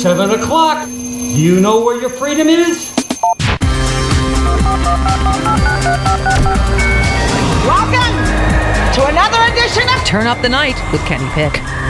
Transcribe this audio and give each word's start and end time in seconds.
7 0.00 0.30
o'clock. 0.30 0.88
Do 0.88 0.94
you 1.38 1.60
know 1.60 1.84
where 1.84 2.00
your 2.00 2.08
freedom 2.08 2.48
is? 2.48 2.90
Welcome 7.66 8.16
to 8.94 9.06
another 9.08 9.52
edition 9.52 9.86
of 9.94 10.02
Turn 10.06 10.26
Up 10.26 10.40
the 10.40 10.48
Night 10.48 10.80
with 10.90 11.04
Kenny 11.04 11.28
Pick. 11.34 11.79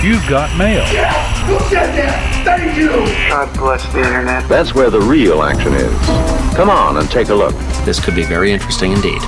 You've 0.00 0.28
got 0.28 0.56
mail. 0.56 0.84
Yes! 0.92 1.38
Who 1.48 1.58
said 1.68 1.92
that? 1.96 2.44
Thank 2.44 2.76
you. 2.76 2.90
God 3.28 3.52
bless 3.58 3.84
the 3.92 3.98
internet. 3.98 4.48
That's 4.48 4.72
where 4.72 4.90
the 4.90 5.00
real 5.00 5.42
action 5.42 5.72
is. 5.74 5.92
Come 6.54 6.70
on 6.70 6.98
and 6.98 7.10
take 7.10 7.30
a 7.30 7.34
look. 7.34 7.52
This 7.84 7.98
could 7.98 8.14
be 8.14 8.22
very 8.22 8.52
interesting 8.52 8.92
indeed. 8.92 9.20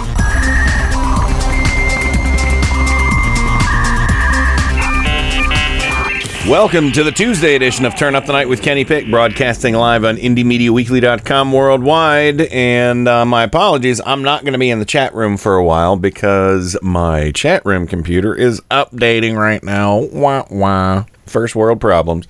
Welcome 6.49 6.91
to 6.93 7.05
the 7.05 7.13
Tuesday 7.13 7.55
edition 7.55 7.85
of 7.85 7.95
Turn 7.95 8.15
Up 8.15 8.25
the 8.25 8.33
Night 8.33 8.49
with 8.49 8.63
Kenny 8.63 8.83
Pick, 8.87 9.09
broadcasting 9.11 9.75
live 9.75 10.07
on 10.07 10.17
IndieMediaWeekly.com 10.17 11.53
worldwide. 11.53 12.41
And 12.41 13.07
uh, 13.07 13.27
my 13.27 13.43
apologies, 13.43 14.01
I'm 14.07 14.23
not 14.23 14.43
going 14.43 14.55
to 14.55 14.59
be 14.59 14.71
in 14.71 14.79
the 14.79 14.87
chat 14.87 15.15
room 15.15 15.37
for 15.37 15.57
a 15.57 15.63
while 15.63 15.97
because 15.97 16.79
my 16.81 17.31
chat 17.33 17.65
room 17.67 17.87
computer 17.87 18.35
is 18.35 18.59
updating 18.71 19.37
right 19.37 19.63
now. 19.63 19.99
Wah 19.99 20.47
wah. 20.51 21.05
First 21.27 21.55
world 21.55 21.79
problems. 21.79 22.27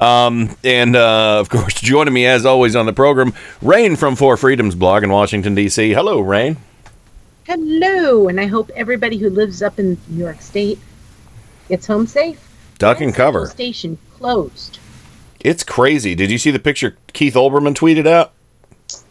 Um, 0.00 0.56
and 0.64 0.96
uh, 0.96 1.38
of 1.38 1.48
course, 1.48 1.74
joining 1.74 2.12
me 2.12 2.26
as 2.26 2.44
always 2.44 2.74
on 2.74 2.86
the 2.86 2.92
program, 2.92 3.32
Rain 3.62 3.94
from 3.94 4.16
Four 4.16 4.36
Freedoms 4.36 4.74
blog 4.74 5.04
in 5.04 5.10
Washington, 5.10 5.54
D.C. 5.54 5.92
Hello, 5.92 6.20
Rain. 6.20 6.56
Hello, 7.46 8.26
and 8.26 8.40
I 8.40 8.46
hope 8.46 8.68
everybody 8.74 9.16
who 9.16 9.30
lives 9.30 9.62
up 9.62 9.78
in 9.78 9.96
New 10.08 10.24
York 10.24 10.40
State 10.40 10.80
gets 11.68 11.86
home 11.86 12.08
safe. 12.08 12.50
Duck 12.84 13.00
and 13.00 13.14
cover. 13.14 13.46
Station 13.46 13.96
closed. 14.18 14.78
It's 15.40 15.64
crazy. 15.64 16.14
Did 16.14 16.30
you 16.30 16.36
see 16.38 16.50
the 16.50 16.58
picture 16.58 16.96
Keith 17.14 17.34
Olbermann 17.34 17.74
tweeted 17.74 18.06
out? 18.06 18.32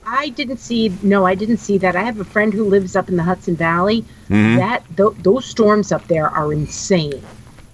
I 0.05 0.29
didn't 0.29 0.57
see. 0.57 0.95
No, 1.01 1.25
I 1.25 1.33
didn't 1.33 1.57
see 1.57 1.77
that. 1.79 1.95
I 1.95 2.03
have 2.03 2.19
a 2.19 2.23
friend 2.25 2.53
who 2.53 2.65
lives 2.65 2.95
up 2.95 3.09
in 3.09 3.17
the 3.17 3.23
Hudson 3.23 3.55
Valley. 3.55 4.05
Mhm. 4.29 4.57
That 4.57 4.83
th- 4.95 5.17
those 5.23 5.45
storms 5.45 5.91
up 5.91 6.07
there 6.07 6.29
are 6.29 6.53
insane. 6.53 7.21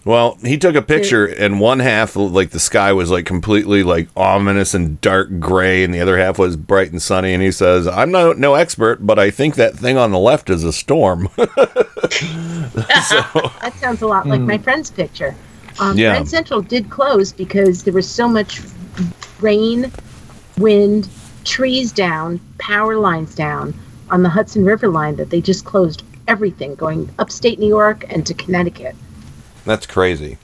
Well, 0.06 0.38
he 0.41 0.58
took 0.58 0.75
a 0.75 0.81
picture, 0.81 1.25
and 1.25 1.59
one 1.59 1.80
half, 1.80 2.16
like 2.16 2.52
the 2.52 2.59
sky 2.59 2.94
was 2.94 3.11
like 3.11 3.25
completely 3.25 3.84
like 3.84 4.08
ominous 4.16 4.73
and 4.73 5.00
dark 5.02 5.39
gray, 5.39 5.84
and 5.84 5.94
the 5.94 6.00
other 6.00 6.17
half 6.17 6.39
was 6.39 6.56
bright 6.56 6.91
and 6.91 7.02
sunny. 7.02 7.34
And 7.34 7.44
he 7.44 7.52
says, 7.52 7.86
"I'm 7.88 8.09
no 8.09 8.31
no 8.31 8.53
expert, 8.56 9.06
but 9.06 9.19
I 9.19 9.30
think 9.30 9.56
that 9.56 9.75
thing 9.75 9.97
on 9.97 10.11
the 10.11 10.17
left 10.19 10.50
is 10.50 10.63
a 10.63 10.72
storm." 10.72 11.28
That 12.73 13.73
sounds 13.80 14.02
a 14.02 14.08
lot 14.08 14.28
like 14.28 14.39
Hmm. 14.41 14.47
my 14.47 14.58
friend's 14.58 14.89
picture. 14.89 15.36
Um, 15.80 15.98
Yeah. 15.98 16.12
Grand 16.12 16.30
Central 16.30 16.62
did 16.62 16.89
close 16.89 17.31
because 17.31 17.84
there 17.84 17.94
was 17.94 18.09
so 18.09 18.28
much 18.28 18.62
rain, 19.39 19.92
wind, 20.58 21.08
trees 21.45 21.92
down, 21.92 22.39
power 22.58 22.98
lines 22.98 23.36
down 23.36 23.73
on 24.09 24.23
the 24.23 24.30
Hudson 24.30 24.66
River 24.66 24.88
line 24.88 25.16
that 25.17 25.30
they 25.30 25.42
just 25.42 25.66
closed 25.66 26.03
everything 26.28 26.75
going 26.75 27.09
upstate 27.19 27.59
New 27.59 27.68
York 27.68 28.06
and 28.09 28.25
to 28.25 28.34
Connecticut. 28.34 28.96
That's 29.66 29.85
crazy. 29.85 30.38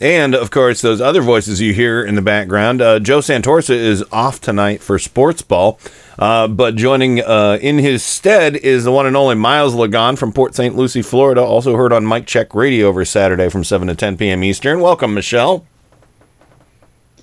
And 0.00 0.34
of 0.34 0.50
course, 0.50 0.80
those 0.80 1.00
other 1.00 1.20
voices 1.20 1.60
you 1.60 1.74
hear 1.74 2.02
in 2.02 2.14
the 2.14 2.22
background. 2.22 2.80
Uh, 2.80 2.98
Joe 3.00 3.18
Santorsa 3.18 3.74
is 3.74 4.02
off 4.10 4.40
tonight 4.40 4.80
for 4.82 4.98
sports 4.98 5.42
ball, 5.42 5.78
uh, 6.18 6.48
but 6.48 6.74
joining 6.74 7.20
uh, 7.20 7.58
in 7.60 7.78
his 7.78 8.02
stead 8.02 8.56
is 8.56 8.84
the 8.84 8.92
one 8.92 9.06
and 9.06 9.14
only 9.14 9.34
Miles 9.34 9.74
Lagon 9.74 10.16
from 10.16 10.32
Port 10.32 10.54
St. 10.54 10.74
Lucie, 10.74 11.02
Florida. 11.02 11.42
Also 11.42 11.76
heard 11.76 11.92
on 11.92 12.06
Mike 12.06 12.26
Check 12.26 12.54
Radio 12.54 12.86
over 12.86 13.04
Saturday 13.04 13.50
from 13.50 13.62
7 13.62 13.88
to 13.88 13.94
10 13.94 14.16
p.m. 14.16 14.42
Eastern. 14.42 14.80
Welcome, 14.80 15.12
Michelle. 15.12 15.66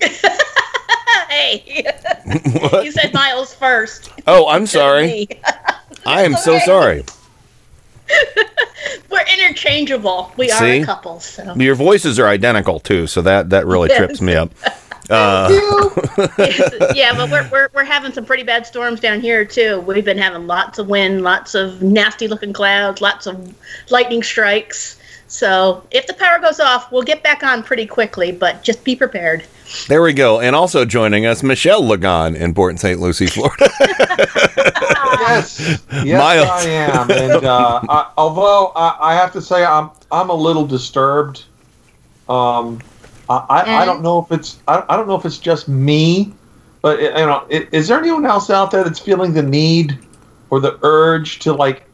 hey, 0.00 1.84
you 2.84 2.92
said 2.92 3.12
Miles 3.12 3.52
first. 3.54 4.10
Oh, 4.28 4.46
I'm 4.48 4.66
sorry. 4.66 5.26
I 6.06 6.22
am 6.22 6.36
so 6.36 6.60
sorry. 6.60 7.04
We're 9.10 9.24
interchangeable. 9.32 10.32
We 10.36 10.50
are 10.50 10.58
See? 10.58 10.80
a 10.80 10.84
couple. 10.84 11.20
So 11.20 11.54
Your 11.56 11.74
voices 11.74 12.18
are 12.18 12.26
identical 12.28 12.80
too, 12.80 13.06
so 13.06 13.22
that 13.22 13.50
that 13.50 13.66
really 13.66 13.88
Yes. 13.88 13.98
trips 13.98 14.20
me 14.20 14.34
up. 14.34 14.50
Uh, 15.10 15.48
yeah, 16.94 17.14
but 17.16 17.30
we're, 17.30 17.48
we're 17.50 17.68
we're 17.72 17.84
having 17.84 18.12
some 18.12 18.26
pretty 18.26 18.42
bad 18.42 18.66
storms 18.66 19.00
down 19.00 19.22
here 19.22 19.42
too. 19.42 19.80
We've 19.80 20.04
been 20.04 20.18
having 20.18 20.46
lots 20.46 20.78
of 20.78 20.88
wind, 20.88 21.22
lots 21.22 21.54
of 21.54 21.80
nasty 21.80 22.28
looking 22.28 22.52
clouds, 22.52 23.00
lots 23.00 23.26
of 23.26 23.54
lightning 23.88 24.22
strikes. 24.22 24.97
So 25.30 25.86
if 25.90 26.06
the 26.06 26.14
power 26.14 26.38
goes 26.38 26.58
off, 26.58 26.90
we'll 26.90 27.02
get 27.02 27.22
back 27.22 27.42
on 27.42 27.62
pretty 27.62 27.86
quickly. 27.86 28.32
But 28.32 28.62
just 28.62 28.82
be 28.84 28.96
prepared. 28.96 29.44
there 29.88 30.00
we 30.02 30.12
go. 30.14 30.40
And 30.40 30.56
also 30.56 30.84
joining 30.86 31.26
us, 31.26 31.42
Michelle 31.42 31.82
Lagon 31.82 32.34
in 32.34 32.54
Port 32.54 32.78
St. 32.78 32.98
Lucie, 32.98 33.26
Florida. 33.26 33.68
yes, 35.20 35.80
yes, 36.04 36.18
Miles. 36.18 36.48
I 36.48 36.62
am. 36.68 37.10
And 37.10 37.44
uh, 37.44 37.80
I, 37.88 38.10
although 38.16 38.72
I, 38.74 38.96
I 39.12 39.14
have 39.14 39.32
to 39.34 39.42
say 39.42 39.64
I'm 39.64 39.90
I'm 40.10 40.30
a 40.30 40.34
little 40.34 40.66
disturbed. 40.66 41.44
Um, 42.28 42.80
I, 43.30 43.36
I, 43.50 43.82
I 43.82 43.84
don't 43.84 44.02
know 44.02 44.20
if 44.22 44.32
it's 44.32 44.58
I, 44.68 44.82
I 44.88 44.96
don't 44.96 45.06
know 45.08 45.14
if 45.14 45.24
it's 45.24 45.38
just 45.38 45.68
me, 45.68 46.32
but 46.82 47.00
you 47.00 47.10
know, 47.10 47.46
i- 47.50 47.68
is 47.72 47.88
there 47.88 47.98
anyone 47.98 48.24
else 48.26 48.48
out 48.50 48.70
there 48.70 48.84
that's 48.84 48.98
feeling 48.98 49.34
the 49.34 49.42
need 49.42 49.98
or 50.50 50.60
the 50.60 50.78
urge 50.82 51.38
to 51.40 51.52
like 51.52 51.84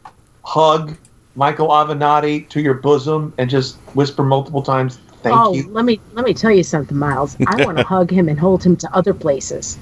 hug 0.45 0.95
Michael 1.35 1.67
Avenatti 1.69 2.47
to 2.49 2.61
your 2.61 2.75
bosom 2.75 3.33
and 3.37 3.49
just 3.49 3.77
whisper 3.93 4.23
multiple 4.23 4.61
times, 4.61 4.97
"Thank 5.21 5.35
oh, 5.37 5.53
you." 5.53 5.67
let 5.69 5.85
me 5.85 5.99
let 6.13 6.25
me 6.25 6.33
tell 6.33 6.51
you 6.51 6.63
something, 6.63 6.97
Miles. 6.97 7.37
I 7.47 7.55
want 7.65 7.77
to 7.77 7.83
hug 7.83 8.09
him 8.09 8.29
and 8.29 8.39
hold 8.39 8.63
him 8.63 8.75
to 8.77 8.89
other 8.95 9.13
places. 9.13 9.77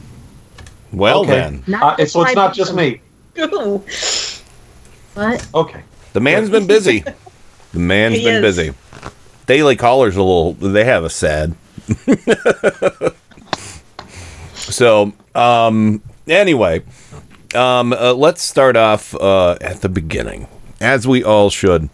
Well 0.92 1.22
Okay. 1.22 1.32
then, 1.32 1.64
Not 1.68 2.00
Uh, 2.00 2.06
so 2.06 2.22
it's 2.24 2.36
not 2.36 2.54
just 2.54 2.76
me. 2.76 3.02
Ooh. 3.40 3.84
What? 5.16 5.48
Okay. 5.54 5.84
the 6.14 6.20
man's 6.20 6.50
been 6.50 6.66
busy. 6.66 7.04
The 7.72 7.80
man's 7.80 8.16
He 8.18 8.24
been 8.24 8.44
is. 8.44 8.56
busy. 8.56 8.74
Daily 9.46 9.76
callers 9.76 10.16
a 10.16 10.24
little. 10.24 10.54
They 10.54 10.86
have 10.86 11.04
a 11.04 11.10
sad. 11.10 11.56
so, 14.56 15.14
um, 15.36 16.02
anyway, 16.28 16.82
um, 17.54 17.94
uh, 17.94 18.14
let's 18.14 18.42
start 18.42 18.76
off 18.76 19.14
uh, 19.16 19.58
at 19.62 19.82
the 19.82 19.90
beginning, 19.90 20.48
as 20.84 21.08
we 21.08 21.24
all 21.24 21.50
should. 21.50 21.90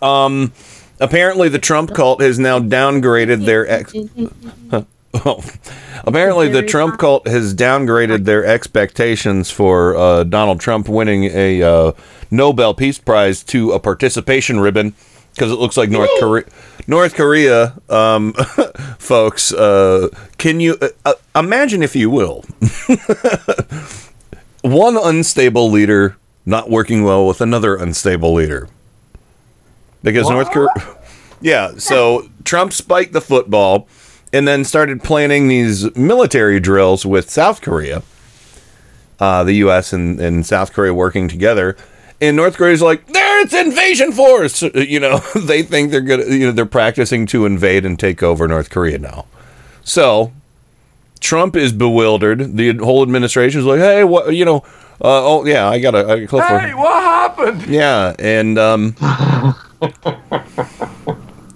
Um, 0.00 0.52
apparently, 1.00 1.48
the 1.48 1.58
Trump 1.58 1.94
cult 1.94 2.20
has 2.20 2.38
now 2.38 2.58
downgraded 2.58 3.44
their 3.44 3.68
ex. 3.68 3.92
Oh, 5.24 5.42
apparently, 6.04 6.48
the 6.50 6.62
Trump 6.62 6.98
cult 6.98 7.26
has 7.26 7.54
downgraded 7.54 8.26
their 8.26 8.44
expectations 8.44 9.50
for 9.50 9.96
uh, 9.96 10.24
Donald 10.24 10.60
Trump 10.60 10.90
winning 10.90 11.24
a 11.24 11.62
uh, 11.62 11.92
Nobel 12.30 12.74
Peace 12.74 12.98
Prize 12.98 13.42
to 13.44 13.72
a 13.72 13.80
participation 13.80 14.60
ribbon 14.60 14.94
because 15.34 15.50
it 15.50 15.56
looks 15.56 15.76
like 15.76 15.88
North 15.90 16.10
Korea. 16.18 16.44
North 16.86 17.14
Korea, 17.14 17.78
um, 17.88 18.32
folks, 18.98 19.52
uh, 19.52 20.08
can 20.38 20.60
you 20.60 20.76
uh, 20.80 20.88
uh, 21.04 21.14
imagine, 21.34 21.82
if 21.82 21.96
you 21.96 22.10
will, 22.10 22.44
one 24.62 24.96
unstable 24.96 25.70
leader 25.70 26.16
not 26.46 26.70
working 26.70 27.04
well 27.04 27.26
with 27.26 27.40
another 27.40 27.76
unstable 27.76 28.32
leader? 28.32 28.68
Because 30.02 30.30
North 30.30 30.50
Korea. 30.50 30.68
Yeah, 31.42 31.72
so 31.76 32.30
Trump 32.44 32.72
spiked 32.72 33.12
the 33.12 33.20
football 33.20 33.86
and 34.32 34.48
then 34.48 34.64
started 34.64 35.02
planning 35.02 35.48
these 35.48 35.94
military 35.94 36.60
drills 36.60 37.04
with 37.04 37.28
South 37.28 37.60
Korea. 37.60 38.02
Uh, 39.20 39.44
the 39.44 39.52
U.S. 39.56 39.92
And, 39.92 40.18
and 40.18 40.46
South 40.46 40.72
Korea 40.72 40.94
working 40.94 41.28
together. 41.28 41.76
And 42.22 42.36
North 42.36 42.56
Korea's 42.56 42.80
like, 42.80 43.06
there 43.08 43.40
it's 43.42 43.54
invasion 43.54 44.12
force. 44.12 44.62
You 44.74 45.00
know, 45.00 45.18
they 45.36 45.62
think 45.62 45.90
they're 45.90 46.00
good. 46.00 46.32
You 46.32 46.46
know, 46.46 46.52
they're 46.52 46.66
practicing 46.66 47.26
to 47.26 47.46
invade 47.46 47.84
and 47.84 47.98
take 47.98 48.22
over 48.22 48.46
North 48.48 48.70
Korea 48.70 48.98
now. 48.98 49.26
So 49.84 50.32
Trump 51.20 51.56
is 51.56 51.72
bewildered. 51.72 52.56
The 52.56 52.74
whole 52.78 53.02
administration 53.02 53.60
is 53.60 53.66
like, 53.66 53.80
hey, 53.80 54.04
what? 54.04 54.34
You 54.34 54.44
know, 54.44 54.64
oh 55.00 55.44
yeah, 55.44 55.68
I 55.68 55.78
got 55.78 55.94
a, 55.94 55.98
I 55.98 56.02
got 56.02 56.18
a 56.18 56.26
clip 56.26 56.44
for 56.46 56.58
Hey, 56.58 56.74
what 56.74 57.02
happened? 57.02 57.66
yeah, 57.66 58.14
and 58.18 58.58
um, 58.58 58.94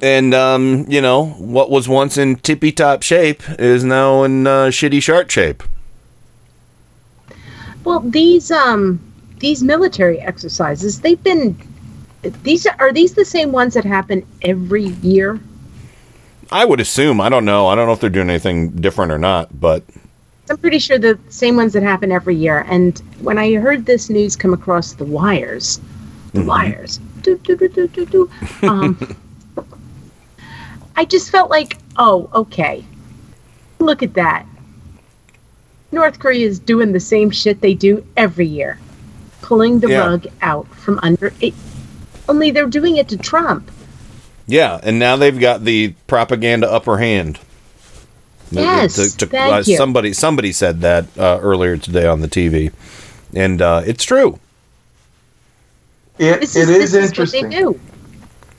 and 0.02 0.34
um, 0.34 0.84
you 0.88 1.00
know 1.00 1.26
what 1.38 1.70
was 1.70 1.88
once 1.88 2.16
in 2.16 2.36
tippy 2.36 2.72
top 2.72 3.02
shape 3.02 3.42
is 3.58 3.84
now 3.84 4.22
in 4.24 4.46
uh, 4.46 4.66
shitty 4.66 5.02
shark 5.02 5.30
shape. 5.30 5.62
Well, 7.84 8.00
these 8.00 8.50
um 8.50 9.00
these 9.38 9.62
military 9.62 10.20
exercises, 10.20 11.00
they've 11.00 11.22
been 11.22 11.56
these 12.22 12.66
are 12.66 12.92
these 12.92 13.14
the 13.14 13.24
same 13.24 13.52
ones 13.52 13.74
that 13.74 13.84
happen 13.84 14.26
every 14.42 14.84
year? 14.84 15.40
I 16.52 16.64
would 16.64 16.80
assume. 16.80 17.20
I 17.20 17.28
don't 17.28 17.44
know. 17.44 17.68
I 17.68 17.74
don't 17.74 17.86
know 17.86 17.92
if 17.92 18.00
they're 18.00 18.10
doing 18.10 18.28
anything 18.28 18.70
different 18.70 19.12
or 19.12 19.18
not, 19.18 19.58
but 19.58 19.84
I'm 20.50 20.58
pretty 20.58 20.80
sure 20.80 20.98
the 20.98 21.16
same 21.28 21.54
ones 21.56 21.72
that 21.74 21.84
happen 21.84 22.10
every 22.10 22.34
year. 22.34 22.66
And 22.68 22.98
when 23.20 23.38
I 23.38 23.54
heard 23.54 23.86
this 23.86 24.10
news 24.10 24.34
come 24.34 24.52
across 24.52 24.94
the 24.94 25.04
wires, 25.04 25.80
the 26.32 26.42
wires, 26.42 26.98
doo, 27.22 27.38
doo, 27.38 27.56
doo, 27.56 27.68
doo, 27.68 27.86
doo, 27.86 28.06
doo, 28.06 28.30
um, 28.64 29.16
I 30.96 31.04
just 31.04 31.30
felt 31.30 31.50
like, 31.50 31.78
oh, 31.98 32.28
okay, 32.34 32.84
look 33.78 34.02
at 34.02 34.14
that. 34.14 34.44
North 35.92 36.18
Korea 36.18 36.46
is 36.48 36.58
doing 36.58 36.92
the 36.92 37.00
same 37.00 37.30
shit 37.30 37.60
they 37.60 37.74
do 37.74 38.04
every 38.16 38.46
year, 38.46 38.76
pulling 39.42 39.78
the 39.78 39.88
Yeah. 39.88 40.00
rug 40.00 40.26
out 40.42 40.66
from 40.74 40.98
under 41.04 41.32
it. 41.40 41.54
Only 42.28 42.50
they're 42.50 42.66
doing 42.66 42.96
it 42.96 43.08
to 43.08 43.16
Trump. 43.16 43.70
yeah. 44.46 44.80
And 44.82 44.98
now 44.98 45.14
they've 45.14 45.38
got 45.38 45.64
the 45.64 45.94
propaganda 46.08 46.68
upper 46.70 46.98
hand. 46.98 47.38
Yes, 48.50 49.14
thank 49.14 49.66
you. 49.66 49.76
Somebody 49.76 50.12
somebody 50.12 50.52
said 50.52 50.80
that 50.80 51.06
uh, 51.18 51.38
earlier 51.40 51.76
today 51.76 52.06
on 52.06 52.20
the 52.20 52.28
TV, 52.28 52.72
and 53.34 53.62
uh, 53.62 53.82
it's 53.86 54.04
true. 54.04 54.38
It, 56.18 56.40
This 56.40 56.56
it 56.56 56.68
is, 56.68 56.68
is 56.68 56.92
this 56.92 57.08
interesting. 57.10 57.52
Is 57.52 57.64
what 57.64 57.74
they 57.74 57.78
do. 57.78 57.80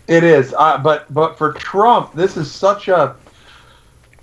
It 0.08 0.24
is, 0.24 0.54
uh, 0.58 0.78
but 0.78 1.14
but 1.14 1.38
for 1.38 1.54
Trump, 1.54 2.14
this 2.14 2.38
is 2.38 2.52
such 2.52 2.88
a. 2.88 3.16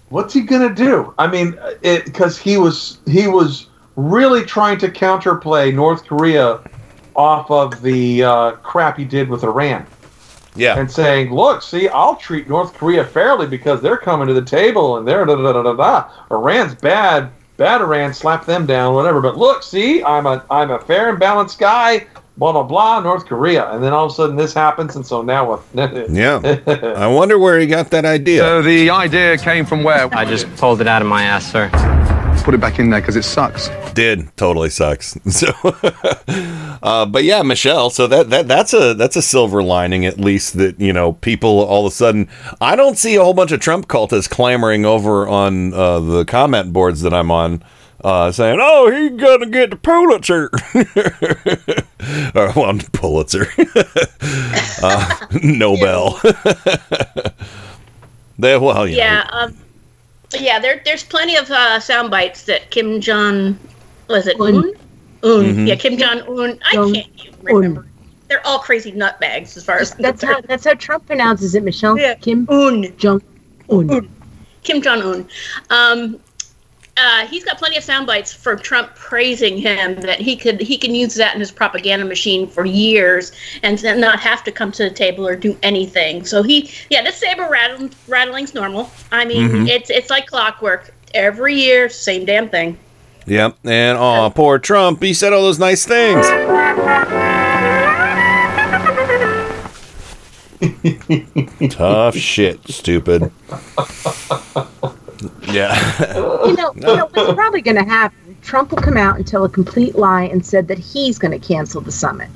What's 0.09 0.33
he 0.33 0.41
gonna 0.41 0.75
do? 0.75 1.13
I 1.19 1.27
mean, 1.27 1.59
it 1.83 2.07
because 2.07 2.39
he 2.39 2.57
was 2.57 2.99
he 3.07 3.29
was 3.29 3.67
really 3.97 4.45
trying 4.45 4.79
to 4.79 4.89
counterplay 4.89 5.75
North 5.75 6.07
Korea 6.07 6.61
off 7.15 7.51
of 7.51 7.83
the 7.83 8.23
uh, 8.23 8.53
crap 8.53 8.97
he 8.97 9.05
did 9.05 9.29
with 9.29 9.43
Iran. 9.45 9.87
Yeah. 10.59 10.79
And 10.79 10.91
saying, 10.91 11.33
look, 11.33 11.63
see, 11.63 11.89
I'll 11.89 12.17
treat 12.17 12.49
North 12.49 12.75
Korea 12.75 13.05
fairly 13.05 13.47
because 13.47 13.81
they're 13.81 13.97
coming 13.97 14.29
to 14.29 14.35
the 14.35 14.43
table 14.43 14.97
and 14.97 15.07
they're 15.07 15.25
da 15.25 15.37
da 15.37 15.53
da 15.53 15.63
da 15.63 15.73
da. 15.75 16.11
Iran's 16.31 16.75
bad, 16.75 17.31
bad 17.57 17.81
Iran, 17.81 18.13
slap 18.13 18.45
them 18.45 18.67
down, 18.67 18.95
whatever. 18.95 19.21
But 19.21 19.37
look, 19.39 19.63
see, 19.63 20.03
I'm 20.03 20.27
a 20.27 20.45
I'm 20.51 20.71
a 20.71 20.79
fair 20.81 21.11
and 21.11 21.19
balanced 21.19 21.59
guy. 21.59 22.07
Blah 22.37 22.53
blah 22.53 22.63
blah. 22.63 23.01
North 23.01 23.27
Korea, 23.27 23.71
and 23.73 23.83
then 23.83 23.93
all 23.93 24.07
of 24.07 24.13
a 24.13 24.15
sudden 24.15 24.37
this 24.37 24.55
happens, 24.55 24.95
and 24.95 25.05
so 25.05 25.23
now 25.23 25.49
what? 25.49 25.63
Yeah. 26.11 26.41
I 26.97 27.07
wonder 27.09 27.39
where 27.39 27.59
he 27.59 27.67
got 27.67 27.91
that 27.91 28.05
idea. 28.05 28.41
So 28.41 28.63
the 28.63 28.91
idea 28.91 29.37
came 29.39 29.67
from 29.67 29.83
where? 29.83 30.13
I 30.15 30.25
just 30.25 30.53
pulled 30.57 30.81
it 30.81 30.87
out 30.87 31.03
of 31.03 31.09
my 31.09 31.25
ass, 31.25 31.51
sir. 31.51 31.69
Put 32.49 32.55
it 32.55 32.63
back 32.63 32.79
in 32.79 32.89
there 32.89 33.03
because 33.03 33.15
it 33.15 33.25
sucks. 33.25 33.69
Did 33.93 34.35
totally 34.39 34.71
sucks. 34.71 35.19
So, 35.31 35.49
uh, 36.83 37.05
but 37.05 37.25
yeah, 37.25 37.43
Michelle. 37.43 37.91
So 37.91 38.07
that 38.07 38.31
that 38.31 38.49
that's 38.49 38.73
a 38.73 38.95
that's 38.95 39.17
a 39.17 39.21
silver 39.21 39.63
lining 39.63 40.07
at 40.07 40.19
least 40.19 40.57
that 40.57 40.81
you 40.81 40.95
know 40.95 41.13
people 41.13 41.51
all 41.61 41.85
of 41.87 41.93
a 41.93 41.95
sudden. 41.95 42.27
I 42.59 42.75
don't 42.75 42.97
see 42.97 43.17
a 43.17 43.23
whole 43.23 43.35
bunch 43.35 43.53
of 43.53 43.61
Trump 43.61 43.87
cultists 43.87 44.31
clamoring 44.31 44.87
over 44.87 45.29
on 45.29 45.75
uh, 45.75 46.01
the 46.01 46.25
comment 46.25 46.73
boards 46.73 47.03
that 47.03 47.13
I'm 47.13 47.31
on. 47.31 47.63
Uh, 48.03 48.33
saying, 48.33 48.59
"Oh, 48.63 48.91
he's 48.91 49.21
gonna 49.21 49.45
get 49.45 49.69
the 49.69 49.77
Pulitzer," 49.77 50.49
or 52.35 52.53
well, 52.57 52.79
Pulitzer, 52.93 53.47
uh, 54.83 55.27
Nobel. 55.43 56.19
they 58.39 58.57
well, 58.57 58.89
you 58.89 58.97
know, 58.97 59.03
Yeah, 59.03 59.29
um, 59.33 59.55
yeah. 60.35 60.59
There, 60.59 60.81
there's 60.85 61.05
plenty 61.05 61.37
of 61.37 61.51
uh, 61.51 61.81
sound 61.81 62.11
bites 62.11 62.45
that 62.45 62.71
Kim 62.71 63.01
Jong, 63.01 63.59
was 64.09 64.27
it 64.27 64.39
Un? 64.41 64.57
Un. 64.57 64.75
Mhm. 65.23 65.67
Yeah, 65.67 65.75
Kim 65.77 65.97
Jong 65.97 66.21
Un. 66.23 66.59
I 66.65 66.73
can't 66.73 66.97
even 66.97 67.45
remember. 67.45 67.87
They're 68.29 68.47
all 68.47 68.59
crazy 68.59 68.93
nutbags 68.93 69.57
as 69.57 69.65
far 69.65 69.79
as 69.79 69.95
That's 69.95 70.23
how 70.23 70.41
that's 70.43 70.65
how 70.65 70.75
Trump 70.75 71.07
pronounces 71.07 71.55
it, 71.55 71.63
Michelle. 71.63 71.99
Yeah. 71.99 72.15
Kim 72.15 72.47
Un. 72.51 72.95
Jong 72.99 73.23
Un. 73.71 74.09
Kim 74.63 74.83
Jong 74.83 75.03
Un. 75.03 75.29
Um, 75.71 76.21
uh, 76.99 77.27
he's 77.27 77.45
got 77.45 77.59
plenty 77.59 77.77
of 77.77 77.85
sound 77.85 78.07
bites 78.07 78.33
for 78.33 78.57
Trump 78.57 78.95
praising 78.95 79.57
him 79.59 80.01
that 80.01 80.21
he 80.21 80.37
could 80.37 80.61
he 80.61 80.77
can 80.77 80.95
use 80.95 81.15
that 81.15 81.35
in 81.35 81.41
his 81.41 81.51
propaganda 81.51 82.05
machine 82.05 82.47
for 82.47 82.65
years 82.65 83.33
and 83.63 83.79
then 83.79 84.01
not 84.01 84.19
have 84.21 84.43
to 84.45 84.53
come 84.53 84.73
to 84.73 84.85
the 84.85 84.91
table 84.91 85.27
or 85.27 85.37
do 85.37 85.57
anything. 85.63 86.25
So 86.25 86.43
he 86.43 86.71
yeah, 86.91 87.03
this 87.03 87.17
saber 87.17 87.49
rattle, 87.49 87.89
rattling's 88.09 88.55
normal. 88.55 88.91
I 89.13 89.25
mean, 89.25 89.49
Mhm. 89.49 89.69
it's 89.69 89.91
it's 89.91 90.11
like 90.11 90.27
clockwork. 90.27 90.93
Every 91.15 91.55
year, 91.55 91.89
same 91.89 92.25
damn 92.27 92.49
thing. 92.51 92.77
Yep. 93.27 93.57
And 93.65 93.97
oh, 93.99 94.31
poor 94.35 94.59
Trump. 94.59 95.03
He 95.03 95.15
said 95.15 95.33
all 95.33 95.43
those 95.43 95.59
nice 95.59 95.87
things. 95.87 96.27
Tough 101.71 102.17
shit, 102.17 102.61
stupid. 102.69 103.31
Yeah. 105.49 105.75
You 106.47 106.55
know, 106.57 106.73
you 106.75 106.81
know 106.83 107.09
what's 107.13 107.35
probably 107.35 107.61
going 107.61 107.77
to 107.77 107.85
happen? 107.85 108.37
Trump 108.43 108.71
will 108.71 108.79
come 108.79 108.97
out 108.97 109.17
and 109.17 109.27
tell 109.27 109.45
a 109.45 109.49
complete 109.49 109.97
lie 109.97 110.23
and 110.25 110.45
said 110.45 110.69
that 110.69 110.79
he's 110.79 111.19
going 111.19 111.39
to 111.39 111.45
cancel 111.45 111.81
the 111.81 111.93
summit. 111.93 112.29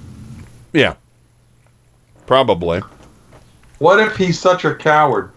yeah. 0.73 0.95
Probably. 2.27 2.81
What 3.79 3.99
if 4.01 4.17
he's 4.17 4.39
such 4.39 4.65
a 4.65 4.75
coward 4.75 5.33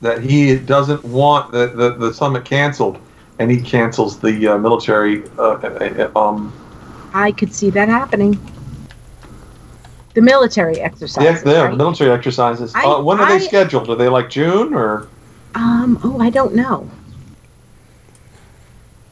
that 0.00 0.22
he 0.22 0.56
doesn't 0.58 1.04
want 1.04 1.52
the, 1.52 1.68
the, 1.68 1.90
the 1.94 2.12
summit 2.14 2.44
canceled 2.44 2.98
and 3.38 3.50
he 3.50 3.60
cancels 3.60 4.18
the 4.20 4.48
uh, 4.48 4.58
military 4.58 5.22
uh, 5.38 5.52
uh, 5.52 6.10
um 6.18 6.52
I 7.14 7.32
could 7.32 7.52
see 7.54 7.70
that 7.70 7.88
happening. 7.88 8.38
The 10.14 10.22
military 10.22 10.74
the, 10.74 10.82
exercises. 10.84 11.42
the 11.42 11.54
right? 11.64 11.76
military 11.76 12.10
exercises? 12.10 12.72
I- 12.74 12.84
uh, 12.84 13.00
when 13.02 13.18
are 13.20 13.26
I- 13.26 13.38
they 13.38 13.44
scheduled? 13.44 13.88
Are 13.88 13.96
they 13.96 14.08
like 14.08 14.30
June 14.30 14.74
or? 14.74 15.08
Um. 15.54 15.98
Oh, 16.04 16.20
I 16.20 16.30
don't 16.30 16.54
know. 16.54 16.88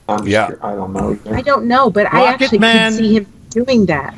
I'm 0.08 0.26
Yeah. 0.26 0.48
sure- 0.48 0.58
I 0.62 0.74
don't 0.74 0.92
know. 0.92 1.12
either. 1.12 1.36
I 1.36 1.40
don't 1.42 1.66
know, 1.66 1.90
but 1.90 2.12
I 2.12 2.26
actually 2.32 2.58
Man. 2.58 2.92
could 2.92 2.98
see 2.98 3.16
him 3.16 3.26
doing 3.50 3.86
that. 3.86 4.14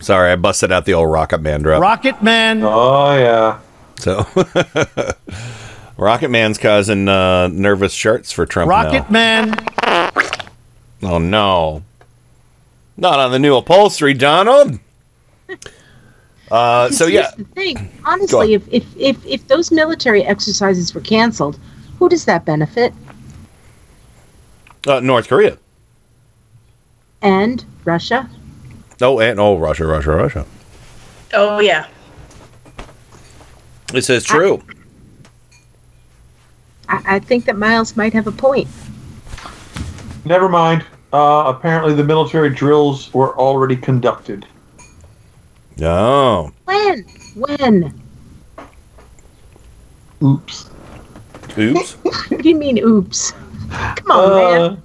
Sorry, 0.00 0.32
I 0.32 0.36
busted 0.36 0.72
out 0.72 0.86
the 0.86 0.94
old 0.94 1.12
Rocket 1.12 1.40
Man 1.42 1.62
drop. 1.62 1.80
Rocket 1.82 2.22
Man. 2.22 2.62
Oh 2.64 3.12
yeah. 3.16 3.58
So, 3.98 4.26
Rocket 5.98 6.30
Man's 6.30 6.56
causing 6.58 7.06
uh, 7.06 7.48
nervous 7.48 7.94
charts 7.94 8.32
for 8.32 8.46
Trump 8.46 8.70
Rocket 8.70 9.10
Man. 9.10 9.54
Oh 11.02 11.18
no, 11.18 11.82
not 12.96 13.18
on 13.20 13.30
the 13.30 13.38
new 13.38 13.54
upholstery, 13.56 14.14
Donald. 14.14 14.78
Uh, 16.50 16.90
so 16.90 17.06
yeah, 17.06 17.22
here's 17.22 17.34
the 17.34 17.44
thing. 17.54 17.92
Honestly, 18.04 18.54
if, 18.54 18.66
if 18.72 18.84
if 18.96 19.24
if 19.26 19.46
those 19.48 19.70
military 19.70 20.24
exercises 20.24 20.94
were 20.94 21.00
canceled, 21.00 21.58
who 21.98 22.08
does 22.08 22.24
that 22.24 22.44
benefit? 22.44 22.92
uh, 24.86 25.00
North 25.00 25.28
Korea. 25.28 25.58
And 27.22 27.64
Russia. 27.84 28.28
Oh, 29.00 29.20
and 29.20 29.38
oh, 29.38 29.58
Russia, 29.58 29.86
Russia, 29.86 30.10
Russia. 30.12 30.46
Oh 31.32 31.60
yeah. 31.60 31.86
This 33.88 34.10
is 34.10 34.24
true. 34.24 34.62
I, 36.88 37.16
I 37.16 37.18
think 37.18 37.44
that 37.46 37.56
Miles 37.56 37.96
might 37.96 38.12
have 38.12 38.26
a 38.26 38.32
point. 38.32 38.68
Never 40.24 40.48
mind. 40.48 40.84
Uh, 41.12 41.44
apparently, 41.46 41.94
the 41.94 42.04
military 42.04 42.50
drills 42.50 43.12
were 43.12 43.36
already 43.36 43.76
conducted. 43.76 44.46
Oh, 45.82 46.52
When? 46.64 47.04
When? 47.34 48.00
Oops. 50.22 50.70
oops. 51.58 51.92
What 52.02 52.42
do 52.42 52.48
you 52.48 52.56
mean, 52.56 52.78
oops? 52.78 53.32
Come 53.70 54.10
on, 54.10 54.32
Uh, 54.32 54.58
man. 54.70 54.82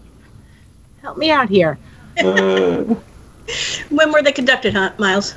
Help 1.01 1.17
me 1.17 1.31
out 1.31 1.49
here. 1.49 1.77
uh, 2.19 2.83
When 3.89 4.11
were 4.11 4.21
they 4.21 4.31
conducted, 4.31 4.73
huh, 4.73 4.91
Miles? 4.97 5.35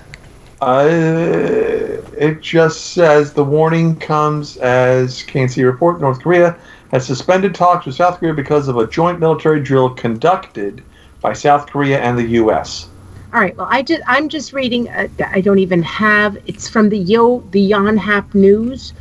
I, 0.60 0.86
it 0.86 2.40
just 2.40 2.92
says 2.92 3.32
the 3.32 3.44
warning 3.44 3.96
comes 3.96 4.56
as 4.58 5.22
KNC 5.24 5.64
report 5.64 6.00
North 6.00 6.20
Korea 6.20 6.56
has 6.90 7.06
suspended 7.06 7.54
talks 7.54 7.86
with 7.86 7.94
South 7.94 8.18
Korea 8.18 8.34
because 8.34 8.66
of 8.66 8.76
a 8.76 8.86
joint 8.86 9.20
military 9.20 9.60
drill 9.60 9.90
conducted 9.90 10.82
by 11.20 11.32
South 11.32 11.66
Korea 11.66 12.00
and 12.00 12.18
the 12.18 12.24
U.S. 12.42 12.88
All 13.32 13.40
right. 13.40 13.56
Well, 13.56 13.68
I 13.70 13.82
just 13.82 14.02
I'm 14.06 14.28
just 14.28 14.52
reading. 14.52 14.88
Uh, 14.88 15.08
I 15.26 15.40
don't 15.40 15.58
even 15.58 15.82
have. 15.82 16.38
It's 16.46 16.68
from 16.68 16.88
the 16.88 16.98
Yo 16.98 17.40
the 17.50 17.70
Yonhap 17.70 18.34
News. 18.34 18.94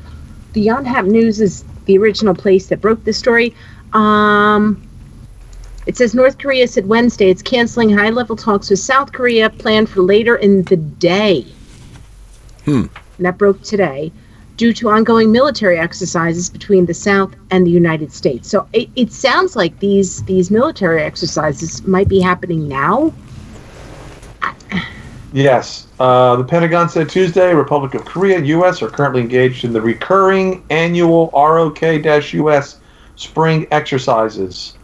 The 0.53 0.65
Yonhap 0.67 1.05
News 1.05 1.39
is 1.39 1.63
the 1.85 1.97
original 1.97 2.35
place 2.35 2.67
that 2.67 2.81
broke 2.81 3.03
this 3.05 3.17
story. 3.17 3.55
Um, 3.93 4.83
it 5.85 5.95
says 5.95 6.13
North 6.13 6.37
Korea 6.37 6.67
said 6.67 6.87
Wednesday 6.87 7.29
it's 7.29 7.41
canceling 7.41 7.89
high-level 7.89 8.35
talks 8.35 8.69
with 8.69 8.79
South 8.79 9.13
Korea 9.13 9.49
planned 9.49 9.89
for 9.89 10.01
later 10.01 10.35
in 10.35 10.63
the 10.63 10.75
day. 10.75 11.43
Hmm. 12.65 12.87
And 13.17 13.25
that 13.25 13.37
broke 13.37 13.61
today 13.61 14.11
due 14.57 14.73
to 14.73 14.89
ongoing 14.89 15.31
military 15.31 15.77
exercises 15.77 16.49
between 16.49 16.87
the 16.87 16.93
South 16.93 17.33
and 17.51 17.65
the 17.65 17.71
United 17.71 18.11
States. 18.11 18.49
So 18.49 18.67
it, 18.73 18.89
it 18.97 19.13
sounds 19.13 19.55
like 19.55 19.79
these 19.79 20.23
these 20.23 20.51
military 20.51 21.01
exercises 21.01 21.87
might 21.87 22.09
be 22.09 22.19
happening 22.19 22.67
now. 22.67 23.13
Yes. 25.33 25.87
Uh, 25.99 26.37
the 26.37 26.43
Pentagon 26.43 26.89
said 26.89 27.09
Tuesday 27.09 27.53
Republic 27.53 27.93
of 27.93 28.05
Korea 28.05 28.37
and 28.37 28.47
U.S. 28.47 28.81
are 28.81 28.89
currently 28.89 29.21
engaged 29.21 29.65
in 29.65 29.73
the 29.73 29.81
recurring 29.81 30.63
annual 30.69 31.29
ROK 31.33 31.81
US 32.33 32.79
spring 33.15 33.67
exercises 33.71 34.77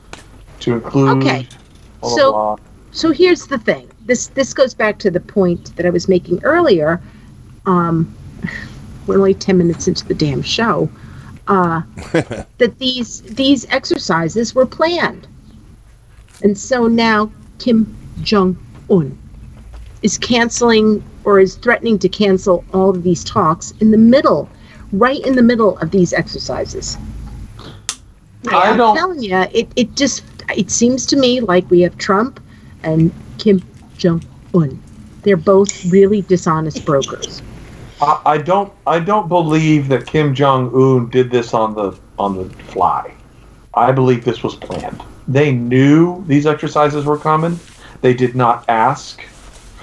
to 0.60 0.74
include. 0.74 1.24
Okay. 1.24 1.48
blah, 2.02 2.10
blah, 2.10 2.18
So- 2.18 2.32
blah. 2.32 2.56
So 2.92 3.10
here's 3.10 3.48
the 3.48 3.58
thing. 3.58 3.90
This 4.06 4.28
this 4.28 4.54
goes 4.54 4.75
back 4.75 5.00
to 5.00 5.10
the 5.10 5.20
point 5.20 5.75
that 5.78 5.86
I 5.86 5.90
was 5.90 6.08
making 6.08 6.44
earlier. 6.44 7.02
Um, 7.66 8.16
we're 9.08 9.18
only 9.18 9.34
ten 9.34 9.58
minutes 9.58 9.88
into 9.88 10.06
the 10.06 10.13
damn 10.13 10.44
show. 10.44 10.88
Uh, 11.48 11.82
that 12.60 12.75
these 12.78 13.22
these 13.22 13.66
exercises 13.70 14.54
were 14.54 14.68
planned, 14.68 15.25
and 16.44 16.56
so 16.56 16.88
now 16.88 17.32
Kim 17.58 17.96
Jong 18.22 18.56
Un 18.92 19.18
is 20.03 20.17
canceling 20.17 21.03
or 21.24 21.39
is 21.39 21.55
threatening 21.55 21.98
to 22.00 22.10
cancel 22.10 22.63
all 22.74 22.89
of 22.91 23.03
these 23.03 23.24
talks 23.24 23.72
in 23.79 23.91
the 23.91 23.98
middle, 23.98 24.48
right 24.91 25.25
in 25.25 25.36
the 25.36 25.41
middle 25.41 25.77
of 25.79 25.91
these 25.91 26.13
exercises. 26.13 26.98
I 28.51 28.72
I'm 28.72 28.77
don't- 28.77 28.95
telling 28.95 29.24
you, 29.24 29.36
it, 29.53 29.72
it 29.75 29.95
just 29.95 30.24
it 30.55 30.69
seems 30.69 31.05
to 31.07 31.15
me 31.15 31.39
like 31.39 31.69
we 31.72 31.81
have 31.81 31.98
Trump 31.98 32.39
and 32.83 33.12
Kim 33.38 33.62
Jong 33.98 34.22
Un. 34.53 34.79
They're 35.24 35.38
both 35.38 35.86
really 35.86 36.22
dishonest 36.24 36.83
brokers. 36.86 37.41
I, 38.01 38.22
I 38.25 38.38
don't. 38.38 38.74
I 38.86 39.00
don't 39.00 39.29
believe 39.29 39.88
that 39.88 40.05
Kim 40.05 40.36
Jong 40.36 40.74
Un 40.75 41.10
did 41.10 41.31
this 41.31 41.53
on 41.53 41.74
the 41.74 41.98
on 42.19 42.36
the 42.36 42.50
fly. 42.65 43.13
I 43.74 43.93
believe 43.93 44.25
this 44.25 44.43
was 44.43 44.55
planned. 44.55 45.01
They 45.29 45.53
knew 45.53 46.24
these 46.27 46.45
exercises 46.45 47.05
were 47.05 47.17
coming. 47.17 47.57
They 48.01 48.13
did 48.13 48.36
not 48.36 48.65
ask 48.67 49.24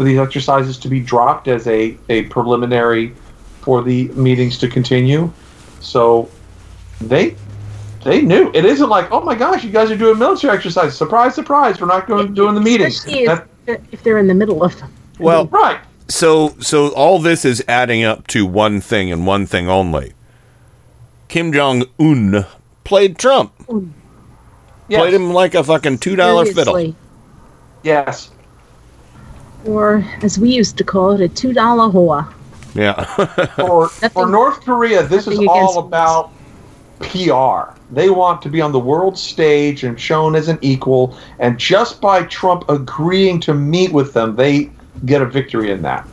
for 0.00 0.04
these 0.04 0.18
exercises 0.18 0.78
to 0.78 0.88
be 0.88 0.98
dropped 0.98 1.46
as 1.46 1.66
a, 1.66 1.94
a 2.08 2.22
preliminary 2.28 3.12
for 3.60 3.82
the 3.82 4.08
meetings 4.12 4.56
to 4.56 4.66
continue. 4.66 5.30
So 5.80 6.30
they 7.02 7.36
they 8.02 8.22
knew. 8.22 8.50
It 8.54 8.64
isn't 8.64 8.88
like, 8.88 9.12
oh 9.12 9.20
my 9.20 9.34
gosh, 9.34 9.62
you 9.62 9.68
guys 9.68 9.90
are 9.90 9.98
doing 9.98 10.18
military 10.18 10.56
exercises. 10.56 10.96
Surprise, 10.96 11.34
surprise, 11.34 11.82
we're 11.82 11.86
not 11.86 12.06
going 12.06 12.32
doing 12.32 12.54
the 12.54 12.62
meetings. 12.62 13.04
Especially 13.04 13.24
if, 13.66 13.92
if 13.92 14.02
they're 14.02 14.16
in 14.16 14.26
the 14.26 14.32
middle 14.32 14.64
of 14.64 14.74
them. 14.80 14.90
Well, 15.18 15.48
right. 15.48 15.78
So 16.08 16.56
so 16.60 16.94
all 16.94 17.18
this 17.18 17.44
is 17.44 17.62
adding 17.68 18.02
up 18.02 18.26
to 18.28 18.46
one 18.46 18.80
thing 18.80 19.12
and 19.12 19.26
one 19.26 19.44
thing 19.44 19.68
only. 19.68 20.14
Kim 21.28 21.52
Jong 21.52 21.84
Un 21.98 22.46
played 22.84 23.18
Trump. 23.18 23.52
Mm. 23.66 23.90
Played 24.88 25.12
him 25.12 25.34
like 25.34 25.54
a 25.54 25.62
fucking 25.62 25.98
two 25.98 26.16
dollar 26.16 26.46
fiddle. 26.46 26.94
Yes. 27.82 28.30
Or 29.64 30.04
as 30.22 30.38
we 30.38 30.50
used 30.50 30.76
to 30.78 30.84
call 30.84 31.12
it, 31.12 31.20
a 31.20 31.28
two 31.28 31.52
dollar 31.52 31.92
whore. 31.92 32.32
Yeah. 32.74 33.04
for, 33.56 33.88
for 34.12 34.26
North 34.26 34.60
Korea, 34.62 35.02
this 35.02 35.26
is 35.26 35.38
all 35.38 35.54
against 35.56 35.78
about 35.78 36.30
PR. 37.00 37.76
They 37.92 38.10
want 38.10 38.40
to 38.42 38.48
be 38.48 38.60
on 38.60 38.72
the 38.72 38.78
world 38.78 39.18
stage 39.18 39.84
and 39.84 40.00
shown 40.00 40.36
as 40.36 40.48
an 40.48 40.58
equal, 40.60 41.16
and 41.38 41.58
just 41.58 42.00
by 42.00 42.22
Trump 42.24 42.68
agreeing 42.68 43.40
to 43.40 43.54
meet 43.54 43.92
with 43.92 44.12
them, 44.12 44.36
they 44.36 44.70
get 45.06 45.20
a 45.22 45.26
victory 45.26 45.70
in 45.70 45.82
that. 45.82 46.06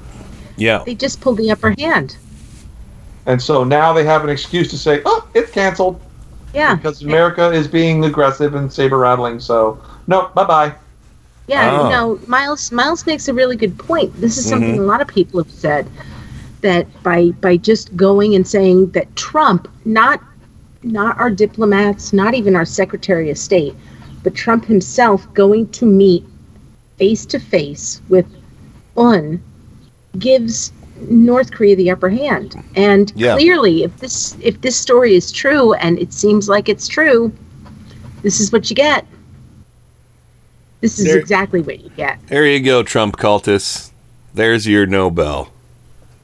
Yeah. 0.56 0.84
They 0.86 0.96
just 0.96 1.22
pulled 1.22 1.38
the 1.38 1.52
upper 1.52 1.76
hand. 1.78 2.18
And 3.28 3.42
so 3.42 3.64
now 3.64 3.94
they 3.94 4.06
have 4.06 4.24
an 4.24 4.30
excuse 4.30 4.70
to 4.70 4.78
say, 4.78 5.02
"Oh, 5.06 5.28
it's 5.34 5.52
canceled 5.52 6.00
Yeah. 6.54 6.76
because 6.76 7.04
America 7.04 7.52
is 7.52 7.68
being 7.68 8.06
aggressive 8.06 8.56
and 8.56 8.72
saber 8.72 8.98
rattling." 8.98 9.40
So, 9.40 9.80
no, 10.08 10.30
bye 10.34 10.46
bye. 10.46 10.74
Yeah, 11.48 11.72
Oh. 11.80 11.84
you 11.86 11.90
know, 11.92 12.20
Miles 12.28 12.72
Miles 12.72 13.06
makes 13.06 13.28
a 13.28 13.34
really 13.34 13.56
good 13.56 13.78
point. 13.78 14.20
This 14.20 14.38
is 14.38 14.48
something 14.48 14.76
Mhm. 14.76 14.80
a 14.80 14.84
lot 14.84 15.02
of 15.02 15.08
people 15.08 15.42
have 15.42 15.52
said 15.52 15.88
that 16.62 16.88
by 17.04 17.32
by 17.42 17.56
just 17.58 17.96
going 17.96 18.36
and 18.36 18.46
saying 18.46 18.92
that 18.92 19.14
Trump, 19.16 19.68
not 19.86 20.22
not 20.84 21.18
our 21.20 21.30
diplomats, 21.30 22.14
not 22.14 22.34
even 22.34 22.56
our 22.56 22.66
Secretary 22.66 23.30
of 23.30 23.38
State, 23.38 23.76
but 24.24 24.36
Trump 24.36 24.66
himself 24.66 25.28
going 25.34 25.68
to 25.70 25.86
meet 25.86 26.24
face 26.98 27.26
to 27.26 27.40
face 27.40 28.02
with 28.10 28.26
Un 28.98 29.40
gives 30.20 30.72
North 31.10 31.52
Korea 31.52 31.76
the 31.76 31.92
upper 31.92 32.10
hand. 32.10 32.56
And 32.76 33.12
Yeah. 33.16 33.36
clearly 33.36 33.84
if 33.84 33.98
this 34.00 34.36
if 34.42 34.60
this 34.62 34.76
story 34.76 35.16
is 35.16 35.32
true 35.32 35.74
and 35.74 35.98
it 36.00 36.12
seems 36.12 36.50
like 36.50 36.68
it's 36.68 36.88
true, 36.88 37.32
this 38.24 38.40
is 38.42 38.52
what 38.52 38.70
you 38.70 38.76
get. 38.76 39.06
This 40.82 41.00
is 41.00 41.06
There- 41.06 41.18
exactly 41.18 41.62
what 41.62 41.80
you 41.80 41.90
get. 41.98 42.20
There 42.28 42.46
you 42.46 42.60
go, 42.60 42.84
Trump 42.84 43.18
cultists. 43.18 43.92
There's 44.34 44.68
your 44.68 44.86
Nobel. 44.86 45.50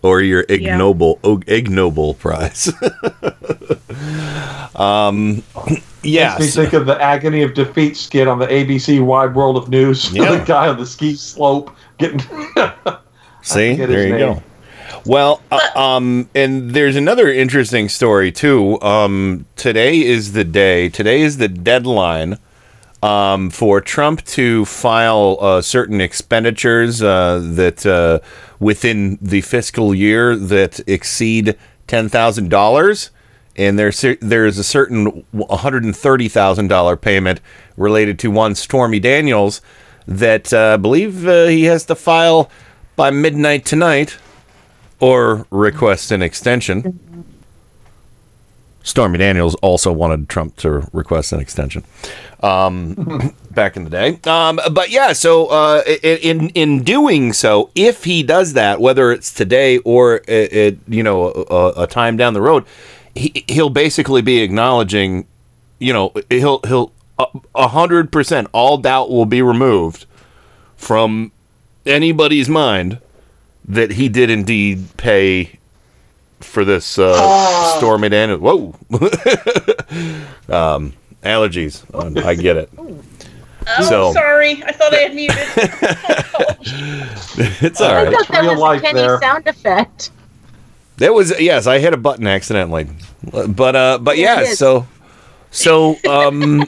Or 0.02 0.22
your 0.22 0.46
Yeah. 0.50 0.56
ignoble 0.74 1.18
og- 1.24 1.46
ignoble 1.48 2.14
prize. 2.16 2.72
um 4.76 5.42
yes. 6.04 6.40
Makes 6.40 6.58
me 6.58 6.64
think 6.64 6.74
of 6.74 6.86
the 6.86 7.02
agony 7.02 7.42
of 7.44 7.54
defeat 7.54 7.96
skit 7.98 8.28
on 8.28 8.40
the 8.40 8.48
ABC 8.48 9.00
Wide 9.04 9.34
World 9.36 9.58
of 9.58 9.70
News. 9.70 10.12
Yeah. 10.14 10.36
the 10.36 10.44
guy 10.46 10.68
on 10.68 10.78
the 10.78 10.86
ski 10.86 11.16
slope 11.16 11.72
getting. 11.98 12.20
See, 13.42 13.72
forget 13.72 13.78
his 13.80 13.88
there 13.90 14.04
you 14.08 14.14
name. 14.14 14.20
go. 14.36 14.44
Well, 15.06 15.42
uh, 15.52 15.60
um, 15.76 16.30
and 16.34 16.72
there's 16.72 16.96
another 16.96 17.32
interesting 17.32 17.90
story 17.90 18.32
too. 18.32 18.82
Um, 18.82 19.46
today 19.56 20.00
is 20.02 20.32
the 20.34 20.44
day. 20.46 20.88
Today 20.90 21.22
is 21.22 21.38
the 21.38 21.48
deadline 21.50 22.38
um, 23.04 23.50
for 23.50 23.82
Trump 23.82 24.24
to 24.26 24.64
file 24.66 25.38
uh, 25.42 25.62
certain 25.62 26.00
expenditures 26.00 27.02
uh, 27.02 27.42
that 27.44 27.86
uh, 27.86 28.20
within 28.60 29.18
the 29.22 29.42
fiscal 29.42 29.94
year 29.94 30.36
that 30.36 30.80
exceed 30.88 31.56
ten 31.86 32.10
thousand 32.10 32.50
dollars. 32.50 33.12
And 33.56 33.78
there's 33.78 33.98
cer- 34.00 34.18
there's 34.22 34.58
a 34.58 34.64
certain 34.64 35.26
one 35.32 35.60
hundred 35.60 35.84
and 35.84 35.96
thirty 35.96 36.30
thousand 36.30 36.70
dollar 36.70 36.96
payment 36.96 37.42
related 37.78 38.18
to 38.20 38.32
one 38.32 38.56
Stormy 38.56 39.00
Daniels 39.00 39.62
that 40.08 40.54
uh, 40.54 40.74
I 40.74 40.78
believe 40.78 41.28
uh, 41.28 41.48
he 41.48 41.66
has 41.66 41.86
to 41.86 41.96
file 41.96 42.50
by 42.96 43.12
midnight 43.12 43.66
tonight 43.66 44.18
or 45.00 45.46
request 45.52 46.12
an 46.12 46.22
extension. 46.22 47.00
Stormy 48.84 49.18
Daniels 49.18 49.56
also 49.56 49.92
wanted 49.92 50.28
Trump 50.30 50.58
to 50.58 50.88
request 50.92 51.32
an 51.32 51.40
extension 51.40 51.84
um, 52.42 53.34
back 53.52 53.78
in 53.78 53.86
the 53.86 53.90
day. 53.90 54.20
Um, 54.26 54.60
but 54.72 54.90
yeah, 54.90 55.14
so 55.14 55.48
uh, 55.48 55.82
in 56.04 56.50
in 56.50 56.84
doing 56.84 57.32
so, 57.34 57.72
if 57.76 58.04
he 58.04 58.22
does 58.24 58.54
that, 58.54 58.82
whether 58.82 59.12
it's 59.12 59.34
today 59.34 59.78
or 59.80 60.18
it, 60.28 60.54
it 60.54 60.78
you 60.88 61.02
know 61.02 61.32
a, 61.50 61.84
a 61.84 61.88
time 61.88 62.18
down 62.18 62.34
the 62.34 62.42
road, 62.42 62.66
he, 63.16 63.46
he'll 63.48 63.70
basically 63.70 64.22
be 64.22 64.42
acknowledging, 64.42 65.26
you 65.80 65.94
know, 65.94 66.12
he'll 66.30 66.60
he'll 66.68 66.92
a- 67.56 67.68
hundred 67.68 68.12
percent 68.12 68.48
all 68.52 68.78
doubt 68.78 69.10
will 69.10 69.26
be 69.26 69.42
removed 69.42 70.06
from 70.76 71.32
anybody's 71.86 72.50
mind 72.50 73.00
that 73.66 73.92
he 73.92 74.10
did 74.10 74.30
indeed 74.30 74.86
pay 74.98 75.58
for 76.44 76.64
this 76.66 76.98
uh, 77.00 77.78
Stormy 77.78 78.10
Daniels. 78.10 78.42
Whoa, 78.42 78.76
um, 80.50 80.94
allergies. 81.24 81.84
I 82.26 82.36
get 82.36 82.58
it. 82.58 82.70
Oh, 82.78 83.84
So- 83.88 84.14
sorry. 84.14 84.62
I 84.64 84.72
thought 84.74 84.94
I 84.94 84.98
had 84.98 85.16
muted. 85.16 85.38
it's 87.64 87.80
all 87.82 87.94
right. 87.94 88.08
I 88.08 88.12
right. 88.12 88.26
thought 88.26 88.44
that 88.44 88.58
was 88.58 88.78
a 88.78 88.82
Kenny 88.82 89.20
sound 89.22 89.48
effect. 89.48 90.12
That 90.98 91.14
was 91.14 91.40
yes, 91.40 91.66
I 91.66 91.80
hit 91.80 91.94
a 91.94 91.98
button 91.98 92.28
accidentally, 92.28 92.88
but 93.48 93.76
uh, 93.76 93.98
but 94.00 94.18
Yeah, 94.18 94.36
yeah, 94.36 94.40
you 94.42 94.46
did. 94.48 94.58
so 94.58 94.86
so 95.50 95.96
um, 96.08 96.64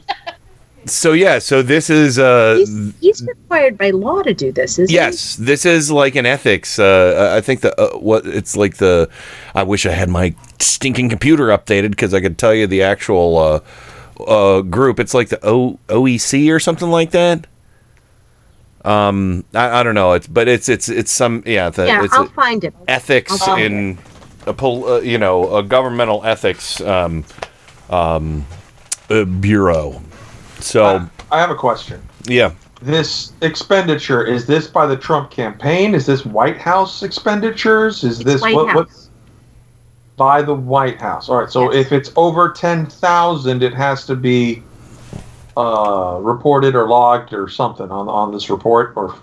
so 0.85 1.13
yeah, 1.13 1.39
so 1.39 1.61
this 1.61 1.89
is 1.89 2.19
uh, 2.19 2.63
He's 3.01 3.25
required 3.25 3.77
by 3.77 3.91
law 3.91 4.21
to 4.21 4.33
do 4.33 4.51
this, 4.51 4.79
isn't 4.79 4.93
yes, 4.93 5.35
this 5.35 5.65
is 5.65 5.91
like 5.91 6.15
an 6.15 6.25
ethics. 6.25 6.79
Uh, 6.79 7.33
I 7.35 7.41
think 7.41 7.61
the 7.61 7.79
uh, 7.79 7.97
what 7.97 8.25
it's 8.25 8.55
like 8.55 8.77
the. 8.77 9.09
I 9.53 9.63
wish 9.63 9.85
I 9.85 9.91
had 9.91 10.09
my 10.09 10.35
stinking 10.59 11.09
computer 11.09 11.47
updated 11.47 11.91
because 11.91 12.13
I 12.13 12.21
could 12.21 12.37
tell 12.37 12.53
you 12.53 12.67
the 12.67 12.83
actual 12.83 13.37
uh, 13.37 13.59
uh, 14.27 14.61
group. 14.61 14.99
It's 14.99 15.13
like 15.13 15.29
the 15.29 15.39
o- 15.45 15.79
OEC 15.87 16.53
or 16.53 16.59
something 16.59 16.89
like 16.89 17.11
that. 17.11 17.47
Um, 18.83 19.43
I, 19.53 19.79
I 19.79 19.83
don't 19.83 19.95
know. 19.95 20.13
It's 20.13 20.27
but 20.27 20.47
it's 20.47 20.69
it's 20.69 20.89
it's 20.89 21.11
some 21.11 21.43
yeah. 21.45 21.69
The. 21.69 21.87
Yeah, 21.87 22.07
I'll 22.11 22.27
find 22.27 22.63
it. 22.63 22.73
ethics 22.87 23.37
find 23.39 23.61
in 23.61 23.97
a 24.45 24.53
pol- 24.53 24.87
uh, 24.87 24.99
you 24.99 25.17
know 25.17 25.57
a 25.57 25.63
governmental 25.63 26.23
ethics 26.23 26.79
um, 26.81 27.25
um, 27.89 28.45
uh, 29.09 29.25
bureau. 29.25 30.01
So 30.65 31.07
I 31.31 31.39
have 31.39 31.51
a 31.51 31.55
question. 31.55 32.01
yeah, 32.25 32.51
This 32.81 33.33
expenditure 33.41 34.23
is 34.23 34.47
this 34.47 34.67
by 34.67 34.87
the 34.87 34.97
Trump 34.97 35.29
campaign? 35.29 35.93
Is 35.93 36.07
this 36.07 36.25
White 36.25 36.57
House 36.57 37.03
expenditures? 37.03 38.03
Is 38.03 38.19
this 38.19 38.41
White 38.41 38.55
what, 38.55 38.75
what 38.75 38.89
House. 38.89 39.09
by 40.17 40.41
the 40.41 40.55
White 40.55 40.99
House? 40.99 41.29
All 41.29 41.37
right. 41.37 41.51
So 41.51 41.71
if 41.71 41.91
it's 41.91 42.11
over 42.15 42.49
ten 42.51 42.87
thousand, 42.87 43.61
it 43.61 43.75
has 43.75 44.07
to 44.07 44.15
be 44.15 44.63
uh, 45.55 46.17
reported 46.19 46.75
or 46.75 46.87
logged 46.87 47.31
or 47.31 47.47
something 47.47 47.91
on 47.91 48.09
on 48.09 48.31
this 48.33 48.49
report. 48.49 48.93
Or 48.95 49.15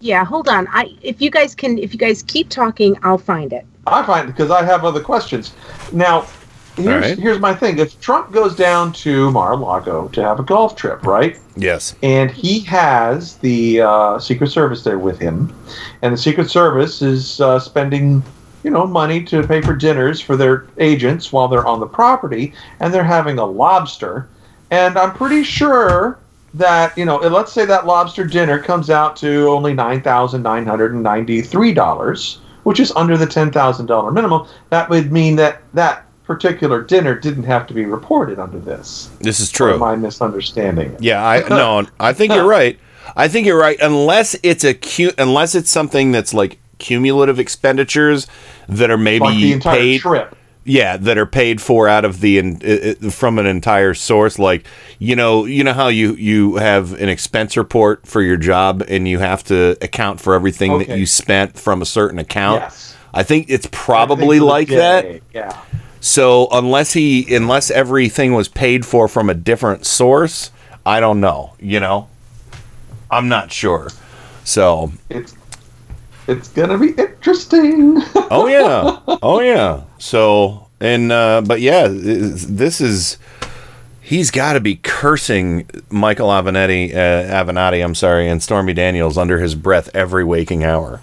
Yeah, 0.00 0.24
hold 0.24 0.48
on. 0.48 0.66
I 0.72 0.96
if 1.02 1.22
you 1.22 1.30
guys 1.30 1.54
can 1.54 1.78
if 1.78 1.92
you 1.92 2.00
guys 2.00 2.24
keep 2.24 2.48
talking, 2.48 2.98
I'll 3.04 3.16
find 3.16 3.52
it. 3.52 3.64
I 3.86 4.04
find 4.04 4.26
because 4.26 4.50
I 4.50 4.64
have 4.64 4.84
other 4.84 5.00
questions. 5.00 5.54
Now, 5.92 6.26
here's 6.78 7.04
right. 7.04 7.18
here's 7.18 7.38
my 7.38 7.54
thing. 7.54 7.78
If 7.78 8.00
Trump 8.00 8.32
goes 8.32 8.56
down 8.56 8.92
to 8.94 9.30
Mar-a-Lago 9.30 10.08
to 10.08 10.22
have 10.22 10.40
a 10.40 10.42
golf 10.42 10.76
trip, 10.76 11.04
right? 11.04 11.38
Yes. 11.56 11.94
And 12.02 12.30
he 12.30 12.60
has 12.60 13.36
the 13.38 13.82
uh, 13.82 14.18
Secret 14.18 14.48
Service 14.48 14.84
there 14.84 14.98
with 14.98 15.18
him, 15.18 15.54
and 16.02 16.12
the 16.12 16.18
Secret 16.18 16.50
Service 16.50 17.02
is 17.02 17.40
uh, 17.40 17.58
spending, 17.58 18.22
you 18.62 18.70
know, 18.70 18.86
money 18.86 19.24
to 19.24 19.46
pay 19.46 19.60
for 19.60 19.74
dinners 19.74 20.20
for 20.20 20.36
their 20.36 20.66
agents 20.78 21.32
while 21.32 21.48
they're 21.48 21.66
on 21.66 21.80
the 21.80 21.86
property, 21.86 22.54
and 22.80 22.92
they're 22.92 23.04
having 23.04 23.38
a 23.38 23.46
lobster, 23.46 24.28
and 24.70 24.98
I'm 24.98 25.12
pretty 25.14 25.42
sure 25.42 26.18
that 26.54 26.96
you 26.96 27.04
know, 27.04 27.16
let's 27.16 27.52
say 27.52 27.64
that 27.66 27.86
lobster 27.86 28.24
dinner 28.24 28.58
comes 28.58 28.90
out 28.90 29.16
to 29.16 29.48
only 29.48 29.74
nine 29.74 30.00
thousand 30.00 30.42
nine 30.42 30.64
hundred 30.64 30.92
and 30.92 31.02
ninety-three 31.02 31.74
dollars, 31.74 32.40
which 32.64 32.80
is 32.80 32.90
under 32.92 33.16
the 33.16 33.26
ten 33.26 33.50
thousand 33.50 33.86
dollar 33.86 34.10
minimum. 34.10 34.46
That 34.70 34.88
would 34.88 35.12
mean 35.12 35.36
that 35.36 35.62
that 35.74 36.06
particular 36.28 36.82
dinner 36.82 37.16
didn't 37.18 37.44
have 37.44 37.66
to 37.66 37.74
be 37.74 37.86
reported 37.86 38.38
under 38.38 38.60
this. 38.60 39.10
This 39.18 39.40
is 39.40 39.50
Or 39.50 39.56
true. 39.56 39.74
am 39.74 39.82
I 39.82 39.96
misunderstanding 39.96 40.92
it? 40.92 41.02
Yeah, 41.02 41.26
I 41.26 41.40
no, 41.48 41.86
I 41.98 42.12
think 42.12 42.32
you're 42.34 42.46
right. 42.46 42.78
I 43.16 43.26
think 43.26 43.46
you're 43.46 43.58
right. 43.58 43.78
Unless 43.80 44.36
it's 44.42 44.62
a 44.62 44.74
cu- 44.74 45.12
unless 45.18 45.54
it's 45.56 45.70
something 45.70 46.12
that's 46.12 46.34
like 46.34 46.58
cumulative 46.78 47.40
expenditures 47.40 48.26
that 48.68 48.90
are 48.90 48.98
maybe 48.98 49.24
Like 49.24 49.36
the 49.38 49.52
entire 49.54 49.74
paid. 49.78 50.00
trip. 50.02 50.36
Yeah, 50.64 50.98
that 50.98 51.16
are 51.16 51.24
paid 51.24 51.62
for 51.62 51.88
out 51.88 52.04
of 52.04 52.20
the 52.20 52.36
in, 52.36 52.94
from 53.10 53.38
an 53.38 53.46
entire 53.46 53.94
source. 53.94 54.38
Like 54.38 54.66
you 54.98 55.16
know, 55.16 55.46
you 55.46 55.64
know 55.64 55.72
how 55.72 55.88
you 55.88 56.12
you 56.16 56.56
have 56.56 56.92
an 57.00 57.08
expense 57.08 57.56
report 57.56 58.06
for 58.06 58.20
your 58.20 58.36
job 58.36 58.84
and 58.86 59.08
you 59.08 59.18
have 59.18 59.42
to 59.44 59.78
account 59.80 60.20
for 60.20 60.34
everything 60.34 60.76
that 60.80 60.90
you 60.98 61.06
spent 61.06 61.58
from 61.58 61.80
a 61.80 61.86
certain 61.86 62.18
account. 62.18 62.60
Yes. 62.60 62.94
I 63.14 63.22
think 63.22 63.46
it's 63.48 63.66
probably 63.72 64.36
Everything 64.36 64.40
for 64.40 64.44
the 64.44 64.50
like 64.50 64.68
that. 64.68 65.20
Yeah. 65.32 65.58
So 66.00 66.48
unless 66.52 66.92
he 66.92 67.34
unless 67.34 67.70
everything 67.70 68.34
was 68.34 68.48
paid 68.48 68.86
for 68.86 69.08
from 69.08 69.28
a 69.28 69.34
different 69.34 69.86
source, 69.86 70.50
I 70.86 71.00
don't 71.00 71.20
know, 71.20 71.54
you 71.60 71.80
know. 71.80 72.08
I'm 73.10 73.28
not 73.28 73.50
sure. 73.50 73.90
So, 74.44 74.92
It's 75.10 75.34
it's 76.26 76.48
gonna 76.48 76.78
be 76.78 76.90
interesting. 76.92 78.02
oh 78.30 78.46
yeah. 78.46 79.00
Oh 79.22 79.40
yeah. 79.40 79.82
So, 79.98 80.68
and 80.80 81.10
uh 81.10 81.42
but 81.44 81.60
yeah, 81.60 81.88
this 81.88 82.80
is 82.80 83.18
he's 84.00 84.30
got 84.30 84.54
to 84.54 84.60
be 84.60 84.76
cursing 84.76 85.68
Michael 85.90 86.28
Avenatti 86.28 86.94
uh, 86.94 87.44
Avenatti, 87.44 87.84
I'm 87.84 87.94
sorry, 87.94 88.28
and 88.28 88.42
Stormy 88.42 88.72
Daniels 88.72 89.18
under 89.18 89.38
his 89.38 89.54
breath 89.54 89.90
every 89.94 90.24
waking 90.24 90.64
hour. 90.64 91.00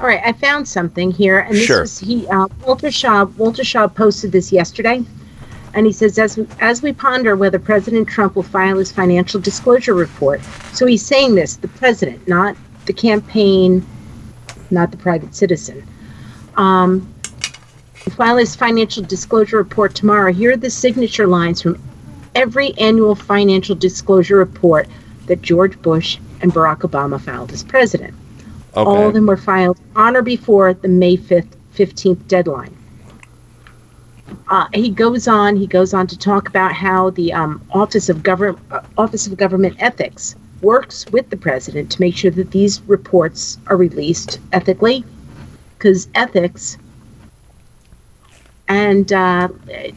All 0.00 0.08
right, 0.08 0.20
I 0.24 0.32
found 0.32 0.66
something 0.66 1.10
here, 1.10 1.38
and 1.38 1.54
this 1.54 1.64
Sure. 1.64 1.82
was 1.82 1.98
he 1.98 2.26
uh, 2.28 2.48
Walter 2.66 2.88
Shaub. 2.88 3.36
Walter 3.36 3.62
Shaub 3.62 3.94
posted 3.94 4.32
this 4.32 4.50
yesterday, 4.50 5.02
and 5.72 5.86
he 5.86 5.92
says 5.92 6.18
as 6.18 6.36
we, 6.36 6.46
as 6.60 6.82
we 6.82 6.92
ponder 6.92 7.36
whether 7.36 7.58
President 7.58 8.08
Trump 8.08 8.34
will 8.34 8.42
file 8.42 8.78
his 8.78 8.90
financial 8.90 9.40
disclosure 9.40 9.94
report. 9.94 10.40
So 10.72 10.86
he's 10.86 11.04
saying 11.04 11.36
this, 11.36 11.56
the 11.56 11.68
president, 11.68 12.26
not 12.26 12.56
the 12.86 12.92
campaign, 12.92 13.86
not 14.70 14.90
the 14.90 14.96
private 14.96 15.34
citizen. 15.34 15.86
Um, 16.56 17.08
file 17.94 18.36
his 18.36 18.54
financial 18.54 19.02
disclosure 19.02 19.56
report 19.56 19.94
tomorrow. 19.94 20.32
Here 20.32 20.52
are 20.52 20.56
the 20.56 20.70
signature 20.70 21.26
lines 21.26 21.62
from 21.62 21.80
every 22.34 22.76
annual 22.78 23.14
financial 23.14 23.74
disclosure 23.76 24.36
report 24.36 24.88
that 25.26 25.40
George 25.40 25.80
Bush 25.80 26.18
and 26.42 26.52
Barack 26.52 26.80
Obama 26.80 27.20
filed 27.20 27.52
as 27.52 27.62
president. 27.62 28.14
All 28.76 29.08
of 29.08 29.14
them 29.14 29.26
were 29.26 29.36
filed 29.36 29.78
on 29.94 30.16
or 30.16 30.22
before 30.22 30.74
the 30.74 30.88
May 30.88 31.16
5th, 31.16 31.56
15th 31.74 32.26
deadline. 32.26 32.76
Uh, 34.48 34.66
he 34.74 34.90
goes 34.90 35.28
on. 35.28 35.56
He 35.56 35.66
goes 35.66 35.94
on 35.94 36.06
to 36.08 36.18
talk 36.18 36.48
about 36.48 36.72
how 36.72 37.10
the 37.10 37.32
um, 37.32 37.62
Office 37.70 38.08
of 38.08 38.22
Government 38.22 38.58
uh, 38.70 38.82
Office 38.98 39.26
of 39.26 39.36
Government 39.36 39.76
Ethics 39.78 40.34
works 40.60 41.06
with 41.12 41.28
the 41.30 41.36
president 41.36 41.90
to 41.92 42.00
make 42.00 42.16
sure 42.16 42.30
that 42.30 42.50
these 42.50 42.80
reports 42.82 43.58
are 43.66 43.76
released 43.76 44.40
ethically, 44.52 45.04
because 45.76 46.08
ethics. 46.14 46.78
And 48.68 49.12
uh, 49.12 49.48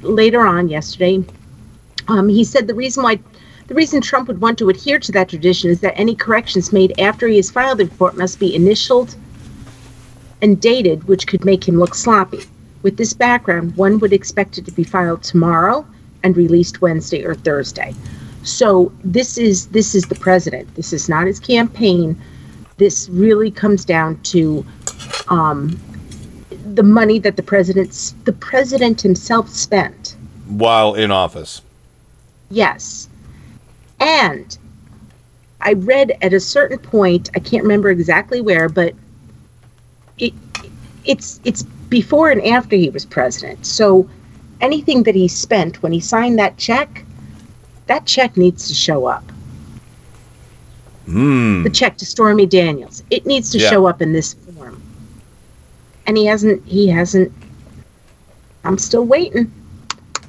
later 0.01 0.45
on 0.45 0.67
yesterday, 0.67 1.23
um, 2.09 2.27
he 2.27 2.43
said 2.43 2.67
the 2.67 2.75
reason 2.75 3.03
why 3.03 3.19
the 3.67 3.75
reason 3.75 4.01
Trump 4.01 4.27
would 4.27 4.41
want 4.41 4.57
to 4.59 4.69
adhere 4.69 4.99
to 4.99 5.11
that 5.11 5.29
tradition 5.29 5.69
is 5.69 5.81
that 5.81 5.97
any 5.97 6.15
corrections 6.15 6.71
made 6.71 6.97
after 6.99 7.27
he 7.27 7.35
has 7.35 7.51
filed 7.51 7.79
the 7.79 7.85
report 7.85 8.17
must 8.17 8.39
be 8.39 8.55
initialed 8.55 9.15
and 10.41 10.61
dated, 10.61 11.07
which 11.07 11.27
could 11.27 11.43
make 11.43 11.67
him 11.67 11.77
look 11.77 11.93
sloppy. 11.93 12.43
With 12.83 12.97
this 12.97 13.13
background, 13.13 13.75
one 13.75 13.99
would 13.99 14.13
expect 14.13 14.57
it 14.57 14.65
to 14.65 14.71
be 14.71 14.83
filed 14.83 15.23
tomorrow 15.23 15.85
and 16.23 16.37
released 16.37 16.81
Wednesday 16.81 17.25
or 17.25 17.35
Thursday. 17.35 17.93
So 18.43 18.93
this 19.03 19.37
is 19.37 19.67
this 19.67 19.93
is 19.93 20.05
the 20.05 20.15
president. 20.15 20.73
This 20.75 20.93
is 20.93 21.09
not 21.09 21.27
his 21.27 21.39
campaign. 21.39 22.19
This 22.77 23.09
really 23.09 23.51
comes 23.51 23.83
down 23.83 24.21
to 24.21 24.65
um, 25.27 25.77
the 26.73 26.83
money 26.83 27.19
that 27.19 27.35
the 27.35 27.43
president's 27.43 28.15
the 28.23 28.31
president 28.31 29.01
himself 29.01 29.49
spent. 29.49 30.15
While 30.47 30.93
in 30.93 31.11
office. 31.11 31.61
Yes. 32.49 33.06
And 33.99 34.57
I 35.61 35.73
read 35.73 36.17
at 36.21 36.33
a 36.33 36.39
certain 36.39 36.77
point, 36.77 37.29
I 37.35 37.39
can't 37.39 37.63
remember 37.63 37.89
exactly 37.89 38.41
where, 38.41 38.69
but 38.69 38.93
it 40.17 40.33
it's 41.05 41.39
it's 41.43 41.63
before 41.63 42.29
and 42.29 42.43
after 42.45 42.75
he 42.75 42.89
was 42.89 43.05
president. 43.05 43.65
So 43.65 44.07
anything 44.61 45.03
that 45.03 45.15
he 45.15 45.27
spent 45.27 45.81
when 45.81 45.91
he 45.91 45.99
signed 45.99 46.37
that 46.39 46.57
check, 46.57 47.05
that 47.87 48.05
check 48.05 48.37
needs 48.37 48.67
to 48.67 48.73
show 48.73 49.05
up. 49.05 49.23
Hmm. 51.05 51.63
The 51.63 51.69
check 51.69 51.97
to 51.97 52.05
Stormy 52.05 52.45
Daniels. 52.45 53.03
It 53.09 53.25
needs 53.25 53.49
to 53.51 53.57
Yeah. 53.57 53.69
show 53.69 53.85
up 53.87 54.01
in 54.01 54.11
this 54.13 54.33
form. 54.33 54.81
And 56.05 56.17
he 56.17 56.25
hasn't 56.25 56.65
he 56.65 56.87
hasn't 56.87 57.31
I'm 58.63 58.77
still 58.77 59.05
waiting. 59.05 59.51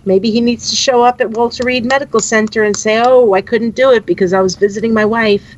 Maybe 0.04 0.30
he 0.30 0.40
needs 0.40 0.70
to 0.70 0.76
show 0.76 1.02
up 1.02 1.20
at 1.20 1.30
Walter 1.30 1.64
Reed 1.64 1.84
Medical 1.84 2.20
Center 2.20 2.62
and 2.64 2.76
say, 2.76 3.02
"Oh, 3.04 3.34
I 3.34 3.42
couldn't 3.42 3.74
do 3.74 3.90
it 3.92 4.06
because 4.06 4.32
I 4.32 4.40
was 4.40 4.54
visiting 4.56 4.94
my 4.94 5.04
wife 5.04 5.56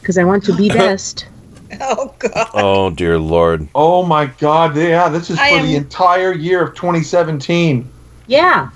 because 0.00 0.18
I 0.18 0.24
want 0.24 0.44
to 0.44 0.56
be 0.56 0.68
best." 0.82 1.26
Oh 1.80 2.14
God. 2.18 2.50
Oh 2.54 2.90
dear 2.90 3.18
lord. 3.18 3.66
Oh 3.74 4.04
my 4.04 4.26
God! 4.26 4.76
Yeah, 4.76 5.08
this 5.08 5.30
is 5.30 5.38
I 5.38 5.50
for 5.50 5.56
am- 5.58 5.66
the 5.66 5.76
entire 5.76 6.32
year 6.32 6.62
of 6.62 6.74
2017. 6.74 7.88
Yeah. 8.26 8.70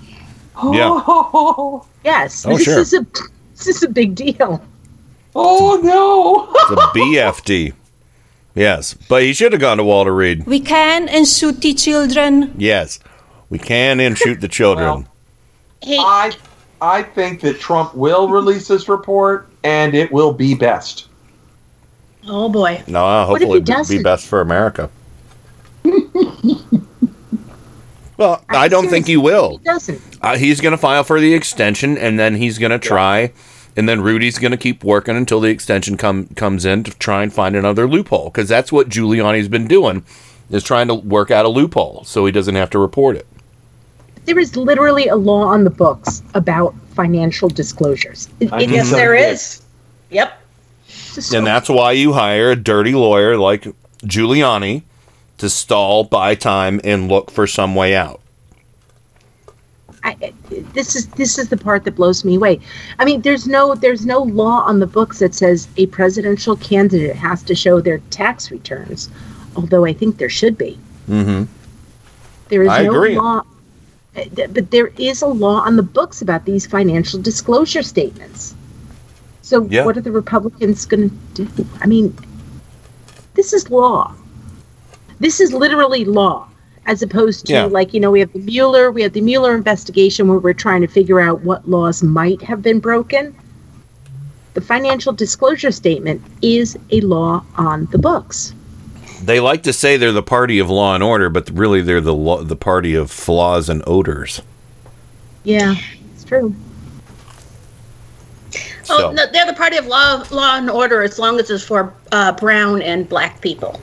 Yeah. 0.73 1.03
Oh, 1.07 1.87
Yes. 2.05 2.45
Oh, 2.47 2.57
this 2.57 2.65
sure. 2.65 2.79
is 2.81 2.93
a 2.95 3.07
this 3.57 3.67
is 3.67 3.83
a 3.83 3.89
big 3.89 4.15
deal. 4.15 4.63
oh 5.35 5.81
no! 5.83 6.49
It's 6.55 6.71
a 6.73 6.99
BFD. 6.99 7.73
Yes, 8.55 8.95
but 9.09 9.23
he 9.23 9.33
should 9.33 9.53
have 9.53 9.61
gone 9.61 9.77
to 9.77 9.85
Walter 9.85 10.13
Reed. 10.15 10.45
We 10.47 10.59
can 10.61 11.09
and 11.09 11.27
shoot 11.29 11.61
the 11.61 11.75
children. 11.75 12.55
Yes, 12.59 12.99
we 13.51 13.59
can 13.59 14.01
and 14.01 14.17
shoot 14.17 14.41
the 14.41 14.49
children. 14.49 15.07
I 15.87 16.33
I 16.81 17.03
think 17.03 17.41
that 17.41 17.59
Trump 17.59 17.95
will 17.95 18.29
release 18.29 18.69
this 18.69 18.89
report, 18.89 19.49
and 19.65 19.95
it 19.95 20.13
will 20.13 20.33
be 20.33 20.55
best. 20.55 21.09
Oh 22.27 22.49
boy. 22.49 22.83
no, 22.87 23.03
What 23.29 23.43
if 23.43 23.49
hopefully 23.49 23.59
it'd 23.61 23.89
be 23.89 24.03
best 24.03 24.27
for 24.27 24.41
America. 24.41 24.91
well, 28.17 28.45
I 28.49 28.69
don't 28.69 28.89
think 28.89 29.07
he 29.07 29.17
will. 29.17 29.59
He 29.59 29.65
doesn't. 29.65 30.01
Uh, 30.21 30.37
he's 30.37 30.61
going 30.61 30.73
to 30.73 30.79
file 30.79 31.05
for 31.05 31.21
the 31.21 31.35
extension, 31.35 31.97
and 31.97 32.19
then 32.19 32.35
he's 32.35 32.59
going 32.59 32.73
to 32.73 32.79
try, 32.79 33.33
and 33.77 33.89
then 33.89 34.03
Rudy's 34.03 34.39
going 34.39 34.51
to 34.51 34.57
keep 34.59 34.85
working 34.85 35.17
until 35.17 35.41
the 35.41 35.49
extension 35.49 35.97
come 35.97 36.27
comes 36.37 36.65
in 36.65 36.85
to 36.85 36.91
try 36.99 37.23
and 37.23 37.33
find 37.33 37.57
another 37.57 37.89
loophole, 37.89 38.27
because 38.31 38.49
that's 38.49 38.71
what 38.71 38.89
Giuliani's 38.89 39.49
been 39.49 39.67
doing, 39.67 40.05
is 40.51 40.63
trying 40.63 40.89
to 40.89 40.95
work 40.95 41.31
out 41.31 41.45
a 41.47 41.49
loophole 41.49 42.05
so 42.05 42.27
he 42.27 42.33
doesn't 42.33 42.57
have 42.57 42.71
to 42.71 42.79
report 42.79 43.17
it. 43.17 43.27
There 44.29 44.39
is 44.39 44.57
literally 44.57 45.09
a 45.09 45.17
law 45.17 45.45
on 45.45 45.65
the 45.65 45.71
books 45.71 46.23
about 46.35 46.75
financial 46.95 47.49
disclosures. 47.49 48.29
It, 48.41 48.53
it- 48.53 48.69
Yes, 48.69 48.91
so. 48.91 48.97
there 48.97 49.15
is. 49.15 49.63
Yep. 50.11 50.39
it's 51.17 51.33
And 51.33 51.47
that's 51.47 51.71
why 51.71 51.93
you 51.93 52.13
hire 52.13 52.51
a 52.51 52.57
dirty 52.57 52.93
lawyer 52.95 53.39
like 53.39 53.67
Giuliani 54.05 54.83
to 55.39 55.49
stall, 55.49 56.05
buy 56.05 56.35
time, 56.35 56.79
and 56.85 57.09
look 57.09 57.31
for 57.31 57.47
some 57.47 57.75
way 57.75 57.97
out. 57.97 58.21
I, 60.05 60.15
I- 60.23 60.33
this 60.75 60.95
is 60.95 61.07
this 61.09 61.39
is 61.39 61.49
the 61.49 61.57
part 61.57 61.85
that 61.85 61.93
blows 61.97 62.23
me 62.23 62.37
away. 62.37 62.61
I 62.99 63.07
mean, 63.07 63.23
there's 63.23 63.47
no 63.47 63.75
there's 63.77 64.05
no 64.05 64.19
law 64.25 64.61
on 64.61 64.79
the 64.81 64.87
books 64.87 65.21
that 65.21 65.35
says 65.35 65.69
a 65.79 65.87
presidential 65.87 66.55
candidate 66.57 67.17
has 67.17 67.43
to 67.45 67.55
show 67.55 67.81
their 67.81 67.99
tax 68.11 68.51
returns, 68.51 69.09
although 69.57 69.87
I 69.87 69.95
think 69.95 70.19
there 70.19 70.29
should 70.29 70.59
be. 70.59 70.79
Mm-hmm. 71.09 71.45
There 72.51 72.63
is 72.63 72.69
I 72.69 72.83
no 72.83 72.95
agree. 72.95 73.17
law, 73.17 73.41
th- 73.41 73.55
but 74.35 74.71
there 74.71 74.91
is 74.99 75.23
a 75.23 75.27
law 75.27 75.61
on 75.61 75.77
the 75.77 75.83
books 75.83 76.23
about 76.23 76.45
these 76.45 76.67
financial 76.67 77.21
disclosure 77.21 77.83
statements. 77.83 78.55
So 79.43 79.67
Yeah. 79.71 79.85
what 79.85 79.97
are 79.97 80.01
the 80.03 80.13
Republicans 80.13 80.85
going 80.87 81.11
to 81.35 81.45
do? 81.45 81.67
I 81.81 81.87
mean, 81.87 82.15
this 83.35 83.53
is 83.53 83.71
law. 83.71 84.13
This 85.21 85.41
is 85.41 85.53
literally 85.53 86.05
law, 86.05 86.47
as 86.87 87.03
opposed 87.03 87.47
to 87.47 87.53
Yeah. 87.53 87.65
like 87.67 87.95
you 87.95 88.01
know 88.01 88.11
we 88.11 88.21
have 88.21 88.33
the 88.33 88.41
Mueller, 88.41 88.91
we 88.91 89.03
have 89.03 89.13
the 89.13 89.21
Mueller 89.21 89.55
investigation 89.55 90.29
where 90.29 90.39
we're 90.39 90.53
trying 90.53 90.83
to 90.83 90.87
figure 90.89 91.21
out 91.21 91.43
what 91.45 91.69
laws 91.69 92.03
might 92.03 92.43
have 92.43 92.63
been 92.63 92.79
broken. 92.81 93.35
The 94.55 94.61
financial 94.61 95.13
disclosure 95.13 95.71
statement 95.71 96.21
is 96.43 96.77
a 96.91 97.01
law 97.01 97.45
on 97.57 97.89
the 97.91 97.99
books. 97.99 98.53
They 99.23 99.41
like 99.41 99.65
to 99.65 99.73
say 99.73 99.97
they're 99.97 100.13
the 100.13 100.23
party 100.23 100.59
of 100.59 100.71
law 100.71 100.95
and 100.95 101.03
order, 101.03 101.29
but 101.29 101.51
really 101.51 101.83
they're 101.83 102.01
the 102.01 102.15
lo- 102.15 102.43
the 102.43 102.57
party 102.57 102.95
of 102.95 103.11
flaws 103.11 103.69
and 103.69 103.83
odors. 103.87 104.43
Yeah, 105.45 105.75
it's 106.15 106.25
true. 106.25 106.55
Oh, 108.91 109.13
no, 109.13 109.27
they're 109.31 109.47
the 109.47 109.53
party 109.53 109.77
of 109.77 109.87
law, 109.87 110.25
law 110.31 110.57
and 110.57 110.71
order 110.71 111.03
as 111.03 111.19
long 111.19 111.39
as 111.39 111.51
it's 111.51 111.63
for 111.63 111.93
uh, 112.13 112.33
brown 112.33 112.81
and 112.81 113.07
black 113.09 113.41
people. 113.43 113.79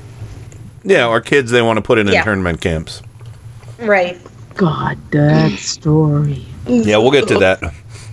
Yeah, 0.84 1.08
or 1.08 1.22
kids 1.22 1.52
they 1.52 1.62
want 1.62 1.78
to 1.78 1.82
put 1.82 2.00
in 2.00 2.08
Yeah. 2.08 2.20
internment 2.20 2.60
camps. 2.62 3.02
Right. 3.80 4.20
God, 4.56 4.98
that 5.12 5.52
story. 5.60 6.46
Yeah, 6.66 6.98
we'll 6.98 7.12
get 7.12 7.28
to 7.28 7.38
that. 7.40 7.62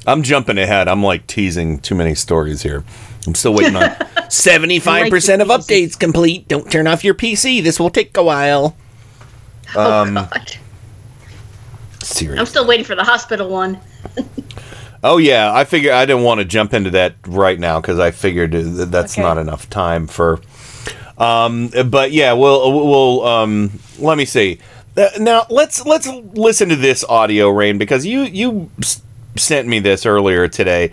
I'm 0.07 0.23
jumping 0.23 0.59
ahead. 0.59 0.89
I'm 0.89 1.03
like 1.03 1.27
teasing 1.27 1.79
too 1.79 1.95
many 1.95 2.15
stories 2.15 2.63
here. 2.63 2.85
I'm 3.27 3.35
still 3.35 3.55
waiting 3.55 3.77
on 3.77 3.83
75% 4.29 5.41
of 5.43 5.49
updates 5.49 5.99
complete. 5.99 6.49
Don't 6.49 6.71
turn 6.71 6.87
off 6.87 7.05
your 7.05 7.15
PC. 7.15 7.63
This 7.63 7.79
will 7.79 7.91
take 7.91 8.17
a 8.17 8.23
while. 8.23 8.77
Um, 9.77 10.17
oh, 10.19 10.29
God. 10.31 10.57
Serious. 12.03 12.41
I'm 12.41 12.47
still 12.47 12.67
waiting 12.67 12.85
for 12.85 12.95
the 12.95 13.05
hospital 13.05 13.49
one. 13.49 13.79
Oh 15.05 15.17
yeah, 15.17 15.53
I 15.53 15.65
figure 15.65 15.93
I 15.93 16.07
didn't 16.07 16.23
want 16.23 16.39
to 16.39 16.45
jump 16.45 16.73
into 16.73 16.91
that 16.91 17.17
right 17.27 17.59
now 17.59 17.81
because 17.81 17.99
I 17.99 18.13
figured 18.13 18.53
that 18.53 18.93
that's 18.93 19.19
not 19.19 19.37
enough 19.37 19.69
time 19.69 20.07
for. 20.07 20.39
Um, 21.19 21.71
but 21.87 22.13
yeah, 22.13 22.35
we'll 22.35 22.73
we'll 22.87 23.27
um, 23.27 23.81
let 23.99 24.17
me 24.17 24.25
see. 24.25 24.61
Uh, 24.97 25.09
Now 25.19 25.47
let's 25.51 25.85
let's 25.85 26.07
listen 26.07 26.69
to 26.69 26.77
this 26.77 27.03
audio, 27.03 27.49
Rain, 27.49 27.79
because 27.79 28.07
you 28.07 28.21
you 28.21 28.71
s- 28.79 29.03
sent 29.37 29.67
me 29.67 29.81
this 29.81 30.07
earlier 30.07 30.47
today, 30.47 30.93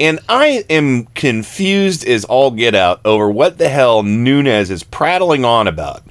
and 0.00 0.18
I 0.28 0.64
am 0.68 1.06
confused 1.14 2.06
as 2.06 2.24
all 2.24 2.50
get 2.50 2.74
out 2.74 3.00
over 3.04 3.30
what 3.30 3.58
the 3.58 3.68
hell 3.68 4.02
Nunes 4.02 4.70
is 4.70 4.82
prattling 4.82 5.44
on 5.44 5.68
about. 5.68 6.02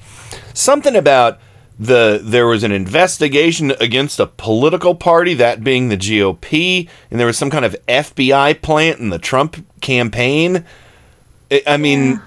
Something 0.54 0.96
about 0.96 1.38
the 1.78 2.20
there 2.22 2.46
was 2.46 2.62
an 2.62 2.72
investigation 2.72 3.72
against 3.80 4.20
a 4.20 4.26
political 4.26 4.94
party, 4.94 5.34
that 5.34 5.64
being 5.64 5.88
the 5.88 5.96
GOP, 5.96 6.88
and 7.10 7.18
there 7.18 7.26
was 7.26 7.36
some 7.36 7.50
kind 7.50 7.64
of 7.64 7.76
FBI 7.88 8.62
plant 8.62 9.00
in 9.00 9.10
the 9.10 9.18
Trump 9.18 9.64
campaign. 9.80 10.64
I 11.66 11.76
mean, 11.76 12.20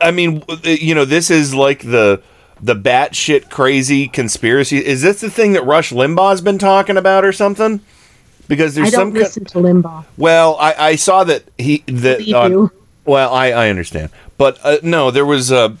I 0.00 0.10
mean, 0.10 0.42
you 0.62 0.94
know, 0.94 1.04
this 1.04 1.30
is 1.30 1.54
like 1.54 1.82
the 1.82 2.22
the 2.60 2.74
batshit 2.74 3.50
crazy 3.50 4.08
conspiracy. 4.08 4.84
Is 4.84 5.02
this 5.02 5.20
the 5.20 5.30
thing 5.30 5.52
that 5.52 5.66
Rush 5.66 5.92
Limbaugh's 5.92 6.40
been 6.40 6.58
talking 6.58 6.96
about 6.96 7.24
or 7.24 7.32
something? 7.32 7.80
Because 8.48 8.74
there's 8.74 8.88
I 8.88 8.90
don't 8.96 9.12
some. 9.12 9.14
listen 9.14 9.44
to 9.46 9.58
Limbaugh. 9.58 10.04
well, 10.18 10.56
I, 10.60 10.74
I 10.74 10.96
saw 10.96 11.24
that 11.24 11.44
he 11.58 11.78
that 11.86 12.18
Believe 12.18 12.34
on- 12.34 12.50
you. 12.50 12.72
well, 13.04 13.32
I, 13.32 13.52
I 13.52 13.68
understand, 13.70 14.10
but 14.38 14.58
uh, 14.64 14.78
no, 14.82 15.10
there 15.10 15.26
was 15.26 15.50
a 15.50 15.76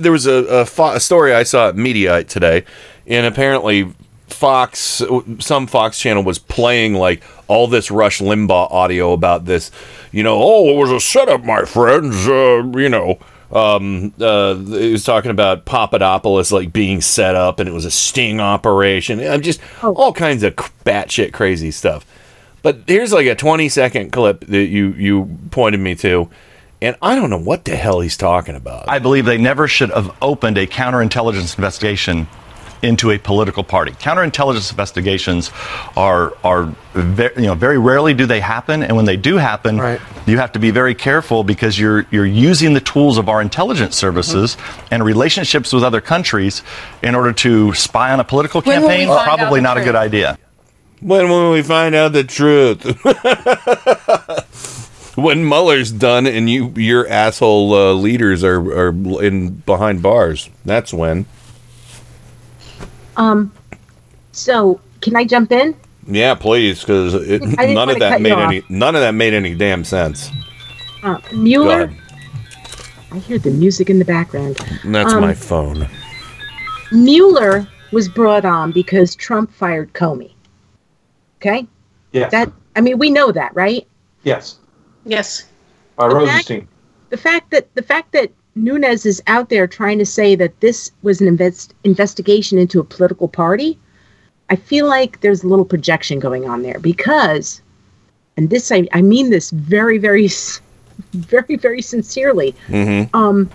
there 0.00 0.10
was 0.12 0.26
a, 0.26 0.32
a, 0.32 0.64
fo- 0.66 0.94
a 0.94 1.00
story 1.00 1.32
I 1.32 1.44
saw 1.44 1.68
at 1.68 1.76
Mediaite 1.76 2.28
today, 2.28 2.64
and 3.06 3.24
apparently 3.26 3.92
Fox, 4.26 5.00
some 5.38 5.66
Fox 5.68 6.00
channel 6.00 6.24
was 6.24 6.38
playing 6.40 6.94
like 6.94 7.22
all 7.46 7.68
this 7.68 7.90
Rush 7.90 8.18
Limbaugh 8.20 8.72
audio 8.72 9.12
about 9.12 9.44
this, 9.44 9.70
you 10.10 10.22
know, 10.22 10.42
oh, 10.42 10.70
it 10.74 10.76
was 10.76 10.90
a 10.90 10.98
setup, 11.00 11.44
my 11.44 11.64
friends, 11.64 12.26
uh, 12.26 12.64
you 12.76 12.88
know. 12.88 13.18
Um, 13.52 14.14
uh, 14.18 14.54
he 14.54 14.92
was 14.92 15.04
talking 15.04 15.30
about 15.30 15.66
Papadopoulos 15.66 16.52
like 16.52 16.72
being 16.72 17.00
set 17.00 17.34
up, 17.34 17.60
and 17.60 17.68
it 17.68 17.72
was 17.72 17.84
a 17.84 17.90
sting 17.90 18.40
operation. 18.40 19.20
I'm 19.20 19.42
just 19.42 19.60
all 19.82 20.12
kinds 20.12 20.42
of 20.42 20.56
batshit 20.84 21.32
crazy 21.32 21.70
stuff. 21.70 22.06
But 22.62 22.78
here's 22.86 23.12
like 23.12 23.26
a 23.26 23.34
20 23.34 23.68
second 23.68 24.12
clip 24.12 24.46
that 24.46 24.66
you 24.66 24.92
you 24.92 25.38
pointed 25.50 25.80
me 25.80 25.94
to, 25.96 26.30
and 26.80 26.96
I 27.02 27.14
don't 27.14 27.28
know 27.28 27.38
what 27.38 27.64
the 27.64 27.76
hell 27.76 28.00
he's 28.00 28.16
talking 28.16 28.54
about. 28.54 28.88
I 28.88 28.98
believe 28.98 29.26
they 29.26 29.38
never 29.38 29.68
should 29.68 29.90
have 29.90 30.16
opened 30.22 30.56
a 30.56 30.66
counterintelligence 30.66 31.56
investigation 31.58 32.28
into 32.82 33.10
a 33.10 33.18
political 33.18 33.64
party. 33.64 33.92
Counterintelligence 33.92 34.70
investigations 34.70 35.50
are 35.96 36.34
are 36.44 36.64
very, 36.92 37.34
you 37.36 37.46
know 37.46 37.54
very 37.54 37.78
rarely 37.78 38.14
do 38.14 38.26
they 38.26 38.40
happen, 38.40 38.82
and 38.82 38.96
when 38.96 39.04
they 39.04 39.16
do 39.16 39.36
happen, 39.36 39.76
you 40.26 40.38
have 40.38 40.52
to 40.52 40.58
be 40.58 40.70
very 40.70 40.94
careful 40.94 41.44
because 41.44 41.78
you're 41.78 42.06
you're 42.10 42.26
using 42.26 42.74
the 42.74 42.80
tools 42.80 43.18
of 43.18 43.28
our 43.28 43.40
intelligence 43.40 43.96
services 43.96 44.56
and 44.90 45.04
relationships 45.04 45.72
with 45.72 45.84
other 45.84 46.00
countries 46.00 46.62
in 47.02 47.14
order 47.14 47.32
to 47.32 47.72
spy 47.74 48.12
on 48.12 48.20
a 48.20 48.24
political 48.24 48.60
When 48.60 48.80
campaign. 48.80 49.08
Probably 49.08 49.60
the 49.60 49.64
not 49.64 49.78
a 49.78 49.84
good 49.84 49.96
idea. 49.96 50.38
When 51.00 51.28
will 51.28 51.52
we 51.52 51.62
find 51.62 51.94
out 51.94 52.12
the 52.12 52.22
truth? 52.22 52.84
when 55.16 55.44
Mueller's 55.44 55.90
done 55.90 56.26
and 56.26 56.48
you 56.48 56.72
your 56.76 57.08
asshole 57.08 57.74
uh, 57.74 57.92
leaders 57.92 58.44
are 58.44 58.58
are 58.58 59.22
in 59.22 59.50
behind 59.50 60.02
bars, 60.02 60.48
that's 60.64 60.92
when. 60.92 61.26
Um, 63.16 63.52
so 64.32 64.80
can 65.00 65.16
I 65.16 65.24
jump 65.24 65.52
in? 65.52 65.74
Yeah, 66.06 66.34
please, 66.34 66.80
because 66.80 67.14
none 67.38 67.88
of 67.88 67.98
that 68.00 68.10
cut 68.10 68.18
you 68.18 68.22
made 68.24 68.32
off. 68.32 68.48
any 68.50 68.62
none 68.68 68.94
of 68.96 69.00
that 69.02 69.12
made 69.12 69.34
any 69.34 69.54
damn 69.54 69.84
sense. 69.84 70.30
Uh, 71.02 71.18
Go 71.18 71.36
Mueller. 71.36 71.82
ahead. 71.84 71.96
I 73.12 73.18
hear 73.18 73.38
the 73.38 73.50
music 73.50 73.90
in 73.90 73.98
the 73.98 74.04
background. 74.04 74.56
That's 74.84 75.12
Um, 75.12 75.20
my 75.20 75.34
phone. 75.34 75.88
Mueller 76.92 77.68
was 77.92 78.08
brought 78.08 78.44
on 78.44 78.72
because 78.72 79.14
Trump 79.14 79.52
fired 79.52 79.92
Comey. 79.92 80.32
Okay. 81.40 81.66
Yes. 82.12 82.30
That 82.30 82.50
I 82.76 82.80
mean, 82.80 82.98
we 82.98 83.10
know 83.10 83.32
that, 83.32 83.54
right? 83.54 83.86
Yes. 84.22 84.56
Yes. 85.04 85.44
The 85.98 86.02
fact- 86.04 86.14
Rosenstein. 86.14 86.68
The 87.10 87.16
fact 87.16 87.50
that 87.50 87.74
the 87.74 87.82
fact 87.82 88.12
that 88.12 88.30
Nunes 88.54 89.06
is 89.06 89.22
out 89.26 89.48
there 89.48 89.66
trying 89.66 89.98
to 89.98 90.06
say 90.06 90.34
that 90.34 90.60
this 90.60 90.90
was 91.02 91.20
an 91.20 91.28
invest, 91.28 91.74
investigation 91.84 92.58
into 92.58 92.80
a 92.80 92.84
political 92.84 93.28
party, 93.28 93.78
I 94.50 94.56
feel 94.56 94.86
like 94.86 95.20
there's 95.20 95.42
a 95.42 95.48
little 95.48 95.64
projection 95.64 96.18
going 96.18 96.48
on 96.48 96.62
there 96.62 96.78
because, 96.78 97.62
and 98.36 98.50
this 98.50 98.70
I, 98.70 98.86
I 98.92 99.00
mean 99.00 99.30
this 99.30 99.50
very 99.50 99.96
very 99.98 100.28
very 101.12 101.56
very 101.56 101.80
sincerely. 101.80 102.54
Mm-hmm. 102.68 103.16
Um, 103.16 103.50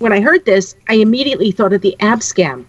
when 0.00 0.12
I 0.12 0.20
heard 0.20 0.44
this, 0.44 0.74
I 0.88 0.94
immediately 0.94 1.52
thought 1.52 1.72
of 1.72 1.80
the 1.80 1.94
Abscam 2.00 2.64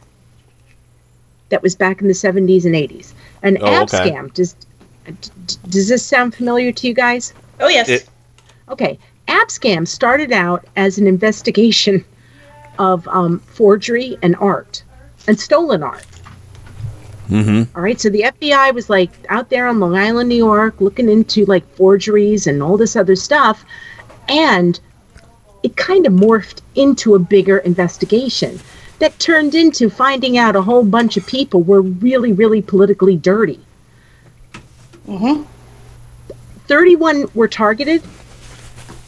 that 1.50 1.64
was 1.64 1.76
back 1.76 2.02
in 2.02 2.08
the 2.08 2.14
70s 2.14 2.66
and 2.66 2.76
80s. 2.76 3.14
An 3.42 3.58
Oh, 3.62 3.66
ab 3.68 3.84
okay. 3.84 4.12
scam. 4.12 4.32
Does 4.34 4.54
d- 5.06 5.56
does 5.70 5.90
this 5.90 6.06
sound 6.06 6.36
familiar 6.36 6.72
to 6.72 6.88
you 6.88 6.94
guys? 6.94 7.34
Oh 7.60 7.68
yes. 7.68 7.90
It- 7.90 8.10
Okay, 8.70 8.98
Abscam 9.28 9.88
started 9.88 10.32
out 10.32 10.66
as 10.76 10.98
an 10.98 11.08
investigation 11.08 12.04
of 12.80 13.08
um, 13.08 13.40
forgery 13.40 14.18
and 14.22 14.36
art 14.38 14.84
and 15.28 15.40
stolen 15.40 15.84
art. 15.84 16.06
Mm-hmm. 17.30 17.76
All 17.76 17.84
right, 17.84 18.00
so 18.00 18.10
the 18.10 18.22
FBI 18.22 18.74
was 18.74 18.90
like 18.90 19.12
out 19.30 19.50
there 19.50 19.68
on 19.68 19.80
Long 19.80 19.98
Island, 19.98 20.30
New 20.30 20.36
York, 20.36 20.80
looking 20.82 21.10
into 21.10 21.46
like 21.46 21.68
forgeries 21.76 22.48
and 22.48 22.62
all 22.62 22.78
this 22.78 22.96
other 22.96 23.16
stuff, 23.16 23.64
and 24.28 24.80
it 25.64 25.78
kind 25.78 26.06
of 26.06 26.14
morphed 26.14 26.62
into 26.76 27.16
a 27.16 27.20
bigger 27.20 27.60
investigation 27.60 28.60
that 29.00 29.18
turned 29.20 29.56
into 29.56 29.90
finding 29.90 30.38
out 30.38 30.56
a 30.56 30.62
whole 30.62 30.84
bunch 30.84 31.18
of 31.18 31.26
people 31.26 31.64
were 31.64 31.82
really, 31.82 32.34
really 32.34 32.62
politically 32.62 33.16
dirty. 33.16 33.60
Mm-hmm. 35.08 35.44
31 36.68 37.30
were 37.34 37.48
targeted, 37.48 38.04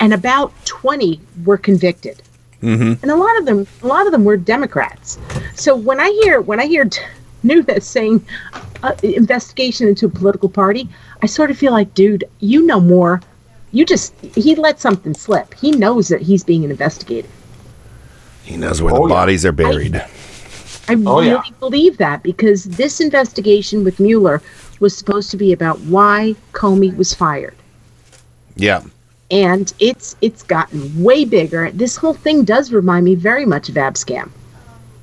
and 0.05 0.13
about 0.13 0.53
20 0.65 1.19
were 1.45 1.57
convicted 1.57 2.21
Mm-hmm. 2.61 2.93
and 3.03 3.11
a 3.11 3.15
lot 3.15 3.37
of 3.37 3.45
them 3.45 3.67
a 3.83 3.87
lot 3.87 4.05
of 4.07 4.11
them 4.13 4.23
were 4.23 4.37
democrats 4.37 5.19
so 5.55 5.75
when 5.75 5.99
i 5.99 6.09
hear 6.23 6.39
when 6.41 6.59
i 6.59 6.65
hear 6.65 6.89
Nunes 7.43 7.85
saying 7.85 8.25
uh, 8.81 8.93
investigation 9.03 9.87
into 9.87 10.05
a 10.07 10.09
political 10.09 10.49
party 10.49 10.87
i 11.21 11.27
sort 11.27 11.51
of 11.51 11.57
feel 11.57 11.73
like 11.73 11.93
dude 11.93 12.23
you 12.39 12.65
know 12.65 12.79
more 12.79 13.21
you 13.71 13.85
just 13.85 14.13
he 14.43 14.55
let 14.55 14.79
something 14.79 15.13
slip 15.13 15.53
he 15.53 15.71
knows 15.83 16.07
that 16.07 16.21
he's 16.21 16.43
being 16.43 16.63
investigated 16.63 17.29
He 18.43 18.57
knows 18.57 18.81
where 18.81 18.93
Oh, 18.95 19.03
the 19.03 19.13
yeah. 19.13 19.19
bodies 19.21 19.45
are 19.45 19.51
buried. 19.51 19.95
i 19.97 20.93
Oh, 20.93 21.19
really 21.19 21.27
yeah. 21.27 21.41
believe 21.59 21.97
that 21.97 22.23
because 22.23 22.63
this 22.81 22.99
investigation 23.01 23.83
with 23.83 23.99
mueller 23.99 24.41
was 24.79 24.97
supposed 24.97 25.29
to 25.31 25.37
be 25.37 25.51
about 25.53 25.77
why 25.95 26.35
comey 26.53 26.91
was 26.95 27.13
fired 27.13 27.53
yeah. 28.55 28.81
And 29.31 29.73
it's 29.79 30.15
it's 30.21 30.43
gotten 30.43 31.03
way 31.03 31.25
bigger 31.25 31.71
this 31.71 31.95
whole 31.95 32.13
thing 32.13 32.43
does 32.43 32.71
remind 32.71 33.05
me 33.05 33.15
very 33.15 33.45
much 33.45 33.69
of 33.69 33.75
abscam 33.75 34.29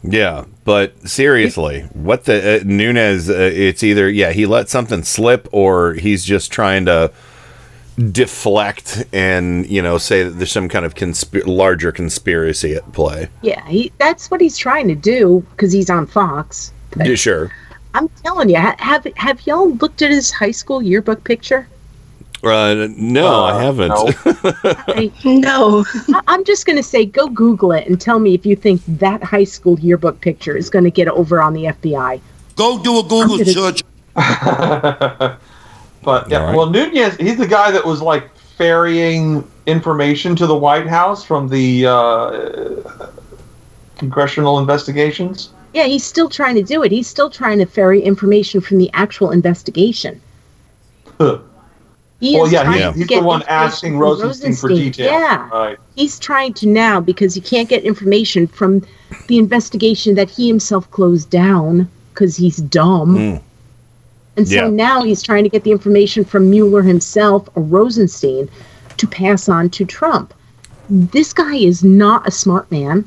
Yeah, 0.05 0.45
but 0.65 1.09
seriously, 1.09 1.83
what 1.93 2.25
the 2.25 2.61
uh, 2.61 2.65
Nunes? 2.65 3.29
Uh, 3.29 3.51
it's 3.53 3.83
either 3.83 4.09
yeah, 4.09 4.31
he 4.31 4.47
let 4.47 4.69
something 4.69 5.03
slip, 5.03 5.49
or 5.51 5.95
he's 5.95 6.25
just 6.25 6.53
trying 6.53 6.87
to 6.87 7.13
deflect 8.11 9.05
and 9.13 9.69
you 9.69 9.83
know 9.83 9.99
say 9.99 10.23
that 10.23 10.31
there's 10.31 10.51
some 10.51 10.69
kind 10.69 10.87
of 10.87 10.95
consp- 10.95 11.47
larger 11.47 11.93
conspiracy 11.93 12.75
at 12.75 12.93
play. 12.93 13.29
Yeah, 13.43 13.67
he, 13.67 13.93
that's 13.99 14.31
what 14.31 14.41
he's 14.41 14.57
trying 14.57 14.89
to 14.89 14.95
do 14.95 15.45
because 15.51 15.73
he's 15.73 15.91
on 15.91 16.07
Fox. 16.07 16.73
But 16.97 17.07
Yeah, 17.07 17.15
sure. 17.17 17.53
I'm 17.95 18.09
telling 18.09 18.49
you, 18.49 18.57
have 18.57 19.07
have 19.17 19.47
y'all 19.47 19.71
looked 19.75 20.01
at 20.03 20.11
his 20.11 20.31
high 20.31 20.51
school 20.53 20.81
yearbook 20.81 21.25
picture? 21.25 21.67
Uh, 22.43 22.89
no, 22.97 23.45
I 23.45 23.63
haven't. 23.63 23.93
I, 23.93 25.13
no. 25.25 25.85
I- 26.09 26.23
I'm 26.27 26.45
just 26.45 26.67
going 26.67 26.77
to 26.77 26.83
say, 26.83 27.05
go 27.07 27.29
Google 27.29 27.73
it 27.73 27.87
and 27.87 28.01
tell 28.01 28.19
me 28.19 28.35
if 28.35 28.45
you 28.45 28.57
think 28.57 28.83
that 28.87 29.23
high 29.23 29.45
school 29.45 29.79
yearbook 29.79 30.21
picture 30.21 30.57
is 30.57 30.69
going 30.69 30.85
to 30.85 30.91
get 30.91 31.07
over 31.09 31.41
on 31.41 31.53
the 31.53 31.65
FBI. 31.65 32.21
Go 32.57 32.83
do 32.83 32.99
a 32.99 33.03
Google 33.05 33.39
gonna- 33.39 33.53
search. 33.53 33.83
But 36.05 36.29
yeah, 36.29 36.41
All 36.41 36.47
right. 36.47 36.57
well, 36.57 36.69
Nunes, 36.69 37.17
he's 37.17 37.39
the 37.39 37.47
guy 37.47 37.71
that 37.71 37.85
was 37.85 38.03
like 38.03 38.35
ferrying 38.37 39.49
information 39.67 40.35
to 40.37 40.47
the 40.49 40.55
White 40.57 40.89
House 40.89 41.25
from 41.25 41.49
the 41.49 41.87
uh, 41.87 43.11
congressional 43.99 44.59
investigations. 44.59 45.51
Yeah, 45.75 45.85
he's 45.85 46.05
still 46.05 46.29
trying 46.29 46.57
to 46.57 46.63
do 46.63 46.83
it. 46.83 46.91
He's 46.91 47.07
still 47.07 47.31
trying 47.31 47.59
to 47.59 47.67
ferry 47.67 48.03
information 48.03 48.61
from 48.61 48.79
the 48.79 48.91
actual 48.95 49.31
investigation. 49.31 50.21
Huh. 51.19 51.39
He 52.23 52.39
well, 52.39 52.47
yeah, 52.47 52.63
trying 52.63 52.95
he's, 52.95 53.09
he's 53.09 53.19
the 53.19 53.27
one 53.27 53.43
asking 53.49 53.95
from 53.95 53.99
Rosenstein, 53.99 54.55
for 54.55 54.69
details. 54.69 55.11
Yeah. 55.11 55.49
Right. 55.49 55.77
He's 55.97 56.21
trying 56.21 56.55
to 56.55 56.69
now 56.69 57.01
because 57.01 57.35
he 57.35 57.41
can't 57.41 57.69
get 57.69 57.83
information 57.83 58.47
from 58.47 58.87
the 59.27 59.39
investigation 59.39 60.15
that 60.15 60.31
he 60.31 60.47
himself 60.47 60.89
closed 60.93 61.31
down 61.31 61.91
because 62.15 62.37
he's 62.37 62.59
dumb. 62.59 63.17
Mm. 63.17 63.43
And 64.37 64.47
so 64.49 64.55
Yeah. 64.55 64.69
now 64.69 65.03
he's 65.03 65.21
trying 65.21 65.43
to 65.43 65.51
get 65.51 65.65
the 65.65 65.73
information 65.73 66.25
from 66.25 66.49
Mueller 66.49 66.83
himself 66.83 67.49
or 67.57 67.63
Rosenstein 67.65 68.49
to 68.99 69.07
pass 69.09 69.49
on 69.49 69.69
to 69.71 69.85
Trump. 69.85 70.33
This 70.89 71.33
guy 71.33 71.57
is 71.57 71.83
not 71.83 72.29
a 72.29 72.31
smart 72.31 72.71
man, 72.71 73.05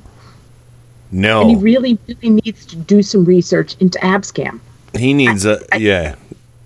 No, 1.14 1.40
and 1.40 1.52
he 1.52 1.56
really, 1.56 1.98
really 2.10 2.42
needs 2.44 2.66
to 2.66 2.76
do 2.76 3.02
some 3.02 3.24
research 3.24 3.78
into 3.80 3.98
Abscam. 4.00 4.60
He 4.94 5.14
needs 5.14 5.46
a 5.46 5.62
yeah. 5.78 6.16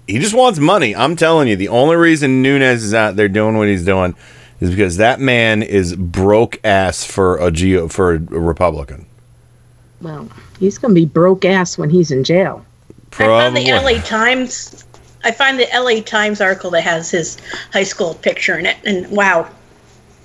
He 0.10 0.18
just 0.20 0.34
wants 0.34 0.58
money. 0.58 0.96
I'm 0.96 1.16
telling 1.16 1.48
you, 1.48 1.56
the 1.56 1.68
only 1.68 1.96
reason 1.96 2.42
Nunes 2.42 2.84
is 2.84 2.94
out 2.94 3.16
there 3.16 3.30
doing 3.30 3.58
what 3.58 3.68
he's 3.68 3.86
doing 3.86 4.16
is 4.60 4.72
because 4.72 4.98
that 4.98 5.20
man 5.20 5.62
is 5.62 5.96
broke 5.96 6.60
ass 6.64 7.04
for 7.06 7.38
a 7.38 7.52
geo 7.52 7.88
for 7.88 8.16
a 8.16 8.18
Republican. 8.18 9.06
Well, 10.02 10.28
he's 10.60 10.78
going 10.78 10.96
to 10.96 11.00
be 11.00 11.06
broke 11.06 11.46
ass 11.46 11.78
when 11.78 11.90
he's 11.90 12.10
in 12.10 12.24
jail. 12.24 12.66
I 13.14 13.26
found 13.26 13.56
the 13.56 13.72
LA 13.72 14.02
Times. 14.02 14.86
I 15.24 15.32
find 15.32 15.60
the 15.60 15.68
LA 15.74 16.02
Times 16.02 16.42
article 16.42 16.72
that 16.72 16.82
has 16.82 17.12
his 17.12 17.38
high 17.72 17.84
school 17.84 18.16
picture 18.16 18.58
in 18.58 18.66
it, 18.66 18.78
and 18.86 19.10
wow. 19.12 19.50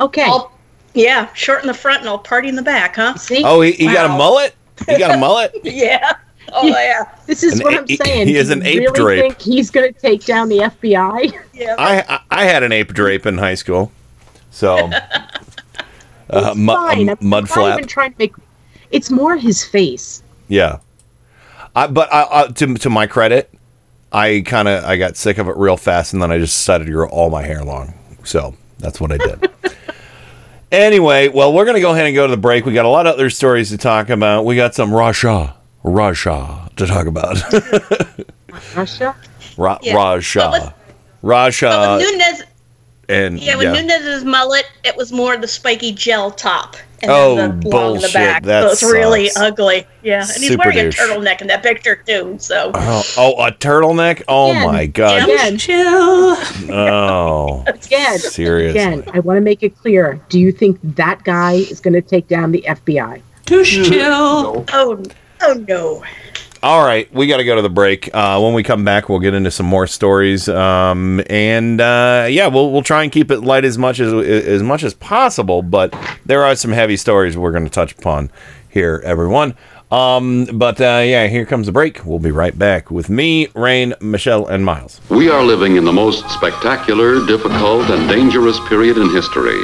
Okay. 0.01 0.25
All, 0.25 0.57
yeah, 0.95 1.33
short 1.35 1.61
in 1.61 1.67
the 1.67 1.75
front 1.75 2.01
and 2.01 2.09
all 2.09 2.19
party 2.19 2.49
in 2.49 2.55
the 2.55 2.63
back, 2.63 2.97
huh? 2.97 3.17
See? 3.17 3.43
Oh, 3.45 3.61
he, 3.61 3.73
he 3.73 3.87
got 3.87 4.07
a 4.07 4.17
mullet. 4.17 4.55
He 4.87 4.99
got 4.99 5.15
a 5.15 5.19
mullet. 5.19 5.55
Yeah. 5.65 6.15
Oh 6.53 6.67
yeah. 6.67 7.05
This 7.27 7.43
is 7.43 7.59
An 7.61 7.65
what 7.65 7.75
a- 7.75 7.79
I'm 7.79 7.87
saying. 7.87 8.29
he 8.29 8.37
is 8.37 8.49
Do 8.49 8.53
an 8.55 8.61
you 8.65 8.71
ape 8.71 8.79
really 8.81 8.93
drape. 8.95 9.21
think 9.23 9.41
he's 9.41 9.71
going 9.71 9.93
to 9.93 10.01
take 10.01 10.25
down 10.25 10.49
the 10.49 10.59
FBI? 10.59 11.33
Yeah. 11.55 11.77
I, 11.79 12.03
I 12.09 12.21
I 12.31 12.45
had 12.45 12.63
an 12.65 12.73
ape 12.73 12.93
drape 12.93 13.27
in 13.27 13.39
high 13.39 13.55
school, 13.55 13.93
so 14.51 14.77
uh, 16.31 16.55
mu- 16.57 16.73
Fine. 16.73 17.09
a 17.09 17.13
I'm 17.13 17.19
mud 17.21 17.49
flap. 17.49 17.79
even 17.79 17.89
trying 17.89 18.13
to 18.13 18.19
make. 18.19 18.35
It's 18.91 19.09
more 19.11 19.37
his 19.37 19.65
face. 19.65 20.23
Yeah, 20.49 20.79
I, 21.77 21.87
but 21.87 22.13
I, 22.13 22.27
I, 22.31 22.47
to 22.49 22.75
to 22.75 22.91
my 22.91 23.07
credit, 23.07 23.53
I 24.13 24.43
kind 24.45 24.67
of 24.69 24.85
I 24.85 24.97
got 24.97 25.17
sick 25.17 25.39
of 25.39 25.49
it 25.49 25.57
real 25.57 25.77
fast, 25.77 26.13
and 26.13 26.21
then 26.23 26.33
I 26.33 26.39
just 26.39 26.55
decided 26.57 26.87
to 26.87 26.93
grow 26.93 27.09
all 27.09 27.31
my 27.31 27.43
hair 27.45 27.63
long. 27.65 27.95
So 28.25 28.55
that's 28.81 29.01
what 29.01 29.13
I 29.13 29.19
did. 29.19 29.49
anyway, 30.73 31.29
well, 31.29 31.53
we're 31.53 31.65
gonna 31.65 31.81
go 31.81 31.93
ahead 31.93 32.07
and 32.07 32.15
go 32.15 32.27
to 32.27 32.31
the 32.33 32.37
break. 32.37 32.67
We 32.67 32.73
got 32.73 32.85
a 32.85 32.89
lot 32.89 33.07
of 33.07 33.15
other 33.15 33.31
stories 33.31 33.71
to 33.71 33.79
talk 33.79 34.11
about. 34.11 34.45
We 34.45 34.57
got 34.57 34.75
some 34.75 34.93
Russia, 34.93 35.55
Russia 35.85 36.69
to 36.77 36.87
talk 36.87 37.07
about. 37.07 37.37
Russia? 38.77 39.15
Ra- 39.57 39.79
Yeah. 39.83 39.95
Russia, 39.95 40.49
But 40.51 40.63
with- 40.63 40.73
Russia, 41.23 41.67
But 41.69 41.99
with 42.01 42.11
Nunes, 42.19 42.43
and 43.09 43.39
yeah, 43.39 43.57
with 43.57 43.73
Nunes's 43.73 44.25
mullet, 44.25 44.65
it 44.83 44.97
was 44.97 45.13
more 45.13 45.37
the 45.37 45.47
spiky 45.49 45.93
gel 45.93 46.31
top. 46.31 46.77
And 47.03 47.11
Oh, 47.11 47.37
then 47.37 47.61
the 47.61 47.69
long 47.69 47.97
in 47.97 47.97
the 47.97 48.01
bullshit. 48.01 48.15
back. 48.15 48.43
That 48.45 48.63
so 48.63 48.71
it's 48.71 48.83
really 48.83 49.29
ugly. 49.37 49.87
Yeah. 50.03 50.21
And 50.21 50.27
he's 50.43 50.49
Super 50.49 50.71
wearing 50.71 50.77
douche. 50.87 50.99
a 50.99 51.03
turtleneck 51.03 51.43
in 51.43 51.49
that 51.49 51.63
picture 51.63 51.97
too. 51.97 52.37
So 52.41 52.71
Oh, 52.73 53.03
oh, 53.19 53.45
a 53.47 53.53
turtleneck! 53.53 54.23
Oh 54.27 54.53
Again. 54.53 54.67
my 54.67 54.87
god! 54.87 55.23
Again, 55.25 55.59
chill. 55.59 56.37
Oh, 56.73 57.63
again, 57.67 58.19
seriously. 58.19 58.81
again. 58.81 59.05
I 59.13 59.21
want 59.21 59.37
to 59.37 59.43
make 59.43 59.63
it 59.63 59.77
clear. 59.77 60.19
Do 60.31 60.41
you 60.41 60.51
think 60.51 60.79
that 60.97 61.23
guy 61.25 61.53
is 61.55 61.79
going 61.81 61.93
to 61.95 62.01
take 62.03 62.27
down 62.29 62.53
the 62.53 62.65
FBI? 62.67 63.21
Hmm. 63.49 63.63
Chill. 63.63 64.65
Oh, 64.73 65.03
oh 65.45 65.65
no. 65.69 66.05
All 66.63 66.83
right, 66.83 67.13
we 67.13 67.27
got 67.27 67.37
to 67.37 67.45
go 67.45 67.57
to 67.57 67.63
the 67.63 67.69
break. 67.69 68.09
Uh, 68.15 68.41
when 68.41 68.55
we 68.55 68.63
come 68.63 68.87
back, 68.87 69.11
we'll 69.11 69.19
get 69.19 69.35
into 69.35 69.51
some 69.51 69.67
more 69.67 69.87
stories, 69.87 70.49
um, 70.49 71.23
and 71.29 71.79
uh, 71.79 72.27
yeah, 72.31 72.47
we'll 72.47 72.73
we'll 72.73 72.83
try 72.83 73.03
and 73.03 73.13
keep 73.13 73.31
it 73.31 73.41
light 73.41 73.67
as 73.67 73.77
much 73.77 74.01
as 74.01 74.13
as 74.15 74.63
much 74.63 74.83
as 74.83 74.95
possible. 74.95 75.61
But 75.61 75.95
there 76.25 76.43
are 76.43 76.57
some 76.57 76.73
heavy 76.73 76.97
stories 76.97 77.37
we're 77.37 77.53
going 77.53 77.65
to 77.65 77.71
touch 77.71 77.93
upon 77.93 78.31
here, 78.71 79.03
everyone. 79.05 79.55
Um, 79.91 80.47
but 80.55 80.81
uh, 80.81 81.03
yeah, 81.05 81.27
here 81.27 81.45
comes 81.45 81.67
the 81.67 81.73
break. 81.73 82.07
We'll 82.07 82.19
be 82.19 82.31
right 82.31 82.59
back 82.59 82.91
with 82.91 83.11
me, 83.11 83.49
Rain, 83.55 83.93
Michelle, 84.01 84.47
and 84.47 84.65
Miles. 84.65 85.03
We 85.11 85.29
are 85.29 85.43
living 85.43 85.77
in 85.77 85.85
the 85.85 85.93
most 85.93 86.29
spectacular, 86.31 87.25
difficult, 87.27 87.91
and 87.91 88.09
dangerous 88.09 88.59
period 88.69 88.97
in 88.97 89.11
history. 89.11 89.61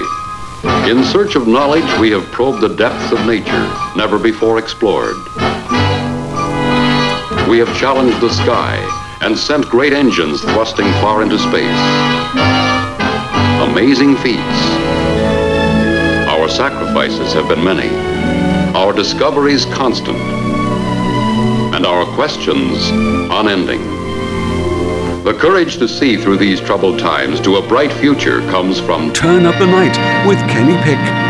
In 0.62 1.04
search 1.04 1.36
of 1.36 1.46
knowledge, 1.46 1.88
we 1.98 2.10
have 2.10 2.30
probed 2.32 2.60
the 2.60 2.68
depths 2.68 3.12
of 3.12 3.24
nature, 3.26 3.72
never 3.96 4.18
before 4.18 4.58
explored. 4.58 5.16
We 7.48 7.58
have 7.58 7.74
challenged 7.78 8.20
the 8.20 8.30
sky 8.30 8.76
and 9.22 9.38
sent 9.38 9.68
great 9.68 9.92
engines 9.92 10.40
thrusting 10.42 10.86
far 11.00 11.22
into 11.22 11.38
space. 11.38 11.80
Amazing 13.70 14.16
feats. 14.16 14.60
Our 16.28 16.48
sacrifices 16.48 17.32
have 17.32 17.48
been 17.48 17.64
many, 17.64 17.88
our 18.74 18.92
discoveries 18.92 19.64
constant, 19.66 20.18
and 21.74 21.86
our 21.86 22.04
questions 22.14 22.90
unending. 23.30 23.99
The 25.22 25.34
courage 25.34 25.76
to 25.76 25.86
see 25.86 26.16
through 26.16 26.38
these 26.38 26.62
troubled 26.62 26.98
times 26.98 27.42
to 27.42 27.56
a 27.56 27.68
bright 27.68 27.92
future 27.92 28.40
comes 28.50 28.80
from 28.80 29.12
Turn 29.12 29.44
Up 29.44 29.58
the 29.58 29.66
Night 29.66 30.26
with 30.26 30.38
Kenny 30.48 30.82
Pick. 30.82 31.29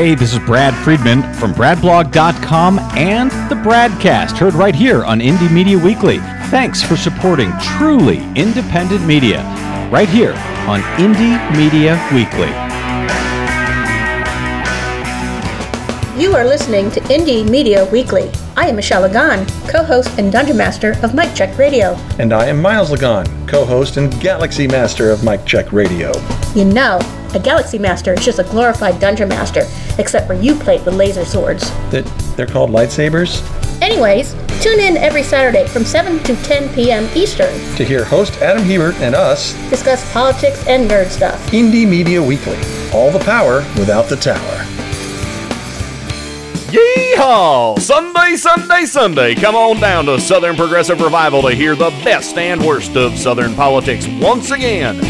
Hey, 0.00 0.14
this 0.14 0.32
is 0.32 0.38
Brad 0.38 0.72
Friedman 0.82 1.20
from 1.34 1.52
BradBlog.com 1.52 2.78
and 2.96 3.30
the 3.50 3.54
Bradcast, 3.54 4.38
heard 4.38 4.54
right 4.54 4.74
here 4.74 5.04
on 5.04 5.20
Indie 5.20 5.52
Media 5.52 5.76
Weekly. 5.76 6.16
Thanks 6.48 6.82
for 6.82 6.96
supporting 6.96 7.52
truly 7.60 8.24
independent 8.34 9.04
media, 9.04 9.42
right 9.92 10.08
here 10.08 10.32
on 10.66 10.80
Indie 10.96 11.36
Media 11.54 12.02
Weekly. 12.14 12.48
You 16.18 16.34
are 16.34 16.46
listening 16.46 16.90
to 16.92 17.00
Indie 17.00 17.46
Media 17.46 17.84
Weekly. 17.84 18.30
I 18.56 18.68
am 18.68 18.76
Michelle 18.76 19.02
Lagan, 19.02 19.46
co-host 19.68 20.18
and 20.18 20.32
Dungeon 20.32 20.56
Master 20.56 20.92
of 21.02 21.14
Mike 21.14 21.34
Check 21.34 21.58
Radio. 21.58 21.94
And 22.18 22.32
I 22.32 22.46
am 22.46 22.62
Miles 22.62 22.90
Lagan, 22.90 23.26
co 23.46 23.66
host 23.66 23.98
and 23.98 24.10
Galaxy 24.18 24.66
Master 24.66 25.10
of 25.10 25.24
Mike 25.24 25.44
Check 25.44 25.72
Radio. 25.72 26.12
You 26.54 26.64
know, 26.64 26.98
a 27.32 27.38
Galaxy 27.38 27.78
Master 27.78 28.14
is 28.14 28.24
just 28.24 28.40
a 28.40 28.44
glorified 28.44 28.98
Dungeon 28.98 29.28
Master, 29.28 29.62
except 30.00 30.26
for 30.26 30.34
you 30.34 30.54
play 30.56 30.82
with 30.82 30.94
laser 30.94 31.24
swords. 31.24 31.70
That 31.90 32.04
they're 32.36 32.46
called 32.46 32.70
lightsabers? 32.70 33.42
Anyways, 33.82 34.34
tune 34.60 34.80
in 34.80 34.96
every 34.96 35.22
Saturday 35.22 35.66
from 35.68 35.84
7 35.84 36.18
to 36.24 36.36
10 36.42 36.74
p.m. 36.74 37.08
Eastern. 37.14 37.52
To 37.76 37.84
hear 37.84 38.04
host 38.04 38.40
Adam 38.42 38.64
Hebert 38.64 38.96
and 38.96 39.14
us 39.14 39.52
discuss 39.70 40.10
politics 40.12 40.66
and 40.66 40.90
nerd 40.90 41.06
stuff. 41.06 41.40
Indie 41.50 41.88
Media 41.88 42.22
Weekly. 42.22 42.58
All 42.92 43.10
the 43.10 43.22
power 43.24 43.58
without 43.78 44.08
the 44.08 44.16
tower. 44.16 44.66
Yeehaw! 46.70 47.80
Sunday, 47.80 48.36
Sunday, 48.36 48.84
Sunday. 48.84 49.34
Come 49.34 49.56
on 49.56 49.80
down 49.80 50.06
to 50.06 50.20
Southern 50.20 50.56
Progressive 50.56 51.00
Revival 51.00 51.42
to 51.42 51.50
hear 51.50 51.74
the 51.74 51.90
best 52.04 52.36
and 52.38 52.64
worst 52.64 52.96
of 52.96 53.18
Southern 53.18 53.54
politics 53.54 54.06
once 54.20 54.52
again. 54.52 55.09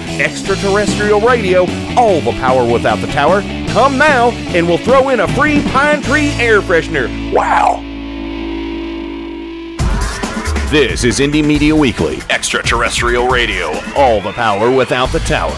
extraterrestrial 0.19 1.21
radio, 1.21 1.61
all 1.97 2.21
the 2.21 2.31
power 2.39 2.69
without 2.69 2.99
the 2.99 3.07
tower. 3.07 3.41
Come 3.69 3.97
now, 3.97 4.31
and 4.31 4.67
we'll 4.67 4.77
throw 4.77 5.09
in 5.09 5.21
a 5.21 5.27
free 5.29 5.61
pine 5.69 6.01
tree 6.01 6.31
air 6.31 6.61
freshener. 6.61 7.07
Wow! 7.31 7.83
This 10.69 11.03
is 11.03 11.19
Indie 11.19 11.45
Media 11.45 11.75
Weekly, 11.75 12.19
extraterrestrial 12.29 13.27
radio, 13.27 13.71
all 13.95 14.21
the 14.21 14.31
power 14.31 14.71
without 14.71 15.11
the 15.11 15.19
tower. 15.19 15.57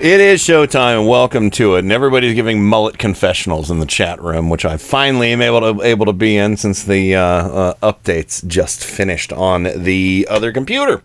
It 0.00 0.20
is 0.20 0.40
showtime, 0.40 1.00
and 1.00 1.08
welcome 1.08 1.50
to 1.50 1.74
it. 1.74 1.80
And 1.80 1.90
everybody's 1.90 2.34
giving 2.36 2.64
mullet 2.64 2.98
confessionals 2.98 3.68
in 3.68 3.80
the 3.80 3.86
chat 3.86 4.22
room, 4.22 4.48
which 4.48 4.64
I 4.64 4.76
finally 4.76 5.32
am 5.32 5.42
able 5.42 5.60
to 5.60 5.82
able 5.82 6.06
to 6.06 6.12
be 6.12 6.36
in 6.36 6.56
since 6.56 6.84
the 6.84 7.16
uh, 7.16 7.20
uh, 7.20 7.74
updates 7.82 8.46
just 8.46 8.84
finished 8.84 9.32
on 9.32 9.64
the 9.64 10.28
other 10.30 10.52
computer. 10.52 11.02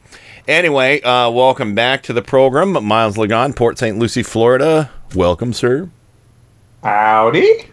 Anyway, 0.48 1.02
uh, 1.02 1.32
welcome 1.32 1.74
back 1.74 2.04
to 2.04 2.14
the 2.14 2.22
program, 2.22 2.86
Miles 2.86 3.18
Lagon, 3.18 3.54
Port 3.54 3.80
St. 3.80 3.98
Lucie, 3.98 4.22
Florida. 4.22 4.92
Welcome, 5.16 5.54
sir. 5.54 5.90
Howdy. 6.84 7.72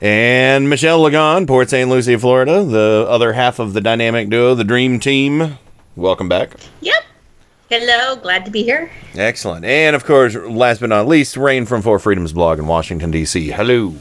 And 0.00 0.70
Michelle 0.70 1.00
Lagon, 1.02 1.46
Port 1.46 1.68
St. 1.68 1.90
Lucie, 1.90 2.16
Florida, 2.16 2.64
the 2.64 3.04
other 3.10 3.34
half 3.34 3.58
of 3.58 3.74
the 3.74 3.82
dynamic 3.82 4.30
duo, 4.30 4.54
the 4.54 4.64
Dream 4.64 4.98
Team. 4.98 5.58
Welcome 5.96 6.30
back. 6.30 6.54
Yep. 6.80 7.01
Hello, 7.72 8.16
glad 8.16 8.44
to 8.44 8.50
be 8.50 8.62
here. 8.62 8.90
Excellent. 9.14 9.64
And 9.64 9.96
of 9.96 10.04
course, 10.04 10.34
last 10.34 10.80
but 10.80 10.90
not 10.90 11.08
least, 11.08 11.38
Rain 11.38 11.64
from 11.64 11.80
Four 11.80 11.98
Freedoms 11.98 12.34
blog 12.34 12.58
in 12.58 12.66
Washington, 12.66 13.10
D.C. 13.10 13.48
Hello. 13.48 13.94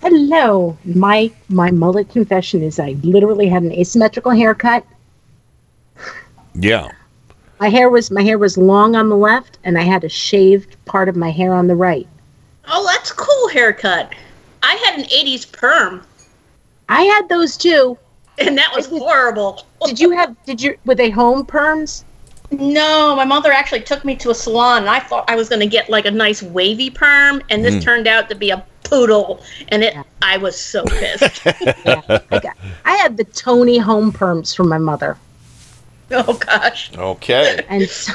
Hello. 0.00 0.78
My 0.86 1.30
my 1.50 1.70
mullet 1.70 2.08
confession 2.08 2.62
is 2.62 2.78
I 2.78 2.96
literally 3.02 3.46
had 3.46 3.62
an 3.62 3.72
asymmetrical 3.72 4.32
haircut. 4.32 4.86
Yeah. 6.54 6.88
My 7.60 7.68
hair 7.68 7.90
was 7.90 8.10
my 8.10 8.22
hair 8.22 8.38
was 8.38 8.56
long 8.56 8.96
on 8.96 9.10
the 9.10 9.18
left, 9.18 9.58
and 9.64 9.76
I 9.76 9.82
had 9.82 10.02
a 10.02 10.08
shaved 10.08 10.82
part 10.86 11.10
of 11.10 11.14
my 11.14 11.30
hair 11.30 11.52
on 11.52 11.66
the 11.66 11.76
right. 11.76 12.08
Oh, 12.68 12.86
that's 12.86 13.12
cool 13.12 13.48
haircut. 13.48 14.14
I 14.62 14.76
had 14.86 14.98
an 14.98 15.04
80s 15.04 15.52
perm, 15.52 16.02
I 16.88 17.02
had 17.02 17.28
those 17.28 17.58
too. 17.58 17.98
and 18.38 18.56
that 18.56 18.72
was 18.74 18.86
horrible. 18.86 19.66
Did 19.84 20.00
you 20.00 20.12
have? 20.12 20.34
Did 20.46 20.62
you? 20.62 20.78
Were 20.86 20.94
they 20.94 21.10
home 21.10 21.44
perms? 21.44 22.04
No, 22.50 23.14
my 23.14 23.24
mother 23.24 23.52
actually 23.52 23.80
took 23.82 24.04
me 24.04 24.16
to 24.16 24.30
a 24.30 24.34
salon, 24.34 24.82
and 24.82 24.90
I 24.90 25.00
thought 25.00 25.28
I 25.28 25.36
was 25.36 25.48
going 25.50 25.60
to 25.60 25.66
get 25.66 25.90
like 25.90 26.06
a 26.06 26.10
nice 26.10 26.42
wavy 26.42 26.88
perm, 26.90 27.42
and 27.50 27.62
this 27.64 27.74
Mm. 27.74 27.82
turned 27.82 28.06
out 28.06 28.28
to 28.30 28.34
be 28.34 28.50
a 28.50 28.64
poodle, 28.84 29.42
and 29.68 29.84
it. 29.84 29.94
I 30.22 30.38
was 30.38 30.58
so 30.58 30.82
pissed. 30.86 31.46
I 31.46 32.22
got. 32.30 32.56
I 32.86 32.94
had 32.96 33.18
the 33.18 33.24
Toni 33.24 33.76
home 33.78 34.10
perms 34.12 34.56
from 34.56 34.68
my 34.70 34.78
mother, 34.78 35.18
oh 36.10 36.32
gosh. 36.38 36.90
Okay. 36.96 37.62
and 37.68 37.86
so, 37.88 38.12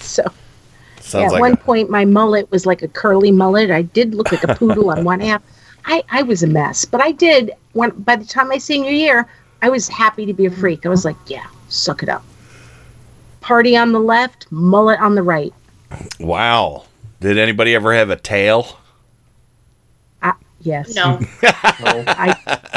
so 0.00 0.24
Sounds 1.00 1.14
yeah, 1.14 1.26
at 1.28 1.32
like 1.32 1.40
one 1.40 1.52
a- 1.52 1.56
point 1.56 1.88
my 1.88 2.04
mullet 2.04 2.50
was 2.50 2.66
like 2.66 2.82
a 2.82 2.88
curly 2.88 3.30
mullet. 3.30 3.70
I 3.70 3.80
did 3.82 4.14
look 4.14 4.30
like 4.30 4.44
a 4.44 4.54
poodle 4.56 4.90
on 4.90 5.04
one 5.04 5.20
half. 5.20 5.40
I, 5.86 6.02
I 6.10 6.20
was 6.22 6.42
a 6.42 6.46
mess, 6.46 6.84
but 6.84 7.00
I 7.00 7.12
did. 7.12 7.52
When 7.72 7.90
by 7.90 8.16
the 8.16 8.26
time 8.26 8.48
my 8.48 8.58
senior 8.58 8.90
year, 8.90 9.26
I 9.62 9.70
was 9.70 9.88
happy 9.88 10.26
to 10.26 10.34
be 10.34 10.44
a 10.44 10.50
freak. 10.50 10.84
I 10.84 10.90
was 10.90 11.06
like, 11.06 11.16
yeah, 11.28 11.46
suck 11.70 12.02
it 12.02 12.10
up. 12.10 12.22
Party 13.40 13.76
on 13.76 13.92
the 13.92 14.00
left, 14.00 14.46
mullet 14.50 15.00
on 15.00 15.14
the 15.14 15.22
right. 15.22 15.52
Wow. 16.20 16.84
Did 17.20 17.38
anybody 17.38 17.74
ever 17.74 17.94
have 17.94 18.10
a 18.10 18.16
tail? 18.16 18.78
I, 20.22 20.34
yes. 20.60 20.94
No. 20.94 21.18
I, 21.42 22.36
I 22.46 22.68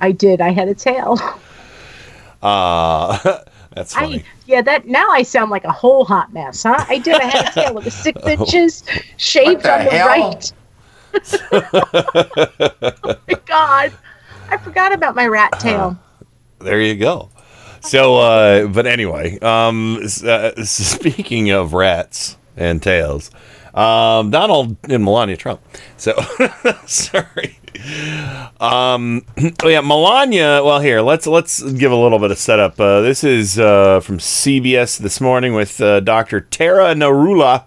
I 0.00 0.12
did. 0.12 0.40
I 0.40 0.50
had 0.50 0.68
a 0.68 0.74
tail. 0.74 1.18
Uh, 2.42 3.18
that's 3.74 3.94
funny. 3.94 4.20
I 4.20 4.24
yeah. 4.46 4.62
That 4.62 4.86
now 4.86 5.08
I 5.10 5.22
sound 5.22 5.50
like 5.50 5.64
a 5.64 5.72
whole 5.72 6.04
hot 6.04 6.32
mess, 6.32 6.62
huh? 6.62 6.84
I 6.88 6.98
did. 6.98 7.20
I 7.20 7.24
had 7.24 7.48
a 7.48 7.52
tail. 7.54 7.78
It 7.78 7.84
was 7.84 7.94
six 7.94 8.20
inches, 8.26 8.84
shaved 9.16 9.62
the 9.62 9.72
on 9.72 9.84
the 9.84 9.90
hell? 9.90 10.08
right. 10.08 10.52
oh 11.52 13.16
my 13.28 13.34
god! 13.46 13.92
I 14.48 14.56
forgot 14.56 14.92
about 14.92 15.14
my 15.14 15.26
rat 15.26 15.52
tail. 15.60 15.98
There 16.60 16.80
you 16.80 16.94
go. 16.94 17.30
So, 17.80 18.16
uh, 18.16 18.66
but 18.66 18.86
anyway, 18.86 19.38
um, 19.40 20.00
uh, 20.24 20.52
speaking 20.64 21.50
of 21.50 21.72
rats 21.72 22.36
and 22.56 22.82
tails, 22.82 23.30
um, 23.74 24.30
Donald 24.30 24.76
and 24.88 25.04
Melania 25.04 25.36
Trump. 25.36 25.60
So, 25.96 26.14
sorry. 26.86 27.58
Um, 28.60 29.24
oh 29.62 29.68
yeah, 29.68 29.80
Melania. 29.80 30.62
Well, 30.62 30.80
here 30.80 31.00
let's 31.00 31.26
let's 31.26 31.62
give 31.62 31.90
a 31.92 31.96
little 31.96 32.18
bit 32.18 32.30
of 32.30 32.38
setup. 32.38 32.78
Uh, 32.78 33.00
this 33.00 33.24
is 33.24 33.58
uh, 33.58 34.00
from 34.00 34.18
CBS 34.18 34.98
this 34.98 35.20
morning 35.20 35.54
with 35.54 35.80
uh, 35.80 36.00
Dr. 36.00 36.40
Tara 36.40 36.94
Narula. 36.94 37.64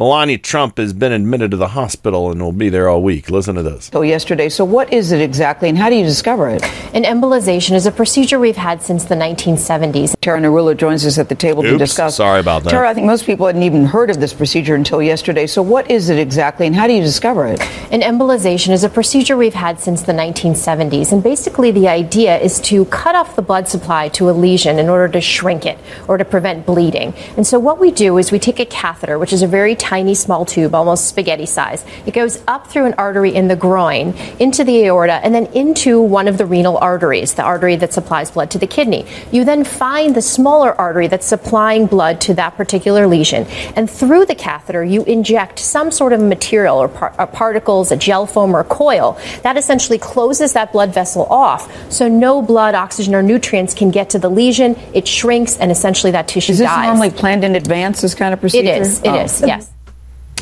Melania 0.00 0.38
Trump 0.38 0.78
has 0.78 0.94
been 0.94 1.12
admitted 1.12 1.50
to 1.50 1.58
the 1.58 1.68
hospital 1.68 2.32
and 2.32 2.40
will 2.40 2.52
be 2.52 2.70
there 2.70 2.88
all 2.88 3.02
week. 3.02 3.28
Listen 3.28 3.54
to 3.56 3.62
this. 3.62 3.90
So 3.92 4.00
yesterday. 4.00 4.48
So 4.48 4.64
what 4.64 4.90
is 4.90 5.12
it 5.12 5.20
exactly, 5.20 5.68
and 5.68 5.76
how 5.76 5.90
do 5.90 5.94
you 5.94 6.04
discover 6.04 6.48
it? 6.48 6.64
An 6.94 7.02
embolization 7.02 7.72
is 7.72 7.84
a 7.84 7.92
procedure 7.92 8.38
we've 8.38 8.56
had 8.56 8.80
since 8.80 9.04
the 9.04 9.14
1970s. 9.14 10.18
Tara 10.22 10.40
Narula 10.40 10.74
joins 10.74 11.04
us 11.04 11.18
at 11.18 11.28
the 11.28 11.34
table 11.34 11.62
to 11.62 11.76
discuss. 11.76 12.16
sorry 12.16 12.40
about 12.40 12.64
that. 12.64 12.70
Tara, 12.70 12.88
I 12.88 12.94
think 12.94 13.06
most 13.06 13.26
people 13.26 13.44
hadn't 13.44 13.62
even 13.62 13.84
heard 13.84 14.08
of 14.08 14.20
this 14.20 14.32
procedure 14.32 14.74
until 14.74 15.02
yesterday. 15.02 15.46
So 15.46 15.60
what 15.60 15.90
is 15.90 16.08
it 16.08 16.18
exactly, 16.18 16.66
and 16.66 16.74
how 16.74 16.86
do 16.86 16.94
you 16.94 17.02
discover 17.02 17.46
it? 17.46 17.60
An 17.92 18.00
embolization 18.00 18.70
is 18.70 18.84
a 18.84 18.88
procedure 18.88 19.36
we've 19.36 19.52
had 19.52 19.80
since 19.80 20.00
the 20.00 20.12
1970s. 20.12 21.12
And 21.12 21.22
basically, 21.22 21.72
the 21.72 21.88
idea 21.88 22.38
is 22.38 22.58
to 22.60 22.86
cut 22.86 23.14
off 23.14 23.36
the 23.36 23.42
blood 23.42 23.68
supply 23.68 24.08
to 24.08 24.30
a 24.30 24.32
lesion 24.32 24.78
in 24.78 24.88
order 24.88 25.08
to 25.12 25.20
shrink 25.20 25.66
it 25.66 25.76
or 26.08 26.16
to 26.16 26.24
prevent 26.24 26.64
bleeding. 26.64 27.12
And 27.36 27.46
so, 27.46 27.58
what 27.58 27.78
we 27.78 27.90
do 27.90 28.16
is 28.16 28.32
we 28.32 28.38
take 28.38 28.58
a 28.58 28.64
catheter, 28.64 29.18
which 29.18 29.34
is 29.34 29.42
a 29.42 29.46
very 29.46 29.74
tiny, 29.76 29.89
small 30.14 30.44
tube, 30.44 30.74
almost 30.74 31.08
spaghetti 31.08 31.46
size. 31.46 31.84
It 32.06 32.14
goes 32.14 32.42
up 32.46 32.66
through 32.68 32.86
an 32.86 32.94
artery 32.94 33.34
in 33.34 33.48
the 33.48 33.56
groin, 33.56 34.14
into 34.38 34.64
the 34.64 34.84
aorta, 34.84 35.14
and 35.14 35.34
then 35.34 35.46
into 35.46 36.00
one 36.00 36.28
of 36.28 36.38
the 36.38 36.46
renal 36.46 36.78
arteries, 36.78 37.34
the 37.34 37.42
artery 37.42 37.76
that 37.76 37.92
supplies 37.92 38.30
blood 38.30 38.50
to 38.52 38.58
the 38.58 38.66
kidney. 38.66 39.04
You 39.32 39.44
then 39.44 39.64
find 39.64 40.14
the 40.14 40.22
smaller 40.22 40.80
artery 40.80 41.08
that's 41.08 41.26
supplying 41.26 41.86
blood 41.86 42.20
to 42.22 42.34
that 42.34 42.56
particular 42.56 43.06
lesion. 43.06 43.46
And 43.76 43.90
through 43.90 44.26
the 44.26 44.34
catheter, 44.34 44.84
you 44.84 45.02
inject 45.04 45.58
some 45.58 45.90
sort 45.90 46.12
of 46.12 46.20
material 46.20 46.76
or, 46.76 46.88
par- 46.88 47.14
or 47.18 47.26
particles, 47.26 47.90
a 47.90 47.96
gel 47.96 48.26
foam 48.26 48.54
or 48.54 48.60
a 48.60 48.64
coil 48.64 49.18
that 49.42 49.56
essentially 49.56 49.98
closes 49.98 50.52
that 50.52 50.72
blood 50.72 50.94
vessel 50.94 51.26
off 51.26 51.70
so 51.90 52.08
no 52.08 52.42
blood, 52.42 52.74
oxygen, 52.74 53.14
or 53.14 53.22
nutrients 53.22 53.74
can 53.74 53.90
get 53.90 54.10
to 54.10 54.18
the 54.18 54.28
lesion. 54.28 54.76
It 54.94 55.08
shrinks 55.08 55.56
and 55.58 55.70
essentially 55.70 56.12
that 56.12 56.28
tissue 56.28 56.52
Is 56.52 56.58
this 56.58 56.68
dies. 56.68 56.86
normally 56.86 57.10
planned 57.10 57.44
in 57.44 57.56
advance? 57.56 58.00
This 58.00 58.14
kind 58.14 58.32
of 58.32 58.40
procedure? 58.40 58.70
It 58.70 58.80
is. 58.82 59.02
It 59.02 59.14
is. 59.14 59.42
Oh. 59.42 59.46
Yes. 59.46 59.70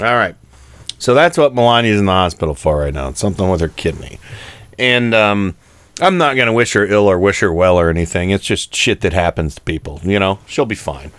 All 0.01 0.15
right. 0.15 0.35
So 0.99 1.15
that's 1.15 1.39
what 1.39 1.55
Melania's 1.55 2.01
in 2.01 2.07
the 2.07 2.13
hospital 2.13 2.55
for 2.55 2.79
right 2.79 2.93
now. 2.93 3.09
It's 3.09 3.21
something 3.21 3.49
with 3.49 3.61
her 3.61 3.69
kidney. 3.69 4.19
And 4.79 5.15
um, 5.15 5.57
I'm 6.01 6.19
not 6.19 6.35
going 6.35 6.47
to 6.47 6.53
wish 6.53 6.73
her 6.73 6.85
ill 6.85 7.07
or 7.07 7.19
wish 7.19 7.41
her 7.41 7.53
well 7.53 7.79
or 7.79 7.89
anything. 7.89 8.31
It's 8.31 8.45
just 8.45 8.75
shit 8.75 9.01
that 9.03 9.13
happens 9.13 9.55
to 9.57 9.61
people. 9.63 10.01
You 10.03 10.19
know, 10.19 10.39
she'll 10.47 10.67
be 10.67 10.75
fine. 10.75 11.11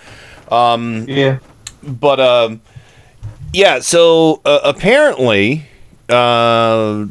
Um, 0.49 1.05
yeah. 1.07 1.39
But, 1.81 2.19
um, 2.19 2.61
yeah, 3.53 3.79
so 3.79 4.41
uh, 4.43 4.59
apparently, 4.63 5.65
uh, 6.09 7.05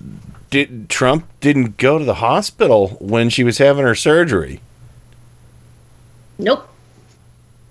did, 0.51 0.89
Trump 0.89 1.27
didn't 1.41 1.79
go 1.79 1.99
to 1.99 2.05
the 2.05 2.15
hospital 2.15 2.97
when 3.01 3.31
she 3.31 3.45
was 3.45 3.59
having 3.59 3.85
her 3.85 3.95
surgery. 3.95 4.61
Nope. 6.39 6.69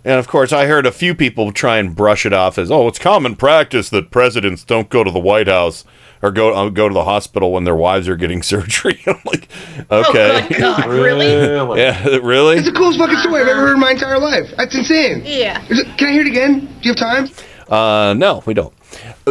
And 0.07 0.19
of 0.19 0.27
course, 0.29 0.53
I 0.53 0.67
heard 0.67 0.85
a 0.85 0.91
few 0.91 1.13
people 1.13 1.51
try 1.51 1.77
and 1.79 1.93
brush 1.93 2.25
it 2.25 2.31
off 2.31 2.57
as, 2.57 2.71
"Oh, 2.71 2.87
it's 2.87 2.97
common 2.97 3.35
practice 3.35 3.89
that 3.89 4.09
presidents 4.09 4.63
don't 4.63 4.87
go 4.89 5.03
to 5.03 5.11
the 5.11 5.19
White 5.19 5.47
House 5.49 5.83
or 6.21 6.31
go 6.31 6.53
uh, 6.53 6.69
go 6.69 6.87
to 6.87 6.93
the 6.93 7.03
hospital 7.03 7.51
when 7.51 7.65
their 7.65 7.75
wives 7.75 8.07
are 8.07 8.15
getting 8.15 8.41
surgery." 8.53 9.01
I'm 9.07 9.19
like, 9.25 9.49
okay, 9.91 10.45
good 10.47 10.59
God, 10.59 10.85
really? 10.87 11.27
Yeah, 11.81 12.07
really? 12.23 12.55
It's 12.57 12.67
the 12.67 12.73
coolest 12.73 12.99
fucking 12.99 13.17
story 13.17 13.41
I've 13.41 13.47
ever 13.49 13.59
heard 13.59 13.73
in 13.73 13.79
my 13.81 13.91
entire 13.91 14.17
life. 14.19 14.45
That's 14.55 14.73
insane. 14.75 15.23
Yeah. 15.25 15.61
It, 15.69 15.97
can 15.97 16.07
I 16.07 16.11
hear 16.13 16.21
it 16.21 16.27
again? 16.27 16.61
Do 16.81 16.89
you 16.89 16.95
have 16.95 16.97
time? 16.97 17.29
Uh, 17.69 18.13
no, 18.13 18.43
we 18.45 18.53
don't. 18.53 18.73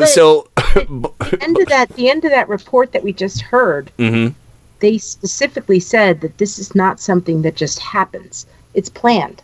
so, 0.07 0.47
the 0.75 1.39
end 1.41 1.59
of 1.59 1.69
that, 1.69 1.89
the 1.97 2.11
end 2.11 2.27
of 2.27 2.31
that 2.33 2.51
report 2.51 2.93
that 2.93 3.03
we 3.03 3.15
just 3.15 3.41
heard, 3.41 3.91
Mm-hmm. 3.99 4.35
they 4.81 4.99
specifically 4.99 5.81
said 5.81 6.21
that 6.21 6.37
this 6.37 6.59
is 6.59 6.75
not 6.75 7.01
something 7.01 7.41
that 7.43 7.57
just 7.57 7.79
happens. 7.79 8.45
It's 8.75 8.91
planned. 8.91 9.43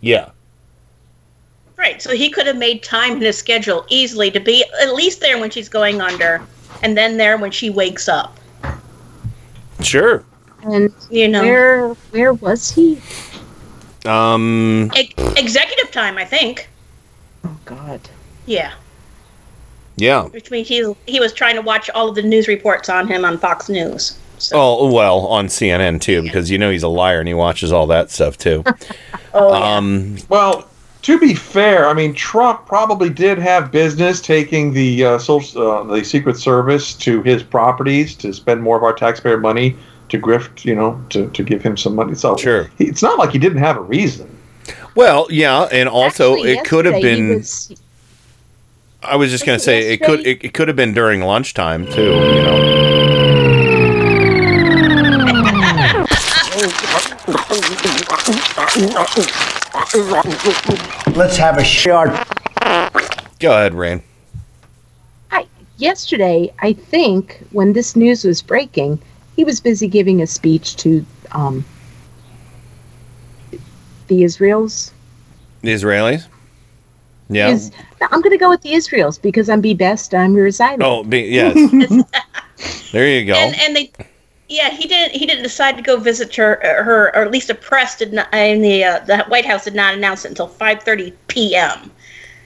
yeah, 0.00 0.30
Right. 1.82 2.00
So 2.00 2.14
he 2.14 2.30
could 2.30 2.46
have 2.46 2.56
made 2.56 2.84
time 2.84 3.16
in 3.16 3.22
his 3.22 3.36
schedule 3.36 3.84
easily 3.88 4.30
to 4.30 4.38
be 4.38 4.64
at 4.80 4.94
least 4.94 5.20
there 5.20 5.38
when 5.40 5.50
she's 5.50 5.68
going 5.68 6.00
under, 6.00 6.40
and 6.84 6.96
then 6.96 7.16
there 7.16 7.36
when 7.36 7.50
she 7.50 7.70
wakes 7.70 8.08
up. 8.08 8.38
sure. 9.80 10.22
And 10.62 10.92
You 11.10 11.26
know. 11.26 11.42
where 11.42 11.88
where 12.12 12.32
was 12.34 12.70
he? 12.70 13.00
Um, 14.06 14.92
E- 14.96 15.12
executive 15.36 15.90
time, 15.90 16.18
I 16.18 16.24
think. 16.24 16.68
Oh 17.44 17.56
God. 17.64 18.00
Yeah. 18.46 18.72
yeah, 19.96 20.22
Which 20.26 20.50
means 20.52 20.68
he 20.68 20.94
he 21.06 21.18
was 21.18 21.32
trying 21.32 21.56
to 21.56 21.62
watch 21.62 21.90
all 21.90 22.08
of 22.08 22.14
the 22.14 22.22
news 22.22 22.46
reports 22.46 22.88
on 22.88 23.08
him 23.08 23.24
on 23.24 23.38
Fox 23.38 23.68
News. 23.68 24.16
So. 24.38 24.56
Oh 24.56 24.92
well, 24.92 25.26
on 25.26 25.46
CNN 25.48 26.00
too, 26.00 26.22
because 26.22 26.48
you 26.48 26.58
know 26.58 26.70
he's 26.70 26.82
a 26.84 26.88
liar 26.88 27.18
and 27.18 27.26
he 27.28 27.34
watches 27.34 27.72
all 27.72 27.88
that 27.88 28.10
stuff 28.12 28.38
too. 28.38 28.62
Oh, 29.34 29.54
um, 29.54 30.18
Well, 30.28 30.68
to 31.02 31.18
be 31.18 31.34
fair, 31.34 31.88
I 31.88 31.94
mean 31.94 32.14
Trump 32.14 32.66
probably 32.66 33.10
did 33.10 33.38
have 33.38 33.70
business 33.70 34.20
taking 34.20 34.72
the 34.72 35.04
uh, 35.04 35.18
social, 35.18 35.66
uh, 35.66 35.82
the 35.84 36.04
Secret 36.04 36.36
Service 36.36 36.94
to 36.94 37.22
his 37.22 37.42
properties 37.42 38.14
to 38.16 38.32
spend 38.32 38.62
more 38.62 38.76
of 38.76 38.82
our 38.82 38.92
taxpayer 38.92 39.38
money 39.38 39.76
to 40.08 40.18
grift, 40.20 40.64
you 40.64 40.74
know, 40.74 41.02
to, 41.10 41.28
to 41.30 41.42
give 41.42 41.62
him 41.62 41.76
some 41.76 41.94
money. 41.94 42.14
So 42.14 42.36
Sure. 42.36 42.70
he, 42.78 42.84
it's 42.84 43.02
not 43.02 43.18
like 43.18 43.30
he 43.30 43.38
didn't 43.38 43.58
have 43.58 43.76
a 43.76 43.80
reason. 43.82 44.28
well, 44.94 45.26
yeah, 45.30 45.62
and 45.72 45.88
also 45.88 46.34
Actually, 46.34 46.52
it 46.52 46.64
could 46.64 46.84
have 46.84 47.00
been. 47.02 47.36
was- 47.38 47.72
I 49.04 49.16
was 49.16 49.32
just 49.32 49.44
gonna 49.44 49.54
Wasn't 49.56 49.64
say 49.64 49.92
it 49.94 49.98
could 50.02 50.24
it, 50.24 50.44
it 50.44 50.54
could 50.54 50.68
have 50.68 50.76
been 50.76 50.94
during 50.94 51.22
lunchtime 51.22 51.86
too. 51.90 52.12
You 52.12 52.42
know. 52.44 52.78
Let's 61.14 61.36
have 61.36 61.56
a 61.58 61.64
shot. 61.64 62.08
Go 63.38 63.52
ahead, 63.52 63.74
Rain. 63.74 64.02
I, 65.30 65.46
yesterday, 65.78 66.52
I 66.60 66.74
think 66.74 67.42
when 67.52 67.72
this 67.72 67.96
news 67.96 68.24
was 68.24 68.42
breaking, 68.42 69.00
he 69.36 69.44
was 69.44 69.60
busy 69.60 69.88
giving 69.88 70.20
a 70.20 70.26
speech 70.26 70.76
to 70.76 71.04
um, 71.32 71.64
the 74.08 74.22
Israels. 74.22 74.92
The 75.62 75.72
Israelis. 75.72 76.26
Yeah. 77.30 77.48
Is, 77.48 77.70
I'm 78.02 78.20
going 78.20 78.32
to 78.32 78.38
go 78.38 78.50
with 78.50 78.60
the 78.60 78.74
Israels 78.74 79.16
because 79.16 79.48
I'm 79.48 79.62
be 79.62 79.72
best. 79.72 80.14
I'm 80.14 80.36
your 80.36 80.46
asylum. 80.46 80.82
oh, 80.82 81.04
be, 81.04 81.20
yes. 81.22 81.54
there 82.92 83.08
you 83.08 83.24
go. 83.24 83.34
and 83.34 83.54
and 83.60 83.76
they 83.76 83.90
yeah 84.52 84.70
he 84.70 84.86
didn't 84.86 85.14
he 85.18 85.26
didn't 85.26 85.42
decide 85.42 85.76
to 85.76 85.82
go 85.82 85.96
visit 85.96 86.34
her 86.36 86.60
her 86.62 87.08
or 87.08 87.22
at 87.22 87.30
least 87.30 87.48
the 87.48 87.54
press 87.54 87.96
did 87.96 88.12
not 88.12 88.28
and 88.32 88.62
the 88.62 88.84
uh, 88.84 88.98
the 89.00 89.24
white 89.24 89.46
house 89.46 89.64
did 89.64 89.74
not 89.74 89.94
announce 89.94 90.24
it 90.24 90.28
until 90.28 90.48
5:30 90.48 91.12
p.m. 91.28 91.90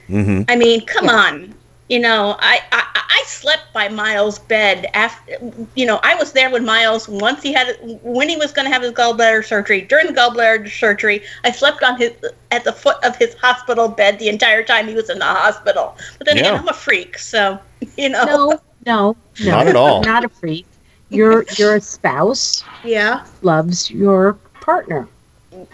mm-hmm. 0.09 0.41
I 0.47 0.55
mean 0.55 0.85
come 0.85 1.09
on 1.09 1.53
you 1.89 1.99
know 1.99 2.37
I, 2.39 2.61
I 2.71 2.83
I 3.09 3.23
slept 3.25 3.73
by 3.73 3.89
Miles' 3.89 4.39
bed 4.39 4.87
after 4.93 5.37
you 5.75 5.85
know 5.85 5.99
I 6.01 6.15
was 6.15 6.31
there 6.31 6.49
when 6.49 6.65
Miles 6.65 7.09
once 7.09 7.43
he 7.43 7.51
had 7.51 7.77
when 8.03 8.29
he 8.29 8.37
was 8.37 8.51
going 8.53 8.65
to 8.65 8.71
have 8.71 8.83
his 8.83 8.93
gallbladder 8.93 9.43
surgery 9.45 9.81
during 9.81 10.07
the 10.07 10.13
gallbladder 10.13 10.69
surgery 10.69 11.23
I 11.43 11.51
slept 11.51 11.83
on 11.83 11.97
his 11.97 12.13
at 12.51 12.63
the 12.63 12.73
foot 12.73 12.97
of 13.03 13.17
his 13.17 13.33
hospital 13.35 13.89
bed 13.89 14.17
the 14.19 14.29
entire 14.29 14.63
time 14.63 14.87
he 14.87 14.95
was 14.95 15.09
in 15.09 15.19
the 15.19 15.25
hospital 15.25 15.97
but 16.17 16.27
then 16.27 16.37
again 16.37 16.55
I'm 16.55 16.67
a 16.69 16.73
freak 16.73 17.17
so 17.17 17.59
you 17.97 18.09
know 18.09 18.23
No, 18.25 18.61
no, 18.85 19.17
no, 19.43 19.51
Not 19.51 19.67
at 19.67 19.75
all. 19.75 20.01
Not 20.03 20.23
a 20.23 20.29
freak. 20.29 20.65
You're 21.09 21.45
you're 21.57 21.79
spouse. 21.79 22.63
yeah 22.83 23.25
Loves 23.41 23.89
your 23.89 24.33
partner. 24.61 25.07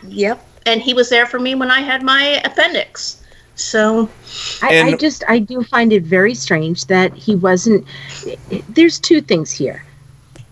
Yep. 0.07 0.45
And 0.65 0.81
he 0.81 0.93
was 0.93 1.09
there 1.09 1.25
for 1.25 1.39
me 1.39 1.55
when 1.55 1.69
I 1.71 1.81
had 1.81 2.03
my 2.03 2.41
appendix. 2.45 3.21
So 3.55 4.09
I, 4.61 4.81
I 4.81 4.95
just 4.95 5.23
I 5.27 5.39
do 5.39 5.63
find 5.63 5.93
it 5.93 6.03
very 6.03 6.33
strange 6.33 6.85
that 6.87 7.13
he 7.13 7.35
wasn't. 7.35 7.85
There's 8.69 8.97
two 8.99 9.21
things 9.21 9.51
here. 9.51 9.83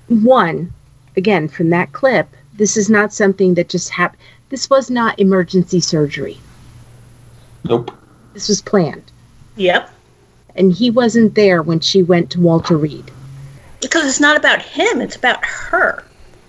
One, 0.08 0.72
again 1.18 1.48
from 1.48 1.70
that 1.72 1.94
clip, 1.94 2.28
this 2.56 2.78
is 2.78 2.90
not 2.90 3.14
something 3.14 3.54
that 3.56 3.70
just 3.70 3.90
happened. 3.90 4.22
This 4.50 4.70
was 4.70 4.90
not 4.92 5.18
emergency 5.20 5.80
surgery. 5.80 6.38
Nope. 7.64 7.92
This 8.34 8.50
was 8.50 8.62
planned, 8.62 9.12
Yep. 9.56 9.90
and 10.56 10.72
he 10.74 10.90
wasn't 10.90 11.36
there 11.36 11.62
when 11.62 11.80
she 11.80 12.04
went 12.04 12.30
to 12.32 12.42
Walter 12.42 12.78
Reed. 12.78 13.10
Because 13.82 14.06
it's 14.06 14.20
not 14.20 14.38
about 14.38 14.62
him, 14.62 15.02
it's 15.02 15.16
about 15.16 15.44
her. 15.46 16.04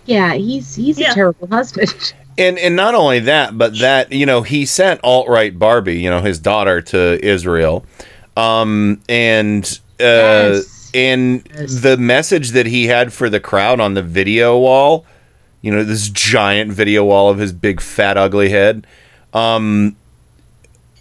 Yeah, 0.06 0.34
he's 0.34 0.74
he's 0.74 0.98
Yeah. 0.98 1.12
a 1.12 1.14
terrible 1.14 1.48
husband. 1.48 2.12
And 2.38 2.58
and 2.58 2.74
not 2.74 2.94
only 2.94 3.18
that, 3.20 3.58
but 3.58 3.78
that 3.80 4.10
you 4.10 4.24
know 4.24 4.40
he 4.40 4.64
sent 4.64 5.00
alt 5.04 5.28
right 5.28 5.56
Barbie, 5.58 5.98
you 5.98 6.08
know 6.08 6.22
his 6.22 6.38
daughter 6.38 6.80
to 6.80 7.22
Israel, 7.22 7.84
um, 8.38 9.02
and 9.06 9.64
uh, 10.00 10.56
Yes. 10.56 10.90
and 10.94 11.44
the 11.44 11.98
message 11.98 12.52
that 12.52 12.64
he 12.64 12.86
had 12.86 13.12
for 13.12 13.28
the 13.28 13.38
crowd 13.38 13.80
on 13.80 13.92
the 13.92 14.00
video 14.02 14.56
wall, 14.58 15.04
you 15.60 15.70
know 15.70 15.84
this 15.84 16.08
giant 16.08 16.72
video 16.72 17.04
wall 17.04 17.28
of 17.28 17.36
his 17.36 17.52
big 17.52 17.82
fat 17.82 18.16
ugly 18.16 18.48
head. 18.48 18.86
Um, 19.34 19.94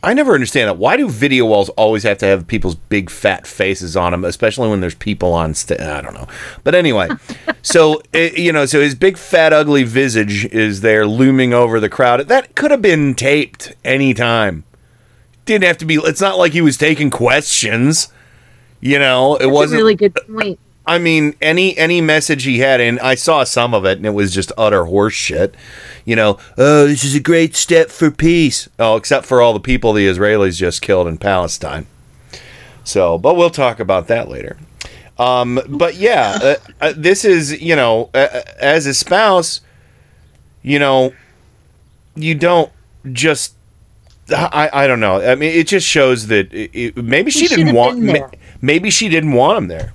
I 0.04 0.14
never 0.14 0.34
understand 0.34 0.68
that. 0.68 0.78
Why 0.78 0.98
do 0.98 1.08
video 1.08 1.46
walls 1.46 1.70
always 1.70 2.04
have 2.04 2.18
to 2.20 2.26
have 2.26 2.48
people's 2.48 2.74
big 2.74 3.10
fat 3.12 3.46
faces 3.46 3.96
on 3.96 4.12
them, 4.12 4.26
especially 4.26 4.68
when 4.68 4.82
there's 4.82 4.96
people 4.96 5.34
on 5.34 5.54
stage? 5.54 5.80
I 5.80 6.02
don't 6.02 6.16
know. 6.16 6.28
But 6.64 6.74
anyway, 6.74 7.10
so 7.62 8.02
it, 8.12 8.38
you 8.38 8.52
know, 8.52 8.66
so 8.66 8.82
his 8.82 8.96
big 8.96 9.18
fat 9.18 9.54
ugly 9.54 9.84
visage 9.84 10.46
is 10.46 10.82
there 10.82 11.06
looming 11.06 11.54
over 11.54 11.80
the 11.80 11.90
crowd. 11.90 12.22
That 12.28 12.56
could 12.56 12.72
have 12.72 12.82
been 12.82 13.14
taped 13.14 13.74
anytime. 13.86 14.64
Didn't 15.46 15.66
have 15.66 15.78
to 15.80 15.86
be. 15.86 15.96
It's 15.96 16.22
not 16.22 16.38
like 16.38 16.54
he 16.54 16.62
was 16.62 16.78
taking 16.78 17.12
questions. 17.12 18.08
You 18.80 18.98
know, 18.98 19.36
it 19.36 19.42
That's 19.42 19.52
wasn't 19.52 19.82
a 19.82 19.84
really 19.84 19.96
good 19.96 20.16
point. 20.16 20.60
I 20.86 20.98
mean, 20.98 21.36
any 21.42 21.78
any 21.78 22.02
message 22.02 22.44
he 22.44 22.60
had, 22.60 22.82
and 22.82 23.00
I 23.00 23.16
saw 23.16 23.44
some 23.44 23.74
of 23.74 23.86
it, 23.86 23.98
and 23.98 24.06
it 24.06 24.12
was 24.16 24.34
just 24.34 24.52
utter 24.58 24.86
horse 24.86 25.14
shit. 25.14 25.54
You 26.06 26.16
know, 26.16 26.40
oh, 26.58 26.88
this 26.88 27.04
is 27.04 27.14
a 27.16 27.20
great 27.20 27.56
step 27.56 27.90
for 27.90 28.10
peace. 28.10 28.68
Oh, 28.80 28.96
except 28.96 29.26
for 29.28 29.42
all 29.42 29.54
the 29.54 29.60
people 29.60 29.94
the 29.94 30.08
Israelis 30.08 30.58
just 30.58 30.82
killed 30.82 31.08
in 31.08 31.18
Palestine. 31.20 31.86
So, 32.84 33.18
but 33.20 33.36
we'll 33.36 33.52
talk 33.52 33.80
about 33.80 34.08
that 34.08 34.28
later. 34.28 34.58
Um, 35.20 35.60
but 35.70 35.96
yeah, 35.96 36.40
uh, 36.42 36.56
uh, 36.82 36.94
this 36.98 37.24
is 37.26 37.62
you 37.62 37.76
know, 37.76 38.10
uh, 38.16 38.28
uh, 38.34 38.42
as 38.60 38.88
a 38.88 38.94
spouse, 38.96 39.62
you 40.64 40.80
know, 40.80 41.14
you 42.16 42.34
don't 42.36 42.72
just. 43.12 43.56
I, 44.36 44.70
I 44.74 44.88
don't 44.88 45.00
know. 45.02 45.22
I 45.22 45.36
mean, 45.36 45.52
it 45.54 45.68
just 45.68 45.86
shows 45.86 46.28
that 46.28 46.52
it, 46.54 46.72
it- 46.74 46.98
maybe 46.98 47.30
she 47.32 47.42
He 47.42 47.48
didn't 47.56 47.76
want. 47.76 48.00
ma- 48.00 48.30
Maybe 48.62 48.90
she 48.90 49.10
didn't 49.10 49.34
want 49.34 49.58
him 49.58 49.68
there. 49.68 49.94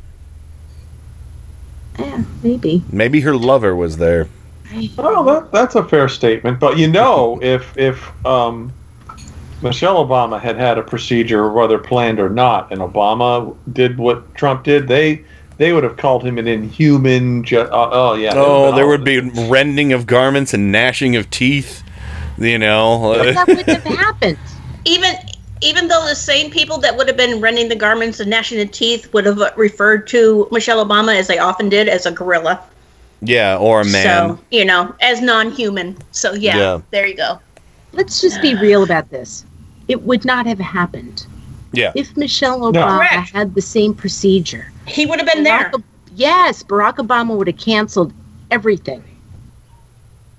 Yeah, 1.99 2.22
maybe. 2.42 2.82
Maybe 2.90 3.20
her 3.20 3.36
lover 3.36 3.74
was 3.74 3.97
there. 3.97 4.28
Well, 4.97 5.24
that, 5.24 5.53
that's 5.53 5.74
a 5.74 5.84
fair 5.84 6.09
statement. 6.09 6.61
But 6.61 6.78
you 6.78 6.88
know, 6.88 7.38
if 7.42 7.76
if 7.76 8.26
um, 8.26 8.72
Michelle 9.62 10.05
Obama 10.07 10.40
had 10.40 10.57
had 10.57 10.78
a 10.78 10.82
procedure, 10.82 11.51
whether 11.51 11.78
planned 11.78 12.20
or 12.20 12.28
not, 12.28 12.70
and 12.72 12.80
Obama 12.80 13.57
did 13.72 13.99
what 13.99 14.34
Trump 14.34 14.64
did, 14.64 14.88
they 14.88 15.24
they 15.59 15.72
would 15.72 15.84
have 15.84 15.97
called 15.97 16.22
him 16.22 16.38
an 16.38 16.47
inhuman. 16.47 17.44
Ju- 17.44 17.61
uh, 17.61 17.90
oh 17.92 18.14
yeah. 18.14 18.32
Oh, 18.34 18.74
there 18.74 18.86
would 18.86 19.05
be 19.05 19.20
rending 19.49 19.92
of 19.92 20.07
garments 20.07 20.53
and 20.53 20.70
gnashing 20.70 21.16
of 21.16 21.30
teeth. 21.30 21.82
You 22.38 22.59
know, 22.59 23.14
That 23.32 23.47
wouldn't 23.49 23.66
have 23.66 23.84
happened. 23.84 24.38
Even 24.84 25.14
even 25.62 25.88
though 25.88 26.04
the 26.07 26.14
same 26.14 26.50
people 26.50 26.78
that 26.78 26.96
would 26.96 27.09
have 27.09 27.16
been 27.16 27.40
rending 27.40 27.68
the 27.68 27.76
garments 27.76 28.20
and 28.20 28.30
gnashing 28.30 28.59
the 28.59 28.66
teeth 28.66 29.12
would 29.12 29.24
have 29.26 29.40
referred 29.57 30.07
to 30.09 30.46
Michelle 30.52 30.84
Obama 30.84 31.14
as 31.16 31.26
they 31.28 31.38
often 31.38 31.68
did 31.68 31.88
as 31.88 32.07
a 32.07 32.12
gorilla. 32.12 32.61
yeah, 33.22 33.57
or 33.57 33.80
a 33.80 33.84
man. 33.84 34.36
So, 34.36 34.44
you 34.50 34.64
know, 34.64 34.94
as 35.00 35.20
non 35.22 35.50
human. 35.50 35.96
So 36.12 36.34
yeah, 36.34 36.57
Yeah. 36.59 36.80
there 36.90 37.07
you 37.07 37.16
go. 37.16 37.40
Let's 37.92 38.20
just 38.20 38.42
be 38.42 38.54
real 38.54 38.82
about 38.82 39.11
this. 39.11 39.44
It 39.88 40.02
would 40.02 40.24
not 40.24 40.46
have 40.46 40.59
happened 40.59 41.26
yeah, 41.72 41.92
if 41.94 42.14
Michelle 42.16 42.61
Obama 42.61 42.98
Correct. 42.98 43.32
had 43.32 43.54
the 43.54 43.62
same 43.62 43.94
procedure. 43.94 44.70
He 44.86 45.07
would 45.07 45.18
have 45.18 45.28
been 45.32 45.44
there. 45.44 45.70
Barack, 45.70 45.82
yes, 46.14 46.62
Barack 46.62 46.96
Obama 46.96 47.36
would 47.36 47.46
have 47.46 47.57
canceled 47.57 48.12
everything. 48.50 49.02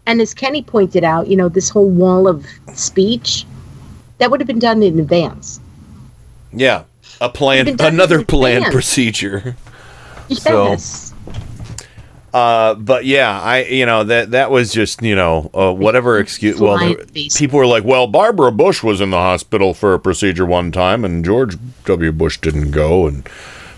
And 0.06 0.22
as 0.22 0.34
Kenny 0.36 0.62
pointed 0.62 1.04
out, 1.04 1.28
you 1.28 1.36
know, 1.36 1.50
this 1.50 1.70
whole 1.70 1.90
wall 1.90 2.28
of 2.28 2.46
speech, 2.76 3.47
that 4.18 4.32
would 4.32 4.40
have 4.40 4.48
been 4.48 4.60
done 4.60 4.82
in 4.84 5.00
advance. 5.00 5.60
yeah, 6.54 6.84
a 7.22 7.30
plan, 7.30 7.68
another 7.80 8.20
in 8.20 8.26
planned 8.26 8.58
advance. 8.66 8.74
procedure. 8.74 9.56
So- 10.30 10.76
Uh, 12.34 12.76
but 12.76 13.06
yeah, 13.06 13.40
I 13.42 13.64
you 13.64 13.86
know 13.86 14.04
that 14.04 14.32
that 14.32 14.52
was 14.52 14.74
just 14.74 15.02
you 15.02 15.16
know 15.16 15.50
uh, 15.54 15.72
whatever 15.74 16.20
excuse. 16.20 16.60
Well, 16.60 16.78
there- 16.78 17.06
people 17.36 17.58
were 17.58 17.66
like, 17.66 17.84
well, 17.86 18.06
Barbara 18.06 18.52
Bush 18.52 18.84
was 18.84 19.00
in 19.00 19.10
the 19.10 19.18
hospital 19.18 19.74
for 19.74 19.94
a 19.94 20.00
procedure 20.00 20.46
one 20.46 20.72
time, 20.72 21.06
and 21.06 21.24
George 21.24 21.56
W. 21.86 22.12
Bush 22.12 22.38
didn't 22.38 22.72
go, 22.72 23.08
and 23.08 23.28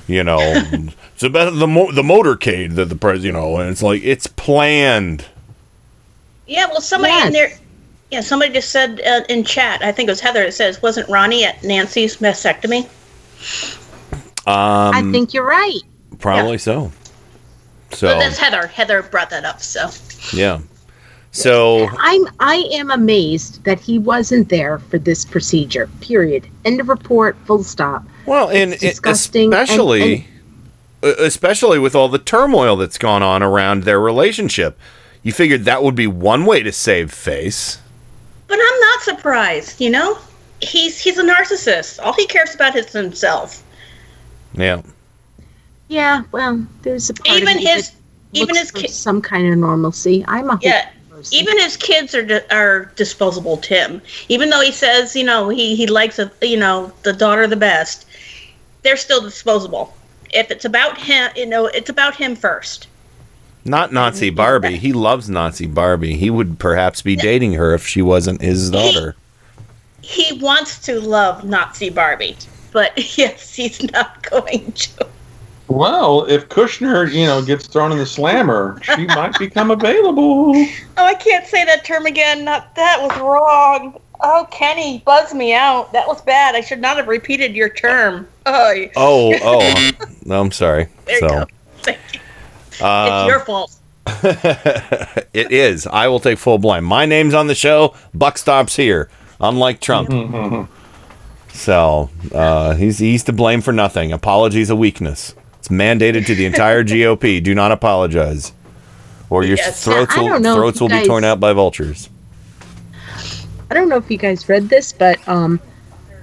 you 0.07 0.23
know, 0.23 0.39
it's 1.13 1.23
about 1.23 1.51
the 1.51 1.67
mo- 1.67 1.91
the 1.91 2.01
motorcade 2.01 2.73
that 2.75 2.85
the 2.85 2.95
president, 2.95 3.25
you 3.25 3.31
know, 3.33 3.57
and 3.57 3.69
it's 3.69 3.83
like 3.83 4.01
it's 4.03 4.25
planned. 4.27 5.25
Yeah, 6.47 6.65
well, 6.65 6.81
somebody 6.81 7.13
in 7.27 7.31
there. 7.33 7.51
Yeah, 8.11 8.21
somebody 8.21 8.51
just 8.53 8.71
said 8.71 9.01
uh, 9.01 9.21
in 9.29 9.43
chat. 9.43 9.83
I 9.83 9.91
think 9.91 10.09
it 10.09 10.11
was 10.11 10.19
Heather. 10.19 10.43
It 10.43 10.53
says, 10.53 10.81
"Wasn't 10.81 11.07
Ronnie 11.09 11.45
at 11.45 11.63
Nancy's 11.63 12.17
mastectomy?" 12.17 12.87
Um, 14.47 14.95
I 14.95 15.03
think 15.11 15.33
you're 15.33 15.45
right. 15.45 15.79
probably 16.19 16.57
so. 16.57 16.91
So 17.91 18.07
But 18.07 18.19
that's 18.19 18.37
Heather. 18.37 18.67
Heather 18.67 19.03
brought 19.03 19.29
that 19.29 19.45
up. 19.45 19.61
So 19.61 19.89
yeah, 20.35 20.59
so 21.31 21.87
I'm 21.99 22.27
I 22.39 22.67
am 22.71 22.89
amazed 22.91 23.63
that 23.65 23.79
he 23.79 23.99
wasn't 23.99 24.49
there 24.49 24.79
for 24.79 24.97
this 24.97 25.23
procedure. 25.25 25.87
Period. 26.01 26.47
End 26.65 26.79
of 26.79 26.89
report. 26.89 27.35
Full 27.45 27.63
stop. 27.63 28.03
Well, 28.25 28.49
and 28.49 28.73
It's 28.73 28.81
disgusting. 28.81 29.53
especially 29.53 30.01
and- 30.01 30.23
e- 31.03 31.15
especially 31.19 31.79
with 31.79 31.95
all 31.95 32.09
the 32.09 32.19
turmoil 32.19 32.75
that's 32.75 32.97
gone 32.97 33.23
on 33.23 33.41
around 33.43 33.83
their 33.83 33.99
relationship. 33.99 34.77
You 35.23 35.31
figured 35.31 35.65
that 35.65 35.83
would 35.83 35.95
be 35.95 36.07
one 36.07 36.45
way 36.45 36.63
to 36.63 36.71
save 36.71 37.11
face. 37.11 37.79
But 38.49 38.59
I'm 38.59 38.79
not 38.81 39.01
surprised, 39.03 39.79
you 39.79 39.91
know? 39.91 40.17
He's 40.61 40.99
he's 40.99 41.17
a 41.17 41.23
narcissist. 41.23 41.99
All 42.03 42.13
he 42.13 42.25
cares 42.25 42.53
about 42.53 42.75
is 42.75 42.91
himself. 42.91 43.63
Yeah. 44.53 44.81
Yeah, 45.87 46.23
well, 46.31 46.65
there's 46.81 47.09
a 47.09 47.13
part 47.13 47.37
Even 47.37 47.57
of 47.57 47.63
his- 47.63 47.91
even 48.33 48.55
his 48.55 48.71
for 48.71 48.79
ki- 48.79 48.87
some 48.89 49.21
kind 49.21 49.51
of 49.51 49.57
normalcy. 49.57 50.25
I'm 50.27 50.49
a 50.49 50.59
Yeah. 50.61 50.85
Even 51.31 51.57
his 51.59 51.75
kids 51.77 52.15
are 52.15 52.23
di- 52.23 52.47
are 52.49 52.91
disposable 52.95 53.57
to 53.57 53.73
him. 53.73 54.01
Even 54.29 54.49
though 54.49 54.61
he 54.61 54.71
says, 54.71 55.15
you 55.15 55.23
know, 55.23 55.49
he 55.49 55.75
he 55.75 55.85
likes 55.85 56.17
a, 56.17 56.31
you 56.41 56.57
know, 56.57 56.91
the 57.03 57.13
daughter 57.13 57.45
the 57.45 57.55
best, 57.57 58.05
they're 58.83 58.97
still 58.97 59.21
disposable. 59.21 59.93
If 60.33 60.49
it's 60.49 60.65
about 60.65 60.97
him, 60.97 61.29
you 61.35 61.45
know, 61.45 61.65
it's 61.67 61.89
about 61.89 62.15
him 62.15 62.35
first. 62.35 62.87
Not 63.69 63.93
Nazi 63.93 64.31
Barbie. 64.31 64.77
He 64.77 64.93
loves 64.93 65.29
Nazi 65.29 65.67
Barbie. 65.67 66.15
He 66.15 66.31
would 66.31 66.57
perhaps 66.57 67.03
be 67.03 67.15
dating 67.15 67.53
her 67.53 67.75
if 67.75 67.85
she 67.85 68.01
wasn't 68.01 68.41
his 68.41 68.71
daughter. 68.71 69.15
He 70.01 70.39
wants 70.39 70.79
to 70.87 70.99
love 70.99 71.43
Nazi 71.43 71.91
Barbie, 71.91 72.35
but 72.71 72.93
yes, 73.17 73.53
he's 73.53 73.91
not 73.91 74.23
going 74.23 74.71
to. 74.71 75.07
Well, 75.67 76.25
if 76.25 76.49
Kushner, 76.49 77.13
you 77.13 77.27
know, 77.27 77.43
gets 77.43 77.67
thrown 77.67 77.91
in 77.91 77.99
the 77.99 78.07
slammer, 78.07 78.81
she 78.81 79.05
might 79.05 79.37
become 79.37 79.69
available. 79.69 80.53
Oh, 80.55 81.05
I 81.05 81.13
can't 81.13 81.45
say 81.45 81.63
that 81.65 81.85
term 81.85 82.07
again. 82.07 82.43
Not 82.43 82.73
that 82.73 82.99
was 82.99 83.15
wrong. 83.19 84.01
Oh, 84.21 84.47
Kenny, 84.49 85.03
buzz 85.05 85.31
me 85.35 85.53
out. 85.53 85.93
That 85.93 86.07
was 86.07 86.23
bad. 86.23 86.55
I 86.55 86.61
should 86.61 86.81
not 86.81 86.97
have 86.97 87.07
repeated 87.07 87.55
your 87.55 87.69
term. 87.69 88.27
Oh, 88.47 88.73
Oh, 88.95 89.31
oh. 89.43 89.91
no, 90.25 90.41
I'm 90.41 90.51
sorry. 90.51 90.87
There 91.05 91.15
you 91.21 91.29
so, 91.29 91.45
go. 91.85 91.93
It's 92.79 92.81
um, 92.81 93.27
your 93.27 93.39
fault. 93.41 93.75
it 95.33 95.51
is. 95.51 95.85
I 95.87 96.07
will 96.07 96.19
take 96.19 96.39
full 96.39 96.57
blame. 96.57 96.83
My 96.83 97.05
name's 97.05 97.33
on 97.33 97.47
the 97.47 97.55
show. 97.55 97.93
Buck 98.13 98.37
stops 98.37 98.75
here. 98.75 99.09
Unlike 99.39 99.81
Trump. 99.81 100.69
So 101.51 102.09
uh, 102.33 102.75
he's 102.75 102.99
he's 102.99 103.23
to 103.23 103.33
blame 103.33 103.61
for 103.61 103.73
nothing. 103.73 104.11
Apologies 104.13 104.69
a 104.69 104.75
weakness. 104.75 105.33
It's 105.57 105.67
mandated 105.67 106.25
to 106.27 106.35
the 106.35 106.45
entire 106.45 106.83
GOP. 106.85 107.43
Do 107.43 107.53
not 107.55 107.71
apologize, 107.71 108.53
or 109.29 109.43
your 109.43 109.57
Yes. 109.57 109.83
throats 109.83 110.15
I 110.15 110.21
will 110.21 110.29
don't 110.29 110.41
know 110.43 110.51
if 110.51 110.57
throats 110.57 110.79
you 110.79 110.85
will 110.85 111.01
be 111.01 111.05
torn 111.07 111.23
out 111.23 111.39
by 111.39 111.51
vultures. 111.53 112.09
I 113.69 113.73
don't 113.73 113.89
know 113.89 113.97
if 113.97 114.09
you 114.09 114.17
guys 114.17 114.47
read 114.47 114.69
this, 114.69 114.93
but 114.93 115.17
um, 115.27 115.59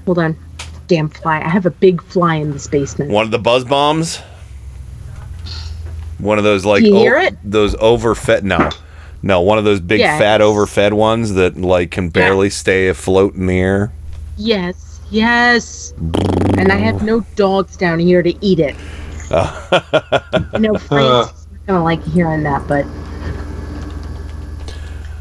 hold 0.07 0.21
on, 0.21 0.37
damn 0.87 1.09
fly! 1.09 1.41
I 1.43 1.49
have 1.49 1.67
a 1.67 1.71
big 1.71 2.03
fly 2.05 2.37
in 2.37 2.53
this 2.53 2.67
basement. 2.69 3.11
One 3.11 3.25
of 3.25 3.31
the 3.31 3.39
buzz 3.39 3.65
bombs. 3.65 4.21
One 6.19 6.39
of 6.39 6.45
those 6.45 6.65
like 6.65 6.83
Do 6.83 6.89
you 6.89 6.97
hear 6.97 7.17
it? 7.19 7.37
those 7.45 7.75
overfed 7.77 8.43
no. 8.43 8.71
No, 9.23 9.41
one 9.41 9.59
of 9.59 9.65
those 9.65 9.81
big 9.81 10.01
Yeah. 10.01 10.19
fat 10.19 10.41
overfed 10.41 10.93
ones 10.93 11.35
that 11.35 11.57
like 11.57 11.91
can 11.91 12.11
barely 12.11 12.51
stay 12.51 12.89
afloat 12.89 13.35
in 13.35 13.47
the 13.47 13.59
air. 13.59 13.91
Yes, 14.37 15.01
yes. 15.11 15.95
And 16.59 16.71
I 16.71 16.77
have 16.77 17.03
no 17.03 17.21
dogs 17.35 17.77
down 17.77 17.99
here 17.99 18.23
to 18.23 18.35
eat 18.45 18.61
it. 18.61 18.77
No 19.31 19.45
friends. 19.59 20.53
I 20.55 20.59
know 20.59 20.75
Frank's 20.79 21.47
not 21.51 21.67
gonna 21.67 21.83
like 21.85 22.03
hearing 22.05 22.43
that, 22.45 22.67
but 22.69 22.85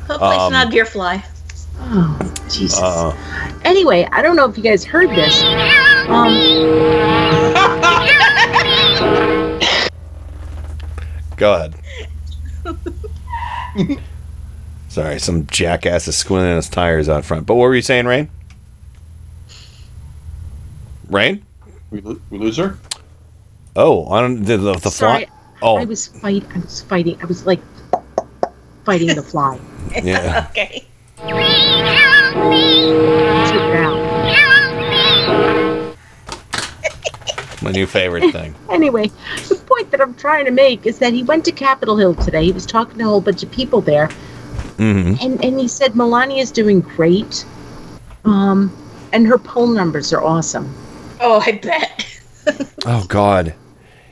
Hopefully, 0.08 0.36
Um, 0.36 0.42
it's 0.44 0.52
not 0.52 0.68
a 0.68 0.70
deer 0.70 0.86
fly. 0.86 1.24
oh 1.80 2.34
Jesus. 2.50 2.80
Uh, 2.80 3.16
Anyway, 3.64 4.08
I 4.12 4.22
don't 4.22 4.36
know 4.36 4.48
if 4.48 4.56
you 4.58 4.64
guys 4.64 4.84
heard 4.86 5.10
this. 5.10 5.42
Um, 6.08 6.36
go 11.38 11.54
ahead. 11.54 11.76
Sorry, 14.90 15.20
some 15.20 15.46
jackass 15.48 16.08
is 16.08 16.16
squinting 16.16 16.56
his 16.56 16.70
tires 16.70 17.10
out 17.10 17.26
front. 17.26 17.46
But 17.46 17.56
what 17.56 17.64
were 17.64 17.76
you 17.76 17.82
saying, 17.82 18.06
Rain? 18.06 18.30
Rain? 21.10 21.46
We, 21.92 22.02
lo- 22.02 22.20
we 22.30 22.38
lose 22.38 22.58
her? 22.58 22.78
Oh, 23.76 24.06
on 24.06 24.44
the 24.44 24.58
the, 24.58 24.74
the 24.76 24.90
sorry, 24.90 25.26
fly. 25.26 25.34
Oh, 25.62 25.78
I 25.78 25.86
was 25.86 26.08
fight. 26.08 26.46
I 26.56 26.60
was 26.60 26.82
fighting. 26.82 27.22
I 27.22 27.26
was 27.26 27.46
like 27.46 27.60
fighting 28.86 29.08
the 29.14 29.22
fly. 29.22 29.60
yeah. 30.02 30.48
okay. 30.52 30.86
Took 31.18 31.30
it 33.62 33.76
out. 33.76 34.45
My 37.66 37.72
new 37.72 37.88
favorite 37.88 38.32
thing. 38.32 38.54
Anyway, 38.70 39.10
the 39.50 39.56
point 39.66 39.90
that 39.92 40.02
I'm 40.02 40.14
trying 40.16 40.46
to 40.46 40.52
make 40.52 40.86
is 40.86 41.00
that 41.00 41.14
he 41.14 41.24
went 41.24 41.46
to 41.46 41.52
Capitol 41.52 41.98
Hill 41.98 42.14
today. 42.14 42.44
He 42.46 42.52
was 42.52 42.66
talking 42.66 42.98
to 43.00 43.04
a 43.06 43.08
whole 43.08 43.22
bunch 43.22 43.42
of 43.42 43.50
people 43.52 43.82
there, 43.82 44.08
hmm 44.78 45.14
and 45.22 45.44
and 45.44 45.60
he 45.60 45.68
said 45.68 45.94
Melania's 45.94 46.52
doing 46.52 46.82
great. 46.82 47.46
Um, 48.26 48.72
and 49.14 49.26
her 49.26 49.38
poll 49.38 49.68
numbers 49.68 50.14
are 50.14 50.24
awesome. 50.24 50.74
Oh, 51.20 51.42
I 51.46 51.54
bet. 51.54 52.02
Oh 52.86 53.04
God. 53.08 53.56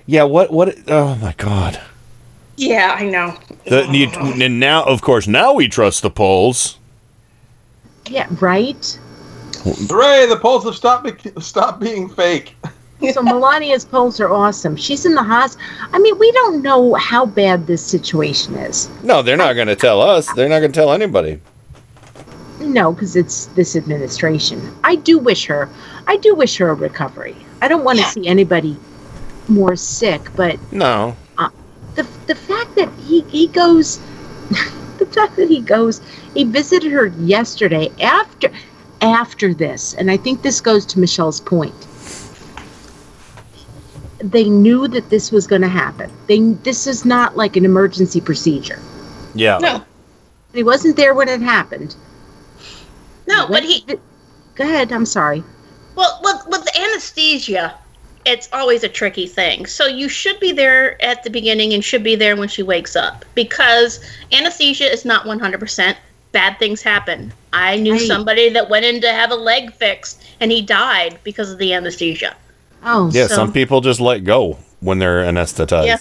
Yeah. 0.08 0.24
What? 0.24 0.52
What? 0.52 0.76
Oh 0.88 1.14
my 1.16 1.36
God. 1.38 1.80
Yeah, 2.56 2.96
I 2.98 3.08
know. 3.08 3.38
The, 3.66 3.88
you, 3.92 4.08
and 4.44 4.60
now, 4.60 4.84
of 4.84 5.04
course, 5.04 5.28
now 5.28 5.54
we 5.54 5.68
trust 5.68 6.02
the 6.02 6.10
polls. 6.10 6.80
Yeah, 8.10 8.28
right. 8.42 9.00
Hooray! 9.64 10.26
The 10.28 10.40
polls 10.42 10.64
have 10.66 10.76
stopped, 10.76 11.24
be- 11.24 11.42
stopped 11.42 11.80
being 11.80 12.10
fake. 12.10 12.56
So 13.12 13.22
Melania's 13.22 13.84
polls 13.84 14.20
are 14.22 14.30
awesome. 14.32 14.76
She's 14.78 15.06
in 15.06 15.14
the 15.14 15.24
hospital. 15.24 15.68
I 15.92 16.00
mean, 16.00 16.18
we 16.18 16.32
don't 16.32 16.62
know 16.62 16.94
how 16.94 17.26
bad 17.26 17.68
this 17.68 17.86
situation 17.86 18.56
is. 18.56 18.90
No, 19.04 19.22
they're 19.22 19.36
not 19.38 19.54
going 19.54 19.68
to 19.68 19.76
tell 19.76 20.02
us. 20.02 20.32
They're 20.34 20.48
not 20.48 20.60
going 20.60 20.72
to 20.72 20.80
tell 20.80 20.94
anybody. 20.94 21.42
No, 22.62 22.94
because 22.94 23.16
it's 23.18 23.48
this 23.48 23.76
administration. 23.76 24.74
I 24.86 24.96
do 24.96 25.20
wish 25.20 25.46
her. 25.48 25.68
I 26.08 26.16
do 26.18 26.34
wish 26.34 26.58
her 26.58 26.70
a 26.70 26.74
recovery. 26.74 27.36
I 27.62 27.68
don't 27.68 27.84
want 27.84 28.00
to 28.00 28.06
see 28.06 28.28
anybody 28.28 28.78
more 29.50 29.76
sick, 29.76 30.22
but 30.36 30.58
No. 30.72 31.16
uh, 31.38 31.50
the 31.96 32.04
the 32.28 32.36
fact 32.36 32.76
that 32.76 32.90
he 33.06 33.22
he 33.24 33.48
goes, 33.48 34.00
the 34.98 35.06
fact 35.12 35.36
that 35.36 35.50
he 35.50 35.60
goes, 35.60 36.02
he 36.34 36.46
visited 36.46 36.92
her 36.94 37.08
yesterday 37.08 37.92
after 38.02 38.50
after 39.02 39.54
this, 39.54 39.94
and 39.96 40.10
I 40.10 40.16
think 40.16 40.42
this 40.42 40.62
goes 40.62 40.86
to 40.88 41.00
Michelle's 41.00 41.42
point. 41.42 41.76
They 44.24 44.46
knew 44.50 44.88
that 44.88 45.10
this 45.10 45.32
was 45.32 45.46
going 45.48 45.62
to 45.64 45.68
happen. 45.68 46.10
They 46.28 46.40
this 46.40 46.88
is 46.88 47.04
not 47.06 47.36
like 47.36 47.58
an 47.58 47.66
emergency 47.66 48.22
procedure. 48.22 48.80
Yeah. 49.36 49.58
No, 49.60 49.84
He 50.54 50.64
wasn't 50.64 50.96
there 50.96 51.14
when 51.14 51.28
it 51.28 51.42
happened. 51.42 51.96
no, 53.28 53.48
but 53.48 53.64
he. 53.64 53.86
Go 54.56 54.64
ahead. 54.64 54.92
I'm 54.92 55.06
sorry. 55.06 55.44
Well, 55.96 56.20
with, 56.24 56.42
with 56.48 56.68
anesthesia, 56.78 57.76
it's 58.26 58.48
always 58.54 58.84
a 58.84 58.90
tricky 58.90 59.28
thing. 59.28 59.66
So 59.66 59.86
you 59.88 60.08
should 60.08 60.40
be 60.40 60.52
there 60.52 61.02
at 61.04 61.24
the 61.24 61.30
beginning 61.30 61.74
and 61.74 61.84
should 61.84 62.04
be 62.04 62.16
there 62.16 62.36
when 62.36 62.48
she 62.48 62.64
wakes 62.64 62.96
up 62.96 63.26
because 63.36 64.00
anesthesia 64.32 64.92
is 64.92 65.06
not 65.06 65.26
100%. 65.26 65.96
Bad 66.32 66.58
things 66.58 66.82
happen. 66.82 67.32
I 67.52 67.76
knew 67.78 67.94
Right. 67.94 68.02
somebody 68.08 68.50
that 68.50 68.70
went 68.70 68.86
in 68.86 69.02
to 69.02 69.12
have 69.12 69.32
a 69.32 69.36
leg 69.36 69.74
fixed 69.74 70.24
and 70.40 70.52
he 70.52 70.62
died 70.62 71.20
because 71.24 71.52
of 71.52 71.58
the 71.60 71.74
anesthesia. 71.74 72.36
Oh, 72.86 73.10
Yeah. 73.14 73.28
so- 73.28 73.36
Some 73.36 73.52
people 73.54 73.82
just 73.82 74.00
let 74.00 74.24
go 74.24 74.58
when 74.82 75.00
they're 75.00 75.24
anesthetized. 75.24 75.86
Yeah. 75.86 75.98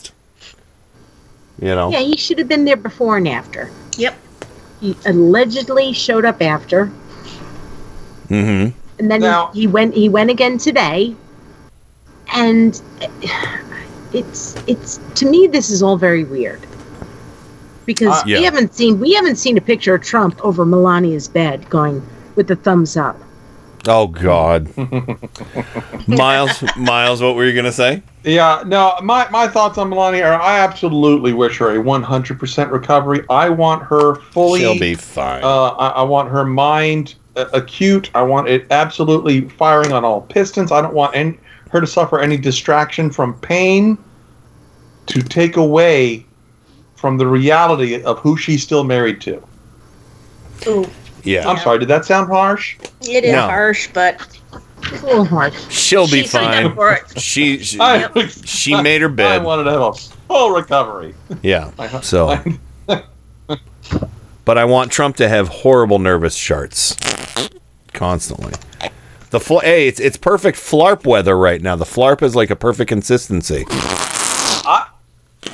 You 1.69 1.75
know. 1.75 1.91
Yeah, 1.91 2.01
he 2.01 2.17
should 2.17 2.39
have 2.39 2.49
been 2.49 2.65
there 2.65 2.77
before 2.77 3.17
and 3.19 3.29
after. 3.29 3.71
Yep. 3.97 4.15
He 4.81 4.97
allegedly 5.07 5.93
showed 5.93 6.25
up 6.25 6.43
after, 6.43 6.91
Mm-hmm. 8.29 8.77
and 8.99 9.11
then 9.11 9.21
Now- 9.21 9.51
he, 9.55 9.61
he 9.63 9.67
went. 9.69 9.95
He 9.95 10.09
went 10.09 10.31
again 10.31 10.59
today, 10.59 11.15
and 12.35 12.81
it's 14.13 14.57
it's 14.67 14.99
to 15.15 15.27
me 15.27 15.47
this 15.47 15.71
is 15.71 15.83
all 15.83 15.97
very 15.97 16.25
weird 16.25 16.61
because 17.87 18.09
Uh, 18.09 18.23
Yeah. 18.27 18.39
we 18.39 18.45
haven't 18.45 18.75
seen 18.75 18.99
we 18.99 19.13
haven't 19.13 19.37
seen 19.37 19.57
a 19.57 19.61
picture 19.61 19.95
of 19.95 20.03
Trump 20.03 20.41
over 20.45 20.65
Melania's 20.67 21.29
bed 21.29 21.69
going 21.71 22.03
with 22.35 22.49
the 22.49 22.57
thumbs 22.57 22.97
up. 22.97 23.21
Oh 23.89 24.07
God. 24.07 24.69
Miles, 26.07 26.63
Miles, 26.77 27.21
what 27.21 27.35
were 27.35 27.45
you 27.45 27.55
gonna 27.55 27.73
say? 27.73 28.03
Yeah, 28.25 28.63
no, 28.65 28.97
my, 29.03 29.29
my 29.31 29.49
thoughts 29.49 29.79
on 29.79 29.89
Melania 29.89 30.27
are 30.27 30.41
I 30.41 30.61
absolutely 30.61 31.33
wish 31.33 31.59
her 31.59 31.71
a 31.71 31.83
100% 31.83 32.71
recovery. 32.71 33.25
I 33.29 33.49
want 33.49 33.83
her 33.83 34.15
fully. 34.15 34.61
She'll 34.61 34.79
be 34.79 34.95
fine. 34.95 35.43
Uh, 35.43 35.71
I, 35.71 35.89
I 35.89 36.03
want 36.03 36.31
her 36.31 36.45
mind 36.45 37.17
uh, 37.35 37.47
acute. 37.53 38.11
I 38.15 38.23
want 38.23 38.49
it 38.49 38.67
absolutely 38.71 39.49
firing 39.49 39.93
on 39.93 40.05
all 40.05 40.21
pistons. 40.21 40.71
I 40.71 40.81
don't 40.81 40.95
want 40.95 41.17
any, 41.17 41.39
her 41.71 41.81
to 41.81 41.87
suffer 41.87 42.21
any 42.21 42.37
distraction 42.37 43.11
from 43.11 43.39
pain 43.41 43.99
to 45.07 45.21
take 45.23 45.57
away 45.57 46.25
from 46.95 47.19
the 47.19 47.27
reality 47.27 48.01
of 48.05 48.21
who 48.21 48.37
she's 48.37 48.63
still 48.63 48.85
married 48.85 49.21
to. 49.23 49.43
Ooh, 50.69 50.89
yeah. 51.25 51.49
I'm 51.49 51.59
sorry, 51.59 51.79
did 51.79 51.89
that 51.89 52.05
sound 52.05 52.29
harsh? 52.29 52.77
it 53.03 53.25
is 53.25 53.33
No. 53.33 53.43
harsh, 53.43 53.89
but 53.93 54.21
She's 54.89 55.03
a 55.03 55.07
little 55.07 55.25
harsh. 55.25 55.55
She'll 55.71 56.07
be 56.07 56.23
She 56.23 56.27
signed 56.29 56.67
fine. 56.69 56.75
for 56.75 56.93
it. 56.93 57.21
She 57.21 57.59
she, 57.63 57.79
I- 57.81 58.09
she 58.45 58.81
made 58.83 59.01
her 59.01 59.09
bed. 59.09 59.27
I 59.27 59.39
bed. 59.39 59.45
wanted 59.47 59.65
to 59.65 59.71
have 59.71 59.81
a 59.81 59.93
full 59.93 60.51
recovery. 60.51 61.15
Yeah. 61.43 61.71
I- 61.79 62.01
So, 62.01 62.43
but 64.45 64.59
I 64.59 64.65
want 64.65 64.91
Trump 64.91 65.17
to 65.17 65.29
have 65.29 65.49
horrible 65.49 65.99
nervous 65.99 66.37
charts 66.37 66.97
constantly. 67.93 68.53
The 69.31 69.41
fl- 69.41 69.61
hey, 69.61 69.87
it's 69.89 70.01
it's 70.01 70.17
perfect 70.17 70.59
flarp 70.59 71.07
weather 71.07 71.37
right 71.39 71.63
now. 71.63 71.77
The 71.77 71.85
flarp 71.85 72.23
is 72.23 72.35
like 72.37 72.51
a 72.51 72.57
perfect 72.57 72.89
consistency. 72.89 73.65
I, 73.71 74.89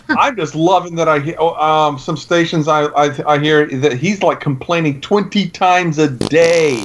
I'm 0.09 0.36
just 0.36 0.55
loving 0.55 0.95
that 0.97 1.09
I 1.09 1.18
hear 1.18 1.36
oh, 1.39 1.55
um, 1.55 1.99
some 1.99 2.16
stations 2.16 2.68
I, 2.68 2.84
I 2.86 3.34
I 3.34 3.39
hear 3.39 3.66
that 3.80 3.95
he's 3.95 4.22
like 4.22 4.41
complaining 4.41 5.01
20 5.01 5.49
times 5.51 5.99
a 5.99 6.09
day 6.09 6.82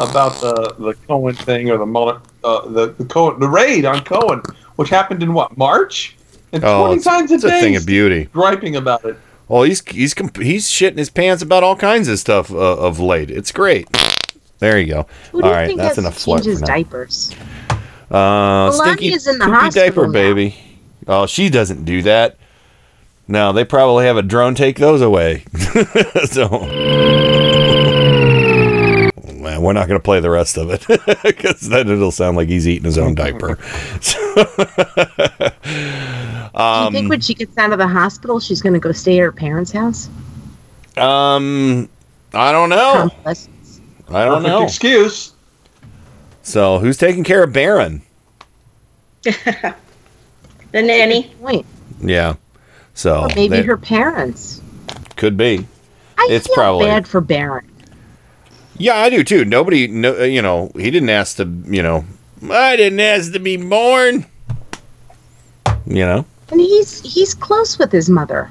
about 0.00 0.40
the 0.40 0.74
the 0.78 0.94
Cohen 1.06 1.34
thing 1.34 1.70
or 1.70 1.78
the 1.78 1.86
Mueller, 1.86 2.20
uh, 2.44 2.68
the 2.68 2.88
the 2.92 3.04
Cohen 3.04 3.38
the 3.40 3.48
raid 3.48 3.84
on 3.84 4.02
Cohen, 4.04 4.42
which 4.76 4.88
happened 4.88 5.22
in 5.22 5.32
what 5.34 5.56
March, 5.56 6.16
and 6.52 6.64
Oh, 6.64 6.86
20 6.86 6.96
it's, 6.96 7.04
times 7.04 7.30
a 7.30 7.34
it's 7.34 7.44
day 7.44 7.58
a 7.58 7.60
thing 7.62 7.76
of 7.76 7.86
beauty. 7.86 8.24
griping 8.32 8.76
about 8.76 9.04
it. 9.04 9.16
Well, 9.48 9.62
he's 9.64 9.84
he's 9.88 10.14
comp- 10.14 10.36
he's 10.40 10.66
shitting 10.68 10.98
his 10.98 11.10
pants 11.10 11.42
about 11.42 11.62
all 11.64 11.76
kinds 11.76 12.08
of 12.08 12.18
stuff 12.18 12.50
uh, 12.52 12.56
of 12.56 12.98
late. 13.00 13.30
It's 13.30 13.52
great. 13.52 13.88
There 14.58 14.78
you 14.78 14.86
go. 14.86 15.06
Who 15.32 15.40
do 15.40 15.46
all 15.46 15.50
you 15.52 15.56
right, 15.56 15.66
think 15.66 15.78
that's 15.78 15.96
has 15.96 15.98
enough 15.98 16.14
to 16.14 16.20
flirt 16.20 16.44
change 16.44 16.46
his 16.58 16.62
diapers? 16.62 17.34
Uh, 18.10 18.70
Melania 18.70 18.74
stinky 18.76 19.12
is 19.14 19.26
in 19.26 19.38
the 19.38 19.44
poopy 19.44 19.56
hospital 19.56 19.88
diaper 19.88 20.06
now. 20.06 20.12
baby. 20.12 20.56
Oh, 21.10 21.26
she 21.26 21.50
doesn't 21.50 21.84
do 21.84 22.02
that. 22.02 22.36
No, 23.26 23.52
they 23.52 23.64
probably 23.64 24.06
have 24.06 24.16
a 24.16 24.22
drone 24.22 24.54
take 24.54 24.78
those 24.78 25.02
away. 25.02 25.42
so, 26.24 26.48
man, 29.34 29.60
we're 29.60 29.72
not 29.72 29.88
going 29.88 29.98
to 29.98 30.04
play 30.04 30.20
the 30.20 30.30
rest 30.30 30.56
of 30.56 30.70
it 30.70 30.86
because 31.24 31.62
then 31.62 31.88
it'll 31.88 32.12
sound 32.12 32.36
like 32.36 32.48
he's 32.48 32.68
eating 32.68 32.84
his 32.84 32.96
own 32.96 33.16
diaper. 33.16 33.56
Do 33.56 34.12
you 36.66 36.90
think 36.92 37.04
um, 37.04 37.08
when 37.08 37.20
she 37.20 37.34
gets 37.34 37.58
out 37.58 37.72
of 37.72 37.78
the 37.78 37.88
hospital, 37.88 38.38
she's 38.38 38.62
going 38.62 38.74
to 38.74 38.80
go 38.80 38.92
stay 38.92 39.18
at 39.18 39.22
her 39.22 39.32
parents' 39.32 39.72
house? 39.72 40.08
um, 40.96 41.88
I 42.34 42.52
don't 42.52 42.70
know. 42.70 43.10
I 43.26 43.34
don't 44.24 44.42
Perfect 44.42 44.46
know. 44.46 44.62
excuse. 44.62 45.32
So, 46.42 46.78
who's 46.78 46.96
taking 46.96 47.24
care 47.24 47.42
of 47.42 47.52
Barron? 47.52 48.02
The 50.72 50.82
nanny. 50.82 51.32
Wait, 51.40 51.64
Yeah. 52.02 52.34
So 52.94 53.22
or 53.22 53.28
maybe 53.34 53.56
they- 53.56 53.62
her 53.62 53.76
parents. 53.76 54.60
could 55.16 55.36
be. 55.36 55.66
I 56.18 56.28
It's 56.30 56.46
feel 56.46 56.54
probably- 56.56 56.86
bad 56.86 57.06
for 57.08 57.20
Barron. 57.20 57.64
Yeah, 58.78 58.96
I 58.96 59.10
do 59.10 59.22
too. 59.24 59.44
Nobody, 59.44 59.86
no, 59.88 60.20
uh, 60.20 60.24
you 60.24 60.40
know, 60.40 60.70
he 60.76 60.90
didn't 60.90 61.10
ask 61.10 61.36
to, 61.36 61.44
you 61.66 61.82
know, 61.82 62.04
I 62.50 62.76
didn't 62.76 63.00
ask 63.00 63.32
to 63.32 63.38
be 63.38 63.56
born. 63.58 64.24
You 65.86 66.06
know. 66.06 66.24
And 66.50 66.60
he's 66.60 67.00
he's 67.00 67.34
close 67.34 67.78
with 67.78 67.92
his 67.92 68.08
mother. 68.08 68.50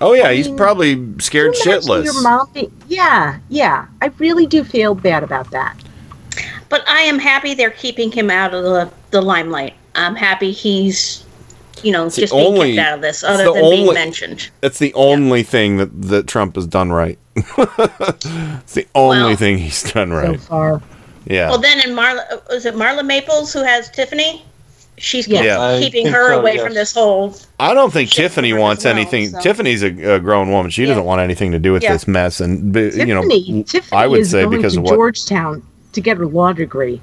Oh 0.00 0.12
yeah, 0.12 0.28
I 0.28 0.34
he's 0.34 0.46
mean, 0.48 0.56
probably 0.56 0.94
scared 1.18 1.54
you 1.56 1.62
shitless. 1.72 2.04
Your 2.04 2.22
mom 2.22 2.48
be- 2.54 2.70
yeah, 2.86 3.38
yeah. 3.48 3.86
I 4.00 4.10
really 4.18 4.46
do 4.46 4.62
feel 4.62 4.94
bad 4.94 5.22
about 5.24 5.50
that. 5.50 5.76
But 6.68 6.86
I 6.88 7.00
am 7.00 7.18
happy 7.18 7.54
they're 7.54 7.70
keeping 7.70 8.12
him 8.12 8.30
out 8.30 8.54
of 8.54 8.62
the, 8.62 8.90
the 9.10 9.20
limelight. 9.22 9.74
I'm 9.98 10.14
happy 10.16 10.50
he's, 10.52 11.24
you 11.82 11.92
know, 11.92 12.06
It's 12.06 12.16
just 12.16 12.32
being 12.32 12.46
only- 12.46 12.74
kept 12.76 12.88
out 12.88 12.94
of 12.96 13.02
this, 13.02 13.22
other 13.24 13.44
the 13.44 13.52
than 13.52 13.70
being 13.70 13.94
mentioned. 13.94 14.50
That's 14.60 14.78
the 14.78 14.92
only 14.94 15.42
thing 15.42 15.76
that 15.78 16.02
that 16.02 16.26
Trump 16.26 16.54
has 16.56 16.66
done 16.66 16.90
right. 16.92 17.18
it's 17.36 18.74
the 18.74 18.86
only 18.94 19.18
Well- 19.18 19.36
thing 19.36 19.58
he's 19.58 19.82
done 19.92 20.12
right. 20.12 20.40
So 20.40 20.46
far. 20.46 20.82
yeah. 21.26 21.48
Well, 21.50 21.58
then, 21.58 21.78
in 21.88 21.94
Marla, 21.94 22.32
uh, 22.32 22.38
was 22.50 22.66
it 22.66 22.74
Marla 22.74 23.04
Maples 23.04 23.52
who 23.52 23.62
has 23.62 23.90
Tiffany? 23.90 24.44
She's 25.00 25.28
Yeah. 25.28 25.42
Yeah. 25.42 25.78
Keeping 25.78 26.06
her 26.08 26.32
so, 26.32 26.40
away 26.40 26.54
yes. 26.54 26.64
from 26.64 26.74
this 26.74 26.92
whole. 26.92 27.32
I 27.60 27.72
don't 27.72 27.92
think 27.92 28.10
Tiffany 28.10 28.52
wants 28.52 28.84
well, 28.84 28.94
anything. 28.96 29.28
so- 29.28 29.40
Tiffany's 29.40 29.84
a, 29.84 30.14
a 30.14 30.18
grown 30.18 30.50
woman. 30.50 30.70
She 30.72 30.86
doesn't 30.86 31.04
want 31.04 31.20
anything 31.20 31.52
to 31.52 31.58
do 31.60 31.72
with 31.72 31.84
Yeah. 31.84 31.92
this 31.92 32.08
mess. 32.08 32.40
And 32.40 32.72
b- 32.72 32.90
you 32.94 33.14
know, 33.14 33.22
Tiffany, 33.22 33.62
Tiffany 33.62 33.96
I 34.00 34.06
would 34.08 34.20
is 34.20 34.30
say 34.32 34.42
going 34.42 34.56
because 34.56 34.72
to 34.74 34.80
of 34.80 34.84
what 34.86 34.94
Georgetown 34.94 35.62
to 35.92 36.00
get 36.00 36.16
her 36.16 36.26
law 36.26 36.52
degree. 36.52 37.00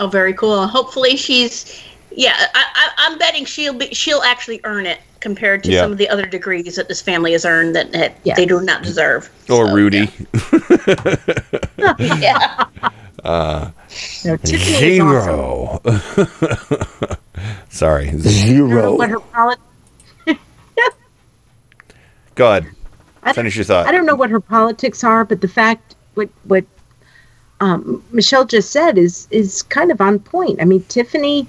Oh, 0.00 0.08
very 0.08 0.32
cool. 0.34 0.66
Hopefully, 0.66 1.16
she's. 1.16 1.80
Yeah, 2.18 2.32
I, 2.34 2.64
I, 2.74 2.90
I'm 2.98 3.18
betting 3.18 3.44
she'll 3.44 3.74
be. 3.74 3.92
She'll 3.94 4.22
actually 4.22 4.60
earn 4.64 4.86
it 4.86 5.00
compared 5.20 5.62
to 5.64 5.70
Yeah. 5.70 5.82
some 5.82 5.92
of 5.92 5.98
the 5.98 6.08
other 6.08 6.24
degrees 6.26 6.76
that 6.76 6.88
this 6.88 7.02
family 7.02 7.32
has 7.32 7.44
earned 7.44 7.76
that, 7.76 7.92
that 7.92 8.16
they 8.36 8.46
do 8.46 8.60
not 8.62 8.82
deserve. 8.82 9.30
or 9.50 9.72
Rudy. 9.74 10.08
yeah. 12.18 12.64
Uh, 13.22 13.70
No, 14.24 14.36
Tiffany 14.38 14.56
is 14.56 14.78
zero. 14.78 15.80
Sorry, 17.68 18.08
I 18.08 18.10
don't 18.12 18.22
know 18.24 18.30
zero. 18.30 18.96
what 18.96 19.58
Go 22.34 22.50
ahead. 22.50 22.66
I 23.22 23.26
don't- 23.28 23.34
Finish 23.34 23.56
your 23.56 23.64
thought. 23.64 23.86
I 23.86 23.92
don't 23.92 24.06
know 24.06 24.14
what 24.14 24.30
her 24.30 24.40
politics 24.40 25.02
are, 25.04 25.24
but 25.24 25.40
the 25.40 25.48
fact 25.48 25.96
what 26.14 26.28
what 26.44 26.64
um, 27.60 28.02
Michelle 28.12 28.44
just 28.44 28.70
said 28.70 28.96
is 28.98 29.26
is 29.30 29.62
kind 29.64 29.90
of 29.90 30.00
on 30.00 30.18
point. 30.18 30.60
I 30.62 30.64
mean, 30.64 30.82
Tiffany, 30.84 31.46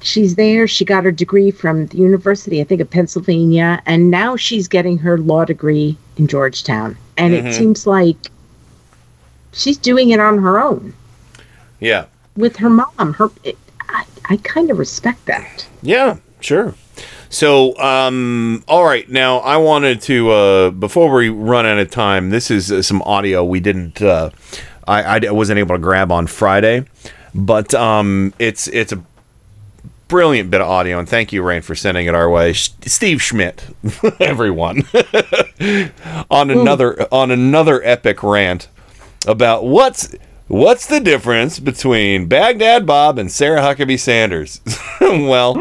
she's 0.00 0.34
there. 0.36 0.66
She 0.66 0.84
got 0.84 1.04
her 1.04 1.12
degree 1.12 1.50
from 1.50 1.86
the 1.86 1.98
University, 1.98 2.60
I 2.60 2.64
think, 2.64 2.80
of 2.80 2.90
Pennsylvania, 2.90 3.82
and 3.86 4.10
now 4.10 4.36
she's 4.36 4.68
getting 4.68 4.98
her 4.98 5.18
law 5.18 5.44
degree 5.44 5.96
in 6.16 6.26
Georgetown. 6.26 6.96
And 7.16 7.34
Mhm. 7.34 7.46
it 7.46 7.54
seems 7.54 7.86
like 7.86 8.16
she's 9.52 9.76
doing 9.78 10.10
it 10.10 10.20
on 10.20 10.38
her 10.38 10.60
own 10.60 10.92
Yeah. 11.80 12.04
with 12.36 12.56
her 12.56 12.70
mom. 12.70 13.14
Her, 13.14 13.30
it, 13.44 13.56
I, 13.88 14.04
I 14.30 14.36
kind 14.38 14.70
of 14.70 14.78
respect 14.78 15.26
that. 15.26 15.66
Yeah, 15.82 16.16
sure. 16.40 16.74
So, 17.30 17.76
um, 17.78 18.64
all 18.68 18.84
right. 18.84 19.08
Now, 19.10 19.38
I 19.38 19.56
wanted 19.58 20.00
to 20.02 20.30
uh, 20.30 20.70
before 20.70 21.12
we 21.12 21.28
run 21.28 21.66
out 21.66 21.78
of 21.78 21.90
time. 21.90 22.30
This 22.30 22.50
is 22.50 22.72
uh, 22.72 22.82
some 22.82 23.02
audio 23.02 23.44
we 23.44 23.60
didn't. 23.60 24.00
Uh, 24.00 24.30
I, 24.86 25.16
I 25.26 25.30
wasn't 25.30 25.58
able 25.58 25.74
to 25.74 25.78
grab 25.78 26.10
on 26.10 26.26
Friday, 26.26 26.84
but 27.34 27.74
um, 27.74 28.32
it's 28.38 28.68
it's 28.68 28.92
a 28.92 29.02
brilliant 30.08 30.50
bit 30.50 30.60
of 30.60 30.68
audio, 30.68 30.98
and 30.98 31.08
thank 31.08 31.32
you, 31.32 31.42
Rain, 31.42 31.62
for 31.62 31.74
sending 31.74 32.06
it 32.06 32.14
our 32.14 32.28
way. 32.28 32.52
Sh- 32.52 32.70
Steve 32.86 33.22
Schmidt, 33.22 33.64
everyone, 34.20 34.82
on 36.30 36.50
another 36.50 37.06
on 37.12 37.30
another 37.30 37.82
epic 37.84 38.22
rant 38.22 38.68
about 39.26 39.64
what's 39.64 40.14
what's 40.48 40.86
the 40.86 41.00
difference 41.00 41.60
between 41.60 42.26
Baghdad 42.26 42.86
Bob 42.86 43.18
and 43.18 43.30
Sarah 43.30 43.60
Huckabee 43.60 44.00
Sanders. 44.00 44.60
well, 45.00 45.54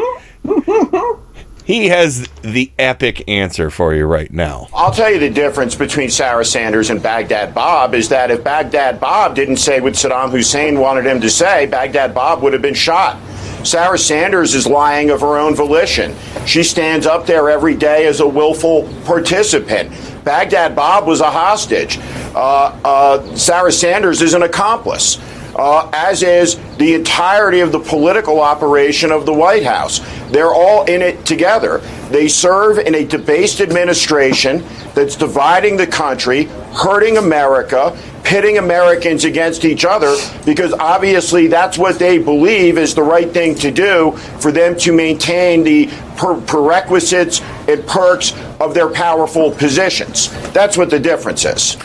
he 1.65 1.89
has 1.89 2.27
the 2.41 2.71
epic 2.79 3.27
answer 3.27 3.69
for 3.69 3.93
you 3.93 4.05
right 4.05 4.31
now. 4.31 4.69
I'll 4.73 4.91
tell 4.91 5.11
you 5.11 5.19
the 5.19 5.29
difference 5.29 5.75
between 5.75 6.09
Sarah 6.09 6.45
Sanders 6.45 6.89
and 6.89 7.03
Baghdad 7.03 7.53
Bob 7.53 7.93
is 7.93 8.07
that 8.09 8.31
if 8.31 8.43
Baghdad 8.43 8.99
Bob 9.01 9.35
didn't 9.35 9.57
say 9.57 9.81
what 9.81 9.93
Saddam 9.93 10.31
Hussein 10.31 10.79
wanted 10.79 11.05
him 11.05 11.19
to 11.19 11.29
say, 11.29 11.65
Baghdad 11.65 12.15
Bob 12.15 12.41
would 12.41 12.53
have 12.53 12.61
been 12.61 12.73
shot. 12.73 13.19
Sarah 13.63 13.97
Sanders 13.97 14.55
is 14.55 14.67
lying 14.67 15.09
of 15.09 15.21
her 15.21 15.37
own 15.37 15.55
volition. 15.55 16.15
She 16.45 16.63
stands 16.63 17.05
up 17.05 17.25
there 17.25 17.49
every 17.49 17.75
day 17.75 18.07
as 18.07 18.19
a 18.19 18.27
willful 18.27 18.87
participant. 19.05 19.91
Baghdad 20.23 20.75
Bob 20.75 21.07
was 21.07 21.21
a 21.21 21.31
hostage. 21.31 21.97
Uh, 22.35 22.79
uh, 22.83 23.35
Sarah 23.35 23.71
Sanders 23.71 24.21
is 24.21 24.33
an 24.33 24.43
accomplice. 24.43 25.17
Uh, 25.57 25.89
as 25.91 26.21
is 26.21 26.55
the 26.77 26.93
entirety 26.93 27.61
of 27.61 27.71
the 27.71 27.79
political 27.79 28.39
operation 28.39 29.11
of 29.11 29.25
the 29.25 29.33
White 29.33 29.63
House. 29.63 29.99
They're 30.29 30.53
all 30.53 30.85
in 30.85 31.01
it 31.01 31.25
together. 31.25 31.79
They 32.11 32.27
serve 32.27 32.77
in 32.77 32.93
a 32.93 33.03
debased 33.03 33.59
administration 33.59 34.63
that's 34.93 35.15
dividing 35.15 35.77
the 35.77 35.87
country, 35.87 36.43
hurting 36.73 37.17
America, 37.17 37.97
pitting 38.23 38.57
Americans 38.57 39.25
against 39.25 39.65
each 39.65 39.83
other, 39.83 40.15
because 40.45 40.73
obviously 40.73 41.47
that's 41.47 41.77
what 41.77 41.97
they 41.97 42.19
believe 42.19 42.77
is 42.77 42.93
the 42.93 43.01
right 43.01 43.31
thing 43.31 43.55
to 43.55 43.71
do 43.71 44.11
for 44.39 44.51
them 44.51 44.77
to 44.77 44.91
maintain 44.91 45.63
the 45.63 45.87
per- 46.17 46.39
prerequisites 46.41 47.41
and 47.67 47.85
perks 47.87 48.33
of 48.59 48.73
their 48.73 48.89
powerful 48.89 49.49
positions. 49.51 50.29
That's 50.51 50.77
what 50.77 50.89
the 50.89 50.99
difference 50.99 51.45
is. 51.45 51.77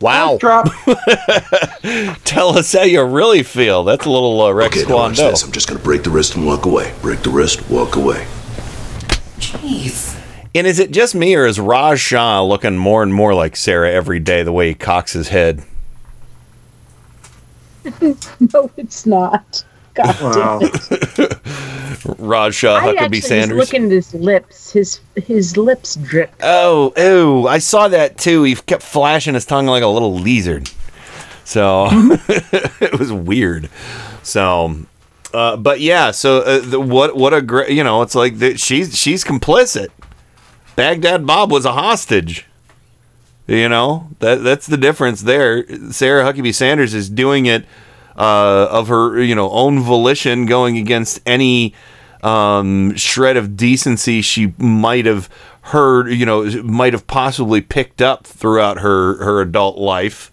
Wow. 0.00 0.38
Tell 2.24 2.58
us 2.58 2.72
how 2.72 2.82
you 2.82 3.02
really 3.02 3.42
feel. 3.42 3.84
That's 3.84 4.04
a 4.04 4.10
little 4.10 4.40
uh, 4.40 4.52
Rex 4.52 4.76
Okay, 4.76 4.88
now 4.88 4.96
watch 4.96 5.16
this. 5.16 5.42
I'm 5.42 5.52
just 5.52 5.68
going 5.68 5.78
to 5.78 5.84
break 5.84 6.02
the 6.02 6.10
wrist 6.10 6.36
and 6.36 6.44
walk 6.44 6.66
away. 6.66 6.94
Break 7.00 7.22
the 7.22 7.30
wrist, 7.30 7.68
walk 7.70 7.96
away. 7.96 8.26
Jeez. 9.38 10.20
And 10.54 10.66
is 10.66 10.78
it 10.78 10.90
just 10.92 11.14
me, 11.14 11.34
or 11.34 11.46
is 11.46 11.58
Raj 11.58 11.98
Shah 11.98 12.42
looking 12.42 12.76
more 12.76 13.02
and 13.02 13.12
more 13.12 13.34
like 13.34 13.56
Sarah 13.56 13.90
every 13.90 14.20
day 14.20 14.42
the 14.42 14.52
way 14.52 14.68
he 14.68 14.74
cocks 14.74 15.12
his 15.12 15.28
head? 15.28 15.64
no, 18.00 18.70
it's 18.76 19.04
not. 19.04 19.64
God 19.94 20.20
Wow. 20.20 20.58
damn 20.58 20.70
it. 20.70 21.38
Raj 22.18 22.54
Shah, 22.54 22.74
I 22.74 22.76
actually 22.90 22.96
Huckabee 22.98 23.10
was 23.16 23.26
Sanders. 23.26 23.58
looking 23.58 23.84
at 23.86 23.90
his 23.90 24.12
lips. 24.14 24.72
His 24.72 25.00
his 25.16 25.56
lips 25.56 25.96
drip. 25.96 26.32
Oh, 26.42 26.92
oh, 26.96 27.46
I 27.46 27.58
saw 27.58 27.88
that 27.88 28.18
too. 28.18 28.42
He 28.42 28.54
kept 28.56 28.82
flashing 28.82 29.34
his 29.34 29.46
tongue 29.46 29.66
like 29.66 29.82
a 29.82 29.86
little 29.88 30.14
lizard. 30.14 30.70
So 31.44 31.88
it 31.92 32.98
was 32.98 33.12
weird. 33.12 33.70
So, 34.22 34.76
uh, 35.32 35.56
but 35.56 35.80
yeah. 35.80 36.10
So 36.10 36.38
uh, 36.40 36.58
the, 36.60 36.80
what? 36.80 37.16
What 37.16 37.32
a 37.32 37.40
great. 37.40 37.70
You 37.70 37.84
know, 37.84 38.02
it's 38.02 38.14
like 38.14 38.38
the, 38.38 38.56
she's 38.58 38.96
she's 38.98 39.24
complicit. 39.24 39.88
Baghdad 40.76 41.26
Bob 41.26 41.50
was 41.52 41.64
a 41.64 41.72
hostage. 41.72 42.46
You 43.46 43.68
know 43.68 44.08
that 44.20 44.42
that's 44.42 44.66
the 44.66 44.76
difference 44.78 45.22
there. 45.22 45.64
Sarah 45.92 46.24
Huckabee 46.24 46.54
Sanders 46.54 46.94
is 46.94 47.08
doing 47.10 47.46
it 47.46 47.64
uh, 48.16 48.68
of 48.70 48.88
her 48.88 49.20
you 49.22 49.34
know 49.34 49.50
own 49.50 49.80
volition, 49.80 50.46
going 50.46 50.76
against 50.78 51.20
any 51.26 51.74
um, 52.22 52.94
shred 52.96 53.36
of 53.36 53.56
decency 53.56 54.22
she 54.22 54.52
might 54.58 55.06
have 55.06 55.28
heard. 55.62 56.08
You 56.12 56.26
know, 56.26 56.44
might 56.62 56.92
have 56.92 57.06
possibly 57.06 57.60
picked 57.60 58.00
up 58.02 58.26
throughout 58.26 58.78
her 58.78 59.16
her 59.24 59.40
adult 59.40 59.78
life. 59.78 60.30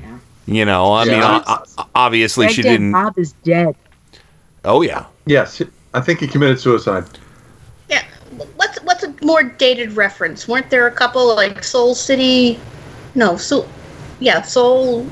Yeah. 0.00 0.18
You 0.46 0.64
know, 0.64 0.92
I 0.94 1.04
mean, 1.04 1.14
Yeah. 1.14 1.42
o- 1.46 1.62
o- 1.78 1.86
obviously 1.94 2.48
she 2.48 2.62
didn't. 2.62 2.92
Bob 2.92 3.18
is 3.18 3.32
dead. 3.44 3.74
Oh 4.64 4.82
yeah. 4.82 5.04
Yes, 5.26 5.62
I 5.94 6.00
think 6.00 6.20
he 6.20 6.26
committed 6.26 6.58
suicide. 6.60 7.04
Yeah. 7.88 8.02
What's 8.56 8.82
what's 8.82 9.04
a 9.04 9.14
more 9.22 9.42
dated 9.42 9.92
reference? 9.92 10.48
Weren't 10.48 10.68
there 10.70 10.86
a 10.86 10.90
couple 10.90 11.34
like 11.34 11.62
Seoul 11.64 11.94
City? 11.94 12.58
No, 13.14 13.36
so 13.36 13.66
yeah, 14.20 14.42
Seoul. 14.42 15.06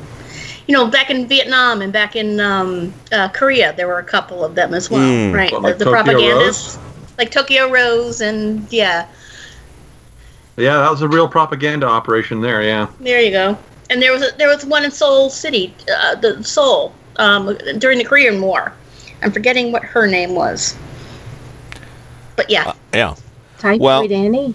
You 0.67 0.75
know, 0.75 0.87
back 0.87 1.11
in 1.11 1.27
Vietnam 1.27 1.83
and 1.83 1.93
back 1.93 2.15
in 2.17 2.39
um, 2.41 2.93
uh, 3.11 3.29
Korea, 3.31 3.73
there 3.77 3.89
were 3.89 3.99
a 3.99 4.05
couple 4.05 4.45
of 4.45 4.55
them 4.55 4.75
as 4.75 4.89
well, 4.91 5.01
Hmm. 5.29 5.35
right? 5.35 5.51
What, 5.53 5.63
the 5.63 5.69
like 5.69 5.79
the 5.79 5.85
Tokyo 5.85 6.03
propagandists, 6.05 6.79
like 7.19 7.31
Tokyo 7.31 7.71
Rose, 7.71 8.21
and 8.21 8.71
yeah, 8.73 9.07
Yeah, 10.57 10.77
that 10.79 10.91
was 10.91 11.03
a 11.03 11.09
real 11.09 11.29
propaganda 11.29 11.87
operation 11.87 12.41
there. 12.41 12.63
Yeah. 12.63 12.87
there 13.01 13.21
you 13.21 13.31
go. 13.33 13.59
And 13.91 14.01
there 14.01 14.13
was 14.13 14.23
a, 14.23 14.37
there 14.39 14.49
was 14.49 14.65
one 14.65 14.85
in 14.85 14.91
Seoul 14.91 15.29
City, 15.31 15.75
uh, 15.95 16.15
the 16.17 16.43
Seoul, 16.45 16.95
um, 17.17 17.57
during 17.79 17.99
the 17.99 18.05
Korean 18.05 18.41
War. 18.41 18.73
I'm 19.23 19.33
forgetting 19.33 19.73
what 19.73 19.83
her 19.85 20.07
name 20.07 20.35
was, 20.35 20.77
but 22.37 22.49
yeah, 22.51 22.73
Yeah. 22.95 23.15
Typhoid 23.59 23.81
Well- 23.81 24.03
Annie. 24.03 24.55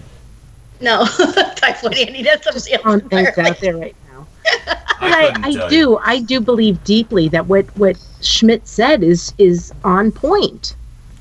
no, 0.80 1.04
Typhoid 1.56 1.96
Annie. 1.96 2.22
That's 2.22 2.44
something 2.44 2.72
else 2.74 2.84
on 2.84 3.00
things 3.08 3.28
entirely. 3.28 3.50
out 3.50 3.60
there 3.60 3.76
right 3.76 3.96
now. 4.66 4.74
But 5.00 5.12
I, 5.12 5.32
I, 5.42 5.52
tell 5.52 5.68
do, 5.68 5.98
I 5.98 6.20
do 6.20 6.40
believe 6.40 6.82
deeply 6.84 7.28
that 7.28 7.46
what 7.46 7.64
what 7.76 7.98
Schmidt 8.20 8.66
said 8.66 9.02
is 9.02 9.32
is 9.38 9.72
on 9.84 10.10
point. 10.12 10.74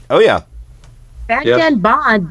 Oh 0.09 0.19
yeah. 0.19 0.41
Back 1.27 1.45
then, 1.45 1.79
Bob 1.79 2.27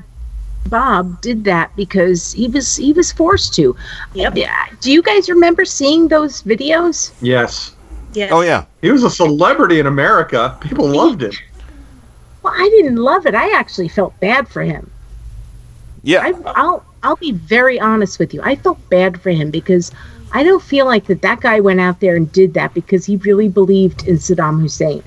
Bob 0.68 1.20
did 1.20 1.44
that 1.44 1.74
because 1.76 2.32
he 2.32 2.48
was 2.48 2.76
he 2.76 2.92
was 2.92 3.12
forced 3.12 3.54
to. 3.54 3.76
Yep. 4.14 4.36
Do 4.80 4.92
you 4.92 5.02
guys 5.02 5.28
remember 5.28 5.64
seeing 5.64 6.08
those 6.08 6.42
videos? 6.42 7.12
Yes. 7.20 7.74
Yeah. 8.12 8.28
Oh 8.30 8.40
yeah. 8.40 8.64
He 8.82 8.90
was 8.90 9.04
a 9.04 9.10
celebrity 9.10 9.78
in 9.78 9.86
America. 9.86 10.56
People 10.60 10.88
loved 10.88 11.22
him. 11.22 11.32
Well, 12.42 12.54
I 12.56 12.68
didn't 12.70 12.96
love 12.96 13.26
it. 13.26 13.34
I 13.34 13.50
actually 13.56 13.88
felt 13.88 14.18
bad 14.20 14.48
for 14.48 14.62
him. 14.62 14.90
Yeah. 16.02 16.20
I, 16.22 16.32
I'll 16.54 16.84
I'll 17.02 17.16
be 17.16 17.32
very 17.32 17.78
honest 17.78 18.18
with 18.18 18.32
you. 18.34 18.40
I 18.42 18.56
felt 18.56 18.78
bad 18.88 19.20
for 19.20 19.30
him 19.30 19.50
because 19.50 19.92
I 20.36 20.42
don't 20.42 20.62
feel 20.62 20.84
like 20.84 21.06
that 21.06 21.22
that 21.22 21.40
guy 21.40 21.60
went 21.60 21.80
out 21.80 22.00
there 22.00 22.14
and 22.14 22.30
did 22.30 22.52
that 22.52 22.74
because 22.74 23.06
he 23.06 23.16
really 23.16 23.48
believed 23.48 24.06
in 24.06 24.16
Saddam 24.16 24.60
Hussein. 24.60 25.02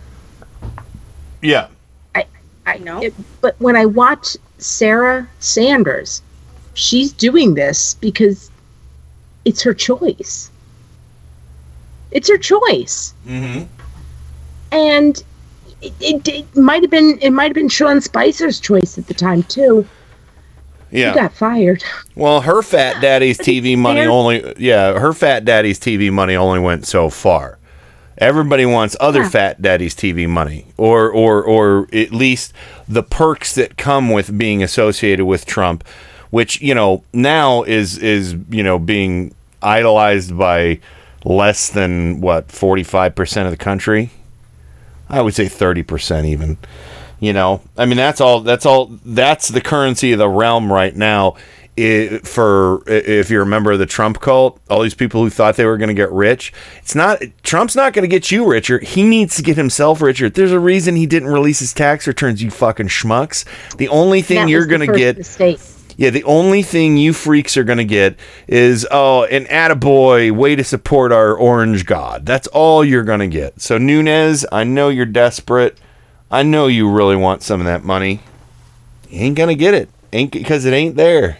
Yeah. 1.43 1.67
I 2.15 2.25
I 2.65 2.79
know. 2.79 3.07
but 3.39 3.55
when 3.59 3.75
I 3.75 3.85
watch 3.85 4.37
Sarah 4.57 5.29
Sanders, 5.37 6.23
she's 6.73 7.13
doing 7.13 7.53
this 7.53 7.93
because 7.93 8.49
it's 9.45 9.61
her 9.61 9.75
choice. 9.75 10.49
It's 12.09 12.27
her 12.27 12.39
choice. 12.39 13.13
Mm-hmm. 13.27 13.65
And 14.71 15.23
it, 15.83 15.93
it, 15.99 16.27
it 16.27 16.57
might 16.57 16.81
have 16.81 16.89
been 16.89 17.19
it 17.21 17.29
might 17.29 17.49
have 17.49 17.53
been 17.53 17.69
Sean 17.69 18.01
Spicer's 18.01 18.59
choice 18.59 18.97
at 18.97 19.05
the 19.05 19.13
time 19.13 19.43
too. 19.43 19.87
Yeah. 20.91 21.13
He 21.13 21.19
got 21.19 21.33
fired. 21.33 21.83
Well, 22.15 22.41
her 22.41 22.61
fat 22.61 23.01
daddy's 23.01 23.37
TV 23.47 23.77
money 23.77 24.01
only 24.01 24.53
yeah, 24.57 24.97
her 24.99 25.13
fat 25.13 25.45
daddy's 25.45 25.79
TV 25.79 26.11
money 26.11 26.35
only 26.35 26.59
went 26.59 26.85
so 26.87 27.09
far. 27.09 27.57
Everybody 28.17 28.65
wants 28.65 28.97
other 28.99 29.21
Yeah. 29.21 29.29
fat 29.29 29.61
daddy's 29.61 29.95
TV 29.95 30.27
money 30.27 30.65
or 30.77 31.09
or 31.09 31.41
or 31.43 31.87
at 31.93 32.11
least 32.11 32.53
the 32.87 33.03
perks 33.03 33.55
that 33.55 33.77
come 33.77 34.09
with 34.09 34.37
being 34.37 34.61
associated 34.63 35.25
with 35.25 35.45
Trump, 35.45 35.83
which, 36.29 36.61
you 36.61 36.73
know, 36.75 37.03
now 37.13 37.63
is 37.63 37.97
is, 37.97 38.35
you 38.49 38.63
know, 38.63 38.77
being 38.79 39.33
idolized 39.61 40.37
by 40.37 40.79
less 41.23 41.69
than 41.69 42.19
what, 42.21 42.47
45% 42.47 43.45
of 43.45 43.51
the 43.51 43.57
country? 43.57 44.09
I 45.09 45.21
would 45.21 45.33
say 45.33 45.45
30% 45.45 46.25
even. 46.25 46.57
You 47.19 47.33
know, 47.33 47.61
I 47.77 47.85
mean 47.85 47.97
that's 47.97 48.21
all 48.21 48.41
that's 48.41 48.65
all 48.65 48.87
that's 49.05 49.49
the 49.49 49.61
currency 49.61 50.11
of 50.13 50.19
the 50.19 50.29
realm 50.29 50.71
right 50.71 50.95
now. 50.95 51.35
I 51.77 52.19
for 52.23 52.83
if 52.87 53.29
you're 53.29 53.43
a 53.43 53.45
member 53.45 53.71
of 53.71 53.79
the 53.79 53.85
Trump 53.85 54.19
cult, 54.19 54.59
all 54.69 54.81
these 54.81 54.93
people 54.93 55.21
who 55.23 55.29
thought 55.29 55.55
they 55.55 55.65
were 55.65 55.77
going 55.77 55.89
to 55.89 55.93
get 55.93 56.11
rich, 56.11 56.51
it's 56.79 56.95
not 56.95 57.21
Trump's 57.43 57.75
not 57.75 57.93
going 57.93 58.03
to 58.03 58.07
get 58.07 58.31
you 58.31 58.49
richer. 58.49 58.79
He 58.79 59.03
needs 59.03 59.35
to 59.37 59.43
get 59.43 59.55
himself 59.55 60.01
richer. 60.01 60.29
There's 60.29 60.51
a 60.51 60.59
reason 60.59 60.95
he 60.95 61.05
didn't 61.05 61.29
release 61.29 61.59
his 61.59 61.73
tax 61.73 62.05
returns, 62.07 62.41
you 62.41 62.51
fucking 62.51 62.87
schmucks. 62.87 63.45
The 63.77 63.87
only 63.87 64.21
thing 64.21 64.37
That 64.37 64.49
you're 64.49 64.65
going 64.65 64.85
to 64.89 64.97
get 64.97 65.17
mistake. 65.17 65.59
yeah, 65.95 66.09
the 66.09 66.23
only 66.25 66.63
thing 66.63 66.97
you 66.97 67.13
freaks 67.13 67.55
are 67.55 67.63
going 67.63 67.77
to 67.77 67.85
get 67.85 68.17
is, 68.47 68.85
oh, 68.91 69.23
an 69.25 69.45
attaboy, 69.45 70.31
way 70.31 70.55
to 70.55 70.63
support 70.63 71.11
our 71.13 71.33
orange 71.33 71.85
god. 71.85 72.25
That's 72.25 72.47
all 72.47 72.83
you're 72.83 73.03
going 73.03 73.19
to 73.21 73.27
get. 73.27 73.61
So, 73.61 73.77
Nunes, 73.77 74.45
I 74.51 74.63
know 74.65 74.89
you're 74.89 75.05
desperate. 75.05 75.77
I 76.31 76.43
know 76.43 76.67
you 76.67 76.89
really 76.89 77.15
want 77.15 77.43
some 77.43 77.59
of 77.59 77.65
that 77.65 77.83
money. 77.83 78.19
You 79.09 79.21
ain't 79.21 79.37
to 79.37 79.55
get 79.55 79.73
it. 79.73 79.89
Ain't 80.13 80.31
because 80.31 80.65
it 80.65 80.73
ain't 80.73 80.95
there. 80.95 81.37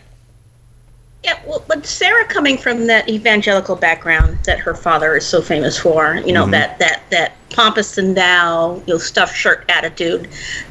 Yeah, 1.23 1.39
well, 1.45 1.63
but 1.67 1.85
Sarah 1.85 2.25
coming 2.25 2.57
from 2.57 2.87
that 2.87 3.09
evangelical 3.09 3.75
background 3.75 4.39
that 4.45 4.57
her 4.59 4.73
father 4.73 5.15
is 5.17 5.25
so 5.27 5.41
famous 5.41 5.77
for, 5.77 6.15
you 6.25 6.31
know, 6.31 6.45
Mhm. 6.45 6.51
that 6.51 6.79
that 6.79 7.01
that 7.09 7.33
pompous 7.49 7.97
and 7.97 8.15
thou, 8.15 8.75
you 8.87 8.93
know, 8.93 8.97
stuffed 8.97 9.35
shirt 9.35 9.65
attitude 9.69 10.29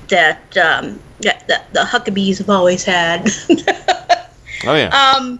that 0.08 0.56
um 0.56 0.98
that, 1.20 1.46
that 1.48 1.72
the 1.74 1.80
Huckabees 1.80 2.38
have 2.38 2.48
always 2.50 2.84
had. 2.84 3.30
Oh, 4.66 4.74
yeah. 4.74 4.88
um 5.16 5.38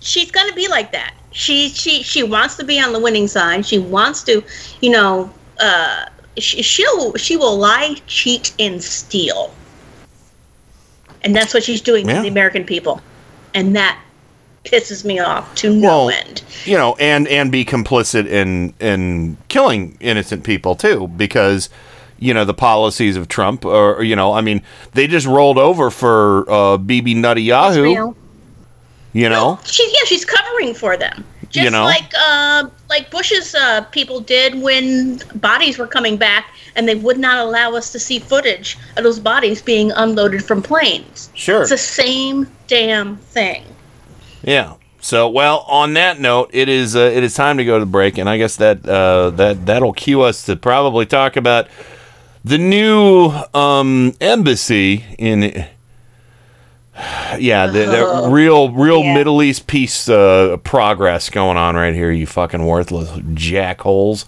she's 0.00 0.30
going 0.30 0.48
to 0.48 0.54
be 0.54 0.68
like 0.68 0.92
that. 0.92 1.14
She 1.30 1.70
she 1.70 2.02
she 2.02 2.22
wants 2.22 2.56
to 2.56 2.64
be 2.64 2.78
on 2.80 2.92
the 2.92 3.00
winning 3.00 3.28
side. 3.28 3.64
She 3.64 3.78
wants 3.78 4.22
to, 4.24 4.42
you 4.80 4.90
know, 4.90 5.30
uh 5.60 6.06
she'll 6.38 7.14
she 7.16 7.36
will 7.36 7.56
lie, 7.58 7.96
cheat 8.06 8.52
and 8.58 8.82
steal. 8.82 9.54
And 11.22 11.34
that's 11.36 11.54
what 11.54 11.62
she's 11.62 11.80
doing 11.80 12.08
Yeah. 12.08 12.16
to 12.16 12.22
the 12.22 12.28
American 12.28 12.64
people. 12.64 13.00
And 13.54 13.76
that 13.76 13.98
pisses 14.64 15.04
me 15.04 15.18
off 15.18 15.52
to 15.56 15.74
no 15.74 16.08
end. 16.08 16.42
you 16.64 16.76
know, 16.76 16.94
and 17.00 17.26
and 17.28 17.50
be 17.52 17.64
complicit 17.64 18.26
in 18.26 18.72
in 18.80 19.36
killing 19.48 19.96
innocent 20.00 20.44
people 20.44 20.74
too, 20.76 21.08
because 21.16 21.68
you 22.18 22.32
know 22.32 22.44
the 22.44 22.54
policies 22.54 23.16
of 23.16 23.28
Trump, 23.28 23.64
or 23.64 24.02
you 24.04 24.14
know, 24.16 24.32
I 24.32 24.40
mean, 24.40 24.62
they 24.94 25.06
just 25.08 25.26
rolled 25.26 25.58
over 25.58 25.90
for 25.90 26.48
uh, 26.50 26.76
Bibi 26.76 27.14
Nutty 27.14 27.42
Yahoo. 27.42 28.14
You 29.14 29.28
know, 29.28 29.58
She's 29.64 29.92
yeah, 29.92 30.04
she's 30.06 30.24
covering 30.24 30.72
for 30.74 30.96
them. 30.96 31.24
Just 31.52 31.64
You 31.64 31.70
know? 31.70 31.84
like 31.84 32.10
uh, 32.18 32.68
like 32.88 33.10
Bush's 33.10 33.54
uh, 33.54 33.82
people 33.92 34.20
did 34.20 34.60
when 34.62 35.20
bodies 35.34 35.76
were 35.76 35.86
coming 35.86 36.16
back, 36.16 36.46
and 36.74 36.88
they 36.88 36.94
would 36.94 37.18
not 37.18 37.38
allow 37.38 37.74
us 37.74 37.92
to 37.92 37.98
see 37.98 38.18
footage 38.18 38.78
of 38.96 39.04
those 39.04 39.18
bodies 39.18 39.60
being 39.60 39.92
unloaded 39.92 40.42
from 40.42 40.62
planes. 40.62 41.28
Sure. 41.34 41.60
it's 41.60 41.70
the 41.70 41.76
same 41.76 42.50
damn 42.68 43.18
thing. 43.18 43.64
Yeah. 44.42 44.74
So, 45.00 45.28
well, 45.28 45.64
on 45.68 45.94
that 45.94 46.20
note, 46.20 46.50
it 46.54 46.70
is 46.70 46.96
uh, 46.96 47.00
it 47.00 47.22
is 47.22 47.34
time 47.34 47.58
to 47.58 47.64
go 47.66 47.78
to 47.78 47.84
the 47.84 47.90
break, 47.90 48.16
and 48.16 48.30
I 48.30 48.38
guess 48.38 48.56
that 48.56 48.88
uh, 48.88 49.30
that 49.30 49.66
that'll 49.66 49.92
cue 49.92 50.22
us 50.22 50.46
to 50.46 50.56
probably 50.56 51.04
talk 51.04 51.36
about 51.36 51.68
the 52.44 52.56
new 52.56 53.30
um, 53.52 54.14
embassy 54.20 55.04
in. 55.18 55.66
Yeah, 56.94 57.66
the, 57.66 57.86
the 57.86 58.28
real, 58.30 58.70
real 58.70 59.02
Middle 59.02 59.42
East 59.42 59.66
peace 59.66 60.08
uh, 60.08 60.58
progress 60.62 61.30
going 61.30 61.56
on 61.56 61.74
right 61.74 61.94
here. 61.94 62.10
You 62.10 62.26
fucking 62.26 62.64
worthless 62.64 63.10
jackholes. 63.34 64.26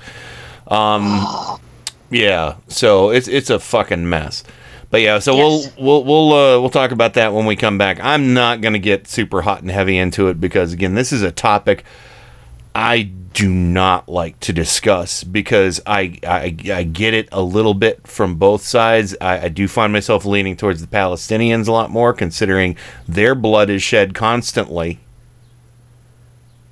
Um, 0.67 1.61
yeah, 2.11 2.57
so 2.69 3.11
it's 3.11 3.29
it's 3.29 3.51
a 3.51 3.59
fucking 3.59 4.09
mess. 4.09 4.45
But 4.91 5.01
yeah, 5.01 5.19
so 5.19 5.37
we'll 5.37 5.65
we'll 5.79 6.05
we'll 6.05 6.33
uh, 6.33 6.61
we'll 6.61 6.71
talk 6.71 6.93
about 6.93 7.15
that 7.15 7.35
when 7.35 7.47
we 7.47 7.57
come 7.57 7.79
back. 7.79 7.99
I'm 8.01 8.33
not 8.33 8.61
gonna 8.61 8.79
get 8.79 9.09
super 9.09 9.43
hot 9.43 9.61
and 9.61 9.71
heavy 9.71 9.99
into 9.99 10.29
it 10.29 10.41
because 10.41 10.73
again, 10.73 10.95
this 10.95 11.13
is 11.13 11.23
a 11.23 11.33
topic 11.33 11.85
I 12.75 13.03
do 13.35 13.53
not 13.53 14.09
like 14.09 14.39
to 14.41 14.53
discuss 14.53 15.25
because 15.25 15.81
I 15.87 16.19
I, 16.27 16.57
I 16.73 16.83
get 16.85 17.15
it 17.15 17.29
a 17.31 17.43
little 17.43 17.75
bit 17.75 18.07
from 18.07 18.37
both 18.37 18.63
sides. 18.63 19.15
I, 19.21 19.47
I 19.47 19.49
do 19.49 19.69
find 19.69 19.93
myself 19.93 20.25
leaning 20.25 20.57
towards 20.57 20.81
the 20.81 20.87
Palestinians 20.87 21.69
a 21.69 21.73
lot 21.73 21.91
more, 21.91 22.13
considering 22.13 22.77
their 23.07 23.35
blood 23.35 23.71
is 23.71 23.83
shed 23.83 24.15
constantly. 24.15 24.99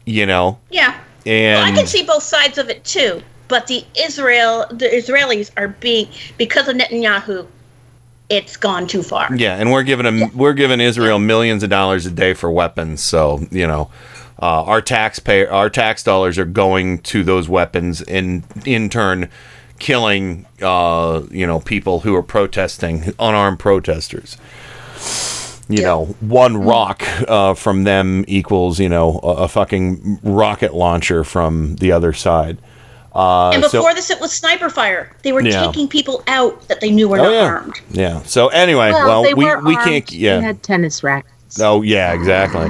You 0.05 0.27
know, 0.27 0.59
Yeah, 0.71 0.99
and 1.27 1.61
Well, 1.61 1.73
I 1.73 1.77
can 1.77 1.87
see 1.87 2.05
both 2.05 2.25
sides 2.25 2.59
of 2.59 2.69
it 2.69 2.85
too, 2.85 3.23
but 3.49 3.69
the 3.69 3.85
Israel, 3.97 4.67
the 4.71 4.87
Israelis 4.87 5.51
are 5.57 5.69
being 5.69 6.09
because 6.39 6.69
of 6.69 6.77
Netanyahu. 6.77 7.47
It's 8.29 8.57
gone 8.57 8.87
too 8.87 9.03
far. 9.03 9.35
Yeah, 9.35 9.57
and 9.57 9.71
we're 9.71 9.83
giving 9.83 10.05
them 10.05 10.37
we're 10.37 10.55
giving 10.55 10.81
Israel 10.81 11.19
millions 11.19 11.63
of 11.63 11.71
dollars 11.71 12.07
a 12.07 12.11
day 12.11 12.35
for 12.35 12.51
weapons. 12.51 13.03
So 13.03 13.47
you 13.51 13.67
know, 13.67 13.91
uh, 14.41 14.65
our 14.65 14.81
taxpayer 14.83 15.51
our 15.51 15.69
tax 15.71 16.03
dollars 16.03 16.39
are 16.39 16.45
going 16.45 16.99
to 17.01 17.23
those 17.25 17.49
weapons, 17.49 18.03
and 18.03 18.43
in 18.65 18.89
turn, 18.89 19.29
killing 19.79 20.47
uh, 20.61 21.23
you 21.31 21.47
know 21.47 21.61
people 21.61 22.01
who 22.01 22.15
are 22.15 22.23
protesting, 22.23 23.15
unarmed 23.19 23.59
protesters. 23.59 24.37
You 25.69 25.83
know, 25.83 26.05
one 26.21 26.57
rock 26.59 27.03
uh, 27.29 27.55
from 27.55 27.85
them 27.85 28.25
equals 28.29 28.79
you 28.81 28.89
know 28.89 29.21
a, 29.23 29.45
a 29.45 29.49
fucking 29.49 30.19
rocket 30.23 30.75
launcher 30.75 31.25
from 31.25 31.77
the 31.77 31.93
other 31.93 32.13
side. 32.13 32.59
Uh, 33.15 33.51
and 33.51 33.63
so- 33.65 33.79
before 33.79 33.95
this, 33.95 34.11
it 34.11 34.21
was 34.21 34.33
sniper 34.33 34.69
fire. 34.71 35.15
They 35.23 35.33
were 35.33 35.43
Yeah. 35.43 35.67
taking 35.67 35.87
people 35.89 36.23
out 36.27 36.67
that 36.69 36.81
they 36.81 36.91
knew 36.91 37.09
were 37.09 37.19
Oh, 37.21 37.25
not 37.25 37.33
yeah. 37.33 37.45
armed. 37.45 37.81
Yeah. 37.91 38.23
So 38.23 38.49
anyway, 38.49 38.91
well, 38.91 39.07
well, 39.07 39.23
they 39.23 39.35
we 39.35 39.45
were 39.45 39.61
we 39.61 39.77
armed. 39.77 39.87
can't. 39.89 40.13
Yeah. 40.13 40.39
They 40.39 40.43
had 40.47 40.63
tennis 40.63 41.03
rackets. 41.03 41.61
Oh 41.61 41.83
yeah, 41.83 42.13
exactly. 42.13 42.69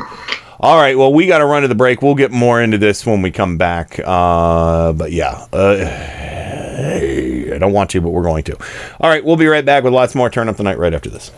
All 0.63 0.77
right, 0.77 0.97
well, 0.97 1.13
we 1.13 1.27
got 1.27 1.39
to 1.39 1.45
run 1.45 1.63
to 1.63 1.69
the 1.69 1.75
break. 1.75 2.03
We'll 2.03 2.15
get 2.15 2.31
more 2.31 2.63
into 2.63 2.79
this 2.79 3.05
when 3.05 3.21
we 3.21 3.33
come 3.33 3.59
back. 3.59 3.99
Uh, 4.05 4.93
but 4.93 5.11
yeah, 5.11 5.45
uh, 5.53 7.53
I 7.55 7.59
don't 7.59 7.73
want 7.73 7.91
to, 7.91 8.01
but 8.01 8.11
we're 8.11 8.23
going 8.23 8.45
to. 8.45 8.57
All 9.01 9.11
right, 9.11 9.25
we'll 9.25 9.37
be 9.37 9.47
right 9.47 9.65
back 9.65 9.83
with 9.83 9.93
lots 9.93 10.15
more. 10.15 10.31
Turn 10.31 10.49
up 10.49 10.57
the 10.57 10.63
night 10.63 10.79
right 10.79 10.95
after 10.95 11.11
this. 11.11 11.33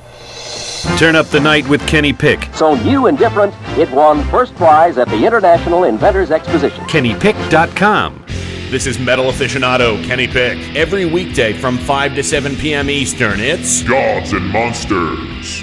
Turn 0.98 1.16
up 1.16 1.26
the 1.28 1.40
night 1.40 1.66
with 1.68 1.80
Kenny 1.88 2.12
Pick. 2.12 2.50
So 2.54 2.74
new 2.74 3.06
and 3.06 3.16
different, 3.16 3.54
it 3.78 3.90
won 3.92 4.22
first 4.24 4.54
prize 4.56 4.98
at 4.98 5.08
the 5.08 5.24
International 5.24 5.84
Inventors 5.84 6.30
Exposition. 6.30 6.84
KennyPick.com. 6.84 8.26
This 8.68 8.86
is 8.86 8.98
metal 8.98 9.26
aficionado 9.26 10.04
Kenny 10.04 10.26
Pick. 10.26 10.58
Every 10.76 11.06
weekday 11.06 11.54
from 11.54 11.78
5 11.78 12.14
to 12.16 12.22
7 12.22 12.56
p.m. 12.56 12.90
Eastern, 12.90 13.40
it's 13.40 13.82
Gods 13.82 14.34
and 14.34 14.46
Monsters. 14.48 15.62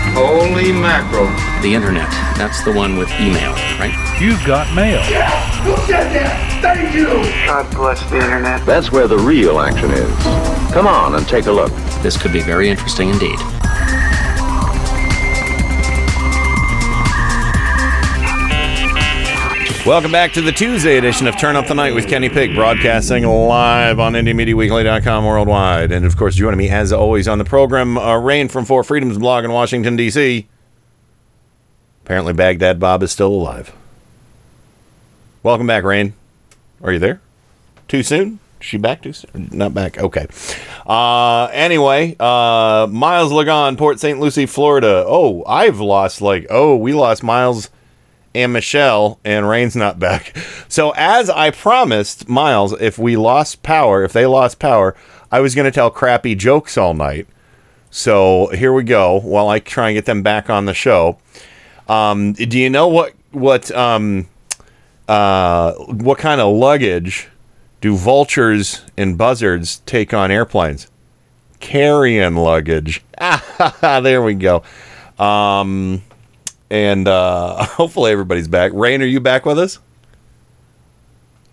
Holy 0.13 0.71
mackerel. 0.73 1.27
The 1.61 1.73
internet. 1.73 2.09
That's 2.37 2.63
the 2.63 2.71
one 2.71 2.97
with 2.97 3.09
email, 3.19 3.53
right? 3.79 3.93
You've 4.19 4.43
got 4.45 4.73
mail. 4.75 4.99
Yes! 5.09 5.65
Who 5.65 5.75
said 5.87 6.11
that? 6.13 6.61
Thank 6.61 6.93
you. 6.93 7.07
God 7.47 7.73
bless 7.73 8.03
the 8.09 8.17
internet. 8.17 8.65
That's 8.65 8.91
where 8.91 9.07
the 9.07 9.17
real 9.17 9.59
action 9.59 9.89
is. 9.91 10.11
Come 10.73 10.85
on 10.85 11.15
and 11.15 11.27
take 11.27 11.45
a 11.45 11.51
look. 11.51 11.71
This 12.01 12.21
could 12.21 12.33
be 12.33 12.41
very 12.41 12.69
interesting 12.69 13.09
indeed. 13.09 13.39
Welcome 19.83 20.11
back 20.11 20.31
to 20.33 20.41
the 20.41 20.51
Tuesday 20.51 20.99
edition 20.99 21.25
of 21.25 21.39
Turn 21.39 21.55
Up 21.55 21.65
the 21.65 21.73
Night 21.73 21.95
with 21.95 22.07
Kenny 22.07 22.29
Pick, 22.29 22.53
broadcasting 22.53 23.25
live 23.25 23.99
on 23.99 24.13
IndieMediaWeekly.com 24.13 25.25
worldwide. 25.25 25.91
And 25.91 26.05
of 26.05 26.15
course, 26.15 26.35
joining 26.35 26.59
me 26.59 26.69
as 26.69 26.93
always 26.93 27.27
on 27.27 27.39
the 27.39 27.45
program, 27.45 27.97
uh, 27.97 28.15
Rain 28.17 28.47
from 28.47 28.63
Four 28.63 28.83
Freedoms 28.83 29.17
blog 29.17 29.43
in 29.43 29.51
Washington, 29.51 29.95
D.C. 29.95 30.47
Apparently, 32.05 32.31
Baghdad 32.31 32.79
Bob 32.79 33.01
is 33.01 33.11
still 33.11 33.29
alive. 33.29 33.75
Welcome 35.41 35.65
back, 35.65 35.83
Rain. 35.83 36.13
Are 36.83 36.93
you 36.93 36.99
there? 36.99 37.19
Too 37.87 38.03
soon? 38.03 38.37
She 38.59 38.77
back 38.77 39.01
too 39.01 39.13
soon? 39.13 39.49
Not 39.51 39.73
back. 39.73 39.97
Okay. 39.97 40.27
Uh, 40.85 41.45
anyway, 41.45 42.15
uh, 42.19 42.87
Miles 42.91 43.31
Lagon, 43.31 43.77
Port 43.77 43.99
St. 43.99 44.19
Lucie, 44.19 44.45
Florida. 44.45 45.03
Oh, 45.07 45.43
I've 45.45 45.79
lost 45.79 46.21
like, 46.21 46.45
oh, 46.51 46.75
we 46.75 46.93
lost 46.93 47.23
Miles 47.23 47.71
and 48.33 48.53
Michelle, 48.53 49.19
and 49.23 49.47
Rain's 49.47 49.75
not 49.75 49.99
back. 49.99 50.35
So, 50.71 50.91
as 50.95 51.29
I 51.29 51.51
promised 51.51 52.29
Miles, 52.29 52.71
if 52.79 52.97
we 52.97 53.17
lost 53.17 53.61
power, 53.61 54.05
if 54.05 54.13
they 54.13 54.25
lost 54.25 54.57
power, 54.57 54.95
I 55.29 55.41
was 55.41 55.53
going 55.53 55.65
to 55.65 55.71
tell 55.71 55.91
crappy 55.91 56.33
jokes 56.33 56.77
all 56.77 56.93
night. 56.93 57.27
So, 57.89 58.47
here 58.53 58.71
we 58.71 58.83
go 58.83 59.19
while 59.19 59.49
I 59.49 59.59
try 59.59 59.89
and 59.89 59.95
get 59.97 60.05
them 60.05 60.21
back 60.23 60.49
on 60.49 60.63
the 60.63 60.73
show. 60.73 61.17
Um, 61.89 62.31
do 62.31 62.57
you 62.57 62.69
know 62.69 62.87
what, 62.87 63.13
what, 63.31 63.69
um, 63.71 64.29
uh, 65.09 65.73
what 65.73 66.19
kind 66.19 66.39
of 66.39 66.55
luggage 66.55 67.27
do 67.81 67.97
vultures 67.97 68.85
and 68.95 69.17
buzzards 69.17 69.79
take 69.79 70.13
on 70.13 70.31
airplanes? 70.31 70.87
Carrying 71.59 72.35
luggage. 72.35 73.03
Ah, 73.23 73.99
there 74.03 74.23
we 74.23 74.33
go. 74.33 74.63
Um, 75.19 76.01
and 76.71 77.07
uh, 77.07 77.63
hopefully 77.65 78.11
everybody's 78.11 78.47
back. 78.47 78.71
Rain, 78.73 79.01
are 79.01 79.05
you 79.05 79.19
back 79.19 79.45
with 79.45 79.59
us? 79.59 79.77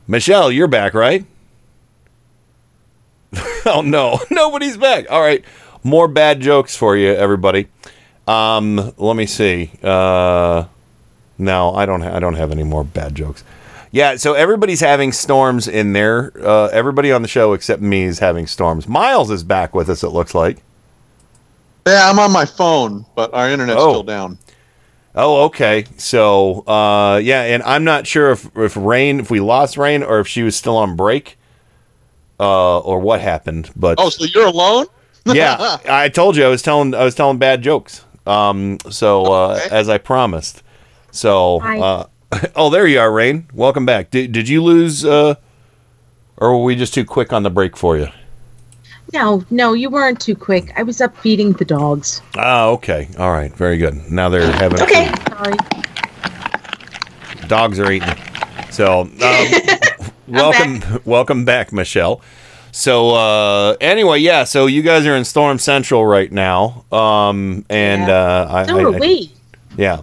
Michelle, 0.07 0.51
you're 0.51 0.69
back, 0.69 0.95
right? 0.95 1.27
oh 3.67 3.83
no, 3.85 4.19
nobody's 4.31 4.77
back. 4.79 5.11
All 5.11 5.21
right, 5.21 5.45
more 5.85 6.09
bad 6.09 6.41
jokes 6.41 6.77
for 6.77 6.97
you, 6.97 7.11
everybody. 7.13 7.67
Um, 8.27 8.93
let 8.97 9.17
me 9.17 9.27
see. 9.27 9.71
Uh, 9.83 10.65
no, 11.37 11.75
I 11.75 11.85
don't. 11.85 12.01
Ha- 12.01 12.17
I 12.17 12.21
don't 12.21 12.35
have 12.35 12.53
any 12.53 12.63
more 12.63 12.85
bad 12.85 13.15
jokes. 13.15 13.45
Yeah, 13.91 14.17
so 14.17 14.35
everybody's 14.35 14.81
having 14.81 15.13
storms 15.13 15.67
in 15.67 15.95
there. 15.95 16.33
Uh, 16.39 16.67
everybody 16.67 17.11
on 17.11 17.23
the 17.23 17.29
show 17.29 17.55
except 17.55 17.81
me 17.83 18.03
is 18.05 18.19
having 18.19 18.47
storms. 18.47 18.87
Miles 18.87 19.31
is 19.31 19.43
back 19.43 19.75
with 19.75 19.89
us. 19.91 20.03
It 20.05 20.11
looks 20.11 20.35
like. 20.35 20.59
Yeah, 21.87 22.09
I'm 22.11 22.19
on 22.19 22.31
my 22.31 22.45
phone, 22.45 23.07
but 23.15 23.33
our 23.33 23.49
internet's 23.49 23.81
Oh. 23.81 23.91
still 23.93 24.03
down. 24.03 24.39
Oh, 25.15 25.45
okay. 25.47 25.85
So, 25.97 26.61
uh, 26.67 27.21
yeah, 27.23 27.43
and 27.43 27.63
I'm 27.65 27.85
not 27.85 28.07
sure 28.07 28.31
if 28.31 28.49
if 28.57 28.77
Rain, 28.77 29.21
if 29.21 29.31
we 29.31 29.41
lost 29.41 29.77
Rain, 29.77 30.03
or 30.03 30.21
if 30.21 30.29
she 30.29 30.43
was 30.43 30.55
still 30.55 30.77
on 30.77 30.97
break, 30.97 31.39
uh, 32.39 32.79
or 32.79 33.01
what 33.01 33.21
happened. 33.21 33.71
But 33.75 33.99
Oh, 33.99 34.11
so 34.11 34.25
you're 34.25 34.47
alone? 34.47 34.87
yeah, 35.25 35.79
I 35.89 36.09
told 36.09 36.37
you 36.37 36.45
I 36.45 36.49
was 36.49 36.63
telling 36.63 36.95
I 36.95 37.05
was 37.05 37.15
telling 37.15 37.39
bad 37.39 37.63
jokes. 37.63 38.05
Um, 38.27 38.79
so 38.91 39.25
uh, 39.27 39.61
as 39.71 39.89
I 39.89 39.99
promised. 39.99 40.63
So, 41.11 41.61
uh, 41.61 42.07
oh, 42.57 42.71
there 42.71 42.87
you 42.87 43.01
are, 43.01 43.11
Rain. 43.13 43.49
Welcome 43.53 43.85
back. 43.87 44.11
Did 44.11 44.33
did 44.33 44.49
you 44.49 44.63
lose, 44.63 45.05
uh, 45.05 45.35
or 46.37 46.57
were 46.59 46.65
we 46.65 46.77
just 46.77 46.95
too 46.95 47.05
quick 47.05 47.33
on 47.33 47.43
the 47.43 47.51
break 47.51 47.77
for 47.77 47.97
you? 47.97 48.09
No, 49.13 49.43
no, 49.51 49.73
you 49.73 49.89
weren't 49.91 50.21
too 50.21 50.37
quick. 50.37 50.73
I 50.77 50.83
was 50.83 51.01
up 51.01 51.17
feeding 51.19 51.53
the 51.53 51.65
dogs. 51.65 52.21
Ah, 52.37 52.67
okay. 52.69 53.09
All 53.19 53.33
right. 53.33 53.53
Very 53.57 53.79
good. 53.79 54.11
Now 54.11 54.29
they're 54.29 54.51
having 54.53 54.83
Okay. 54.83 55.11
Sorry. 55.31 55.57
dogs 57.49 57.79
are 57.81 57.91
eating. 57.91 58.15
So, 58.71 59.03
um, 59.03 59.11
welcome, 60.29 60.83
welcome 61.07 61.45
back, 61.45 61.73
Michelle. 61.73 62.21
So 62.71 63.11
uh, 63.15 63.77
anyway, 63.81 64.19
yeah. 64.21 64.45
So 64.45 64.67
you 64.67 64.83
guys 64.83 65.07
are 65.07 65.17
in 65.17 65.25
Storm 65.25 65.59
Central 65.59 66.05
right 66.05 66.31
now, 66.31 66.85
um, 66.93 67.65
and 67.71 68.11
uh, 68.11 68.47
I, 68.51 68.67
So 68.67 68.79
I- 68.79 68.83
are 68.85 68.95
I- 68.95 68.99
we. 68.99 69.33
yeah. 69.79 70.03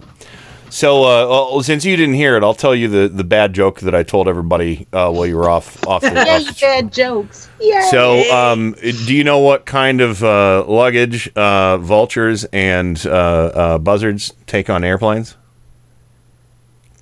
So 0.76 1.04
uh, 1.04 1.26
well, 1.26 1.62
since 1.62 1.86
you 1.86 1.96
didn't 1.96 2.16
hear 2.16 2.36
it, 2.36 2.42
I'll 2.42 2.52
tell 2.52 2.74
you 2.74 2.86
the, 2.86 3.08
the 3.08 3.24
bad 3.24 3.54
joke 3.54 3.80
that 3.80 3.94
I 3.94 4.02
told 4.02 4.28
everybody 4.28 4.86
uh, 4.92 5.10
while 5.10 5.24
you 5.24 5.34
were 5.34 5.48
off 5.48 5.82
off 5.86 6.02
the, 6.02 6.12
Yeah, 6.14 6.36
off 6.36 6.42
you 6.42 6.52
bad 6.60 6.92
jokes. 6.92 7.48
Yeah. 7.58 7.88
so, 7.88 8.30
um, 8.30 8.72
do 8.82 9.16
you 9.16 9.24
know 9.24 9.38
what 9.38 9.64
kind 9.64 10.02
of 10.02 10.22
uh, 10.22 10.66
luggage 10.68 11.34
uh, 11.34 11.78
vultures 11.78 12.44
and 12.52 13.02
uh, 13.06 13.10
uh, 13.10 13.78
buzzards 13.78 14.34
take 14.46 14.68
on 14.68 14.84
airplanes? 14.84 15.34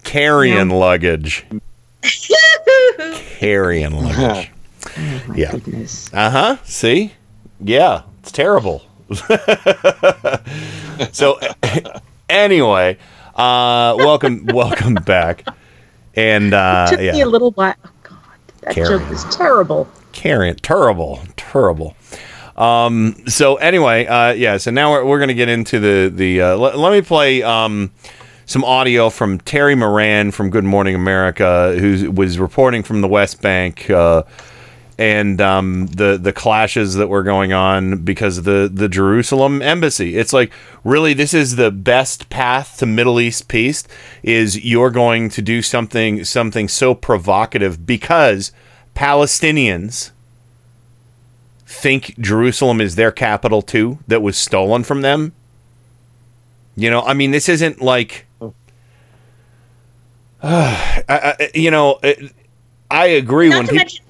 Carrying 0.05 0.71
luggage. 0.71 1.45
Carrying 3.41 3.91
luggage. 4.05 4.53
yeah. 5.35 5.59
Uh 6.13 6.31
huh. 6.31 6.57
See? 6.63 7.13
Yeah, 7.59 8.03
it's 8.21 8.31
terrible. 8.31 8.85
so, 11.11 11.41
anyway, 12.29 12.99
uh, 13.35 13.95
welcome, 13.99 14.47
welcome 14.53 14.95
back. 14.95 15.45
And 16.15 16.55
uh, 16.55 16.87
it 16.89 16.91
took 16.97 17.01
yeah, 17.05 17.13
me 17.13 17.21
a 17.23 17.27
little 17.27 17.51
while. 17.53 17.75
Oh, 17.85 17.91
God, 18.03 18.19
that 18.63 18.75
Carry. 18.75 18.99
joke 18.99 19.11
is 19.11 19.25
terrible. 19.35 19.89
carrying 20.13 20.55
terrible 20.57 21.21
terrible 21.37 21.97
um 22.57 23.17
so 23.27 23.57
anyway 23.57 24.07
uh 24.07 24.33
yeah 24.33 24.57
so 24.57 24.71
now 24.71 24.93
we're, 24.93 25.05
we're 25.05 25.19
gonna 25.19 25.35
get 25.35 25.49
into 25.49 25.81
the 25.81 26.09
the 26.15 26.41
uh, 26.41 26.57
let, 26.57 26.79
let 26.79 26.93
me 26.93 27.03
play 27.03 27.43
um 27.43 27.91
some 28.47 28.63
audio 28.63 29.11
from 29.11 29.39
terry 29.41 29.75
moran 29.75 30.31
from 30.31 30.51
good 30.51 30.63
morning 30.65 30.95
america 30.95 31.75
who 31.79 32.11
was 32.13 32.39
reporting 32.39 32.83
from 32.85 33.01
the 33.01 33.09
west 33.09 33.43
bank 33.43 33.91
uh 33.91 34.23
and 34.99 35.41
um, 35.41 35.87
the 35.89 36.17
the 36.17 36.33
clashes 36.33 36.95
that 36.95 37.09
were 37.09 37.23
going 37.23 37.53
on 37.53 38.05
because 38.05 38.39
of 38.39 38.45
the 38.45 38.71
the 38.73 38.89
Jerusalem 38.89 39.61
embassy. 39.61 40.17
It's 40.17 40.33
like 40.33 40.53
really 40.85 41.15
this 41.15 41.35
is 41.35 41.57
the 41.57 41.71
best 41.71 42.31
path 42.31 42.79
to 42.79 42.87
Middle 42.87 43.21
East 43.21 43.49
peace 43.49 43.85
is 44.23 44.65
you're 44.65 44.91
going 44.91 45.29
to 45.31 45.43
do 45.43 45.63
something 45.63 46.25
something 46.25 46.69
so 46.69 46.95
provocative 46.95 47.87
because 47.87 48.53
Palestinians 48.95 50.13
think 51.67 52.17
Jerusalem 52.19 52.81
is 52.81 52.95
their 52.95 53.11
capital 53.11 53.63
too 53.63 53.99
that 54.07 54.23
was 54.23 54.37
stolen 54.37 54.85
from 54.85 55.01
them. 55.01 55.33
You 56.77 56.91
know, 56.91 57.03
I 57.03 57.15
mean 57.15 57.33
this 57.33 57.49
isn't 57.49 57.81
like 57.81 58.27
I, 60.43 61.05
I, 61.09 61.51
you 61.55 61.71
know, 61.71 61.99
it, 62.03 62.33
I 62.91 63.07
agree 63.07 63.49
Not 63.49 63.57
when 63.57 63.67
to 63.67 63.73
people 63.73 63.79
mention, 63.79 64.04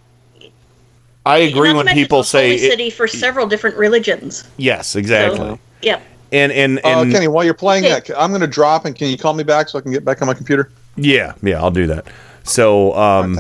I 1.27 1.39
agree 1.39 1.73
when 1.73 1.87
people 1.89 2.21
it's 2.21 2.29
say 2.29 2.51
holy 2.51 2.55
it- 2.67 2.71
city 2.71 2.91
for 2.91 3.07
several 3.09 3.47
different 3.47 3.77
religions. 3.77 4.45
yes, 4.57 4.95
exactly. 4.97 5.39
So, 5.39 5.59
yep. 5.83 6.03
And 6.33 6.51
and 6.53 6.81
Uh, 6.85 7.05
Kenny, 7.05 7.29
while 7.29 7.45
you're 7.45 7.55
playing 7.55 7.85
Okay. 7.85 8.01
that, 8.09 8.21
I'm 8.21 8.31
going 8.31 8.41
to 8.41 8.47
drop, 8.47 8.85
and 8.85 8.95
can 8.97 9.09
you 9.09 9.17
call 9.17 9.35
me 9.35 9.45
back 9.45 9.69
so 9.69 9.79
I 9.79 9.83
can 9.83 9.93
get 9.93 10.05
back 10.05 10.21
on 10.21 10.27
my 10.27 10.35
computer? 10.35 10.71
yeah, 10.97 11.33
yeah, 11.43 11.61
I'll 11.63 11.71
do 11.71 11.87
that. 11.87 12.07
So 12.43 12.95
um 12.95 13.39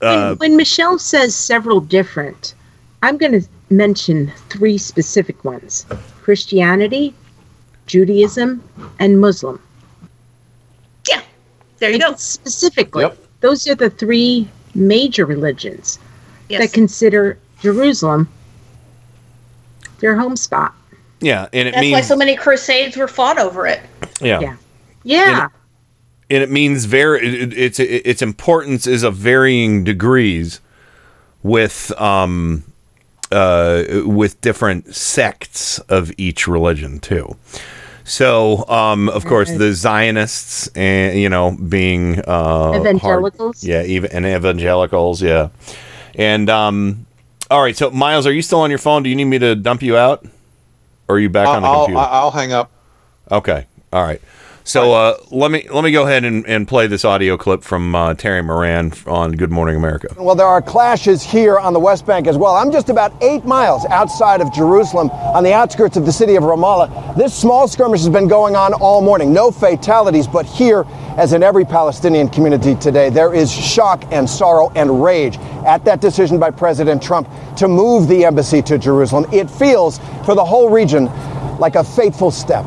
uh, 0.00 0.34
when, 0.36 0.36
when 0.38 0.56
Michelle 0.56 0.98
says 0.98 1.34
several 1.34 1.80
different, 1.80 2.54
I'm 3.02 3.16
going 3.16 3.32
to 3.32 3.42
mention 3.70 4.30
three 4.50 4.78
specific 4.78 5.44
ones 5.44 5.86
Christianity, 6.22 7.12
Judaism, 7.86 8.62
and 9.00 9.20
Muslim. 9.20 9.60
Yeah, 11.08 11.20
there 11.78 11.90
you 11.90 11.98
go. 11.98 12.14
Specifically, 12.16 13.02
Yep. 13.04 13.18
those 13.40 13.66
are 13.66 13.74
the 13.74 13.90
three 13.90 14.48
major 14.74 15.26
religions 15.26 15.98
Yes. 16.48 16.60
that 16.60 16.72
consider 16.72 17.38
Jerusalem 17.60 18.28
their 20.00 20.16
home 20.18 20.36
spot. 20.36 20.74
yeah, 21.20 21.48
and 21.52 21.68
it 21.68 21.74
That's 21.74 21.90
why 21.90 22.00
so 22.02 22.16
many 22.16 22.36
crusades 22.36 22.96
were 22.96 23.08
fought 23.08 23.38
over 23.38 23.66
it. 23.66 23.80
yeah. 24.20 24.40
Yeah. 24.40 24.56
Yeah. 25.04 25.48
and 26.30 26.42
it 26.42 26.50
means 26.50 26.84
very 26.86 27.26
it, 27.42 27.52
it's 27.56 27.78
its 27.80 28.22
importance 28.22 28.86
is 28.86 29.02
of 29.02 29.14
varying 29.16 29.84
degrees 29.84 30.60
with 31.42 31.92
um 32.00 32.64
uh 33.30 33.82
with 34.06 34.40
different 34.40 34.94
sects 34.94 35.78
of 35.90 36.10
each 36.16 36.46
religion 36.48 36.98
too 37.00 37.36
so 38.04 38.66
um 38.68 39.08
of 39.10 39.24
course 39.26 39.50
the 39.52 39.72
zionists 39.74 40.68
and 40.74 41.18
you 41.18 41.28
know 41.28 41.56
being 41.68 42.18
uh 42.20 42.72
hard- 42.72 42.80
Evangelicals? 42.80 43.62
yeah 43.62 43.82
even 43.82 44.10
and 44.12 44.24
evangelicals 44.26 45.20
yeah 45.22 45.48
and 46.16 46.48
um 46.50 47.06
all 47.50 47.62
right 47.62 47.76
so 47.76 47.90
miles 47.90 48.26
are 48.26 48.32
you 48.32 48.42
still 48.42 48.60
on 48.60 48.70
your 48.70 48.78
phone 48.78 49.02
do 49.02 49.10
you 49.10 49.16
need 49.16 49.24
me 49.24 49.38
to 49.38 49.54
dump 49.54 49.82
you 49.82 49.96
out 49.96 50.24
or 51.08 51.16
are 51.16 51.18
you 51.18 51.28
back 51.28 51.46
on 51.46 51.62
the 51.62 51.68
computer 51.68 51.98
I'll, 51.98 52.24
I'll 52.24 52.30
hang 52.30 52.52
up. 52.52 52.70
Okay. 53.30 53.66
All 53.92 54.02
right. 54.02 54.20
So 54.66 54.92
uh, 54.92 55.18
let 55.30 55.50
me 55.50 55.68
let 55.70 55.84
me 55.84 55.90
go 55.92 56.04
ahead 56.04 56.24
and, 56.24 56.46
and 56.46 56.66
play 56.66 56.86
this 56.86 57.04
audio 57.04 57.36
clip 57.36 57.62
from 57.62 57.94
uh, 57.94 58.14
Terry 58.14 58.42
Moran 58.42 58.94
on 59.06 59.32
Good 59.32 59.50
Morning 59.50 59.76
America. 59.76 60.08
Well, 60.16 60.34
there 60.34 60.46
are 60.46 60.62
clashes 60.62 61.22
here 61.22 61.58
on 61.58 61.74
the 61.74 61.78
West 61.78 62.06
Bank 62.06 62.26
as 62.26 62.38
well. 62.38 62.56
I'm 62.56 62.72
just 62.72 62.88
about 62.88 63.12
eight 63.22 63.44
miles 63.44 63.84
outside 63.86 64.40
of 64.40 64.50
Jerusalem 64.54 65.10
on 65.10 65.44
the 65.44 65.52
outskirts 65.52 65.98
of 65.98 66.06
the 66.06 66.12
city 66.12 66.36
of 66.36 66.44
Ramallah. 66.44 67.14
This 67.14 67.34
small 67.34 67.68
skirmish 67.68 68.00
has 68.00 68.08
been 68.08 68.26
going 68.26 68.56
on 68.56 68.72
all 68.72 69.02
morning. 69.02 69.34
No 69.34 69.50
fatalities, 69.50 70.26
but 70.26 70.46
here, 70.46 70.84
as 71.18 71.34
in 71.34 71.42
every 71.42 71.66
Palestinian 71.66 72.30
community 72.30 72.74
today, 72.74 73.10
there 73.10 73.34
is 73.34 73.52
shock 73.52 74.02
and 74.12 74.28
sorrow 74.28 74.72
and 74.76 75.04
rage 75.04 75.36
at 75.66 75.84
that 75.84 76.00
decision 76.00 76.38
by 76.38 76.50
President 76.50 77.02
Trump 77.02 77.28
to 77.58 77.68
move 77.68 78.08
the 78.08 78.24
embassy 78.24 78.62
to 78.62 78.78
Jerusalem. 78.78 79.26
It 79.30 79.50
feels, 79.50 79.98
for 80.24 80.34
the 80.34 80.44
whole 80.44 80.70
region, 80.70 81.04
like 81.58 81.74
a 81.74 81.84
fateful 81.84 82.30
step. 82.30 82.64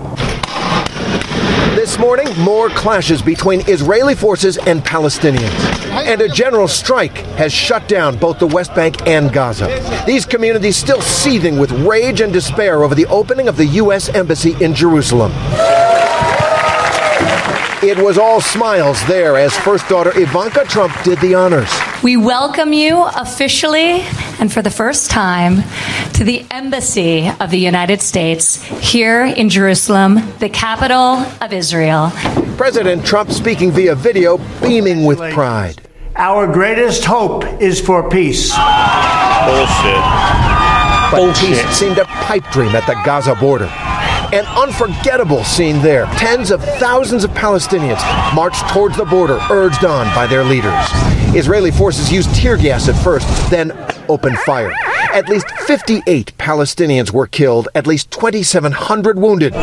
This 1.87 1.99
morning, 1.99 2.27
more 2.39 2.67
clashes 2.67 3.21
between 3.21 3.61
Israeli 3.61 4.13
forces 4.13 4.57
and 4.57 4.83
Palestinians. 4.83 5.49
And 5.89 6.19
a 6.19 6.27
general 6.27 6.67
strike 6.67 7.19
has 7.37 7.53
shut 7.53 7.87
down 7.87 8.17
both 8.17 8.39
the 8.39 8.47
West 8.47 8.75
Bank 8.75 9.07
and 9.07 9.31
Gaza. 9.31 10.03
These 10.05 10.25
communities 10.25 10.75
still 10.75 10.99
seething 10.99 11.57
with 11.57 11.71
rage 11.71 12.19
and 12.19 12.33
despair 12.33 12.83
over 12.83 12.93
the 12.93 13.05
opening 13.05 13.47
of 13.47 13.55
the 13.55 13.67
U.S. 13.67 14.09
Embassy 14.09 14.61
in 14.61 14.75
Jerusalem. 14.75 15.31
It 17.83 17.99
was 17.99 18.17
all 18.17 18.41
smiles 18.41 19.05
there 19.05 19.37
as 19.37 19.55
First 19.55 19.87
Daughter 19.87 20.09
Ivanka 20.19 20.63
Trump 20.63 20.91
did 21.03 21.19
the 21.19 21.35
honors. 21.35 21.69
We 22.01 22.17
welcome 22.17 22.73
you 22.73 23.03
officially 23.15 24.01
and 24.39 24.51
for 24.51 24.63
the 24.63 24.71
first 24.71 25.11
time 25.11 25.57
to 26.13 26.23
the 26.23 26.43
Embassy 26.49 27.29
of 27.39 27.51
the 27.51 27.59
United 27.59 28.01
States 28.01 28.63
here 28.63 29.25
in 29.25 29.49
Jerusalem, 29.49 30.15
the 30.39 30.49
capital 30.49 31.23
of 31.39 31.53
Israel. 31.53 32.11
President 32.57 33.05
Trump 33.05 33.29
speaking 33.29 33.69
via 33.69 33.93
video, 33.93 34.39
beaming 34.59 35.05
with 35.05 35.19
pride. 35.31 35.79
Our 36.15 36.51
greatest 36.51 37.05
hope 37.05 37.45
is 37.61 37.79
for 37.79 38.09
peace. 38.09 38.55
Bullshit. 39.45 40.01
But 41.11 41.37
peace 41.37 41.61
seemed 41.77 41.99
a 41.99 42.05
pipe 42.05 42.49
dream 42.51 42.75
at 42.75 42.87
the 42.87 42.95
Gaza 43.05 43.35
border. 43.35 43.71
An 44.33 44.45
unforgettable 44.45 45.45
scene 45.45 45.81
there. 45.81 46.05
Tens 46.17 46.51
of 46.51 46.61
thousands 46.61 47.23
of 47.23 47.31
Palestinians 47.31 48.01
marched 48.35 48.67
towards 48.73 48.97
the 48.97 49.05
border, 49.05 49.39
urged 49.49 49.85
on 49.85 50.13
by 50.13 50.27
their 50.27 50.43
leaders. 50.43 50.73
Israeli 51.33 51.71
forces 51.71 52.11
used 52.11 52.35
tear 52.35 52.57
gas 52.57 52.89
at 52.89 53.01
first, 53.01 53.25
then 53.49 53.71
opened 54.09 54.37
fire. 54.39 54.73
At 55.13 55.29
least 55.29 55.49
58 55.51 56.33
Palestinians 56.37 57.11
were 57.11 57.27
killed, 57.27 57.67
at 57.75 57.87
least 57.87 58.11
2,700 58.11 59.17
wounded. 59.17 59.53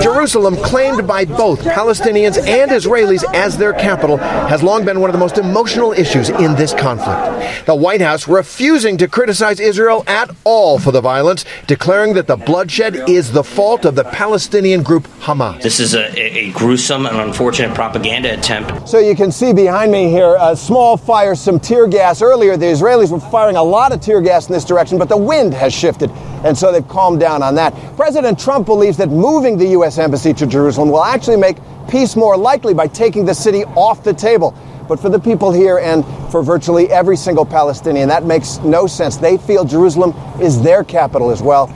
Jerusalem, 0.00 0.56
claimed 0.56 1.06
by 1.06 1.24
both 1.24 1.60
Palestinians 1.60 2.38
and 2.38 2.70
Israelis 2.70 3.22
as 3.34 3.58
their 3.58 3.72
capital, 3.72 4.16
has 4.16 4.62
long 4.62 4.84
been 4.84 5.00
one 5.00 5.10
of 5.10 5.12
the 5.12 5.18
most 5.18 5.36
emotional 5.36 5.92
issues 5.92 6.30
in 6.30 6.54
this 6.56 6.72
conflict. 6.72 7.66
The 7.66 7.74
White 7.74 8.00
House 8.00 8.26
refusing 8.26 8.96
to 8.98 9.08
criticize 9.08 9.60
Israel 9.60 10.02
at 10.06 10.30
all 10.44 10.78
for 10.78 10.90
the 10.90 11.00
violence, 11.00 11.44
declaring 11.66 12.14
that 12.14 12.26
the 12.26 12.36
bloodshed 12.36 13.08
is 13.08 13.32
the 13.32 13.44
fault 13.44 13.84
of 13.84 13.94
the 13.94 14.04
Palestinian 14.04 14.82
group 14.82 15.06
Hamas. 15.20 15.60
This 15.60 15.80
is 15.80 15.94
a, 15.94 16.18
a 16.18 16.50
gruesome 16.52 17.06
and 17.06 17.18
unfortunate 17.18 17.74
propaganda 17.74 18.32
attempt. 18.32 18.88
So 18.88 18.98
you 18.98 19.14
can 19.14 19.30
see 19.30 19.52
behind 19.52 19.92
me 19.92 20.08
here 20.08 20.36
a 20.40 20.56
small 20.56 20.96
fire, 20.96 21.34
some 21.34 21.60
tear 21.60 21.86
gas. 21.86 22.22
Earlier, 22.22 22.56
the 22.56 22.66
Israelis 22.66 23.10
were 23.10 23.20
firing 23.20 23.56
a 23.56 23.62
lot 23.62 23.92
of 23.92 24.00
tear 24.00 24.19
gas 24.20 24.48
in 24.48 24.52
this 24.52 24.64
direction, 24.64 24.98
but 24.98 25.08
the 25.08 25.16
wind 25.16 25.54
has 25.54 25.72
shifted, 25.72 26.10
and 26.44 26.56
so 26.56 26.72
they've 26.72 26.86
calmed 26.88 27.20
down 27.20 27.42
on 27.42 27.54
that. 27.56 27.74
President 27.96 28.38
Trump 28.38 28.66
believes 28.66 28.96
that 28.98 29.08
moving 29.08 29.56
the 29.58 29.68
U.S. 29.68 29.98
Embassy 29.98 30.32
to 30.34 30.46
Jerusalem 30.46 30.90
will 30.90 31.04
actually 31.04 31.36
make 31.36 31.56
peace 31.88 32.16
more 32.16 32.36
likely 32.36 32.74
by 32.74 32.86
taking 32.86 33.24
the 33.24 33.34
city 33.34 33.64
off 33.76 34.04
the 34.04 34.14
table. 34.14 34.56
But 34.88 34.98
for 34.98 35.08
the 35.08 35.20
people 35.20 35.52
here 35.52 35.78
and 35.78 36.04
for 36.32 36.42
virtually 36.42 36.90
every 36.90 37.16
single 37.16 37.46
Palestinian, 37.46 38.08
that 38.08 38.24
makes 38.24 38.58
no 38.58 38.88
sense. 38.88 39.16
They 39.16 39.38
feel 39.38 39.64
Jerusalem 39.64 40.14
is 40.40 40.60
their 40.62 40.82
capital 40.82 41.30
as 41.30 41.42
well, 41.42 41.68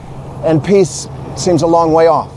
and 0.43 0.63
peace 0.63 1.07
seems 1.37 1.61
a 1.61 1.67
long 1.67 1.93
way 1.93 2.07
off. 2.07 2.31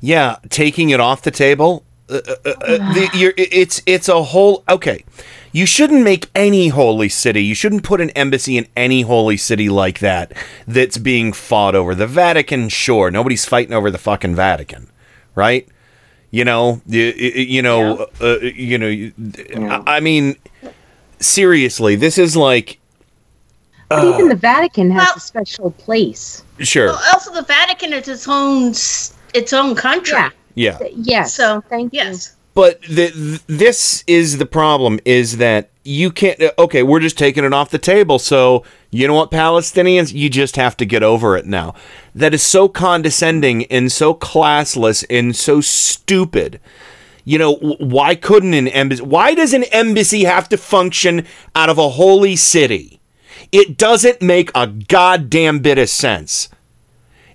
Yeah, 0.00 0.36
taking 0.48 0.90
it 0.90 1.00
off 1.00 1.22
the 1.22 1.30
table. 1.30 1.84
Uh, 2.08 2.20
uh, 2.26 2.34
uh, 2.44 2.54
the, 2.94 3.10
you're, 3.14 3.34
it's 3.36 3.82
it's 3.84 4.08
a 4.08 4.22
whole 4.22 4.64
okay. 4.68 5.04
You 5.52 5.66
shouldn't 5.66 6.02
make 6.02 6.28
any 6.34 6.68
holy 6.68 7.08
city. 7.08 7.42
You 7.44 7.54
shouldn't 7.54 7.82
put 7.82 8.00
an 8.00 8.10
embassy 8.10 8.56
in 8.56 8.66
any 8.76 9.02
holy 9.02 9.36
city 9.36 9.68
like 9.68 9.98
that 10.00 10.32
that's 10.66 10.98
being 10.98 11.32
fought 11.32 11.74
over. 11.74 11.94
The 11.94 12.06
Vatican, 12.06 12.68
sure, 12.68 13.10
nobody's 13.10 13.44
fighting 13.44 13.72
over 13.74 13.90
the 13.90 13.98
fucking 13.98 14.34
Vatican, 14.34 14.88
right? 15.34 15.66
You 16.30 16.44
know, 16.44 16.82
you, 16.86 17.04
you 17.16 17.62
know, 17.62 18.06
uh, 18.20 18.38
you 18.40 18.76
know. 18.78 18.88
you- 18.88 19.12
I 19.56 19.82
I 19.96 20.00
mean, 20.00 20.36
seriously, 21.20 21.96
this 21.96 22.18
is 22.18 22.36
like 22.36 22.78
But 23.88 24.04
even 24.04 24.28
the 24.28 24.36
Vatican 24.36 24.90
has 24.90 25.16
a 25.16 25.20
special 25.20 25.70
place. 25.70 26.44
sure, 26.58 26.88
Well, 26.88 27.00
also, 27.14 27.32
the 27.32 27.42
Vatican 27.42 27.92
is 27.94 28.08
its 28.08 28.28
own 28.28 28.72
its 29.34 29.52
own 29.52 29.74
country. 29.74 30.18
Yeah. 30.18 30.30
yeah. 30.54 30.78
Yes. 30.94 31.34
So 31.34 31.62
thank 31.70 31.92
yes. 31.94 32.34
But 32.58 32.82
the, 32.82 33.12
th- 33.12 33.46
this 33.46 34.02
is 34.08 34.38
the 34.38 34.44
problem: 34.46 34.98
is 35.04 35.36
that 35.36 35.70
you 35.84 36.10
can't. 36.10 36.42
uh, 36.42 36.50
Okay, 36.58 36.82
we're 36.82 36.98
just 36.98 37.16
taking 37.16 37.44
it 37.44 37.52
off 37.52 37.70
the 37.70 37.78
table. 37.78 38.18
So 38.18 38.64
you 38.90 39.06
know 39.06 39.14
what, 39.14 39.30
Palestinians, 39.30 40.12
you 40.12 40.28
just 40.28 40.56
have 40.56 40.76
to 40.78 40.84
get 40.84 41.04
over 41.04 41.36
it 41.36 41.46
now. 41.46 41.76
That 42.16 42.34
is 42.34 42.42
so 42.42 42.68
condescending 42.68 43.64
and 43.66 43.92
so 43.92 44.12
classless 44.12 45.04
and 45.08 45.36
so 45.36 45.60
stupid. 45.60 46.58
You 47.24 47.38
know 47.38 47.54
why 47.54 48.16
couldn't 48.16 48.54
an 48.54 48.66
embassy? 48.66 49.04
Why 49.04 49.36
does 49.36 49.52
an 49.54 49.62
embassy 49.70 50.24
have 50.24 50.48
to 50.48 50.56
function 50.56 51.26
out 51.54 51.68
of 51.68 51.78
a 51.78 51.90
holy 51.90 52.34
city? 52.34 52.98
It 53.52 53.78
doesn't 53.78 54.20
make 54.20 54.50
a 54.56 54.66
goddamn 54.66 55.60
bit 55.60 55.78
of 55.78 55.88
sense. 55.88 56.48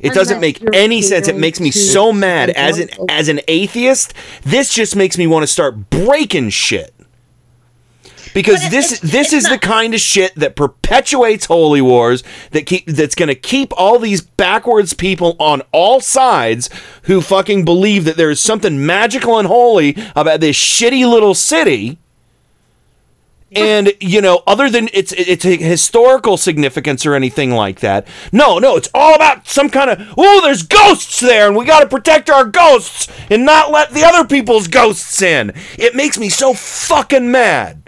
It 0.04 0.14
doesn't 0.14 0.40
make 0.40 0.62
any 0.74 1.02
sense. 1.02 1.28
It 1.28 1.38
makes 1.38 1.60
me 1.60 1.72
so 1.72 2.12
mad 2.12 2.50
as 2.52 2.80
an 2.80 2.90
as 3.10 3.30
an 3.30 3.40
atheist. 3.48 4.14
This 4.44 4.74
just 4.74 4.96
makes 4.96 5.18
me 5.18 5.28
want 5.28 5.44
to 5.44 5.48
start 5.48 5.90
breaking 5.90 6.50
shit. 6.50 6.94
Because 8.34 8.68
this 8.70 9.00
this 9.00 9.32
is 9.32 9.48
the 9.48 9.60
kind 9.60 9.94
of 9.94 10.00
shit 10.00 10.34
that 10.36 10.56
perpetuates 10.56 11.46
holy 11.46 11.82
wars 11.82 12.24
that 12.52 12.66
keep 12.66 12.86
that's 12.88 13.16
going 13.16 13.28
to 13.28 13.36
keep 13.36 13.72
all 13.78 14.00
these 14.00 14.22
backwards 14.22 14.94
people 14.94 15.36
on 15.40 15.62
all 15.72 16.00
sides 16.00 16.70
who 17.04 17.22
fucking 17.22 17.64
believe 17.64 18.06
that 18.06 18.18
there 18.18 18.32
is 18.32 18.40
something 18.40 18.86
magical 18.86 19.38
and 19.38 19.48
holy 19.48 19.96
about 20.16 20.40
this 20.40 20.58
shitty 20.58 21.08
little 21.08 21.36
city 21.36 22.00
and 23.56 23.94
you 24.00 24.22
know 24.22 24.44
other 24.48 24.70
than 24.70 24.90
its 24.94 25.12
its 25.14 25.44
historical 25.44 26.38
significance 26.38 27.06
or 27.06 27.16
anything 27.16 27.52
like 27.52 27.80
that 27.80 28.08
no 28.32 28.60
no 28.60 28.76
it's 28.76 28.90
all 28.94 29.16
about 29.16 29.48
some 29.48 29.70
kind 29.70 29.90
of 29.90 30.14
oh 30.18 30.42
there's 30.42 30.64
ghosts 30.64 31.20
there 31.20 31.48
and 31.48 31.56
we 31.56 31.66
got 31.66 31.80
to 31.80 31.88
protect 31.88 32.30
our 32.30 32.46
ghosts 32.46 33.08
and 33.30 33.46
not 33.46 33.72
let 33.72 33.92
the 33.92 34.04
other 34.04 34.28
people's 34.28 34.68
ghosts 34.68 35.22
in. 35.22 35.52
It 35.78 35.96
makes 35.96 36.18
me 36.18 36.30
so 36.30 36.54
fucking 36.54 37.32
mad 37.32 37.83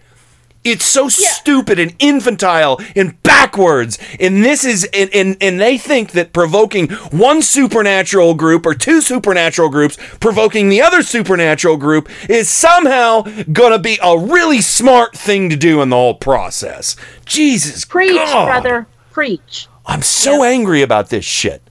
it's 0.66 0.86
so 0.86 1.08
stupid 1.08 1.80
and 1.80 1.96
infantile 2.00 2.82
and 2.96 3.22
backwards. 3.24 3.98
And 4.20 4.44
this 4.44 4.66
is 4.66 4.90
and, 4.94 5.10
and 5.14 5.38
and 5.40 5.60
they 5.62 5.78
think 5.78 6.12
that 6.12 6.34
provoking 6.34 6.90
one 7.12 7.42
supernatural 7.42 8.34
group 8.34 8.66
or 8.66 8.74
two 8.74 9.00
supernatural 9.00 9.70
groups 9.70 9.98
provoking 10.20 10.70
the 10.70 10.82
other 10.82 11.04
supernatural 11.04 11.78
group 11.78 12.10
is 12.30 12.50
somehow 12.50 13.22
gonna 13.54 13.80
be 13.80 14.00
a 14.02 14.18
really 14.18 14.60
smart 14.60 15.16
thing 15.16 15.50
to 15.52 15.56
do 15.56 15.82
in 15.82 15.90
the 15.90 15.96
whole 15.96 16.16
process. 16.16 16.96
Jesus 17.26 17.86
Preach, 17.86 18.16
God. 18.16 18.48
brother. 18.48 18.88
Preach. 19.12 19.68
I'm 19.86 20.02
so 20.02 20.44
angry 20.44 20.82
about 20.82 21.10
this 21.10 21.24
shit. 21.24 21.62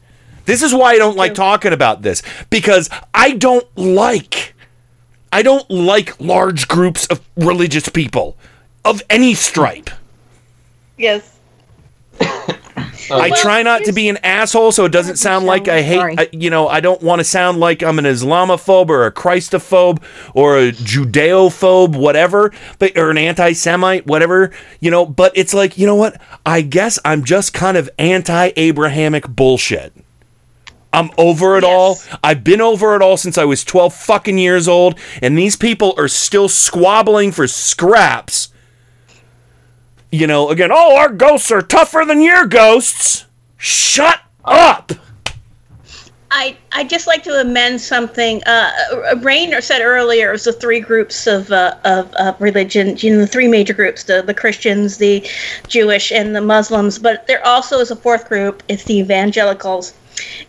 This 0.46 0.62
is 0.62 0.72
why 0.72 0.92
I 0.92 0.98
don't 0.98 1.16
like 1.16 1.34
talking 1.34 1.72
about 1.72 2.02
this 2.02 2.22
because 2.48 2.88
I 3.12 3.32
don't 3.32 3.66
like 3.76 4.54
I 5.32 5.42
don't 5.42 5.68
like 5.68 6.20
large 6.20 6.68
groups 6.68 7.06
of 7.06 7.20
religious 7.36 7.88
people 7.88 8.36
of 8.84 9.02
any 9.08 9.34
stripe. 9.34 9.90
Yes. 10.96 11.38
I 13.10 13.30
try 13.40 13.62
not 13.62 13.84
to 13.84 13.92
be 13.92 14.08
an 14.08 14.18
asshole 14.18 14.72
so 14.72 14.84
it 14.84 14.92
doesn't 14.92 15.16
sound 15.16 15.46
like 15.46 15.68
I 15.68 15.82
hate, 15.82 16.18
I, 16.18 16.28
you 16.32 16.50
know, 16.50 16.68
I 16.68 16.80
don't 16.80 17.02
want 17.02 17.20
to 17.20 17.24
sound 17.24 17.58
like 17.58 17.82
I'm 17.82 17.98
an 17.98 18.04
Islamophobe 18.04 18.88
or 18.88 19.04
a 19.04 19.12
Christophobe 19.12 20.02
or 20.32 20.58
a 20.58 20.72
Judeophobe, 20.72 21.96
whatever, 21.96 22.52
but 22.78 22.96
or 22.96 23.10
an 23.10 23.18
anti-Semite, 23.18 24.06
whatever, 24.06 24.52
you 24.80 24.90
know, 24.90 25.04
but 25.04 25.32
it's 25.36 25.52
like, 25.52 25.76
you 25.76 25.86
know 25.86 25.94
what? 25.94 26.20
I 26.46 26.62
guess 26.62 26.98
I'm 27.04 27.24
just 27.24 27.52
kind 27.52 27.76
of 27.76 27.90
anti-Abrahamic 27.98 29.28
bullshit. 29.28 29.92
I'm 30.92 31.10
over 31.18 31.58
it 31.58 31.64
all. 31.64 31.98
I've 32.22 32.44
been 32.44 32.60
over 32.60 32.94
it 32.94 33.02
all 33.02 33.16
since 33.16 33.36
I 33.36 33.44
was 33.44 33.64
12 33.64 33.92
fucking 33.92 34.38
years 34.38 34.68
old, 34.68 34.98
and 35.20 35.36
these 35.36 35.56
people 35.56 35.92
are 35.98 36.08
still 36.08 36.48
squabbling 36.48 37.32
for 37.32 37.48
scraps. 37.48 38.53
You 40.14 40.28
know, 40.28 40.50
again, 40.50 40.70
oh, 40.72 40.96
our 40.96 41.08
ghosts 41.08 41.50
are 41.50 41.60
tougher 41.60 42.04
than 42.06 42.22
your 42.22 42.46
ghosts. 42.46 43.24
Shut 43.56 44.20
up. 44.44 44.92
I 46.30 46.56
I 46.70 46.84
just 46.84 47.08
like 47.08 47.24
to 47.24 47.40
amend 47.40 47.80
something. 47.80 48.40
Uh, 48.46 48.70
Rainer 49.22 49.60
said 49.60 49.82
earlier 49.82 50.28
it 50.28 50.32
was 50.32 50.44
the 50.44 50.52
three 50.52 50.78
groups 50.78 51.26
of 51.26 51.50
uh, 51.50 51.74
of, 51.84 52.14
of 52.14 52.40
religion, 52.40 52.96
you 52.98 53.10
know, 53.12 53.18
the 53.18 53.26
three 53.26 53.48
major 53.48 53.74
groups: 53.74 54.04
the 54.04 54.22
the 54.22 54.34
Christians, 54.34 54.98
the 54.98 55.28
Jewish, 55.66 56.12
and 56.12 56.36
the 56.36 56.40
Muslims. 56.40 56.96
But 56.96 57.26
there 57.26 57.44
also 57.44 57.80
is 57.80 57.90
a 57.90 57.96
fourth 57.96 58.28
group. 58.28 58.62
It's 58.68 58.84
the 58.84 58.98
evangelicals. 58.98 59.94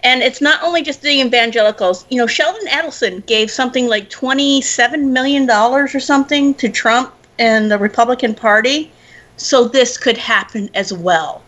And 0.04 0.22
it's 0.22 0.42
not 0.42 0.62
only 0.62 0.84
just 0.84 1.02
the 1.02 1.22
evangelicals. 1.22 2.06
You 2.10 2.20
know, 2.20 2.28
Sheldon 2.28 2.68
Adelson 2.68 3.26
gave 3.26 3.50
something 3.50 3.88
like 3.88 4.12
$27 4.12 5.10
million 5.10 5.50
or 5.50 5.88
something 5.88 6.54
to 6.54 6.70
Trump 6.70 7.16
and 7.40 7.72
the 7.72 7.80
Republican 7.80 8.36
Party. 8.36 8.92
So 9.38 9.68
this 9.68 9.98
could 9.98 10.18
happen 10.18 10.70
as 10.74 10.94
well. 10.94 11.42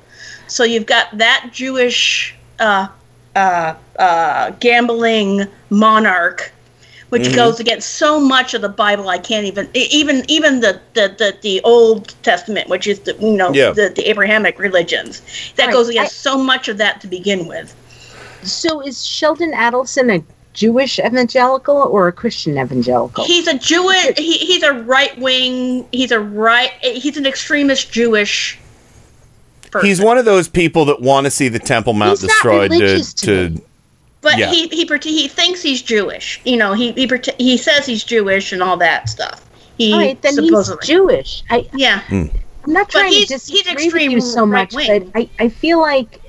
So 0.47 0.63
you've 0.63 0.85
got 0.85 1.17
that 1.17 1.49
Jewish 1.51 2.35
uh, 2.59 2.87
uh, 3.35 3.73
uh, 3.99 4.51
gambling 4.59 5.45
monarch, 5.69 6.51
which 7.09 7.29
Mhm. 7.29 7.35
goes 7.35 7.59
against 7.59 7.95
so 7.95 8.19
much 8.19 8.53
of 8.53 8.61
the 8.61 8.69
Bible. 8.69 9.09
I 9.09 9.17
can't 9.17 9.45
even 9.45 9.69
even 9.73 10.23
even 10.27 10.59
the 10.61 10.79
the, 10.93 11.13
the, 11.17 11.35
the 11.41 11.61
Old 11.63 12.13
Testament, 12.23 12.69
which 12.69 12.87
is 12.87 12.99
the 12.99 13.15
you 13.19 13.37
know 13.37 13.51
Yeah. 13.53 13.71
the, 13.71 13.89
the 13.89 14.09
Abrahamic 14.09 14.59
religions. 14.59 15.21
That 15.55 15.67
Right, 15.67 15.73
goes 15.73 15.89
against 15.89 16.21
so 16.21 16.37
much 16.37 16.67
of 16.67 16.77
that 16.77 17.01
to 17.01 17.07
begin 17.07 17.47
with. 17.47 17.73
So 18.43 18.81
is 18.81 19.05
Sheldon 19.05 19.51
Adelson 19.53 20.11
a 20.13 20.23
Jewish 20.57 20.97
evangelical 20.97 21.75
or 21.77 22.07
a 22.07 22.11
Christian 22.11 22.57
evangelical? 22.57 23.23
He's 23.25 23.47
a 23.47 23.57
Jewish. 23.59 24.17
He, 24.17 24.39
he's 24.39 24.63
a 24.63 24.73
right 24.73 25.15
wing. 25.19 25.87
He's 25.91 26.11
a 26.11 26.19
right. 26.19 26.71
He's 26.81 27.15
an 27.15 27.27
extremist 27.27 27.91
Jewish. 27.91 28.57
He's 29.83 30.01
one 30.01 30.17
of 30.17 30.25
those 30.25 30.47
people 30.49 30.85
that 30.85 30.99
want 30.99 31.25
to 31.25 31.31
see 31.31 31.47
the 31.47 31.59
Temple 31.59 31.93
Mount 31.93 32.19
He's 32.19 32.23
not 32.23 32.29
destroyed 32.29 32.71
to, 32.71 33.03
to 33.03 33.15
to 33.53 33.61
But 34.21 34.39
Yeah. 34.39 34.49
he 34.49 34.67
he 34.69 34.85
he 35.03 35.27
thinks 35.27 35.61
he's 35.61 35.83
Jewish. 35.83 36.41
You 36.43 36.57
know, 36.57 36.73
he 36.73 36.91
he 36.93 37.07
he 37.37 37.57
says 37.57 37.85
he's 37.85 38.03
Jewish 38.03 38.51
and 38.51 38.63
all 38.63 38.77
that 38.77 39.09
stuff. 39.09 39.45
He 39.77 39.93
All 39.93 39.99
right, 39.99 40.19
then 40.23 40.33
supposedly. 40.33 40.79
he's 40.81 40.87
Jewish. 40.87 41.43
I, 41.51 41.69
yeah. 41.75 41.99
Hmm. 42.07 42.25
I'm 42.65 42.73
not 42.73 42.87
But 42.87 42.99
trying 42.99 43.11
to 43.11 43.17
he's- 43.19 43.47
he's 43.47 43.93
with 43.93 44.01
you 44.11 44.19
so 44.21 44.43
much, 44.43 44.71
but 44.73 44.87
right-wing. 44.89 45.11
I, 45.13 45.29
I 45.39 45.49
feel 45.49 45.79
like 45.79 46.19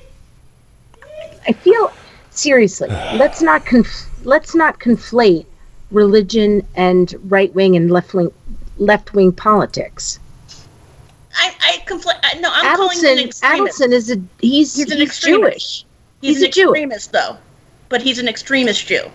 I 1.48 1.52
feel 1.52 1.90
seriously. 2.30 2.88
Let's 3.14 3.40
not 3.40 3.64
conf- 3.64 4.07
let's 4.24 4.54
not 4.54 4.78
conflate 4.80 5.46
religion 5.90 6.66
and 6.74 7.14
right 7.30 7.54
wing 7.54 7.76
and 7.76 7.90
left 7.90 8.14
wing 8.14 8.30
left 8.78 9.14
wing 9.14 9.32
politics. 9.32 10.18
I 11.36 11.54
I 11.60 11.84
confl- 11.86 12.40
No, 12.40 12.50
I'm 12.52 12.76
calling 12.76 12.98
him 12.98 13.18
an 13.18 13.24
extremist. 13.26 13.80
Adelson 13.80 13.92
is 13.92 14.10
a 14.10 14.16
he's 14.40 14.74
He's 14.74 14.90
an 14.90 14.98
he's. 14.98 15.18
Jewish. 15.18 15.84
He's, 16.20 16.36
He's 16.36 16.42
an 16.42 16.48
a 16.48 16.50
Jew. 16.52 16.70
extremist, 16.70 17.12
though. 17.12 17.36
But 17.88 18.02
he's 18.02 18.18
an 18.18 18.28
extremist 18.28 18.86
Jew. 18.86 19.10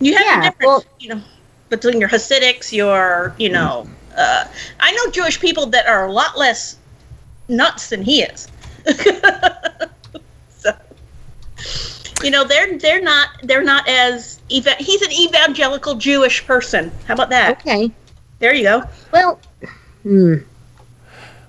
You 0.00 0.14
have 0.16 0.24
Yeah, 0.26 0.40
a 0.40 0.50
difference, 0.50 0.84
you 1.00 1.08
know, 1.10 1.20
between 1.68 2.00
your 2.00 2.08
Hasidics, 2.08 2.72
your, 2.72 3.34
you 3.38 3.48
know, 3.50 3.86
uh, 4.16 4.44
I 4.80 4.92
know 4.92 5.10
Jewish 5.10 5.38
people 5.40 5.66
that 5.66 5.86
are 5.86 6.06
a 6.06 6.12
lot 6.12 6.38
less 6.38 6.76
nuts 7.48 7.88
than 7.90 8.02
he 8.02 8.22
is. 8.22 8.48
so, 10.50 10.72
you 12.22 12.30
know, 12.30 12.44
they're 12.44 12.78
they're 12.78 13.02
not 13.02 13.28
they're 13.42 13.64
not 13.64 13.88
as 13.88 14.40
eva- 14.48 14.76
he's 14.78 15.02
an 15.02 15.12
evangelical 15.12 15.94
Jewish 15.96 16.44
person. 16.46 16.90
How 17.06 17.14
about 17.14 17.30
that? 17.30 17.60
Okay. 17.60 17.90
There 18.38 18.54
you 18.54 18.64
go. 18.64 18.82
Well, 19.12 19.40
hmm. 20.02 20.34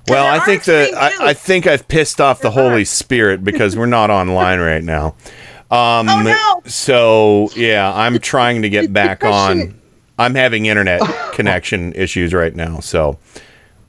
Well, 0.10 0.28
I 0.28 0.40
think 0.45 0.66
that 0.66 0.94
I, 0.95 1.30
I 1.30 1.34
think 1.34 1.66
I've 1.66 1.88
pissed 1.88 2.20
off 2.20 2.41
the 2.41 2.52
Holy 2.52 2.84
Spirit 2.86 3.44
because 3.44 3.78
we're 3.78 3.86
not 3.86 4.10
online 4.10 4.60
right 4.60 4.84
now. 4.84 5.16
Um, 5.72 6.08
oh 6.08 6.22
no! 6.22 6.70
So 6.70 7.50
yeah, 7.56 7.91
I'm 7.95 8.20
trying 8.20 8.62
to 8.62 8.70
get 8.70 8.94
back 8.94 9.24
on. 9.26 9.74
I'm 10.20 10.36
having 10.36 10.68
internet 10.68 11.02
connection 11.32 11.94
issues 11.94 12.32
right 12.32 12.56
now. 12.56 12.80
So, 12.80 13.18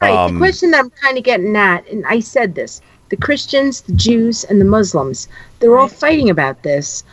Right. 0.00 0.10
um, 0.10 0.34
the 0.34 0.38
question 0.40 0.70
that 0.70 0.80
I'm 0.80 0.88
kind 0.88 1.18
of 1.18 1.24
getting 1.24 1.54
at, 1.56 1.86
and 1.88 2.06
I 2.06 2.20
said 2.20 2.54
this: 2.54 2.80
the 3.10 3.16
Christians, 3.16 3.82
the 3.82 3.92
Jews, 3.92 4.44
and 4.44 4.60
the 4.60 4.64
Muslims, 4.64 5.28
they're 5.60 5.76
all 5.76 5.88
fighting 5.88 6.30
about 6.30 6.62
this. 6.62 7.04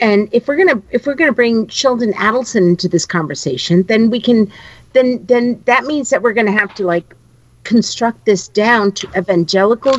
And 0.00 0.28
if 0.32 0.48
we're 0.48 0.56
gonna 0.56 0.82
if 0.90 1.06
we're 1.06 1.14
gonna 1.14 1.32
bring 1.32 1.68
Sheldon 1.68 2.12
Adelson 2.14 2.68
into 2.68 2.88
this 2.88 3.04
conversation, 3.04 3.82
then 3.84 4.10
we 4.10 4.20
can 4.20 4.50
then 4.92 5.24
then 5.26 5.62
that 5.66 5.84
means 5.84 6.10
that 6.10 6.22
we're 6.22 6.32
going 6.32 6.46
to 6.46 6.52
have 6.52 6.74
to 6.74 6.84
like 6.84 7.14
construct 7.64 8.24
this 8.24 8.48
down 8.48 8.92
to 8.92 9.08
evangelical 9.16 9.94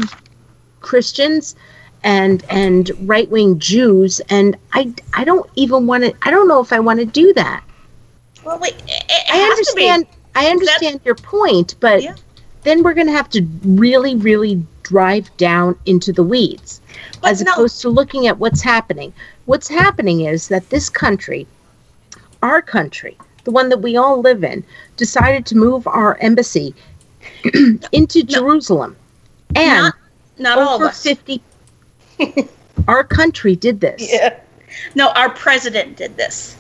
Christians 0.82 1.56
and 2.04 2.44
and 2.50 2.92
right 3.08 3.30
wing 3.30 3.60
Jews, 3.60 4.20
and 4.30 4.58
I 4.74 4.94
I 5.14 5.24
don't 5.24 5.50
even 5.56 5.86
want 5.86 6.04
to. 6.04 6.14
I 6.24 6.32
don't 6.32 6.48
know 6.48 6.60
if 6.60 6.74
I 6.74 6.80
want 6.80 7.00
to 7.00 7.06
do 7.06 7.32
that. 7.34 7.64
Well, 8.44 8.58
wait, 8.60 8.74
it, 8.74 9.04
it 9.08 9.32
I 9.32 9.38
has 9.38 9.68
to 9.68 9.76
be. 9.76 9.88
understand. 9.88 10.18
I 10.34 10.48
understand 10.48 11.02
your 11.04 11.16
point, 11.16 11.76
but 11.80 12.02
then 12.64 12.84
we're 12.84 12.94
going 12.94 13.08
to 13.08 13.14
have 13.14 13.30
to 13.32 13.42
really, 13.64 14.16
really 14.16 14.64
drive 14.84 15.36
down 15.38 15.78
into 15.86 16.12
the 16.14 16.24
weeds, 16.24 16.82
as 17.24 17.42
opposed 17.42 17.82
to 17.82 17.90
looking 17.90 18.28
at 18.28 18.38
what's 18.38 18.62
happening. 18.62 19.14
What's 19.46 19.68
happening 19.68 20.22
is 20.22 20.48
that 20.50 20.70
this 20.70 20.90
country, 20.90 21.48
our 22.44 22.62
country, 22.62 23.18
the 23.44 23.52
one 23.52 23.70
that 23.70 23.82
we 23.82 23.98
all 23.98 24.22
live 24.22 24.44
in, 24.44 24.64
decided 24.98 25.46
to 25.48 25.56
move 25.58 25.88
our 25.88 26.18
embassy 26.18 26.76
into 27.92 28.24
Jerusalem, 28.24 28.96
and 29.56 29.84
Not- 29.86 29.96
not 30.38 30.58
all 30.60 30.76
of 30.76 30.82
over 30.82 30.90
us. 30.90 31.04
fifty. 31.04 31.42
our 32.88 33.04
country 33.04 33.56
did 33.56 33.80
this. 33.80 34.12
Yeah. 34.12 34.40
No, 34.96 35.10
our 35.12 35.30
president 35.30 35.98
did 35.98 36.16
this. 36.18 36.56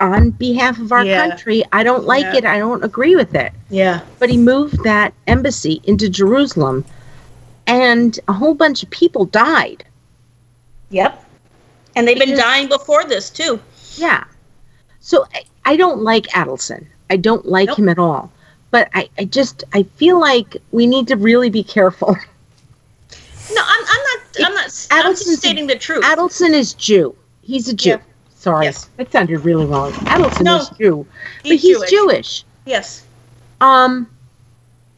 On 0.00 0.30
behalf 0.30 0.78
of 0.78 0.92
our 0.92 1.04
Yeah. 1.04 1.28
country. 1.28 1.64
I 1.72 1.82
don't 1.82 2.04
like 2.04 2.24
Yeah. 2.24 2.36
it. 2.36 2.44
I 2.44 2.58
don't 2.58 2.82
agree 2.84 3.16
with 3.16 3.34
it. 3.34 3.52
Yeah. 3.70 4.00
But 4.18 4.30
he 4.30 4.36
moved 4.36 4.82
that 4.84 5.12
embassy 5.26 5.80
into 5.84 6.08
Jerusalem 6.08 6.84
and 7.66 8.18
a 8.28 8.32
whole 8.32 8.54
bunch 8.54 8.82
of 8.82 8.90
people 8.90 9.24
died. 9.26 9.84
Yep. 10.90 11.24
And 11.96 12.06
they've 12.08 12.18
been 12.18 12.36
dying 12.36 12.68
before 12.68 13.04
this 13.04 13.30
too. 13.30 13.60
Yeah. 13.96 14.24
So 15.00 15.26
I, 15.34 15.44
I 15.64 15.76
don't 15.76 16.02
like 16.02 16.26
Adelson. 16.28 16.86
I 17.10 17.16
don't 17.16 17.46
like 17.46 17.74
him 17.78 17.88
at 17.88 17.98
all. 17.98 18.30
But 18.70 18.88
I, 18.94 19.08
I 19.18 19.24
just 19.24 19.62
I 19.72 19.84
feel 19.96 20.18
like 20.18 20.56
we 20.72 20.86
need 20.86 21.06
to 21.08 21.16
really 21.16 21.50
be 21.50 21.62
careful. 21.62 22.16
No, 23.52 23.60
I'm, 23.62 23.84
I'm 23.86 24.02
not. 24.02 24.46
I'm 24.48 24.54
not. 24.54 24.86
I'm 24.90 25.12
just 25.12 25.36
stating 25.36 25.66
the 25.66 25.76
truth. 25.76 26.02
Adelson 26.02 26.52
is 26.54 26.72
Jew. 26.72 27.14
He's 27.42 27.68
a 27.68 27.74
Jew. 27.74 27.98
Sorry. 28.44 28.70
That 28.98 29.10
sounded 29.10 29.38
really 29.40 29.64
wrong. 29.66 29.92
Adelson 29.92 30.42
No. 30.42 30.56
is 30.58 30.68
Jew. 30.78 31.06
but 31.42 31.52
He's 31.52 31.62
he's 31.62 31.76
Jewish. 31.78 31.90
Jewish. 31.90 32.44
Yes. 32.66 33.04
Um, 33.60 34.06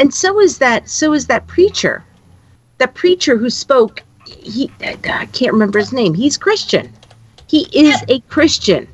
and 0.00 0.12
so 0.12 0.40
is 0.40 0.58
that. 0.58 0.88
So 0.88 1.12
is 1.14 1.26
that 1.28 1.46
preacher. 1.46 2.04
That 2.78 2.94
preacher 2.94 3.36
who 3.36 3.48
spoke. 3.50 4.02
He. 4.26 4.70
I 4.82 5.26
can't 5.32 5.52
remember 5.52 5.78
his 5.78 5.92
name. 5.92 6.12
He's 6.14 6.36
Christian. 6.36 6.92
He 7.46 7.68
is 7.72 8.02
a 8.08 8.18
Christian. 8.28 8.88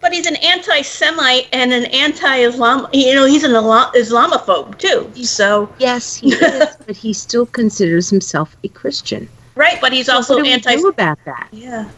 But 0.00 0.12
he's 0.14 0.26
an 0.26 0.36
anti-Semite 0.36 1.48
and 1.52 1.72
an 1.72 1.84
anti-Islam. 1.86 2.86
You 2.92 3.14
know, 3.14 3.26
he's 3.26 3.42
an 3.44 3.50
Islamophobe 3.50 4.78
too. 4.78 5.10
So 5.24 5.68
yes, 5.78 6.14
he 6.14 6.32
is. 6.32 6.76
but 6.86 6.96
he 6.96 7.12
still 7.12 7.44
considers 7.46 8.08
himself 8.08 8.56
a 8.64 8.68
Christian. 8.68 9.28
right. 9.56 9.78
But 9.80 9.92
he's 9.92 10.06
So 10.06 10.14
also 10.14 10.34
what 10.34 10.44
do 10.44 10.48
we 10.48 10.52
anti. 10.54 10.76
do 10.76 10.88
about 10.88 11.18
that? 11.26 11.48
Yeah. 11.52 11.90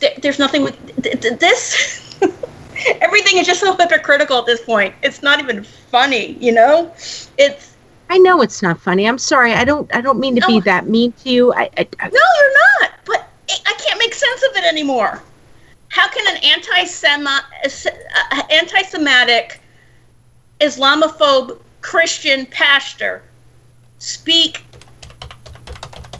There, 0.00 0.12
there's 0.20 0.38
nothing 0.38 0.62
with 0.62 1.02
th- 1.02 1.20
th- 1.20 1.38
this. 1.38 2.18
Everything 3.00 3.38
is 3.38 3.46
just 3.46 3.60
so 3.60 3.74
hypocritical 3.74 4.38
at 4.38 4.46
this 4.46 4.62
point. 4.62 4.94
It's 5.02 5.22
not 5.22 5.40
even 5.40 5.64
funny. 5.64 6.36
You 6.40 6.52
know. 6.52 6.92
It's 7.38 7.76
I 8.08 8.18
know 8.18 8.40
it's 8.42 8.62
not 8.62 8.80
funny. 8.80 9.06
I'm 9.06 9.18
sorry. 9.18 9.52
I 9.52 9.64
don't. 9.64 9.92
I 9.94 10.00
don't 10.00 10.18
mean 10.18 10.36
to 10.36 10.46
be 10.46 10.60
that 10.60 10.88
mean 10.88 11.12
to 11.12 11.30
you. 11.30 11.52
I. 11.54 11.70
I, 11.76 11.88
I 12.00 12.08
no, 12.08 12.20
you're 12.38 12.54
not. 12.80 12.90
But 13.04 13.28
I 13.50 13.56
I 13.66 13.74
can't 13.74 13.98
make 13.98 14.14
sense 14.14 14.42
of 14.50 14.56
it 14.56 14.64
anymore. 14.64 15.22
How 15.88 16.08
can 16.08 16.36
an 16.36 16.42
anti-Semi- 16.42 17.30
uh, 17.30 18.42
anti-Semitic, 18.50 19.60
Islamophobe 20.60 21.58
Christian 21.80 22.44
pastor 22.46 23.22
speak 23.98 24.62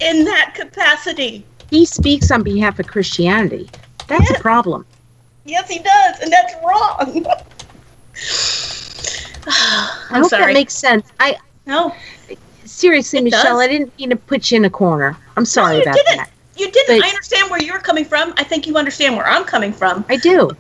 in 0.00 0.24
that 0.24 0.52
capacity? 0.54 1.44
He 1.70 1.84
speaks 1.86 2.30
on 2.30 2.42
behalf 2.42 2.78
of 2.78 2.86
Christianity. 2.86 3.68
That's 4.08 4.30
a 4.30 4.40
problem. 4.40 4.86
Yes, 5.44 5.68
he 5.68 5.78
does, 5.78 6.20
and 6.20 6.32
that's 6.32 6.54
wrong. 6.64 7.26
I 9.48 10.06
I'm 10.10 10.22
hope 10.22 10.30
sorry. 10.30 10.46
that 10.46 10.52
makes 10.54 10.74
sense. 10.74 11.06
I 11.20 11.36
no. 11.66 11.94
Seriously, 12.64 13.20
It 13.20 13.24
Michelle, 13.24 13.42
does. 13.44 13.60
I 13.60 13.68
didn't 13.68 13.96
mean 13.98 14.10
to 14.10 14.16
put 14.16 14.50
you 14.50 14.56
in 14.56 14.64
a 14.64 14.70
corner. 14.70 15.16
I'm 15.36 15.44
sorry 15.44 15.76
you 15.76 15.82
about 15.82 15.94
didn't. 15.94 16.16
that. 16.16 16.30
You 16.56 16.70
didn't. 16.70 16.98
But- 16.98 17.04
I 17.06 17.08
understand 17.10 17.50
where 17.50 17.62
you're 17.62 17.78
coming 17.78 18.04
from. 18.04 18.34
I 18.36 18.42
think 18.44 18.66
you 18.66 18.76
understand 18.76 19.16
where 19.16 19.26
I'm 19.26 19.44
coming 19.44 19.72
from. 19.72 20.04
I 20.08 20.16
do. 20.16 20.50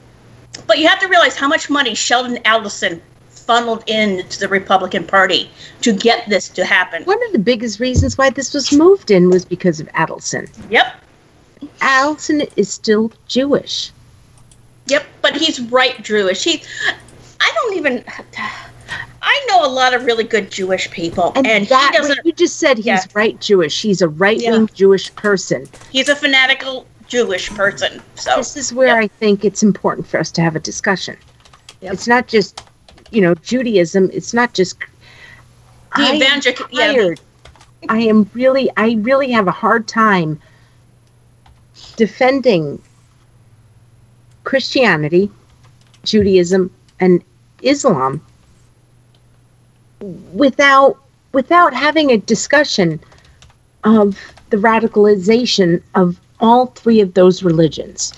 But 0.66 0.78
you 0.78 0.86
have 0.88 1.00
to 1.00 1.08
realize 1.08 1.36
how 1.36 1.48
much 1.48 1.68
money 1.68 1.94
Sheldon 1.94 2.36
Adelson 2.44 3.00
funneled 3.46 3.84
into 3.88 4.38
the 4.40 4.48
Republican 4.48 5.04
Party 5.04 5.50
to 5.82 5.92
get 5.92 6.28
this 6.28 6.48
to 6.50 6.64
happen. 6.64 7.04
One 7.04 7.22
of 7.26 7.32
the 7.32 7.38
biggest 7.38 7.80
reasons 7.80 8.18
why 8.18 8.30
this 8.30 8.52
was 8.52 8.72
moved 8.72 9.10
in 9.10 9.30
was 9.30 9.44
because 9.44 9.80
of 9.80 9.86
Adelson. 9.88 10.48
Yep. 10.70 10.94
Adelson 11.80 12.50
is 12.56 12.68
still 12.72 13.12
Jewish. 13.28 13.90
Yep, 14.88 15.04
but 15.22 15.36
he's 15.36 15.60
right 15.60 16.02
Jewish. 16.02 16.44
He, 16.44 16.62
I 17.40 17.50
don't 17.54 17.76
even. 17.76 18.04
I 19.22 19.46
know 19.48 19.64
a 19.64 19.68
lot 19.68 19.94
of 19.94 20.04
really 20.04 20.22
good 20.22 20.50
Jewish 20.52 20.88
people, 20.90 21.32
and, 21.34 21.46
And, 21.46 21.64
he 21.64 21.70
doesn't. 21.92 22.20
you 22.24 22.32
just 22.32 22.58
said 22.58 22.76
he's 22.76 22.86
Yeah. 22.86 23.02
right 23.14 23.40
Jewish. 23.40 23.82
He's 23.82 24.00
a 24.00 24.08
right 24.08 24.38
wing 24.38 24.70
Jewish 24.74 25.12
person. 25.16 25.66
He's 25.90 26.08
a 26.08 26.14
fanatical 26.14 26.86
Jewish 27.08 27.50
person. 27.50 28.00
So 28.14 28.36
This 28.36 28.56
is 28.56 28.72
where 28.72 28.96
I 28.96 29.08
think 29.08 29.44
it's 29.44 29.62
important 29.64 30.06
for 30.06 30.20
us 30.20 30.30
to 30.32 30.42
have 30.42 30.54
a 30.54 30.60
discussion. 30.60 31.16
It's 31.80 32.06
not 32.06 32.28
just, 32.28 32.62
you 33.10 33.20
know, 33.20 33.34
Judaism. 33.34 34.10
It's 34.12 34.34
not 34.34 34.54
just. 34.54 34.78
The 34.78 36.02
I 36.02 36.10
am 36.10 36.40
yeah. 36.70 37.14
I 37.88 37.98
am 38.00 38.28
really, 38.34 38.70
I 38.76 38.96
really 39.00 39.30
have 39.30 39.46
a 39.46 39.52
hard 39.52 39.86
time 39.86 40.40
defending 41.96 42.82
Christianity, 44.44 45.30
Judaism, 46.04 46.70
and 47.00 47.22
Islam 47.62 48.20
without 50.32 50.98
without 51.32 51.74
having 51.74 52.10
a 52.10 52.18
discussion 52.18 53.00
of 53.84 54.18
the 54.50 54.56
radicalization 54.56 55.82
of 55.94 56.20
all 56.40 56.66
three 56.66 57.00
of 57.00 57.14
those 57.14 57.42
religions. 57.42 58.12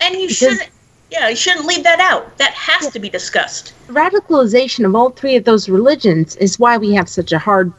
and 0.00 0.14
you 0.14 0.28
because- 0.28 0.38
shouldn't. 0.38 0.70
Yeah, 1.14 1.28
you 1.28 1.36
shouldn't 1.36 1.66
leave 1.66 1.84
that 1.84 2.00
out. 2.00 2.36
That 2.38 2.52
has 2.54 2.90
to 2.92 2.98
be 2.98 3.08
discussed. 3.08 3.72
radicalization 3.86 4.84
of 4.84 4.96
all 4.96 5.10
three 5.10 5.36
of 5.36 5.44
those 5.44 5.68
religions 5.68 6.34
is 6.36 6.58
why 6.58 6.76
we 6.76 6.92
have 6.92 7.08
such 7.08 7.30
a 7.32 7.38
hard 7.38 7.72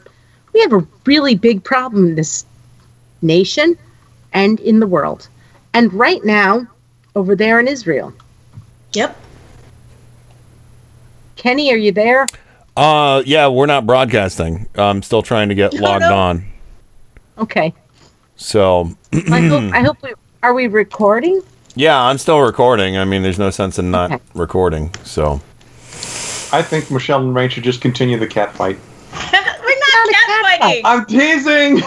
we 0.54 0.60
have 0.62 0.72
a 0.72 0.86
really 1.04 1.34
big 1.34 1.62
problem 1.62 2.06
in 2.06 2.14
this 2.14 2.46
nation 3.20 3.76
and 4.32 4.58
in 4.60 4.80
the 4.80 4.86
world 4.86 5.28
and 5.74 5.92
right 5.92 6.24
now 6.24 6.66
over 7.14 7.36
there 7.36 7.60
in 7.60 7.68
israel 7.68 8.10
yep 8.94 9.14
kenny 11.36 11.70
are 11.72 11.76
you 11.76 11.92
there 11.92 12.26
Uh, 12.76 13.22
yeah, 13.24 13.48
we're 13.48 13.64
not 13.66 13.86
broadcasting. 13.86 14.66
I'm 14.76 15.02
still 15.02 15.22
trying 15.22 15.48
to 15.48 15.54
get 15.54 15.72
logged 15.86 16.04
on. 16.04 16.44
okay 17.38 17.74
So, 18.36 18.90
i 19.12 19.40
hope 19.40 19.74
i 19.74 19.80
hope 19.82 19.96
we 20.02 20.12
are 20.42 20.54
we 20.54 20.66
recording 20.68 21.42
yeah, 21.76 22.02
I'm 22.02 22.18
still 22.18 22.40
recording. 22.40 22.96
I 22.96 23.04
mean, 23.04 23.22
there's 23.22 23.38
no 23.38 23.50
sense 23.50 23.78
in 23.78 23.90
not 23.90 24.10
Okay. 24.10 24.22
recording. 24.34 24.92
So, 25.04 25.40
I 26.52 26.62
think 26.62 26.90
Michelle 26.90 27.20
and 27.20 27.34
Rain 27.34 27.48
should 27.48 27.64
just 27.64 27.80
continue 27.80 28.18
the 28.18 28.26
cat 28.26 28.52
fight. 28.54 28.78
We're 29.32 29.78
not 29.78 30.14
catfighting. 30.14 30.80
I'm 30.84 31.04
teasing. 31.06 31.76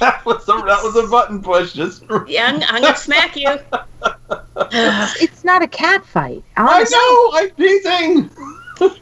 that 0.00 0.20
was 0.24 0.48
a 0.48 0.52
that 0.66 0.80
was 0.82 0.96
a 0.96 1.08
button 1.08 1.42
push. 1.42 1.72
Just 1.72 2.04
Yeah, 2.26 2.46
I'm, 2.46 2.62
I'm 2.68 2.82
gonna 2.82 2.96
smack 2.96 3.36
you. 3.36 3.58
it's 4.72 5.44
not 5.44 5.62
a 5.62 5.68
cat 5.68 6.04
fight 6.06 6.42
I 6.56 6.84
know. 6.90 7.38
I'm 7.38 7.50
teasing. 7.56 8.30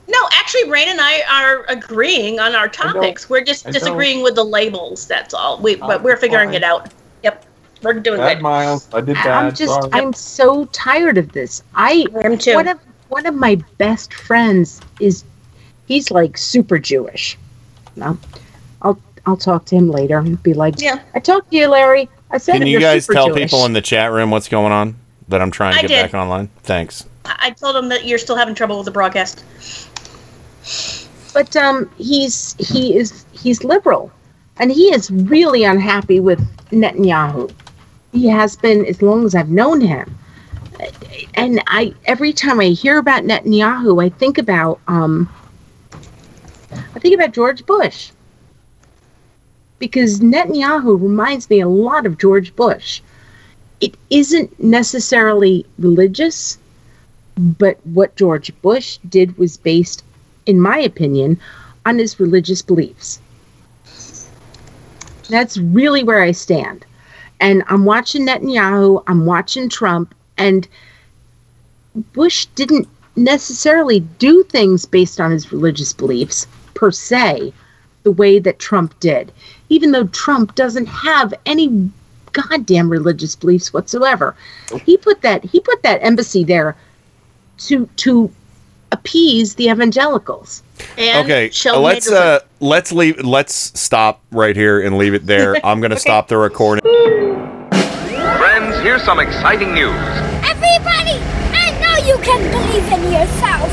No, 0.09 0.29
actually, 0.33 0.69
Rain 0.69 0.89
and 0.89 1.01
I 1.01 1.23
are 1.31 1.65
agreeing 1.69 2.39
on 2.39 2.55
our 2.55 2.69
topics. 2.69 3.31
We're 3.31 3.45
just 3.45 3.67
I 3.67 3.71
know. 3.71 3.73
disagreeing 3.79 4.23
with 4.23 4.35
the 4.35 4.45
labels. 4.45 5.07
That's 5.07 5.33
all. 5.33 5.59
We, 5.59 5.77
oh, 5.77 5.87
but 5.87 6.03
we're 6.03 6.19
figuring 6.19 6.53
it 6.53 6.63
out. 6.63 6.93
Yep, 7.23 7.47
we're 7.83 7.95
doing 7.95 8.19
Bad 8.19 8.35
good. 8.35 8.43
Miles. 8.43 8.89
I 8.93 9.01
did 9.01 9.15
bad. 9.15 9.27
i'm 9.27 9.55
just 9.55 9.73
Sorry. 9.73 9.91
i'm 9.93 10.13
so 10.13 10.65
tired 10.67 11.19
of 11.19 11.33
this 11.33 11.63
i 11.75 12.05
am 12.23 12.37
too. 12.39 12.55
one 12.55 12.69
of 12.69 12.79
one 13.09 13.27
of 13.27 13.35
my 13.35 13.57
best 13.79 14.13
friends 14.15 14.81
is 15.01 15.25
he's 15.87 16.11
like 16.11 16.37
super 16.39 16.79
jewish 16.79 17.37
no 17.97 18.17
i'll 18.83 18.99
i'll 19.27 19.37
talk 19.37 19.65
to 19.67 19.77
him 19.77 19.89
later 19.91 20.19
and 20.19 20.43
be 20.43 20.55
like 20.55 20.81
Yeah. 20.81 21.01
i 21.15 21.19
talked 21.21 21.51
to 21.51 21.57
you 21.57 21.69
larry 21.69 22.09
i 22.31 22.39
said 22.39 22.59
can 22.59 22.67
you 22.67 22.81
guys 22.81 23.05
super 23.07 23.15
tell 23.15 23.27
Jewish." 23.29 23.43
people 23.51 23.65
in 23.67 23.73
the 23.73 23.81
chat 23.83 24.13
room 24.13 24.31
what's 24.31 24.49
going 24.49 24.73
on? 24.73 24.97
That 25.29 25.41
I'm 25.41 25.51
trying 25.53 25.75
to 25.75 25.79
I 25.79 25.83
get 25.83 25.89
did. 25.89 26.03
back 26.11 26.15
online. 26.21 26.49
Thanks. 26.65 27.07
I 27.25 27.37
I 27.43 27.51
told 27.51 27.77
him 27.77 27.89
that 27.91 28.05
you're 28.05 28.19
still 28.19 28.35
having 28.37 28.53
trouble 28.55 28.77
with 28.79 28.85
the 28.87 28.91
broadcast. 28.91 29.45
but 31.33 31.55
um 31.57 31.89
he's 31.99 32.55
he 32.59 32.97
is 32.97 33.25
he's 33.33 33.63
liberal 33.65 34.11
and 34.59 34.73
he 34.73 34.93
is 34.93 35.11
really 35.11 35.63
unhappy 35.65 36.19
with 36.21 36.41
netanyahu 36.71 37.49
he 38.13 38.27
has 38.29 38.57
been 38.57 38.85
as 38.87 39.03
long 39.03 39.25
as 39.25 39.35
i've 39.35 39.51
known 39.51 39.81
him 39.81 40.17
And 41.35 41.63
I 41.67 41.95
every 42.05 42.33
time 42.33 42.61
I 42.61 42.67
hear 42.67 42.99
about 42.99 43.25
Netanyahu, 43.25 44.03
I 44.03 44.09
think 44.11 44.39
about 44.39 44.81
um, 44.89 45.29
I 46.73 46.99
think 46.99 47.15
about 47.15 47.33
George 47.33 47.65
Bush 47.67 48.11
because 49.79 50.21
Netanyahu 50.21 51.01
reminds 51.01 51.49
me 51.51 51.61
a 51.61 51.69
lot 51.69 52.07
of 52.07 52.19
George 52.19 52.55
Bush. 52.57 53.01
It 53.81 53.97
isn't 54.11 54.63
necessarily 54.63 55.65
religious, 55.79 56.59
but 57.39 57.79
what 57.87 58.17
George 58.17 58.53
Bush 58.61 58.99
did 59.09 59.39
was 59.39 59.57
based, 59.57 60.05
in 60.47 60.61
my 60.61 60.79
opinion, 60.79 61.41
on 61.87 61.99
his 61.99 62.21
religious 62.21 62.61
beliefs. 62.63 63.21
That's 65.29 65.57
really 65.57 66.03
where 66.03 66.23
I 66.23 66.33
stand. 66.33 66.85
And 67.41 67.63
I'm 67.69 67.85
watching 67.85 68.27
Netanyahu, 68.27 69.03
I'm 69.07 69.25
watching 69.27 69.69
Trump, 69.69 70.15
and 70.37 70.69
Bush 72.13 72.47
didn't 72.55 72.87
necessarily 73.17 74.01
do 74.01 74.45
things 74.45 74.87
based 74.87 75.21
on 75.21 75.31
his 75.31 75.51
religious 75.53 75.93
beliefs 75.93 76.47
per 76.75 76.91
se, 76.91 77.53
the 78.03 78.13
way 78.13 78.39
that 78.39 78.59
Trump 78.59 78.99
did, 79.01 79.33
even 79.69 79.93
though 79.93 80.07
Trump 80.09 80.55
doesn't 80.55 80.87
have 80.87 81.35
any 81.47 81.91
goddamn 82.33 82.91
religious 82.91 83.35
beliefs 83.35 83.73
whatsoever. 83.73 84.35
He 84.85 84.97
put 84.97 85.23
that 85.23 85.45
he 85.45 85.61
put 85.61 85.83
that 85.83 86.03
embassy 86.03 86.45
there 86.45 86.77
to 87.59 87.87
to 87.97 88.31
appease 89.01 89.55
the 89.55 89.69
evangelicals. 89.69 90.63
And 90.99 91.25
okay, 91.25 91.51
show 91.51 91.81
let's 91.81 92.11
uh 92.11 92.41
let's 92.61 92.93
leave 92.93 93.19
let's 93.25 93.55
stop 93.79 94.21
right 94.31 94.55
here 94.57 94.81
and 94.81 94.99
leave 94.99 95.15
it 95.15 95.27
there. 95.27 95.55
I'm 95.67 95.81
going 95.81 95.91
to 95.91 95.99
stop 95.99 96.29
the 96.29 96.37
recording. 96.37 96.83
Friends, 97.71 98.77
here's 98.83 99.03
some 99.03 99.21
exciting 99.21 99.75
news. 99.75 99.95
Everybody, 100.45 101.17
I 101.53 101.73
know 101.81 101.97
you 102.07 102.17
can 102.23 102.41
believe 102.53 102.87
in 102.93 103.13
yourself. 103.13 103.69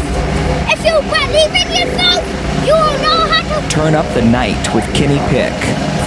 If 0.72 0.80
you 0.84 0.96
believe 1.12 1.54
in 1.56 1.70
yourself, 1.76 2.24
you 2.66 2.74
will 2.74 2.98
know 3.04 3.20
how 3.32 3.62
to 3.62 3.70
Turn 3.70 3.96
up 3.96 4.08
the 4.14 4.24
night 4.24 4.74
with 4.74 4.84
Kenny 4.96 5.20
Pick. 5.30 5.54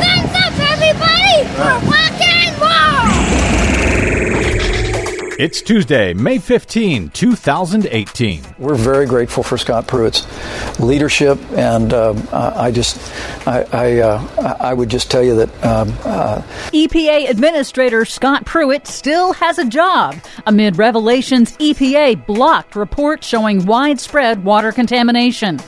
stand 0.01 0.29
up, 0.37 0.55
everybody, 0.73 1.45
for 1.57 1.77
rock 1.89 2.21
and 2.21 2.53
roll. 2.61 3.80
It's 5.41 5.63
Tuesday, 5.63 6.13
May 6.13 6.37
15, 6.37 7.09
2018. 7.09 8.43
We're 8.59 8.75
very 8.75 9.07
grateful 9.07 9.43
for 9.43 9.57
Scott 9.57 9.87
Pruitt's 9.87 10.27
leadership, 10.79 11.39
and 11.53 11.95
uh, 11.95 12.13
I 12.31 12.71
just, 12.71 13.01
I, 13.49 13.63
I, 13.73 13.99
uh, 14.01 14.57
I 14.61 14.75
would 14.75 14.91
just 14.91 15.11
tell 15.11 15.23
you 15.23 15.37
that 15.37 15.49
um, 15.65 15.97
uh, 16.05 16.43
EPA 16.75 17.31
Administrator 17.31 18.05
Scott 18.05 18.45
Pruitt 18.45 18.87
still 18.87 19.33
has 19.33 19.59
a 19.59 19.65
job 19.65 20.17
amid 20.45 20.77
revelations 20.77 21.57
EPA 21.57 22.27
blocked 22.27 22.77
report 22.77 23.25
showing 23.25 23.65
widespread 23.65 24.45
water 24.45 24.73
contamination. 24.73 25.59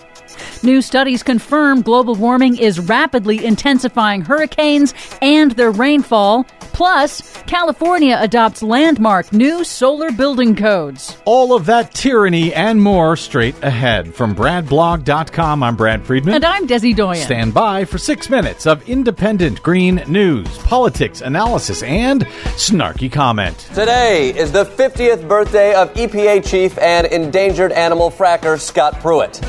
New 0.65 0.81
studies 0.81 1.25
confirm 1.25 1.83
global 1.83 2.15
warming 2.15 2.57
is 2.57 2.79
rapidly 2.79 3.45
intensifying 3.45 4.21
hurricanes 4.21 4.95
and 5.21 5.51
their 5.53 5.73
rainfall. 5.73 6.45
Plus, 6.73 7.37
California 7.43 8.17
adopts 8.21 8.63
landmark 8.63 9.33
new 9.33 9.65
solar 9.65 10.13
building 10.13 10.55
codes. 10.55 11.19
All 11.25 11.53
of 11.53 11.67
that 11.67 11.93
tyranny 11.93 12.55
and 12.55 12.81
more 12.81 13.17
straight 13.17 13.61
ahead. 13.63 14.15
From 14.15 14.37
BradBlog.com, 14.37 15.65
I'm 15.65 15.75
Brad 15.75 16.05
Friedman. 16.05 16.35
And 16.35 16.45
I'm 16.45 16.69
Desi 16.69 16.95
Doyen. 16.95 17.25
Stand 17.25 17.53
by 17.53 17.85
for 17.85 17.99
six 17.99 18.31
minutes 18.31 18.65
of 18.65 18.89
independent 18.89 19.63
green 19.65 19.97
news, 20.07 20.47
politics, 20.59 21.21
analysis, 21.23 21.83
and 21.83 22.25
snarky 22.55 23.11
comment. 23.11 23.59
Today 23.75 24.33
is 24.39 24.53
the 24.53 24.65
50th 24.65 25.27
birthday 25.29 25.75
of 25.75 25.93
EPA 25.95 26.49
chief 26.49 26.79
and 26.79 27.09
endangered 27.09 27.73
animal 27.73 28.13
fracker 28.13 28.59
Scott 28.59 29.01
Pruitt. 29.01 29.41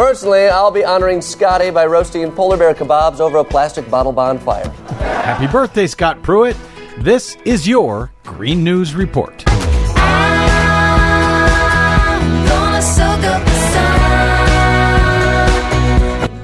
Personally, 0.00 0.48
I'll 0.48 0.70
be 0.70 0.82
honoring 0.82 1.20
Scotty 1.20 1.70
by 1.70 1.84
roasting 1.84 2.32
polar 2.32 2.56
bear 2.56 2.72
kebabs 2.72 3.20
over 3.20 3.36
a 3.36 3.44
plastic 3.44 3.90
bottle 3.90 4.12
bonfire. 4.12 4.66
Happy 4.96 5.46
birthday, 5.46 5.86
Scott 5.86 6.22
Pruitt. 6.22 6.56
This 7.00 7.36
is 7.44 7.68
your 7.68 8.10
Green 8.24 8.64
News 8.64 8.94
Report. 8.94 9.44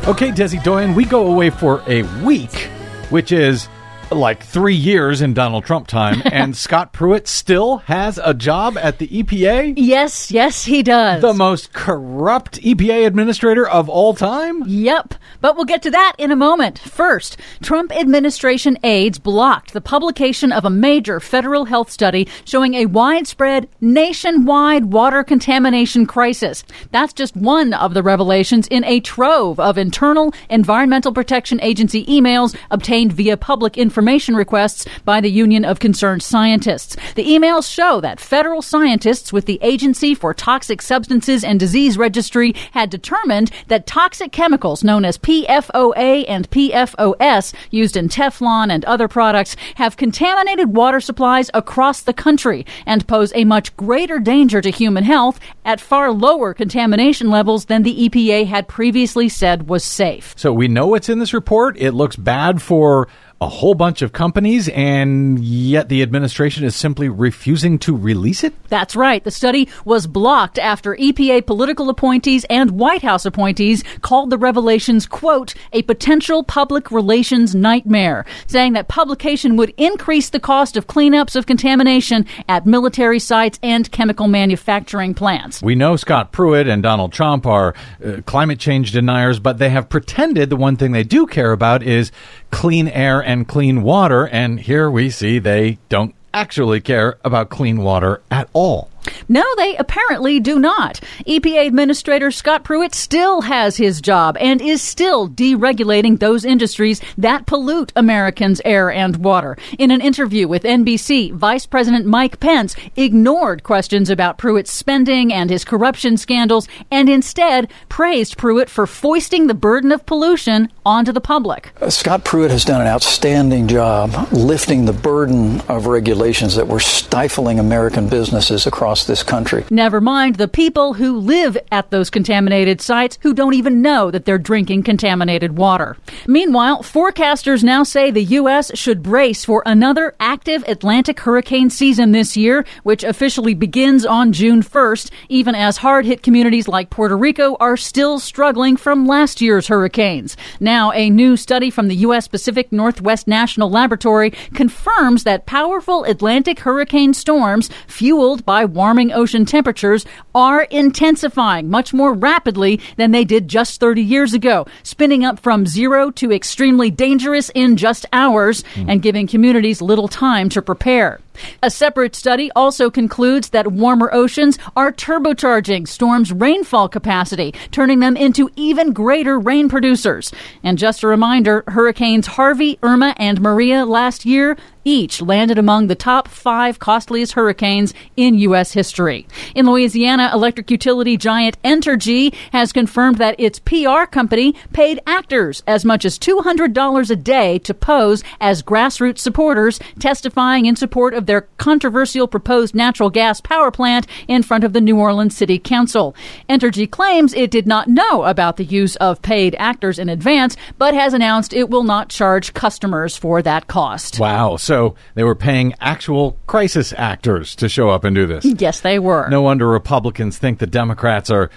Okay, 0.06 0.30
Desi 0.30 0.62
Doyen, 0.62 0.94
we 0.94 1.06
go 1.06 1.26
away 1.28 1.48
for 1.48 1.82
a 1.86 2.02
week, 2.22 2.68
which 3.08 3.32
is 3.32 3.70
like 4.10 4.42
three 4.42 4.74
years 4.74 5.20
in 5.20 5.34
Donald 5.34 5.64
Trump 5.64 5.86
time, 5.86 6.22
and 6.32 6.56
Scott 6.56 6.92
Pruitt 6.92 7.26
still 7.26 7.78
has 7.78 8.18
a 8.22 8.34
job 8.34 8.78
at 8.78 8.98
the 8.98 9.08
EPA? 9.08 9.74
Yes, 9.76 10.30
yes, 10.30 10.64
he 10.64 10.82
does. 10.82 11.22
The 11.22 11.34
most 11.34 11.72
corrupt 11.72 12.60
EPA 12.62 13.06
administrator 13.06 13.68
of 13.68 13.88
all 13.88 14.14
time? 14.14 14.62
Yep, 14.66 15.14
but 15.40 15.56
we'll 15.56 15.64
get 15.64 15.82
to 15.82 15.90
that 15.90 16.14
in 16.18 16.30
a 16.30 16.36
moment. 16.36 16.78
First, 16.78 17.36
Trump 17.62 17.92
administration 17.92 18.78
aides 18.84 19.18
blocked 19.18 19.72
the 19.72 19.80
publication 19.80 20.52
of 20.52 20.64
a 20.64 20.70
major 20.70 21.20
federal 21.20 21.64
health 21.64 21.90
study 21.90 22.28
showing 22.44 22.74
a 22.74 22.86
widespread 22.86 23.68
nationwide 23.80 24.86
water 24.86 25.24
contamination 25.24 26.06
crisis. 26.06 26.64
That's 26.92 27.12
just 27.12 27.36
one 27.36 27.74
of 27.74 27.94
the 27.94 28.02
revelations 28.02 28.68
in 28.68 28.84
a 28.84 29.00
trove 29.00 29.58
of 29.58 29.78
internal 29.78 30.32
Environmental 30.48 31.12
Protection 31.12 31.60
Agency 31.60 32.04
emails 32.06 32.56
obtained 32.70 33.12
via 33.12 33.36
public 33.36 33.76
information 33.76 33.95
requests 33.96 34.86
by 35.04 35.20
the 35.20 35.30
Union 35.30 35.64
of 35.64 35.78
Concerned 35.78 36.22
Scientists. 36.22 36.96
The 37.14 37.26
emails 37.26 37.72
show 37.72 38.00
that 38.00 38.20
federal 38.20 38.62
scientists 38.62 39.32
with 39.32 39.46
the 39.46 39.58
Agency 39.62 40.14
for 40.14 40.34
Toxic 40.34 40.82
Substances 40.82 41.42
and 41.44 41.58
Disease 41.58 41.96
Registry 41.96 42.54
had 42.72 42.90
determined 42.90 43.50
that 43.68 43.86
toxic 43.86 44.32
chemicals 44.32 44.84
known 44.84 45.04
as 45.04 45.18
PFOA 45.18 46.24
and 46.28 46.50
PFOS 46.50 47.54
used 47.70 47.96
in 47.96 48.08
Teflon 48.08 48.70
and 48.70 48.84
other 48.84 49.08
products 49.08 49.56
have 49.76 49.96
contaminated 49.96 50.74
water 50.74 51.00
supplies 51.00 51.50
across 51.54 52.02
the 52.02 52.12
country 52.12 52.66
and 52.84 53.06
pose 53.06 53.32
a 53.34 53.44
much 53.44 53.76
greater 53.76 54.18
danger 54.18 54.60
to 54.60 54.70
human 54.70 55.04
health 55.04 55.40
at 55.64 55.80
far 55.80 56.12
lower 56.12 56.54
contamination 56.54 57.30
levels 57.30 57.66
than 57.66 57.82
the 57.82 58.08
EPA 58.08 58.46
had 58.46 58.68
previously 58.68 59.28
said 59.28 59.68
was 59.68 59.84
safe. 59.84 60.34
So 60.36 60.52
we 60.52 60.68
know 60.68 60.88
what's 60.88 61.08
in 61.08 61.18
this 61.18 61.34
report. 61.34 61.76
It 61.78 61.92
looks 61.92 62.16
bad 62.16 62.62
for 62.62 63.08
a 63.40 63.48
whole 63.48 63.74
bunch 63.74 64.00
of 64.00 64.12
companies, 64.12 64.68
and 64.70 65.38
yet 65.44 65.90
the 65.90 66.02
administration 66.02 66.64
is 66.64 66.74
simply 66.74 67.08
refusing 67.08 67.78
to 67.78 67.94
release 67.94 68.42
it? 68.42 68.54
That's 68.68 68.96
right. 68.96 69.22
The 69.22 69.30
study 69.30 69.68
was 69.84 70.06
blocked 70.06 70.58
after 70.58 70.96
EPA 70.96 71.46
political 71.46 71.90
appointees 71.90 72.44
and 72.48 72.70
White 72.72 73.02
House 73.02 73.26
appointees 73.26 73.84
called 74.00 74.30
the 74.30 74.38
revelations, 74.38 75.06
quote, 75.06 75.54
a 75.72 75.82
potential 75.82 76.44
public 76.44 76.90
relations 76.90 77.54
nightmare, 77.54 78.24
saying 78.46 78.72
that 78.72 78.88
publication 78.88 79.56
would 79.56 79.74
increase 79.76 80.30
the 80.30 80.40
cost 80.40 80.76
of 80.76 80.86
cleanups 80.86 81.36
of 81.36 81.46
contamination 81.46 82.24
at 82.48 82.64
military 82.64 83.18
sites 83.18 83.58
and 83.62 83.90
chemical 83.92 84.28
manufacturing 84.28 85.12
plants. 85.12 85.62
We 85.62 85.74
know 85.74 85.96
Scott 85.96 86.32
Pruitt 86.32 86.68
and 86.68 86.82
Donald 86.82 87.12
Trump 87.12 87.46
are 87.46 87.74
uh, 88.04 88.22
climate 88.24 88.58
change 88.58 88.92
deniers, 88.92 89.38
but 89.38 89.58
they 89.58 89.68
have 89.68 89.90
pretended 89.90 90.48
the 90.48 90.56
one 90.56 90.76
thing 90.76 90.92
they 90.92 91.04
do 91.04 91.26
care 91.26 91.52
about 91.52 91.82
is 91.82 92.10
clean 92.50 92.88
air 92.88 93.20
and 93.20 93.46
clean 93.46 93.82
water. 93.82 94.26
And 94.28 94.60
here 94.60 94.90
we 94.90 95.10
see 95.10 95.38
they 95.38 95.78
don't 95.88 96.14
actually 96.32 96.80
care 96.80 97.18
about 97.24 97.48
clean 97.48 97.82
water 97.82 98.20
at 98.30 98.48
all. 98.52 98.90
No, 99.28 99.44
they 99.56 99.76
apparently 99.76 100.40
do 100.40 100.58
not. 100.58 101.00
EPA 101.26 101.66
Administrator 101.66 102.30
Scott 102.30 102.64
Pruitt 102.64 102.94
still 102.94 103.42
has 103.42 103.76
his 103.76 104.00
job 104.00 104.36
and 104.38 104.60
is 104.60 104.82
still 104.82 105.28
deregulating 105.28 106.18
those 106.18 106.44
industries 106.44 107.00
that 107.18 107.46
pollute 107.46 107.92
Americans' 107.96 108.60
air 108.64 108.90
and 108.90 109.16
water. 109.16 109.56
In 109.78 109.90
an 109.90 110.00
interview 110.00 110.48
with 110.48 110.62
NBC, 110.62 111.32
Vice 111.32 111.66
President 111.66 112.06
Mike 112.06 112.40
Pence 112.40 112.74
ignored 112.96 113.62
questions 113.62 114.10
about 114.10 114.38
Pruitt's 114.38 114.72
spending 114.72 115.32
and 115.32 115.50
his 115.50 115.64
corruption 115.64 116.16
scandals 116.16 116.68
and 116.90 117.08
instead 117.08 117.70
praised 117.88 118.36
Pruitt 118.36 118.70
for 118.70 118.86
foisting 118.86 119.46
the 119.46 119.54
burden 119.54 119.92
of 119.92 120.06
pollution 120.06 120.68
onto 120.84 121.12
the 121.12 121.20
public. 121.20 121.72
Uh, 121.80 121.90
Scott 121.90 122.24
Pruitt 122.24 122.50
has 122.50 122.64
done 122.64 122.80
an 122.80 122.86
outstanding 122.86 123.68
job 123.68 124.32
lifting 124.32 124.84
the 124.84 124.92
burden 124.92 125.60
of 125.62 125.86
regulations 125.86 126.54
that 126.56 126.68
were 126.68 126.80
stifling 126.80 127.58
American 127.58 128.08
businesses 128.08 128.66
across 128.66 128.95
across 128.96 129.06
this 129.06 129.22
country. 129.22 129.64
Never 129.70 130.00
mind 130.00 130.36
the 130.36 130.48
people 130.48 130.94
who 130.94 131.18
live 131.18 131.58
at 131.70 131.90
those 131.90 132.10
contaminated 132.10 132.80
sites 132.80 133.18
who 133.22 133.34
don't 133.34 133.54
even 133.54 133.82
know 133.82 134.10
that 134.10 134.24
they're 134.24 134.38
drinking 134.38 134.84
contaminated 134.84 135.56
water. 135.58 135.96
Meanwhile, 136.26 136.82
forecasters 136.82 137.62
now 137.62 137.82
say 137.82 138.10
the 138.10 138.24
U.S. 138.40 138.70
should 138.74 139.02
brace 139.02 139.44
for 139.44 139.62
another 139.66 140.14
active 140.20 140.64
Atlantic 140.66 141.20
hurricane 141.20 141.70
season 141.70 142.12
this 142.12 142.36
year, 142.36 142.64
which 142.84 143.04
officially 143.04 143.54
begins 143.54 144.06
on 144.06 144.32
June 144.32 144.62
1st, 144.62 145.10
even 145.28 145.54
as 145.54 145.78
hard 145.78 146.06
hit 146.06 146.22
communities 146.22 146.68
like 146.68 146.90
Puerto 146.90 147.16
Rico 147.16 147.56
are 147.60 147.76
still 147.76 148.18
struggling 148.18 148.76
from 148.76 149.06
last 149.06 149.40
year's 149.40 149.68
hurricanes. 149.68 150.36
Now, 150.60 150.92
a 150.92 151.10
new 151.10 151.36
study 151.36 151.70
from 151.70 151.88
the 151.88 151.96
U.S. 152.06 152.28
Pacific 152.28 152.72
Northwest 152.72 153.26
National 153.26 153.70
Laboratory 153.70 154.30
confirms 154.54 155.24
that 155.24 155.46
powerful 155.46 156.04
Atlantic 156.04 156.60
hurricane 156.60 157.12
storms, 157.14 157.68
fueled 157.86 158.44
by 158.44 158.64
warming 158.86 159.10
ocean 159.10 159.44
temperatures, 159.44 160.06
are 160.32 160.62
intensifying 160.62 161.68
much 161.68 161.92
more 161.92 162.14
rapidly 162.14 162.78
than 162.96 163.10
they 163.10 163.24
did 163.24 163.48
just 163.48 163.80
30 163.80 164.00
years 164.00 164.32
ago, 164.32 164.64
spinning 164.84 165.24
up 165.24 165.40
from 165.40 165.66
zero 165.66 166.08
to 166.12 166.30
extremely 166.30 166.88
dangerous 166.88 167.50
in 167.56 167.76
just 167.76 168.06
hours 168.12 168.62
and 168.76 169.02
giving 169.02 169.26
communities 169.26 169.82
little 169.82 170.06
time 170.06 170.48
to 170.48 170.62
prepare. 170.62 171.18
A 171.62 171.70
separate 171.70 172.14
study 172.14 172.50
also 172.56 172.90
concludes 172.90 173.50
that 173.50 173.72
warmer 173.72 174.10
oceans 174.12 174.58
are 174.76 174.92
turbocharging 174.92 175.86
storms' 175.88 176.32
rainfall 176.32 176.88
capacity, 176.88 177.52
turning 177.70 178.00
them 178.00 178.16
into 178.16 178.50
even 178.56 178.92
greater 178.92 179.38
rain 179.38 179.68
producers. 179.68 180.32
And 180.62 180.78
just 180.78 181.02
a 181.02 181.08
reminder 181.08 181.64
Hurricanes 181.68 182.26
Harvey, 182.26 182.78
Irma, 182.82 183.14
and 183.18 183.40
Maria 183.40 183.84
last 183.84 184.24
year 184.24 184.56
each 184.86 185.20
landed 185.20 185.58
among 185.58 185.88
the 185.88 185.96
top 185.96 186.28
five 186.28 186.78
costliest 186.78 187.32
hurricanes 187.32 187.92
in 188.16 188.38
U.S. 188.38 188.72
history. 188.72 189.26
In 189.54 189.66
Louisiana, 189.66 190.30
electric 190.32 190.70
utility 190.70 191.16
giant 191.16 191.60
Entergy 191.62 192.32
has 192.52 192.72
confirmed 192.72 193.18
that 193.18 193.38
its 193.38 193.58
PR 193.58 194.04
company 194.08 194.54
paid 194.72 195.00
actors 195.06 195.64
as 195.66 195.84
much 195.84 196.04
as 196.04 196.18
$200 196.18 197.10
a 197.10 197.16
day 197.16 197.58
to 197.58 197.74
pose 197.74 198.22
as 198.40 198.62
grassroots 198.62 199.18
supporters, 199.18 199.80
testifying 199.98 200.66
in 200.66 200.76
support 200.76 201.14
of 201.14 201.25
their 201.26 201.42
controversial 201.58 202.26
proposed 202.26 202.74
natural 202.74 203.10
gas 203.10 203.40
power 203.40 203.70
plant 203.70 204.06
in 204.28 204.42
front 204.42 204.64
of 204.64 204.72
the 204.72 204.80
New 204.80 204.98
Orleans 204.98 205.36
City 205.36 205.58
Council. 205.58 206.14
Entergy 206.48 206.90
claims 206.90 207.34
it 207.34 207.50
did 207.50 207.66
not 207.66 207.88
know 207.88 208.24
about 208.24 208.56
the 208.56 208.64
use 208.64 208.96
of 208.96 209.22
paid 209.22 209.54
actors 209.58 209.98
in 209.98 210.08
advance, 210.08 210.56
but 210.78 210.94
has 210.94 211.14
announced 211.14 211.52
it 211.52 211.70
will 211.70 211.84
not 211.84 212.08
charge 212.08 212.54
customers 212.54 213.16
for 213.16 213.42
that 213.42 213.66
cost. 213.66 214.18
Wow. 214.18 214.56
So 214.56 214.94
they 215.14 215.24
were 215.24 215.34
paying 215.34 215.74
actual 215.80 216.38
crisis 216.46 216.92
actors 216.96 217.54
to 217.56 217.68
show 217.68 217.90
up 217.90 218.04
and 218.04 218.14
do 218.14 218.26
this. 218.26 218.44
Yes, 218.44 218.80
they 218.80 218.98
were. 218.98 219.28
No 219.28 219.42
wonder 219.42 219.66
Republicans 219.68 220.38
think 220.38 220.58
the 220.58 220.66
Democrats 220.66 221.30
are 221.30 221.50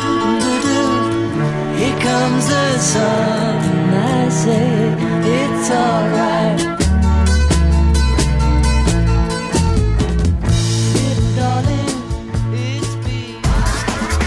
Doo-doo. 2.14 2.24
Here 2.24 2.30
comes 2.30 2.48
the 2.48 2.78
sun. 2.80 3.94
I 3.94 4.30
say 4.30 4.96
it's 5.26 5.72
alright. 5.72 6.60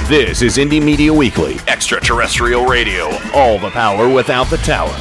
This 0.09 0.41
is 0.41 0.57
Indie 0.57 0.81
Media 0.81 1.13
Weekly, 1.13 1.57
extraterrestrial 1.67 2.65
radio, 2.65 3.11
all 3.35 3.59
the 3.59 3.71
power 3.71 4.09
without 4.09 4.49
the 4.49 4.57
tower. 4.59 4.95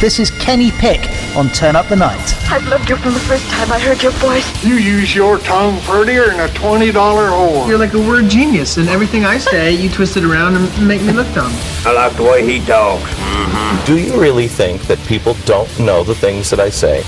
This 0.00 0.18
is 0.18 0.30
Kenny 0.30 0.72
Pick 0.72 1.19
on 1.36 1.48
Turn 1.50 1.76
Up 1.76 1.88
the 1.88 1.96
Night. 1.96 2.34
I've 2.50 2.66
loved 2.68 2.88
you 2.88 2.96
from 2.96 3.14
the 3.14 3.20
first 3.20 3.48
time 3.50 3.70
I 3.70 3.78
heard 3.78 4.02
your 4.02 4.12
voice. 4.12 4.64
You 4.64 4.74
use 4.74 5.14
your 5.14 5.38
tongue 5.38 5.80
prettier 5.82 6.26
than 6.26 6.40
a 6.40 6.48
$20 6.48 6.92
whore. 6.92 7.68
You're 7.68 7.78
like 7.78 7.94
a 7.94 7.98
word 7.98 8.28
genius, 8.28 8.76
and 8.76 8.88
everything 8.88 9.24
I 9.24 9.38
say, 9.38 9.72
you 9.72 9.88
twist 9.90 10.16
it 10.16 10.24
around 10.24 10.56
and 10.56 10.88
make 10.88 11.02
me 11.02 11.12
look 11.12 11.32
dumb. 11.34 11.52
I 11.84 11.92
like 11.92 12.16
the 12.16 12.24
way 12.24 12.44
he 12.44 12.64
talks. 12.64 13.10
Mm-hmm. 13.10 13.84
Do 13.86 13.98
you 13.98 14.20
really 14.20 14.48
think 14.48 14.82
that 14.82 14.98
people 15.06 15.34
don't 15.44 15.78
know 15.78 16.02
the 16.04 16.14
things 16.14 16.50
that 16.50 16.60
I 16.60 16.70
say? 16.70 17.00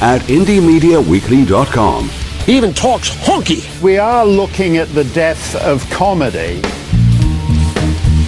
At 0.00 0.20
IndieMediaWeekly.com. 0.22 2.08
He 2.44 2.56
even 2.56 2.72
talks 2.72 3.10
honky. 3.10 3.82
We 3.82 3.98
are 3.98 4.24
looking 4.24 4.76
at 4.78 4.88
the 4.88 5.04
death 5.04 5.54
of 5.56 5.88
comedy. 5.90 6.60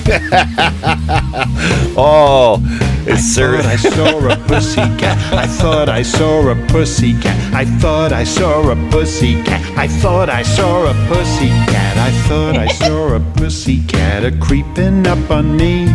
oh, 1.96 2.60
it's 3.06 3.22
sir. 3.22 3.56
I 3.56 3.76
saw 3.76 4.18
a 4.28 4.36
pussycat. 4.48 5.18
I 5.32 5.46
thought 5.46 5.88
I 5.88 6.02
saw 6.02 6.48
a 6.48 6.54
pussycat. 6.68 7.54
I 7.54 7.64
thought 7.64 8.12
I 8.12 8.24
saw 8.24 8.70
a 8.70 8.76
pussycat. 8.90 9.76
I 9.76 9.88
thought 9.88 10.28
I 10.30 10.42
saw 10.42 10.86
a 10.86 10.94
pussycat. 11.08 11.96
I 11.98 12.10
thought 12.28 12.56
I 12.56 12.68
saw 12.68 13.14
a 13.14 13.20
pussycat 13.36 14.24
a 14.24 14.32
creeping 14.38 15.06
up 15.06 15.30
on 15.30 15.56
me. 15.56 15.86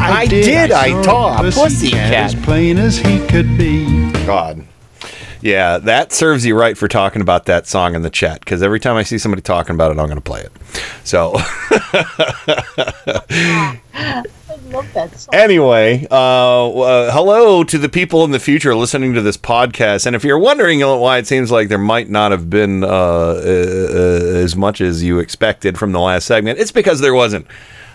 I 0.00 0.26
did, 0.26 0.70
I 0.72 1.02
saw 1.02 1.34
a 1.38 1.42
pussycat 1.42 1.70
pussycat. 1.70 2.12
as 2.12 2.34
plain 2.34 2.78
as 2.78 2.98
he 2.98 3.24
could 3.26 3.58
be. 3.58 4.10
God. 4.26 4.64
Yeah, 5.40 5.78
that 5.78 6.12
serves 6.12 6.44
you 6.44 6.58
right 6.58 6.76
for 6.76 6.88
talking 6.88 7.22
about 7.22 7.44
that 7.46 7.66
song 7.66 7.94
in 7.94 8.02
the 8.02 8.10
chat 8.10 8.40
because 8.40 8.62
every 8.62 8.80
time 8.80 8.96
I 8.96 9.04
see 9.04 9.18
somebody 9.18 9.42
talking 9.42 9.74
about 9.74 9.92
it, 9.92 9.98
I'm 9.98 10.06
going 10.06 10.16
to 10.16 10.20
play 10.20 10.40
it. 10.40 10.52
So, 11.04 11.34
I 13.94 14.24
song. 14.70 15.34
anyway, 15.34 16.06
uh, 16.10 16.70
uh, 16.70 17.12
hello 17.12 17.64
to 17.64 17.78
the 17.78 17.88
people 17.88 18.24
in 18.24 18.30
the 18.30 18.38
future 18.38 18.74
listening 18.74 19.14
to 19.14 19.22
this 19.22 19.36
podcast. 19.36 20.06
And 20.06 20.14
if 20.14 20.24
you're 20.24 20.38
wondering 20.38 20.80
why 20.80 21.18
it 21.18 21.26
seems 21.26 21.50
like 21.50 21.68
there 21.68 21.78
might 21.78 22.08
not 22.08 22.30
have 22.30 22.50
been 22.50 22.84
uh, 22.84 22.86
uh, 22.86 22.90
uh, 22.90 24.42
as 24.44 24.56
much 24.56 24.80
as 24.80 25.02
you 25.02 25.18
expected 25.18 25.78
from 25.78 25.92
the 25.92 26.00
last 26.00 26.26
segment, 26.26 26.58
it's 26.58 26.72
because 26.72 27.00
there 27.00 27.14
wasn't. 27.14 27.46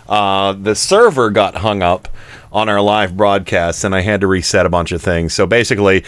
Uh, 0.08 0.54
the 0.54 0.76
server 0.76 1.30
got 1.30 1.56
hung 1.56 1.82
up 1.82 2.08
on 2.52 2.70
our 2.70 2.82
live 2.82 3.16
broadcast, 3.16 3.84
and 3.84 3.96
I 3.96 4.02
had 4.02 4.22
to 4.22 4.28
reset 4.28 4.66
a 4.66 4.70
bunch 4.70 4.92
of 4.92 5.02
things. 5.02 5.34
So 5.34 5.48
basically, 5.48 6.04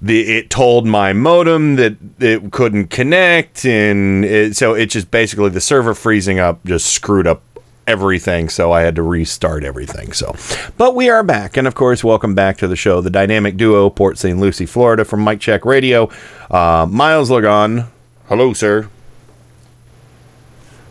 the 0.00 0.38
it 0.38 0.50
told 0.50 0.86
my 0.86 1.12
modem 1.12 1.76
that 1.76 1.96
it 2.20 2.52
couldn't 2.52 2.88
connect, 2.88 3.64
and 3.64 4.24
it, 4.24 4.56
so 4.56 4.74
it 4.74 4.86
just 4.86 5.10
basically 5.10 5.50
the 5.50 5.60
server 5.60 5.94
freezing 5.94 6.38
up 6.38 6.64
just 6.64 6.86
screwed 6.86 7.26
up 7.26 7.42
everything. 7.88 8.48
So 8.50 8.70
I 8.70 8.82
had 8.82 8.94
to 8.96 9.02
restart 9.02 9.64
everything. 9.64 10.12
So, 10.12 10.36
but 10.76 10.94
we 10.94 11.08
are 11.08 11.24
back, 11.24 11.56
and 11.56 11.66
of 11.66 11.74
course, 11.74 12.04
welcome 12.04 12.34
back 12.34 12.58
to 12.58 12.68
the 12.68 12.76
show, 12.76 13.00
the 13.00 13.10
dynamic 13.10 13.56
duo, 13.56 13.90
Port 13.90 14.18
St. 14.18 14.38
Lucie, 14.38 14.66
Florida, 14.66 15.04
from 15.04 15.20
Mike 15.20 15.40
Check 15.40 15.64
Radio, 15.64 16.10
uh, 16.50 16.86
Miles 16.88 17.30
Lagon. 17.30 17.86
Hello, 18.28 18.52
sir. 18.52 18.88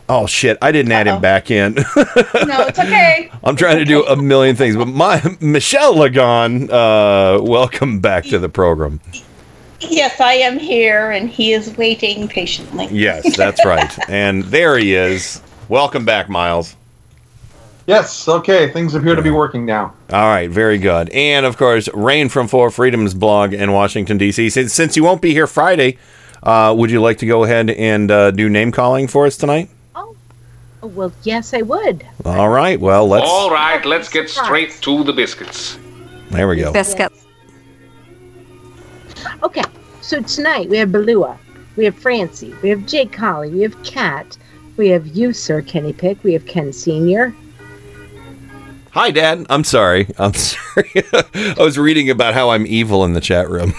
Oh 0.10 0.26
shit! 0.26 0.58
I 0.62 0.72
didn't 0.72 0.92
add 0.94 1.06
him 1.08 1.22
back 1.22 1.52
in. 1.52 1.76
No, 2.48 2.66
it's 2.66 2.80
okay. 2.80 3.30
I'm 3.44 3.58
trying 3.58 3.78
to 3.78 3.84
do 3.86 4.06
a 4.06 4.16
million 4.16 4.56
things, 4.56 4.78
but 4.78 4.86
my 4.88 5.22
Michelle 5.42 5.96
Lagon, 5.96 6.70
uh, 6.70 7.42
welcome 7.44 8.00
back 8.00 8.24
to 8.26 8.40
the 8.40 8.48
program. 8.48 9.02
Yes, 9.82 10.22
I 10.22 10.34
am 10.34 10.58
here, 10.58 11.12
and 11.12 11.30
he 11.30 11.52
is 11.52 11.76
waiting 11.76 12.30
patiently. 12.30 12.88
Yes, 12.90 13.36
that's 13.36 13.66
right. 13.66 13.94
and 14.10 14.44
there 14.46 14.78
he 14.78 14.96
is. 14.96 15.42
Welcome 15.68 16.06
back, 16.06 16.30
Miles. 16.30 16.77
Yes, 17.88 18.28
okay, 18.28 18.70
things 18.70 18.96
appear 18.96 19.16
to 19.16 19.22
be 19.22 19.32
working 19.32 19.66
now. 19.66 19.94
All 20.12 20.28
right, 20.28 20.50
very 20.50 20.78
good. 20.78 21.10
And 21.12 21.46
of 21.46 21.56
course, 21.58 21.88
Rain 21.94 22.28
from 22.28 22.50
Four 22.50 22.70
Freedoms 22.70 23.14
blog 23.14 23.54
in 23.54 23.72
Washington, 23.72 24.18
D.C. 24.18 24.50
Since, 24.50 24.74
since 24.74 24.98
you 24.98 25.06
won't 25.06 25.22
be 25.22 25.32
here 25.32 25.48
Friday, 25.48 25.98
uh, 26.44 26.76
would 26.78 26.92
you 26.92 27.02
like 27.02 27.18
to 27.20 27.26
go 27.26 27.46
ahead 27.46 27.70
and 27.70 28.12
uh, 28.12 28.32
do 28.32 28.50
name 28.50 28.74
calling 28.74 29.08
for 29.08 29.26
us 29.26 29.38
tonight? 29.38 29.70
Oh, 29.96 30.16
well, 30.82 31.14
yes, 31.24 31.54
I 31.54 31.62
would. 31.62 32.06
All 32.26 32.50
right, 32.50 32.78
well, 32.78 33.08
let's. 33.08 33.26
All 33.26 33.52
right, 33.52 33.84
let's 33.86 34.10
get 34.10 34.30
straight 34.30 34.72
to 34.82 35.06
the 35.06 35.14
biscuits. 35.14 35.80
There 36.30 36.50
we 36.50 36.58
go. 36.58 36.74
Biscuits. 36.74 37.26
Okay, 39.44 39.64
so 40.02 40.22
tonight 40.22 40.68
we 40.70 40.78
have 40.78 40.90
Balua, 40.90 41.38
we 41.78 41.86
have 41.86 41.96
Francie, 41.98 42.54
we 42.62 42.68
have 42.68 42.86
Jake 42.86 43.14
Collie, 43.14 43.50
we 43.50 43.62
have 43.62 43.82
Kat, 43.84 44.38
we 44.76 44.90
have 44.90 45.08
you, 45.08 45.32
Sir 45.32 45.62
Kenny 45.62 45.94
Pick, 45.94 46.22
we 46.24 46.34
have 46.34 46.46
Ken 46.46 46.74
Senior. 46.74 47.34
Hi, 48.92 49.12
Dad. 49.12 49.46
I'm 49.50 49.64
sorry. 49.64 50.08
I'm 50.18 50.34
sorry. 50.36 50.92
I 51.34 51.56
was 51.60 51.78
reading 51.78 52.10
about 52.10 52.34
how 52.34 52.50
I'm 52.50 52.66
evil 52.66 53.04
in 53.06 53.14
the 53.14 53.22
chat 53.22 53.50
room. 53.50 53.74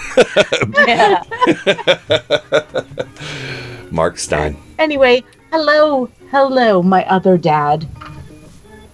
Mark 3.91 4.17
Stein. 4.17 4.55
Anyway, 4.77 5.23
hello, 5.51 6.09
hello, 6.31 6.81
my 6.83 7.03
other 7.05 7.37
dad. 7.37 7.87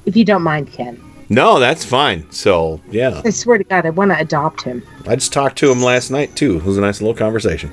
If 0.06 0.16
you 0.16 0.24
don't 0.26 0.42
mind, 0.42 0.72
Ken. 0.72 1.02
No, 1.30 1.60
that's 1.60 1.84
fine. 1.84 2.30
So, 2.32 2.80
yeah. 2.90 3.22
I 3.26 3.32
swear 3.32 3.58
to 3.58 3.64
God, 3.64 3.86
I 3.86 3.90
want 3.90 4.12
to 4.12 4.20
adopt 4.20 4.62
him. 4.62 4.84
I 5.08 5.16
just 5.16 5.34
talked 5.34 5.58
to 5.60 5.72
him 5.72 5.82
last 5.82 6.12
night, 6.12 6.36
too. 6.36 6.58
It 6.58 6.64
was 6.64 6.78
a 6.78 6.82
nice 6.82 7.02
little 7.02 7.16
conversation. 7.16 7.72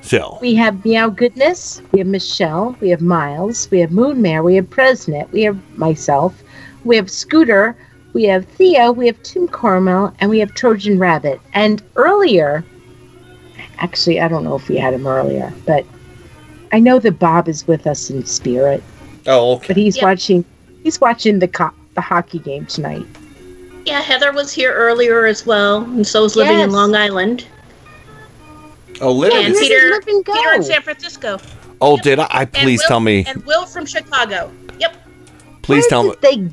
So, 0.00 0.38
We 0.40 0.54
have 0.54 0.82
Meow 0.86 1.10
Goodness, 1.10 1.82
we 1.92 1.98
have 1.98 2.08
Michelle, 2.08 2.74
we 2.80 2.88
have 2.88 3.02
Miles, 3.02 3.70
we 3.70 3.80
have 3.80 3.90
Moonmare, 3.90 4.42
we 4.42 4.54
have 4.54 4.70
Presnet, 4.70 5.30
we 5.32 5.42
have 5.42 5.58
myself, 5.76 6.42
we 6.84 6.96
have 6.96 7.10
Scooter, 7.10 7.76
we 8.12 8.24
have 8.24 8.46
Theo, 8.46 8.92
we 8.92 9.06
have 9.06 9.22
Tim 9.22 9.48
Cormel, 9.48 10.14
and 10.20 10.30
we 10.30 10.38
have 10.38 10.54
Trojan 10.54 10.98
Rabbit. 10.98 11.40
And 11.52 11.82
earlier, 11.96 12.64
actually, 13.78 14.20
I 14.20 14.28
don't 14.28 14.44
know 14.44 14.56
if 14.56 14.68
we 14.68 14.76
had 14.76 14.94
him 14.94 15.06
earlier, 15.06 15.52
but 15.66 15.84
I 16.72 16.78
know 16.78 16.98
that 16.98 17.18
Bob 17.18 17.48
is 17.48 17.66
with 17.66 17.86
us 17.86 18.10
in 18.10 18.24
spirit. 18.24 18.82
Oh, 19.26 19.56
okay. 19.56 19.68
But 19.68 19.76
he's 19.76 20.00
watching. 20.00 20.44
He's 20.82 21.00
watching 21.00 21.38
the 21.38 21.48
co- 21.48 21.74
the 21.94 22.00
hockey 22.00 22.38
game 22.38 22.66
tonight. 22.66 23.04
Yeah, 23.84 24.00
Heather 24.00 24.32
was 24.32 24.52
here 24.52 24.72
earlier 24.72 25.26
as 25.26 25.46
well, 25.46 25.82
and 25.82 26.06
so 26.06 26.24
is 26.24 26.36
living 26.36 26.58
in 26.60 26.72
Long 26.72 26.94
Island. 26.94 27.46
oh, 29.00 29.10
and 29.10 29.18
literally. 29.18 29.52
Peter, 29.58 30.00
Peter 30.02 30.52
in 30.54 30.62
San 30.62 30.82
Francisco. 30.82 31.38
Oh, 31.80 31.96
did 31.98 32.18
I? 32.18 32.26
I 32.30 32.44
please 32.44 32.80
Will- 32.82 32.88
tell 32.88 33.00
me. 33.00 33.24
And 33.26 33.44
Will 33.44 33.66
from 33.66 33.86
Chicago. 33.86 34.50
Yep. 34.78 34.96
Please 35.62 35.86
tell 35.86 36.04
me. 36.04 36.14
They 36.22 36.50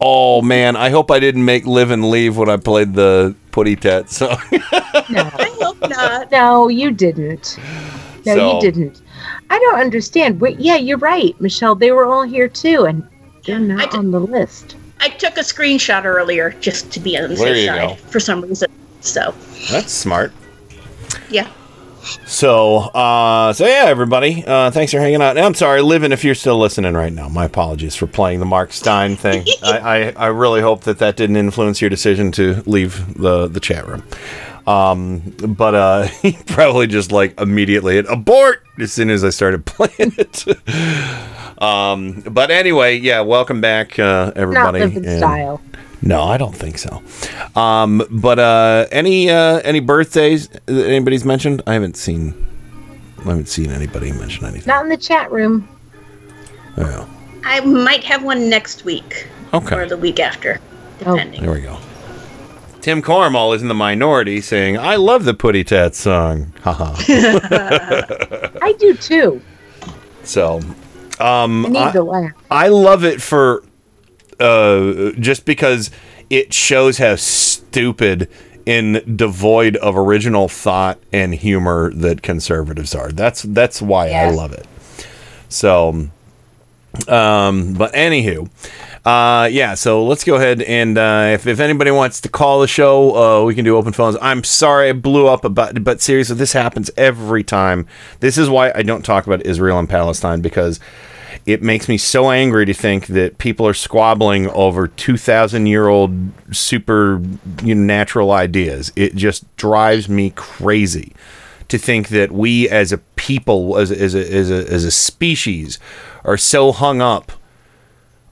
Oh 0.00 0.42
man, 0.42 0.76
I 0.76 0.90
hope 0.90 1.10
I 1.10 1.18
didn't 1.20 1.44
make 1.44 1.66
live 1.66 1.90
and 1.90 2.10
leave 2.10 2.36
when 2.36 2.48
I 2.50 2.56
played 2.58 2.94
the 2.94 3.34
Putty 3.50 3.76
Tat 3.76 4.10
song. 4.10 4.36
No, 4.52 4.58
I 5.38 5.56
hope 5.60 5.80
not. 5.88 6.30
No, 6.30 6.68
you 6.68 6.90
didn't. 6.90 7.58
No, 8.26 8.34
So- 8.34 8.54
you 8.56 8.60
didn't. 8.60 9.00
I 9.48 9.58
don't 9.60 9.78
understand. 9.80 10.40
Wait, 10.40 10.58
yeah, 10.58 10.74
you're 10.76 10.98
right, 10.98 11.40
Michelle. 11.40 11.74
They 11.76 11.92
were 11.92 12.04
all 12.04 12.24
here 12.24 12.48
too, 12.48 12.84
and 12.84 13.06
they're 13.44 13.60
not 13.60 13.94
on 13.94 14.10
the 14.10 14.18
list. 14.20 14.74
I 15.00 15.08
took 15.08 15.36
a 15.36 15.40
screenshot 15.42 16.04
earlier 16.04 16.50
just 16.60 16.90
to 16.92 17.00
be 17.00 17.16
on 17.16 17.28
the 17.30 17.36
There 17.36 17.54
safe 17.54 17.56
you 17.58 17.66
side 17.66 17.88
go. 17.90 17.94
for 18.10 18.18
some 18.18 18.40
reason. 18.40 18.68
So, 19.02 19.32
That's 19.70 19.92
smart. 19.92 20.32
yeah. 21.30 21.48
So, 22.26 22.78
uh, 22.78 23.52
so 23.52 23.66
yeah, 23.66 23.84
everybody, 23.86 24.44
uh, 24.46 24.70
thanks 24.70 24.92
for 24.92 24.98
hanging 24.98 25.22
out. 25.22 25.36
And 25.36 25.44
I'm 25.44 25.54
sorry, 25.54 25.82
Livin, 25.82 26.12
if 26.12 26.24
you're 26.24 26.34
still 26.34 26.58
listening 26.58 26.94
right 26.94 27.12
now. 27.12 27.28
My 27.28 27.44
apologies 27.44 27.94
for 27.96 28.06
playing 28.06 28.40
the 28.40 28.46
Mark 28.46 28.72
Steyn 28.72 29.16
thing. 29.16 29.44
I, 29.62 29.78
I, 29.78 30.12
I 30.16 30.26
really 30.28 30.60
hope 30.60 30.84
that 30.84 30.98
that 30.98 31.16
didn't 31.16 31.36
influence 31.36 31.80
your 31.80 31.90
decision 31.90 32.32
to 32.32 32.62
leave 32.66 33.18
the 33.20 33.48
the 33.48 33.60
chat 33.60 33.86
room. 33.86 34.02
Um, 34.66 35.20
but 35.46 35.74
uh, 35.74 36.02
he 36.22 36.32
probably 36.46 36.86
just 36.86 37.12
like 37.12 37.38
immediately 37.40 37.94
hit 37.94 38.06
abort 38.08 38.64
as 38.78 38.92
soon 38.92 39.10
as 39.10 39.24
I 39.24 39.30
started 39.30 39.64
playing 39.66 40.14
it. 40.18 40.44
um, 41.62 42.22
but 42.22 42.50
anyway, 42.50 42.96
yeah, 42.96 43.20
welcome 43.20 43.60
back, 43.60 43.98
uh, 43.98 44.32
everybody. 44.36 44.80
Not 44.80 44.92
and- 44.92 45.18
style. 45.18 45.60
No, 46.02 46.22
I 46.22 46.36
don't 46.36 46.54
think 46.54 46.78
so. 46.78 47.02
Um, 47.60 48.02
but 48.10 48.38
uh, 48.38 48.86
any 48.92 49.30
uh, 49.30 49.60
any 49.64 49.80
birthdays 49.80 50.48
that 50.66 50.86
anybody's 50.88 51.24
mentioned? 51.24 51.62
I 51.66 51.72
haven't 51.74 51.96
seen. 51.96 52.34
I 53.20 53.30
haven't 53.30 53.48
seen 53.48 53.70
anybody 53.70 54.12
mention 54.12 54.44
anything. 54.46 54.66
Not 54.68 54.84
in 54.84 54.90
the 54.90 54.96
chat 54.96 55.32
room. 55.32 55.66
Oh, 56.76 57.08
I 57.44 57.60
might 57.60 58.04
have 58.04 58.22
one 58.22 58.48
next 58.50 58.84
week 58.84 59.26
Okay. 59.54 59.74
or 59.74 59.86
the 59.86 59.96
week 59.96 60.20
after, 60.20 60.60
depending. 60.98 61.40
there 61.42 61.52
we 61.52 61.62
go. 61.62 61.78
Tim 62.82 63.02
Cormall 63.02 63.56
is 63.56 63.62
in 63.62 63.68
the 63.68 63.74
minority, 63.74 64.40
saying, 64.40 64.78
"I 64.78 64.96
love 64.96 65.24
the 65.24 65.34
Putty 65.34 65.64
Tat 65.64 65.94
song." 65.96 66.52
Haha. 66.62 66.94
I 68.62 68.74
do 68.78 68.94
too. 68.94 69.40
so, 70.22 70.60
um, 71.18 71.66
I 71.66 71.68
need 71.70 71.78
I- 71.78 71.98
laugh. 71.98 72.32
I 72.50 72.68
love 72.68 73.04
it 73.04 73.20
for 73.22 73.64
uh, 74.40 75.12
just 75.18 75.44
because 75.44 75.90
it 76.30 76.52
shows 76.52 76.98
how 76.98 77.16
stupid 77.16 78.28
and 78.66 79.16
devoid 79.16 79.76
of 79.76 79.96
original 79.96 80.48
thought 80.48 80.98
and 81.12 81.34
humor 81.34 81.92
that 81.94 82.22
conservatives 82.22 82.94
are. 82.94 83.12
That's 83.12 83.42
that's 83.42 83.80
why 83.80 84.10
I 84.10 84.30
love 84.30 84.52
it. 84.52 84.66
So, 85.48 86.08
um, 87.06 87.74
but 87.74 87.92
anywho, 87.92 88.50
uh, 89.04 89.48
yeah. 89.52 89.74
So 89.74 90.04
let's 90.04 90.24
go 90.24 90.34
ahead 90.34 90.62
and 90.62 90.98
uh, 90.98 91.30
if 91.32 91.46
if 91.46 91.60
anybody 91.60 91.92
wants 91.92 92.20
to 92.22 92.28
call 92.28 92.60
the 92.60 92.66
show, 92.66 93.16
uh, 93.16 93.44
we 93.44 93.54
can 93.54 93.64
do 93.64 93.76
open 93.76 93.92
phones. 93.92 94.16
I'm 94.20 94.42
sorry 94.42 94.88
I 94.88 94.92
blew 94.92 95.28
up 95.28 95.44
about, 95.44 95.84
but 95.84 96.00
seriously, 96.00 96.34
this 96.34 96.52
happens 96.52 96.90
every 96.96 97.44
time. 97.44 97.86
This 98.18 98.36
is 98.36 98.50
why 98.50 98.72
I 98.74 98.82
don't 98.82 99.04
talk 99.04 99.26
about 99.28 99.46
Israel 99.46 99.78
and 99.78 99.88
Palestine 99.88 100.40
because 100.40 100.80
it 101.44 101.62
makes 101.62 101.88
me 101.88 101.98
so 101.98 102.30
angry 102.30 102.64
to 102.66 102.74
think 102.74 103.06
that 103.08 103.38
people 103.38 103.66
are 103.66 103.74
squabbling 103.74 104.48
over 104.50 104.88
2,000 104.88 105.66
year 105.66 105.88
old 105.88 106.12
super 106.52 107.20
you 107.62 107.74
know, 107.74 107.82
natural 107.82 108.32
ideas. 108.32 108.92
It 108.96 109.14
just 109.14 109.44
drives 109.56 110.08
me 110.08 110.30
crazy 110.30 111.12
to 111.68 111.78
think 111.78 112.08
that 112.08 112.32
we 112.32 112.68
as 112.68 112.92
a 112.92 112.98
people, 112.98 113.76
as, 113.76 113.90
as, 113.90 114.14
a, 114.14 114.32
as, 114.32 114.50
a, 114.50 114.72
as 114.72 114.84
a 114.84 114.90
species, 114.90 115.78
are 116.24 116.36
so 116.36 116.72
hung 116.72 117.00
up 117.00 117.32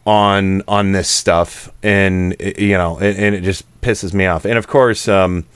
on 0.06 0.62
on 0.68 0.92
this 0.92 1.08
stuff 1.08 1.72
and 1.82 2.36
you 2.58 2.76
know 2.76 2.98
and, 2.98 3.16
and 3.16 3.34
it 3.34 3.40
just 3.40 3.64
pisses 3.80 4.12
me 4.12 4.26
off 4.26 4.44
and 4.44 4.58
of 4.58 4.66
course 4.66 5.08
um 5.08 5.46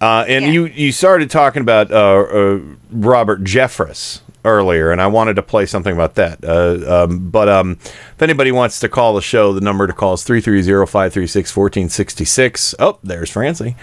uh 0.00 0.24
and 0.26 0.46
you 0.46 0.64
you 0.64 0.90
started 0.90 1.30
talking 1.30 1.60
about 1.60 1.90
uh, 1.92 1.96
uh 1.96 2.60
robert 2.90 3.44
jeffress 3.44 4.20
earlier 4.44 4.90
and 4.90 5.00
i 5.00 5.06
wanted 5.06 5.34
to 5.34 5.42
play 5.42 5.66
something 5.66 5.92
about 5.92 6.14
that. 6.16 6.44
Uh 6.44 7.04
um 7.04 7.30
but 7.30 7.48
um 7.48 7.72
if 7.82 8.22
anybody 8.22 8.52
wants 8.52 8.80
to 8.80 8.88
call 8.88 9.14
the 9.14 9.22
show 9.22 9.52
the 9.52 9.60
number 9.60 9.86
to 9.86 9.92
call 9.92 10.14
is 10.14 10.24
330-536-1466 10.24 12.74
oh 12.78 12.98
there's 13.02 13.30
francie. 13.30 13.76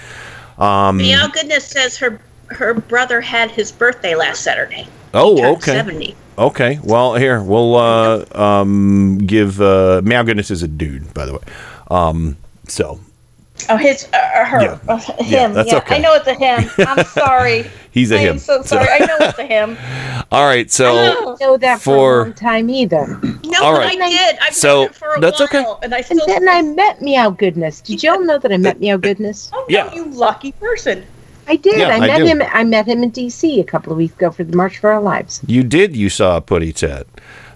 Um 0.58 0.98
Meow 0.98 1.28
Goodness 1.28 1.66
says 1.66 1.98
her 1.98 2.20
her 2.50 2.74
brother 2.74 3.22
had 3.22 3.52
his 3.52 3.72
birthday 3.72 4.16
last 4.16 4.42
Saturday. 4.42 4.88
oh 5.14 5.54
okay. 5.54 5.72
70. 5.72 6.16
okay 6.38 6.80
well 6.84 7.16
here 7.16 7.42
we'll 7.42 7.76
uh 7.76 8.26
um 8.34 9.18
give 9.20 9.62
uh 9.62 10.02
meow 10.04 10.24
goodness 10.24 10.52
is 10.52 10.64
a 10.64 10.68
dude 10.68 11.14
by 11.14 11.26
the 11.26 11.34
way. 11.34 11.40
Um 11.90 12.38
so 12.68 13.00
Oh, 13.70 13.78
his, 13.78 14.08
uh, 14.14 14.46
her, 14.46 14.62
Yeah. 14.62 14.80
uh, 14.88 14.98
him. 15.24 15.54
that's 15.54 15.72
Yeah, 15.72 15.78
okay. 15.78 15.96
I 15.96 16.00
know 16.00 16.14
it's 16.16 16.28
a 16.28 16.34
him. 16.34 16.70
I'm 16.88 17.06
sorry. 17.26 17.66
He's 17.92 18.12
a 18.12 18.16
I 18.16 18.20
him. 18.20 18.32
I'm 18.34 18.40
so 18.40 18.62
sorry. 18.62 18.88
I 18.90 19.00
know 19.00 19.18
it's 19.22 19.38
a 19.40 19.46
him. 19.46 19.78
all 20.32 20.46
right 20.46 20.72
so 20.72 20.96
I 20.98 21.10
didn't 21.10 21.40
know 21.42 21.58
that 21.58 21.80
for, 21.82 21.84
for- 21.96 22.22
a 22.22 22.24
long 22.26 22.34
time 22.34 22.70
either. 22.70 23.20
No, 23.44 23.64
All 23.64 23.74
but. 23.74 23.86
I 23.86 24.10
did. 24.10 24.38
I've 24.42 24.54
So, 24.56 24.84
known 24.84 24.88
her 24.88 24.94
for 24.94 25.14
a 25.16 25.20
that's 25.20 25.40
while, 25.40 25.48
okay. 25.50 25.66
and 25.84 25.94
I 25.94 26.04
And 26.10 26.22
then 26.26 26.48
I 26.50 26.62
met 26.62 27.02
Meow 27.02 27.32
Goodness. 27.32 27.82
Did 27.82 28.02
y'all 28.04 28.20
know 28.24 28.38
that 28.38 28.52
I 28.52 28.58
met 28.58 28.80
Meow 28.80 28.98
Goodness? 28.98 29.50
oh, 29.54 29.66
Yeah. 29.68 29.86
no, 29.88 29.94
you 29.94 30.06
lucky 30.06 30.54
person. 30.54 31.04
I 31.48 31.56
did. 31.58 31.80
Yeah, 31.80 31.90
I 31.90 31.96
I 31.96 32.00
met 32.08 32.18
do. 32.20 32.26
him. 32.26 32.42
I 32.54 32.64
met 32.64 32.86
him 32.86 33.04
in 33.04 33.10
D.C. 33.10 33.60
a 33.60 33.64
couple 33.66 33.92
of 33.92 33.98
weeks 33.98 34.14
ago 34.16 34.32
for 34.32 34.44
the 34.46 34.56
March 34.56 34.78
for 34.78 34.92
Our 34.92 35.02
Lives. 35.02 35.42
You 35.48 35.64
did. 35.64 35.96
You 35.98 36.08
saw 36.10 36.38
a 36.38 36.42
putty 36.42 36.72
tat. 36.72 37.08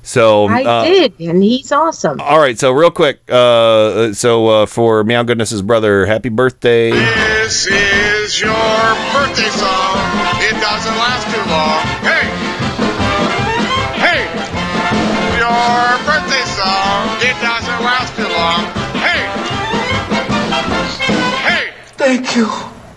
So 0.05 0.45
I 0.47 0.63
uh, 0.63 0.83
did, 0.85 1.19
and 1.19 1.41
he's 1.41 1.71
awesome. 1.71 2.21
All 2.21 2.37
right. 2.37 2.57
So 2.59 2.71
real 2.71 2.91
quick. 2.91 3.21
Uh, 3.27 4.13
so 4.13 4.47
uh, 4.47 4.65
for 4.67 5.03
Meow 5.03 5.23
Goodness's 5.23 5.63
brother, 5.63 6.05
happy 6.05 6.29
birthday. 6.29 6.91
This 6.91 7.65
is 7.65 8.39
your 8.39 8.53
birthday 8.53 9.49
song. 9.49 9.97
It 10.45 10.53
doesn't 10.61 10.97
last 11.01 11.25
too 11.33 11.41
long. 11.49 11.81
Hey! 12.05 12.29
Hey! 13.97 14.21
Your 15.41 15.97
birthday 16.05 16.45
song. 16.53 17.09
It 17.25 17.35
doesn't 17.41 17.81
last 17.81 18.15
too 18.15 18.29
long. 18.29 18.61
Hey! 19.01 19.25
Hey! 21.49 21.73
Thank 21.97 22.35
you. 22.35 22.45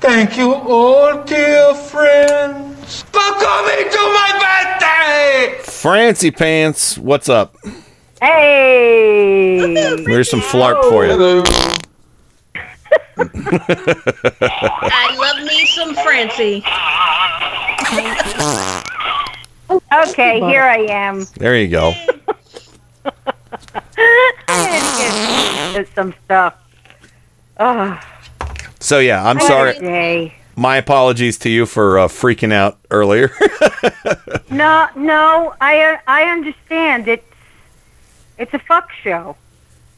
Thank 0.00 0.36
you, 0.36 0.54
all 0.54 1.24
dear 1.24 1.74
friends, 1.74 3.02
for 3.02 3.18
coming 3.18 3.90
to 3.90 4.02
my 4.12 4.30
birthday. 4.34 4.67
Francie 5.78 6.32
Pants, 6.32 6.98
what's 6.98 7.28
up? 7.28 7.54
Hey. 8.20 9.76
There's 10.04 10.28
some 10.28 10.40
flarp 10.40 10.82
for 10.90 11.06
you. 11.06 11.44
I 14.40 15.16
love 15.16 15.46
me 15.46 15.66
some 15.66 15.94
Francie. 15.94 16.64
Okay, 20.10 20.40
here 20.40 20.64
I 20.64 20.78
am. 20.90 21.26
There 21.36 21.56
you 21.56 21.68
go. 21.68 21.94
There's 25.72 25.88
some 25.94 26.12
stuff. 26.24 26.54
Oh, 27.60 28.00
So 28.80 28.98
yeah, 28.98 29.24
I'm 29.24 29.36
what 29.36 29.44
a 29.44 29.46
sorry. 29.46 29.74
day. 29.78 30.37
My 30.58 30.76
apologies 30.76 31.38
to 31.38 31.48
you 31.50 31.66
for 31.66 32.00
uh, 32.00 32.08
freaking 32.08 32.52
out 32.52 32.78
earlier. 32.90 33.30
No, 34.50 34.88
no, 34.96 35.54
I 35.60 35.98
I 36.08 36.22
understand. 36.24 37.06
It's 37.06 37.30
it's 38.38 38.52
a 38.54 38.58
fuck 38.58 38.90
show. 38.92 39.36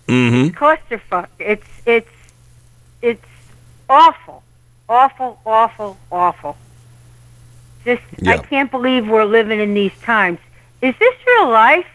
mm-hmm. 0.09 0.49
clusterfuck. 0.59 1.29
It's 1.39 1.67
it's 1.87 2.11
it's 3.01 3.25
awful, 3.89 4.43
awful, 4.89 5.41
awful, 5.47 5.97
awful. 6.11 6.57
Just 7.85 8.03
I 8.27 8.39
can't 8.39 8.71
believe 8.71 9.09
we're 9.09 9.25
living 9.25 9.61
in 9.61 9.73
these 9.73 9.97
times. 10.03 10.41
Is 10.83 10.95
this 10.99 11.15
real 11.27 11.49
life? 11.49 11.87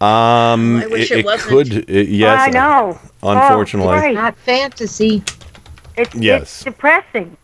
Um, 0.00 0.76
I 0.82 0.86
wish 0.86 1.10
it, 1.10 1.14
it 1.14 1.18
it 1.20 1.24
wasn't. 1.24 1.50
could. 1.50 1.90
It, 1.90 2.08
yes. 2.08 2.40
I 2.46 2.50
know. 2.50 2.98
Unfortunately. 3.22 3.94
Oh, 3.94 3.96
right. 3.98 4.14
Not 4.14 4.36
fantasy. 4.36 5.22
It's 5.96 6.14
Yes. 6.14 6.42
it's 6.42 6.64
depressing. 6.64 7.36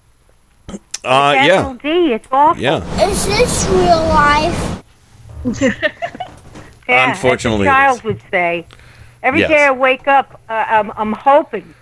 Uh, 1.05 1.33
yeah. 1.37 1.77
D. 1.83 2.13
It's 2.13 2.29
awful. 2.31 2.63
Yeah. 2.63 2.85
Is 3.09 3.27
this 3.27 3.67
real 3.69 4.03
life? 4.09 4.83
Yeah, 6.89 7.11
Unfortunately, 7.11 7.69
as 7.69 7.71
a 7.71 7.73
it 7.73 7.77
child 7.77 7.99
is. 7.99 8.05
would 8.05 8.23
say. 8.33 8.67
Every 9.23 9.41
Yes. 9.41 9.49
day 9.51 9.65
I 9.67 9.71
wake 9.71 10.09
up, 10.09 10.41
uh, 10.49 10.65
I'm, 10.67 10.91
I'm 10.97 11.13
hoping 11.13 11.73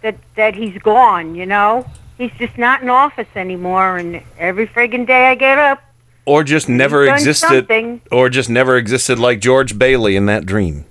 that 0.00 0.16
that 0.36 0.54
he's 0.54 0.80
gone. 0.80 1.34
You 1.34 1.44
know, 1.44 1.84
he's 2.16 2.30
just 2.38 2.56
not 2.56 2.80
in 2.80 2.88
office 2.88 3.28
anymore. 3.36 3.98
And 3.98 4.22
every 4.38 4.66
friggin' 4.66 5.06
day 5.06 5.26
I 5.28 5.34
get 5.34 5.58
up, 5.58 5.82
Or 6.24 6.44
just 6.44 6.66
never 6.66 7.04
done 7.04 7.16
existed. 7.18 7.46
something. 7.58 8.00
Or 8.10 8.30
just 8.30 8.48
never 8.48 8.78
existed 8.78 9.18
like 9.18 9.40
George 9.40 9.78
Bailey 9.78 10.16
in 10.16 10.24
that 10.26 10.46
dream. 10.46 10.86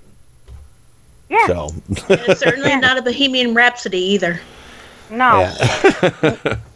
Yeah. 1.27 1.47
So. 1.47 1.69
And 2.09 2.21
it's 2.27 2.41
certainly 2.41 2.75
not 2.75 2.99
a 2.99 3.01
Bohemian 3.01 3.55
Rhapsody 3.55 3.97
either. 4.13 4.39
No, 5.09 5.53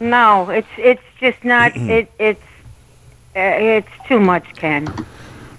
no, 0.00 0.50
it's 0.50 0.68
it's 0.78 1.02
just 1.20 1.44
not. 1.44 1.76
it 1.76 2.10
it's 2.18 2.40
uh, 3.34 3.40
it's 3.40 3.88
too 4.06 4.20
much, 4.20 4.54
Ken. 4.54 4.86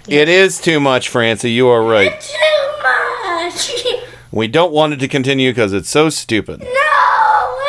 It 0.07 0.27
is 0.29 0.59
too 0.59 0.79
much, 0.79 1.09
Francie. 1.09 1.51
You 1.51 1.67
are 1.69 1.83
right. 1.83 2.19
Too 2.19 2.83
much. 2.83 3.85
We 4.33 4.47
don't 4.47 4.73
want 4.73 4.93
it 4.93 4.97
to 5.01 5.07
continue 5.07 5.51
because 5.51 5.73
it's 5.73 5.89
so 5.89 6.09
stupid. 6.09 6.61
No, 6.61 6.67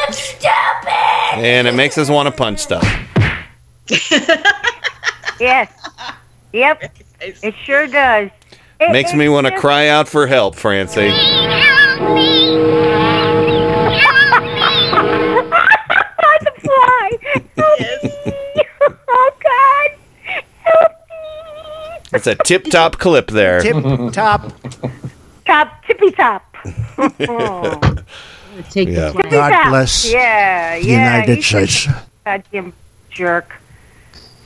it's 0.08 0.18
stupid. 0.18 0.48
And 1.34 1.68
it 1.68 1.74
makes 1.74 1.98
us 1.98 2.08
want 2.08 2.26
to 2.26 2.32
punch 2.32 2.60
stuff. 2.60 2.82
Yes. 5.40 5.70
Yep. 6.52 6.96
It 7.20 7.54
sure 7.64 7.86
does. 7.86 8.30
It, 8.80 8.92
Makes 8.92 9.14
me 9.14 9.28
want 9.28 9.46
to 9.46 9.56
cry 9.58 9.88
out 9.88 10.08
for 10.08 10.26
help, 10.26 10.54
Francie. 10.56 11.10
the 11.10 12.93
Help 17.78 18.02
me. 18.26 18.62
Oh 19.08 19.30
God. 19.42 19.90
Help 20.62 20.90
me. 20.90 22.08
That's 22.10 22.26
a 22.26 22.34
tip 22.34 22.64
top 22.64 22.98
clip 22.98 23.28
there. 23.28 23.60
Tip 23.60 23.76
top. 24.12 24.52
Top 25.46 25.84
tippy 25.86 26.10
top. 26.12 26.42
Oh. 27.28 27.80
Take 28.70 28.88
Yeah. 28.88 29.08
the 29.10 29.12
Tippy 29.14 29.30
God 29.30 29.50
top. 29.50 29.68
bless 29.68 30.10
Yeah, 30.10 30.78
the 30.78 30.86
yeah. 30.86 30.96
United 31.16 31.36
he's 31.36 31.44
just 31.48 31.80
States. 31.82 31.98
Goddamn 32.24 32.72
jerk. 33.10 33.52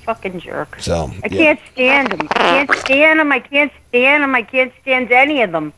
Fucking 0.05 0.41
jerk. 0.41 0.81
So, 0.81 1.13
I 1.23 1.29
yeah. 1.29 1.29
can't 1.29 1.61
stand 1.73 2.11
them. 2.13 2.29
I 2.33 2.35
can't 2.65 2.75
stand 2.81 3.21
them. 3.21 3.31
I 3.33 3.39
can't 3.41 3.73
stand 3.91 4.23
them. 4.25 4.35
I 4.35 4.43
can't 4.43 4.73
stand 4.81 5.13
any 5.13 5.43
of 5.43 5.53
them. 5.53 5.73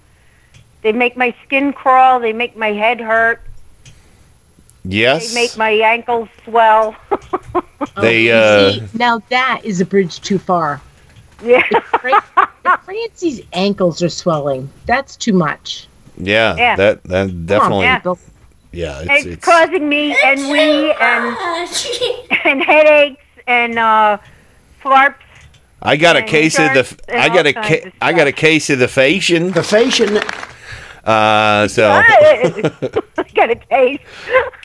They 0.83 0.93
make 0.93 1.17
my 1.17 1.35
skin 1.45 1.73
crawl. 1.73 2.21
They 2.21 2.33
make 2.33 2.57
my 2.57 2.73
head 2.73 3.01
hurt. 3.01 3.43
Yes. 4.85 5.29
They 5.29 5.35
make 5.43 5.57
my 5.57 5.71
ankles 5.71 6.29
swell. 6.45 6.97
They, 8.01 8.31
Oh, 8.31 8.37
uh, 8.39 8.73
see, 8.73 8.83
now 8.95 9.21
that 9.31 9.63
is 9.65 9.81
a 9.81 9.85
bridge 9.87 10.21
too 10.21 10.39
far. 10.39 10.81
yeah. 11.43 11.63
If 11.73 12.81
Francie's 12.85 13.41
ankles 13.55 14.03
are 14.03 14.09
swelling, 14.11 14.69
that's 14.87 15.17
too 15.17 15.33
much. 15.33 15.89
Yeah, 16.19 16.55
Yeah. 16.57 16.77
that 16.77 17.03
that 17.05 17.47
definitely. 17.47 17.85
yeah. 17.87 17.99
Bill. 18.01 18.19
Yeah, 18.73 19.01
It's, 19.01 19.11
it's, 19.11 19.27
it's 19.27 19.45
causing 19.45 19.89
me 19.89 20.15
ennui 20.25 20.93
and 20.93 21.37
and 22.45 22.63
headaches 22.63 23.23
and 23.47 23.79
uh, 23.79 24.19
flarps. 24.83 25.15
I 25.83 25.97
got 25.97 26.17
a 26.17 26.21
and 26.21 26.29
case 26.29 26.59
of 26.59 26.73
the. 26.75 26.81
insurance 26.81 27.01
and 27.09 27.21
I 27.21 27.29
got 27.29 27.39
all 27.39 27.47
a. 27.47 27.53
kinds 27.55 27.69
Ca- 27.69 27.87
of 27.89 27.93
I 28.03 28.13
got 28.13 28.27
a 28.29 28.33
case 28.33 28.71
of 28.71 28.79
the 28.79 28.89
fashion. 28.89 29.51
The 29.53 29.63
fashion. 29.65 30.19
Uh, 31.11 31.69
so 31.69 31.91
I 31.91 33.03
got 33.35 33.51
a 33.51 33.57
case. 33.57 34.01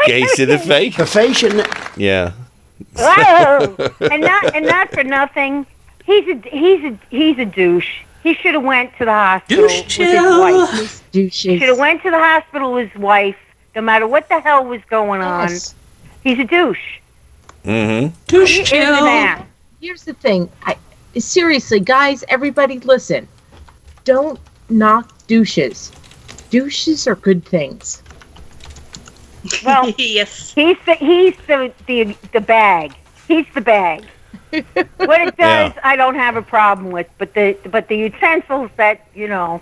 case 0.05 0.39
of 0.39 0.47
the 0.49 0.59
face. 0.59 0.97
The 0.97 1.05
fashion. 1.05 1.61
Yeah. 1.97 2.33
Whoa! 2.97 3.75
and 4.11 4.21
not 4.21 4.55
and 4.55 4.65
not 4.65 4.91
for 4.91 5.03
nothing. 5.03 5.65
He's 6.05 6.27
a 6.27 6.35
he's 6.49 6.83
a 6.83 6.99
he's 7.09 7.37
a 7.39 7.45
douche. 7.45 8.01
He 8.21 8.33
should 8.35 8.53
have 8.55 8.63
went 8.63 8.91
to 8.97 9.05
the 9.05 9.11
hospital 9.11 9.63
with 9.63 9.91
his 9.91 10.21
wife. 10.23 11.11
Douches. 11.11 11.33
Should 11.59 11.61
have 11.69 11.77
went 11.77 12.01
to 12.03 12.11
the 12.11 12.17
hospital 12.19 12.73
with 12.73 12.91
his 12.91 13.01
wife. 13.01 13.37
No 13.75 13.81
matter 13.81 14.07
what 14.07 14.27
the 14.29 14.39
hell 14.39 14.65
was 14.65 14.81
going 14.89 15.21
on, 15.21 15.49
Yes. 15.49 15.75
he's 16.23 16.39
a 16.39 16.43
douche. 16.43 16.99
Mm-hmm. 17.63 18.15
He 18.29 18.37
is 18.37 18.71
an 18.71 18.77
ass. 18.79 19.45
Here's 19.81 20.03
the 20.03 20.13
thing. 20.13 20.49
I 20.63 20.75
seriously, 21.17 21.79
guys, 21.79 22.23
everybody, 22.29 22.79
listen. 22.79 23.27
Don't 24.05 24.39
knock 24.69 25.11
douches. 25.27 25.91
Douches 26.55 27.05
are 27.05 27.15
good 27.15 27.43
things. 27.43 28.01
Well, 29.65 29.89
yes. 29.97 30.53
he's 30.53 30.77
the 30.85 30.95
he's 30.95 31.35
the 31.47 31.73
the 31.85 32.15
the 32.31 32.39
bag. 32.39 32.93
He's 33.27 33.45
the 33.53 33.59
bag. 33.59 34.05
what 34.51 35.21
it 35.21 35.35
does, 35.35 35.73
Yeah. 35.73 35.79
I 35.83 35.97
don't 35.97 36.15
have 36.15 36.37
a 36.37 36.41
problem 36.41 36.91
with, 36.91 37.09
but 37.17 37.33
the 37.33 37.57
but 37.69 37.89
the 37.89 37.97
utensils 37.97 38.71
that 38.77 39.05
you 39.13 39.27
know, 39.27 39.59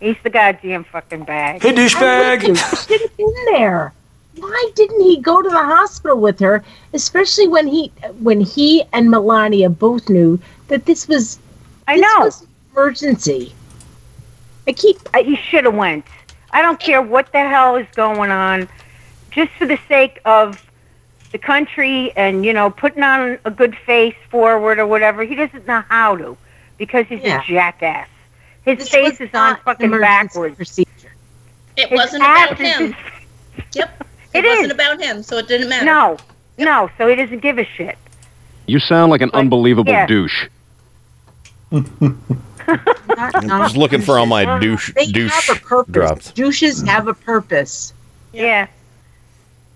he's 0.00 0.16
the 0.24 0.30
goddamn 0.30 0.82
fucking 0.82 1.24
bag. 1.24 1.62
Hey, 1.62 1.72
douchebag! 1.72 2.40
Should 2.88 3.00
have 3.02 3.16
been 3.16 3.34
there. 3.52 3.92
Why 4.36 4.70
didn't 4.74 5.02
he 5.02 5.20
go 5.20 5.42
to 5.42 5.48
the 5.48 5.64
hospital 5.64 6.18
with 6.18 6.40
her? 6.40 6.64
Especially 6.92 7.46
when 7.46 7.68
he 7.68 7.92
when 8.18 8.40
he 8.40 8.82
and 8.92 9.10
Melania 9.12 9.70
both 9.70 10.08
knew 10.08 10.40
that 10.66 10.86
this 10.86 11.06
was 11.06 11.38
I 11.86 11.96
this 11.98 12.02
know. 12.02 12.24
was 12.24 12.40
an 12.42 12.48
emergency. 12.72 13.54
I 14.66 14.72
keep 14.72 14.96
Uh, 15.14 15.22
he 15.22 15.36
should 15.36 15.64
have 15.64 15.74
went. 15.74 16.04
I 16.52 16.62
don't 16.62 16.78
care 16.80 17.00
what 17.02 17.32
the 17.32 17.40
hell 17.40 17.76
is 17.76 17.86
going 17.94 18.30
on, 18.30 18.68
just 19.30 19.52
for 19.52 19.66
the 19.66 19.78
sake 19.88 20.20
of 20.24 20.64
the 21.32 21.38
country 21.38 22.12
and 22.16 22.44
you 22.44 22.52
know 22.52 22.70
putting 22.70 23.02
on 23.02 23.38
a 23.44 23.50
good 23.50 23.76
face 23.86 24.16
forward 24.30 24.78
or 24.78 24.86
whatever. 24.86 25.22
He 25.24 25.34
doesn't 25.34 25.66
know 25.66 25.82
how 25.88 26.16
to 26.16 26.36
because 26.78 27.06
he's 27.06 27.22
Yeah. 27.22 27.40
a 27.40 27.44
jackass. 27.46 28.08
His 28.64 28.78
This 28.78 28.88
face 28.90 29.20
is 29.20 29.30
on 29.34 29.56
fucking 29.64 29.90
backwards. 29.90 30.56
procedure. 30.56 30.88
It 31.76 31.88
His 31.88 31.96
wasn't 31.98 32.22
about 32.24 32.58
him. 32.58 32.92
just- 32.92 33.76
Yep. 33.76 34.06
It 34.34 34.44
It, 34.44 34.48
wasn't 34.48 34.66
is. 34.66 34.72
about 34.72 35.00
him, 35.02 35.22
so 35.24 35.38
it 35.38 35.48
didn't 35.48 35.68
matter. 35.68 35.84
No, 35.84 36.16
no. 36.56 36.88
So 36.98 37.08
he 37.08 37.16
doesn't 37.16 37.40
give 37.40 37.58
a 37.58 37.64
shit. 37.64 37.98
You 38.66 38.78
sound 38.78 39.10
like 39.10 39.22
an 39.22 39.30
unbelievable 39.34 39.92
yeah. 39.92 40.06
douche. 40.06 40.46
Not- 42.68 43.34
I'm 43.36 43.48
just 43.62 43.76
looking 43.76 44.00
for 44.00 44.18
all 44.18 44.26
my 44.26 44.58
douche 44.60 44.92
They 44.94 45.06
douche 45.06 45.32
have 45.48 45.56
a 45.56 45.60
purpose. 45.60 45.92
drops. 45.92 46.32
Douches 46.32 46.82
have 46.82 47.08
a 47.08 47.14
purpose. 47.14 47.92
Yeah. 48.32 48.66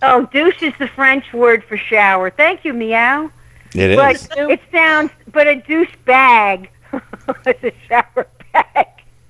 Oh, 0.03 0.27
douche 0.27 0.63
is 0.63 0.73
the 0.79 0.89
French 0.89 1.33
word 1.33 1.65
for 1.65 1.77
shower. 1.77 2.31
Thank 2.31 2.65
you, 2.65 2.73
meow. 2.73 3.31
It 3.75 3.91
is. 3.91 3.97
But 4.29 4.51
it 4.51 4.61
sounds, 4.71 5.11
but 5.33 5.47
a 5.49 5.57
douche 5.57 5.95
bag 6.05 6.69
is 6.93 7.57
a 7.65 7.73
shower 7.89 8.27
bag. 8.53 8.87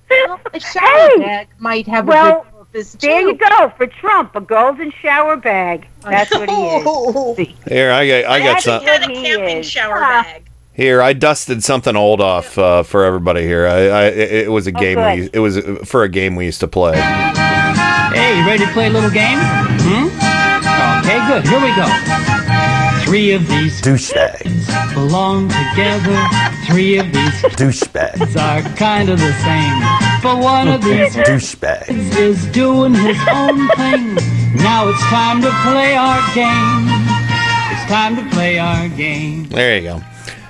Well, 0.09 0.39
a 0.53 0.59
shower 0.59 1.09
Hey! 1.09 1.17
bag 1.19 1.47
might 1.57 1.87
have 1.87 2.07
Well, 2.07 2.41
a 2.41 2.43
good 2.43 2.51
purpose 2.71 2.91
too. 2.93 3.07
There 3.07 3.21
you 3.21 3.33
go 3.35 3.69
for 3.75 3.87
Trump, 3.87 4.35
a 4.35 4.41
golden 4.41 4.91
shower 4.91 5.35
bag. 5.37 5.87
That's 6.03 6.31
what 6.31 6.47
he 6.49 6.55
is. 6.55 7.35
See, 7.37 7.55
Here, 7.67 7.91
I 7.91 8.07
got. 8.07 8.25
I 8.31 8.39
got 8.39 8.45
That's 8.45 8.65
some. 8.65 8.83
what 8.83 9.01
Had 9.01 9.09
a 9.09 9.13
he 9.13 9.23
camping 9.25 9.57
is. 9.57 9.65
shower 9.69 9.97
Ah. 10.03 10.23
bag. 10.23 10.43
Here, 10.75 11.01
I 11.01 11.13
dusted 11.13 11.63
something 11.63 11.95
old 11.95 12.19
off 12.19 12.57
uh, 12.57 12.83
for 12.83 13.05
everybody 13.05 13.43
here. 13.43 13.65
I, 13.65 13.77
I 13.87 14.03
it, 14.07 14.31
it 14.45 14.51
was 14.51 14.67
a 14.67 14.73
Oh, 14.75 14.79
game. 14.79 14.97
we 15.19 15.29
it 15.31 15.39
was 15.39 15.57
uh, 15.57 15.79
for 15.85 16.03
a 16.03 16.09
game 16.09 16.35
we 16.35 16.45
used 16.45 16.59
to 16.59 16.67
play. 16.67 16.97
Hey, 16.97 18.37
you 18.39 18.45
ready 18.45 18.65
to 18.65 18.71
play 18.73 18.87
a 18.87 18.89
little 18.89 19.09
game? 19.09 19.37
Hmm? 19.39 20.07
Okay, 20.99 21.19
good. 21.27 21.47
Here 21.47 21.61
we 21.61 21.73
go. 21.75 21.87
Three 23.05 23.31
of 23.31 23.47
these 23.47 23.79
douchebags 23.81 24.93
belong 24.93 25.47
together. 25.47 26.17
Three 26.67 26.97
of 26.97 27.05
these 27.13 27.41
douchebags 27.55 28.35
are 28.35 28.61
kind 28.75 29.07
of 29.09 29.19
the 29.19 29.31
same. 29.45 29.79
But 30.21 30.39
one 30.43 30.67
of 30.67 30.83
these 30.83 31.15
douchebags 31.15 32.17
is 32.17 32.45
doing 32.47 32.93
his 32.95 33.17
own 33.31 33.67
thing. 33.77 34.15
Now 34.57 34.89
it's 34.89 34.99
time 35.03 35.41
to 35.41 35.51
play 35.63 35.95
our 35.95 36.19
game. 36.33 36.87
It's 37.71 37.85
time 37.89 38.15
to 38.17 38.35
play 38.35 38.57
our 38.57 38.89
game. 38.89 39.45
There 39.45 39.77
you 39.77 39.83
go. 39.83 40.01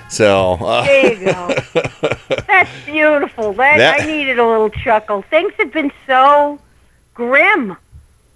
So, 0.08 0.52
uh, 0.60 0.84
There 0.84 1.12
you 1.14 1.24
go. 1.32 1.54
That's 2.46 2.70
beautiful. 2.86 3.52
That, 3.54 3.78
That- 3.78 4.02
I 4.02 4.06
needed 4.06 4.38
a 4.38 4.46
little 4.46 4.70
chuckle. 4.70 5.22
Things 5.22 5.52
have 5.58 5.72
been 5.72 5.92
so 6.06 6.60
grim. 7.14 7.76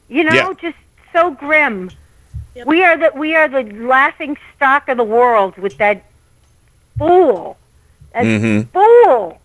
You 0.09 0.25
know, 0.25 0.35
Yeah. 0.35 0.53
just 0.61 0.77
so 1.13 1.31
grim. 1.31 1.91
We 2.67 2.83
are 2.83 2.97
the 2.97 3.13
we 3.17 3.37
are 3.37 3.49
the 3.49 3.63
laughing 3.63 4.37
stock 4.57 4.89
of 4.89 4.97
the 4.97 5.05
world 5.05 5.57
with 5.57 5.79
that 5.79 6.03
fool. 6.99 7.57
That 8.13 8.25
Mhm. 8.25 8.67
fool. 8.73 9.41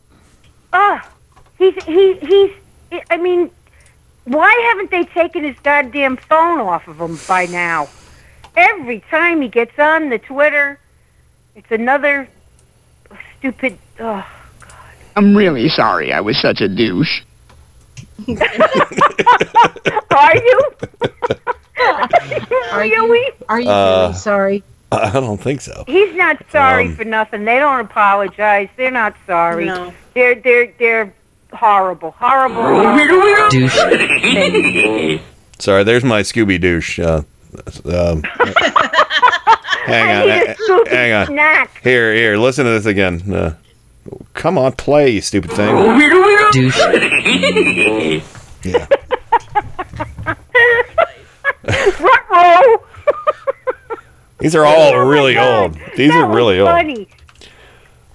Ah, 0.73 1.07
he's 1.59 1.75
he 1.85 2.13
he's. 2.15 2.51
I 3.11 3.17
mean, 3.17 3.51
why 4.23 4.51
haven't 4.69 4.89
they 4.89 5.03
taken 5.03 5.43
his 5.43 5.55
goddamn 5.59 6.17
phone 6.17 6.59
off 6.61 6.87
of 6.87 6.99
him 6.99 7.19
by 7.27 7.45
now? 7.45 7.87
Every 8.57 9.01
time 9.11 9.41
he 9.41 9.49
gets 9.49 9.77
on 9.77 10.09
the 10.09 10.17
Twitter, 10.17 10.79
it's 11.55 11.71
another 11.71 12.27
stupid. 13.39 13.77
Oh, 13.99 14.25
God. 14.61 14.71
I'm 15.15 15.35
really 15.35 15.69
sorry 15.69 16.13
I 16.13 16.21
was 16.21 16.37
such 16.37 16.61
a 16.61 16.67
douche. 16.67 17.21
are 18.27 18.35
you? 20.35 20.61
Are 22.71 22.79
really? 22.79 23.19
you, 23.19 23.31
are 23.49 23.59
you 23.61 23.69
Uh, 23.69 24.01
really 24.07 24.13
sorry? 24.13 24.63
I 24.91 25.11
don't 25.11 25.41
think 25.41 25.61
so. 25.61 25.83
He's 25.87 26.15
not 26.15 26.37
sorry 26.51 26.85
Um, 26.87 26.95
for 26.95 27.03
nothing. 27.03 27.43
They 27.45 27.59
don't 27.59 27.79
apologize. 27.81 28.69
They're 28.77 28.91
not 28.91 29.15
sorry. 29.25 29.65
No. 29.65 29.93
They're 30.13 30.35
they're 30.35 30.71
they're 30.79 31.13
horrible, 31.53 32.11
horrible. 32.11 32.61
horrible. 32.63 33.49
Douche. 33.49 35.19
Sorry, 35.59 35.83
there's 35.83 36.03
my 36.03 36.21
Scooby 36.21 36.59
douche. 36.59 36.99
Uh, 36.99 37.21
um, 37.85 38.23
hang 39.85 40.07
I 40.17 40.21
on, 40.21 40.27
need 40.27 40.55
a 40.87 40.89
hang 40.89 41.13
on. 41.13 41.25
snack. 41.27 41.81
Here, 41.83 42.13
here, 42.13 42.37
listen 42.37 42.65
to 42.65 42.71
this 42.71 42.85
again. 42.85 43.33
Uh, 43.33 43.55
come 44.33 44.57
on, 44.57 44.71
play, 44.73 45.09
you 45.11 45.21
stupid 45.21 45.51
thing. 45.51 45.75
Douche. 46.51 48.21
Yeah. 48.65 48.87
Ruh-roh. 51.99 52.77
These 54.39 54.55
are 54.55 54.65
all 54.65 55.05
really 55.05 55.37
old. 55.37 55.73
These 55.95 56.09
That 56.11 56.17
are 56.23 56.27
was 56.27 56.35
really 56.35 56.59
old. 56.59 56.69
funny. 56.69 57.07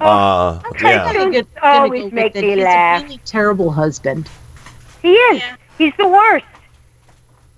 Uh, 0.00 0.60
yeah. 0.82 1.12
Gonna 1.12 1.30
go- 1.30 1.42
gonna 1.42 1.46
always 1.62 2.12
make 2.12 2.34
it. 2.34 2.42
me 2.42 2.54
He's 2.56 2.64
laugh. 2.64 3.02
a 3.02 3.04
really 3.04 3.18
terrible 3.24 3.70
husband. 3.70 4.28
He 5.02 5.12
is. 5.14 5.42
He's 5.78 5.92
the 5.98 6.08
worst. 6.08 6.44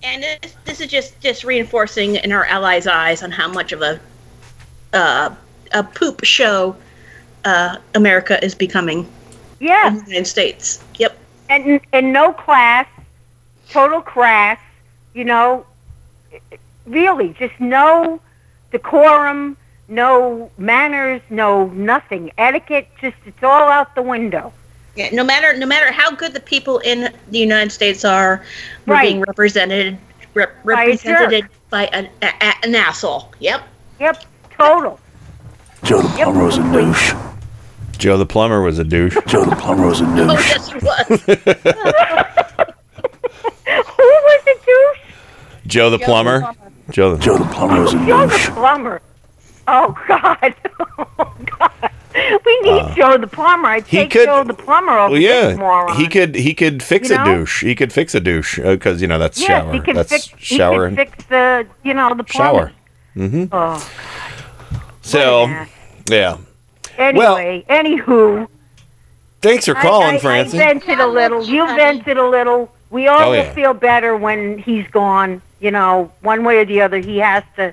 And 0.02 0.22
this, 0.22 0.56
this 0.64 0.80
is 0.80 0.88
just 0.88 1.20
just 1.20 1.44
reinforcing 1.44 2.16
in 2.16 2.32
our 2.32 2.44
allies' 2.46 2.86
eyes 2.86 3.22
on 3.22 3.30
how 3.30 3.48
much 3.48 3.72
of 3.72 3.82
a 3.82 4.00
uh, 4.92 5.34
a 5.72 5.82
poop 5.82 6.24
show 6.24 6.76
uh, 7.44 7.76
America 7.94 8.42
is 8.44 8.54
becoming. 8.54 9.08
Yeah. 9.60 9.88
In 9.88 9.94
the 9.94 10.06
United 10.06 10.26
States. 10.26 10.82
Yep. 10.96 11.16
And 11.48 11.80
and 11.92 12.12
no 12.12 12.32
class, 12.32 12.86
total 13.68 14.00
crass. 14.00 14.58
You 15.14 15.24
know, 15.24 15.66
really, 16.86 17.34
just 17.38 17.58
no 17.60 18.20
decorum, 18.70 19.56
no 19.88 20.50
manners, 20.58 21.20
no 21.30 21.66
nothing. 21.68 22.32
Etiquette, 22.38 22.88
just 23.00 23.16
it's 23.26 23.42
all 23.42 23.68
out 23.68 23.94
the 23.94 24.02
window. 24.02 24.52
Yeah, 24.96 25.08
no 25.12 25.24
matter 25.24 25.56
no 25.56 25.64
matter 25.66 25.90
how 25.90 26.10
good 26.10 26.34
the 26.34 26.40
people 26.40 26.78
in 26.80 27.12
the 27.30 27.38
United 27.38 27.70
States 27.72 28.04
are, 28.04 28.44
we're 28.86 28.94
Right. 28.94 29.08
being 29.08 29.20
represented 29.26 29.96
rep, 30.34 30.50
By 30.64 30.72
a 30.72 30.76
represented 30.88 31.46
by 31.70 31.86
an, 31.86 32.08
a, 32.20 32.26
a- 32.26 32.64
an 32.64 32.74
asshole. 32.74 33.32
Yep. 33.40 33.62
Yep, 34.00 34.24
total. 34.58 35.00
Joe 35.84 36.02
the 36.02 36.08
plumber 36.10 36.44
was 36.44 36.58
a 36.58 36.62
douche. 36.72 37.14
Joe 37.98 38.16
the 38.18 38.26
plumber 38.26 38.60
was 38.60 38.78
a 38.80 38.84
douche. 38.84 39.16
Joe 39.26 39.44
the 39.44 39.56
plumber 39.56 39.86
was 39.86 40.00
a 40.00 40.04
Oh 40.08 40.16
douche. 40.16 40.48
yes, 40.48 40.68
he 40.68 40.74
was. 40.74 41.06
Who 43.64 44.02
was 44.02 44.44
the 44.44 44.54
douche? 44.66 45.00
Joe 45.66 45.88
the 45.90 45.98
plumber. 46.00 46.52
Joe 46.90 47.14
the 47.16 47.22
Joe 47.22 47.38
the 47.38 47.44
plumber 47.46 47.80
was 47.80 47.94
a 47.94 47.98
douche. 47.98 48.06
Joe 48.08 48.26
the 48.26 48.50
plumber. 48.52 49.00
Oh 49.68 49.96
God. 50.08 50.54
Oh 50.78 51.34
God. 51.58 51.90
We 52.44 52.60
need 52.60 52.80
Uh, 52.80 52.94
Joe 52.94 53.16
the 53.18 53.26
plumber. 53.26 53.68
I'd 53.68 53.86
he 53.86 53.98
take 53.98 54.10
could- 54.10 54.26
Joe 54.26 54.44
the 54.44 54.52
plumber 54.54 54.92
over 54.98 55.12
Well, 55.12 55.20
this 55.20 55.22
yeah, 55.22 55.56
moron. 55.56 55.96
he 55.96 56.08
could 56.08 56.34
he 56.34 56.52
could 56.54 56.82
fix 56.82 57.08
You 57.08 57.14
a 57.16 57.18
know? 57.18 57.24
douche. 57.38 57.62
He 57.62 57.74
could 57.74 57.92
fix 57.92 58.14
a 58.14 58.20
douche 58.20 58.58
because 58.58 59.00
you 59.00 59.08
know 59.08 59.18
that's 59.18 59.38
yes, 59.40 59.48
shower. 59.48 59.72
he 59.72 59.80
could 59.80 59.96
that's 59.96 60.10
fix. 60.28 60.28
shower 60.38 60.82
he 60.82 60.88
and 60.88 60.96
could 60.98 61.08
fix 61.10 61.24
the, 61.26 61.66
you 61.82 61.94
know, 61.94 62.14
the 62.14 62.24
plumbing. 62.24 62.52
shower. 62.68 62.72
Mm-hmm. 63.16 63.44
Oh. 63.52 63.90
So, 65.02 65.46
yeah. 66.06 66.38
Anyway, 66.98 67.64
anywho. 67.68 68.46
Thanks 69.40 69.64
for 69.66 69.74
calling, 69.74 70.16
I, 70.16 70.18
Francie. 70.18 70.58
I 70.60 70.66
vented 70.74 71.00
a 71.00 71.06
little. 71.06 71.44
You 71.44 71.66
vented 71.66 72.16
a 72.16 72.26
little. 72.28 72.72
We 72.90 73.08
all 73.08 73.20
Oh, 73.22 73.30
will 73.30 73.36
yeah. 73.38 73.52
feel 73.54 73.74
better 73.74 74.16
when 74.16 74.58
he's 74.58 74.86
gone. 74.88 75.42
You 75.60 75.70
know, 75.70 76.12
one 76.20 76.44
way 76.44 76.58
or 76.58 76.64
the 76.64 76.80
other, 76.82 76.98
he 76.98 77.18
has 77.18 77.42
to. 77.56 77.72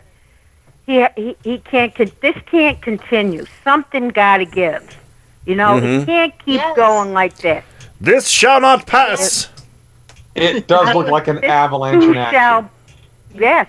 He 0.90 1.06
he, 1.16 1.38
he 1.44 1.58
can't. 1.60 1.94
This 2.20 2.36
can't 2.48 2.82
continue. 2.82 3.46
Something 3.64 4.08
got 4.10 4.38
to 4.38 4.46
give. 4.46 4.82
You 5.46 5.54
know, 5.54 5.80
Mhm. 5.80 6.02
it 6.02 6.06
can't 6.08 6.34
keep 6.46 6.62
going 6.76 7.14
like 7.14 7.38
this. 7.38 7.64
This 8.02 8.28
shall 8.28 8.60
not 8.60 8.88
pass. 8.88 9.50
It 10.34 10.68
does 10.68 10.96
look 10.96 11.08
like 11.08 11.28
an 11.28 11.36
This 11.36 11.46
avalanche 11.46 12.02
too 12.04 12.12
in 12.12 12.18
action. 12.18 12.40
shall. 12.40 12.70
Yes. 13.36 13.68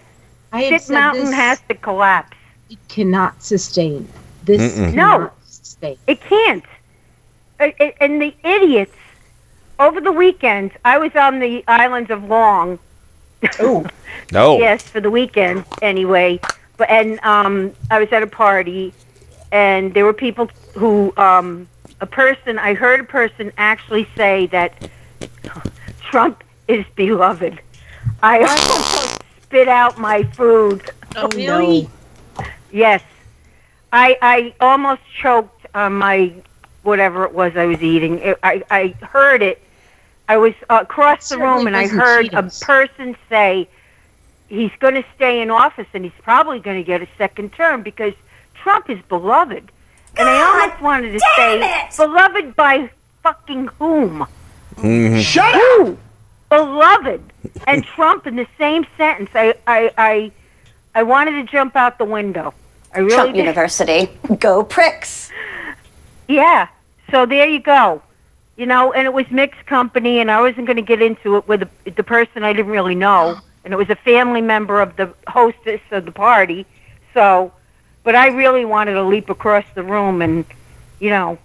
I 0.50 0.62
have 0.62 0.80
Shit 0.82 0.90
Mountain 0.90 1.26
this- 1.26 1.34
has 1.34 1.60
to 1.68 1.74
collapse. 1.74 2.36
It 2.70 2.78
cannot 2.88 3.42
sustain. 3.42 4.08
This 4.44 4.74
cannot 4.74 4.94
No. 5.20 5.30
sustain. 5.46 5.96
It 6.06 6.22
can't. 6.22 6.64
And 7.58 8.22
the 8.22 8.34
idiots. 8.44 8.94
Over 9.78 10.00
the 10.00 10.12
weekend, 10.12 10.70
I 10.86 10.96
was 10.96 11.14
on 11.16 11.38
the 11.40 11.64
islands 11.68 12.10
of 12.10 12.24
Long. 12.24 12.78
Oh. 13.58 13.84
No. 14.32 14.58
Yes, 14.58 14.82
for 14.82 15.00
the 15.00 15.10
weekend 15.10 15.64
anyway. 15.82 16.40
But 16.80 16.88
and 16.88 17.20
um, 17.24 17.74
I 17.90 18.00
was 18.00 18.10
at 18.10 18.22
a 18.22 18.26
party, 18.26 18.94
and 19.52 19.92
there 19.92 20.06
were 20.06 20.14
people 20.14 20.48
who 20.72 21.12
um, 21.18 21.68
a 22.00 22.06
person 22.06 22.58
I 22.58 22.72
heard 22.72 23.00
a 23.00 23.04
person 23.04 23.52
actually 23.58 24.08
say 24.16 24.46
that 24.46 24.72
Trump 26.00 26.42
is 26.68 26.86
beloved. 26.96 27.60
I 28.22 28.38
almost 28.38 29.22
spit 29.42 29.68
out 29.68 29.98
my 29.98 30.22
food. 30.22 30.90
Oh, 31.16 31.28
really? 31.28 31.90
Yes, 32.72 33.02
I 33.92 34.16
I 34.22 34.54
almost 34.58 35.02
choked 35.20 35.66
on 35.74 35.98
my 35.98 36.32
whatever 36.82 37.24
it 37.24 37.34
was 37.34 37.58
I 37.58 37.66
was 37.66 37.82
eating. 37.82 38.20
It, 38.20 38.38
I 38.42 38.62
I 38.70 38.88
heard 39.04 39.42
it. 39.42 39.60
I 40.30 40.38
was 40.38 40.54
uh, 40.70 40.78
across 40.80 41.28
the 41.28 41.36
room 41.36 41.66
and 41.66 41.76
I 41.76 41.88
heard 41.88 42.30
Cheetos. 42.30 42.62
a 42.62 42.64
person 42.64 43.16
say 43.28 43.68
he's 44.50 44.70
going 44.80 44.94
to 44.94 45.04
stay 45.16 45.40
in 45.40 45.50
office 45.50 45.86
and 45.94 46.04
he's 46.04 46.12
probably 46.22 46.58
going 46.58 46.76
to 46.76 46.84
get 46.84 47.00
a 47.00 47.08
second 47.16 47.52
term 47.54 47.82
because 47.82 48.12
Trump 48.54 48.90
is 48.90 48.98
beloved. 49.08 49.70
And 50.18 50.28
I 50.28 50.42
almost 50.42 50.82
wanted 50.82 51.12
to 51.12 51.20
say 51.36 51.88
beloved 51.96 52.54
by 52.56 52.90
fucking 53.22 53.68
whom? 53.78 54.26
Mhm. 54.76 55.22
Shut 55.22 55.54
up. 55.80 55.96
Beloved 56.50 57.22
and 57.68 57.84
Trump 57.84 58.26
in 58.26 58.34
the 58.36 58.46
same 58.58 58.84
sentence. 58.96 59.30
I 59.34 59.54
I 59.66 59.90
I, 59.96 60.32
I 60.96 61.02
wanted 61.04 61.32
to 61.32 61.44
jump 61.44 61.76
out 61.76 61.96
the 61.98 62.04
window. 62.04 62.52
I 62.92 62.98
really 62.98 63.14
Trump 63.14 63.34
did. 63.34 63.38
University. 63.38 64.08
Go 64.40 64.64
pricks. 64.64 65.30
Yeah. 66.26 66.66
So 67.12 67.24
there 67.24 67.46
you 67.46 67.60
go. 67.60 68.02
You 68.56 68.66
know, 68.66 68.92
and 68.92 69.06
it 69.06 69.12
was 69.12 69.30
mixed 69.30 69.64
company, 69.66 70.18
and 70.18 70.30
I 70.30 70.40
wasn't 70.40 70.66
going 70.66 70.76
to 70.76 70.82
get 70.82 71.00
into 71.00 71.36
it 71.36 71.46
with 71.48 71.60
the, 71.84 71.90
the 71.92 72.02
person 72.02 72.42
I 72.42 72.52
didn't 72.52 72.72
really 72.72 72.94
know, 72.96 73.38
and 73.64 73.72
it 73.72 73.76
was 73.76 73.90
a 73.90 73.96
family 73.96 74.40
member 74.40 74.80
of 74.80 74.96
the 74.96 75.14
hostess 75.28 75.80
of 75.90 76.04
the 76.04 76.12
party. 76.12 76.66
So, 77.14 77.52
but 78.04 78.14
I 78.14 78.28
really 78.28 78.64
wanted 78.64 78.94
to 78.94 79.02
leap 79.02 79.28
across 79.30 79.64
the 79.74 79.82
room, 79.82 80.22
and 80.22 80.44
you 81.00 81.10
know, 81.10 81.38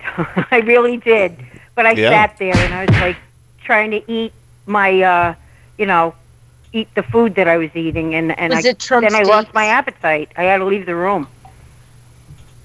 I 0.50 0.62
really 0.64 0.96
did. 0.98 1.36
But 1.74 1.86
I 1.86 1.96
Yeah. 1.96 2.08
sat 2.08 2.36
there, 2.38 2.64
and 2.64 2.74
I 2.74 2.82
was 2.82 2.92
like 2.98 3.18
trying 3.64 3.90
to 3.92 4.10
eat 4.10 4.32
my, 4.66 5.00
uh, 5.02 5.34
you 5.78 5.86
know, 5.86 6.14
eat 6.72 6.88
the 6.94 7.02
food 7.02 7.34
that 7.36 7.48
I 7.48 7.56
was 7.58 7.70
eating, 7.74 8.14
and 8.14 8.38
and 8.38 8.54
Was 8.54 8.58
I, 8.58 8.64
it 8.64 8.78
Trump 8.78 9.10
then 9.10 9.14
I 9.14 9.22
lost 9.24 9.48
my 9.54 9.66
appetite. 9.66 10.32
I 10.36 10.44
had 10.44 10.58
to 10.58 10.64
leave 10.64 10.86
the 10.86 10.94
room. 10.96 11.28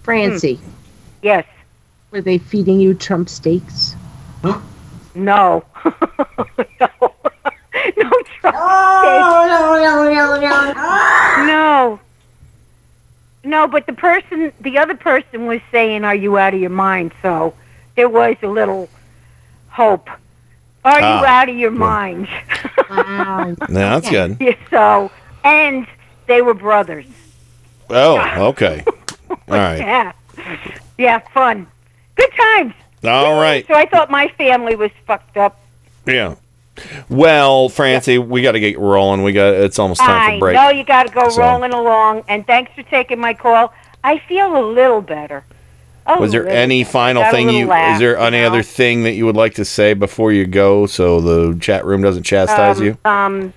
Francie, 0.04 0.60
Yes. 1.22 1.46
were 2.12 2.22
they 2.22 2.38
feeding 2.38 2.80
you 2.80 2.94
Trump 2.94 3.30
steaks? 3.30 3.96
No. 5.16 5.64
no. 6.80 6.90
no 7.98 8.12
Trump 8.24 8.27
no, 8.54 10.10
no, 10.12 10.12
no, 10.12 10.40
no. 10.40 11.46
No. 11.46 12.00
No, 13.44 13.68
but 13.68 13.86
the 13.86 13.94
person, 13.94 14.52
the 14.60 14.78
other 14.78 14.96
person 14.96 15.46
was 15.46 15.62
saying, 15.72 16.04
"Are 16.04 16.16
you 16.16 16.38
out 16.38 16.54
of 16.54 16.60
your 16.60 16.70
mind?" 16.70 17.14
So 17.22 17.54
there 17.96 18.10
was 18.10 18.36
a 18.44 18.48
little 18.48 18.90
hope. 19.70 20.10
Are 20.84 21.00
Ah, 21.02 21.20
you 21.20 21.26
out 21.26 21.50
of 21.50 21.56
your 21.58 21.72
well. 21.72 21.80
mind? 21.80 22.28
Wow. 22.90 23.56
Yeah, 23.60 24.00
that's 24.00 24.10
good. 24.10 24.38
Yeah, 24.42 24.56
so, 24.70 25.12
and 25.44 25.88
they 26.26 26.42
were 26.42 26.54
brothers. 26.54 27.06
Oh, 27.90 28.18
okay. 28.50 28.84
All 29.30 29.38
right. 29.48 29.80
Yeah, 29.80 30.12
yeah, 30.98 31.20
fun, 31.34 31.68
good 32.16 32.32
times. 32.34 32.74
All 33.06 33.40
right. 33.40 33.66
So 33.68 33.76
I 33.76 33.86
thought 33.86 34.10
my 34.12 34.28
family 34.30 34.76
was 34.76 34.92
fucked 35.06 35.38
up. 35.38 35.58
Yeah. 36.06 36.36
Well, 37.10 37.70
Francie, 37.70 38.18
we 38.18 38.42
got 38.42 38.54
to 38.54 38.60
get 38.60 38.78
rolling. 38.80 39.24
We 39.24 39.34
got 39.34 39.54
it's 39.54 39.80
almost 39.80 40.02
time 40.02 40.32
I 40.32 40.36
for 40.36 40.40
break. 40.40 40.58
I 40.58 40.64
know 40.66 40.70
you 40.78 40.84
got 40.84 41.08
to 41.08 41.14
go 41.14 41.30
So- 41.30 41.42
rolling 41.42 41.74
along, 41.74 42.24
and 42.28 42.46
thanks 42.46 42.72
for 42.74 42.84
taking 42.84 43.20
my 43.20 43.34
call. 43.34 43.74
I 44.04 44.20
feel 44.20 44.56
a 44.58 44.66
little 44.66 45.02
better. 45.02 45.44
A 46.06 46.20
Was 46.20 46.32
there 46.32 46.44
little 46.44 46.58
any 46.58 46.84
better. 46.84 46.92
final 46.92 47.24
thing 47.32 47.50
you 47.50 47.66
laugh, 47.68 47.96
is 47.96 48.00
there 48.00 48.18
you 48.18 48.24
any 48.24 48.40
know? 48.40 48.48
other 48.48 48.64
thing 48.64 49.04
that 49.04 49.14
you 49.14 49.26
would 49.26 49.36
like 49.36 49.56
to 49.56 49.66
say 49.66 49.94
before 49.94 50.32
you 50.32 50.46
go 50.46 50.86
so 50.86 51.20
the 51.20 51.60
chat 51.60 51.84
room 51.84 52.02
doesn't 52.02 52.24
chastise 52.24 52.78
um, 52.80 52.86
you? 52.86 52.98
Um, 53.04 53.54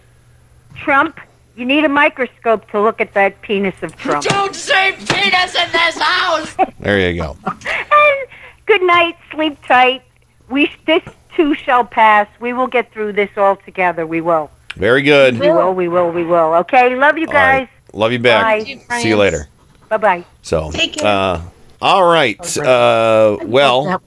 Trump, 0.75 1.21
you 1.57 1.65
need 1.65 1.85
a 1.85 1.89
microscope 1.89 2.69
to 2.71 2.81
look 2.81 3.01
at 3.01 3.15
that 3.15 3.41
penis 3.43 3.75
of 3.83 3.95
Trump. 3.97 4.25
Don't 4.25 4.57
say 4.57 4.93
penis 4.93 5.55
in 5.55 5.71
this 5.71 5.99
house! 6.01 6.57
There 6.81 6.99
you 6.99 7.23
go. 7.23 7.37
and 7.47 8.29
good 8.67 8.83
night, 8.83 9.17
sleep 9.31 9.57
tight. 9.67 10.03
We 10.49 10.73
this 10.87 11.03
too 11.37 11.55
shall 11.55 11.85
pass. 11.85 12.29
We 12.41 12.53
will 12.53 12.67
get 12.67 12.93
through 12.93 13.13
this 13.13 13.31
all 13.37 13.57
together. 13.57 14.07
We 14.07 14.21
will. 14.21 14.51
Very 14.77 15.03
good. 15.03 15.39
We 15.39 15.51
will. 15.51 15.75
We 15.75 15.89
will. 15.89 16.11
We 16.11 16.25
will. 16.25 16.55
Okay. 16.55 16.95
Love 16.95 17.19
you 17.19 17.27
All 17.27 17.35
right. 17.35 17.59
guys. 17.61 17.69
Love 17.93 18.13
you 18.13 18.19
back. 18.21 18.43
Bye. 18.89 18.99
See 19.01 19.09
you 19.09 19.17
later. 19.17 19.49
Bye 19.89 19.97
bye. 19.97 20.25
So, 20.43 20.71
Take 20.71 20.93
care. 20.95 21.07
uh, 21.07 21.43
all 21.83 22.05
right. 22.11 22.39
Uh, 22.59 23.39
well, 23.43 23.85
that 23.85 24.01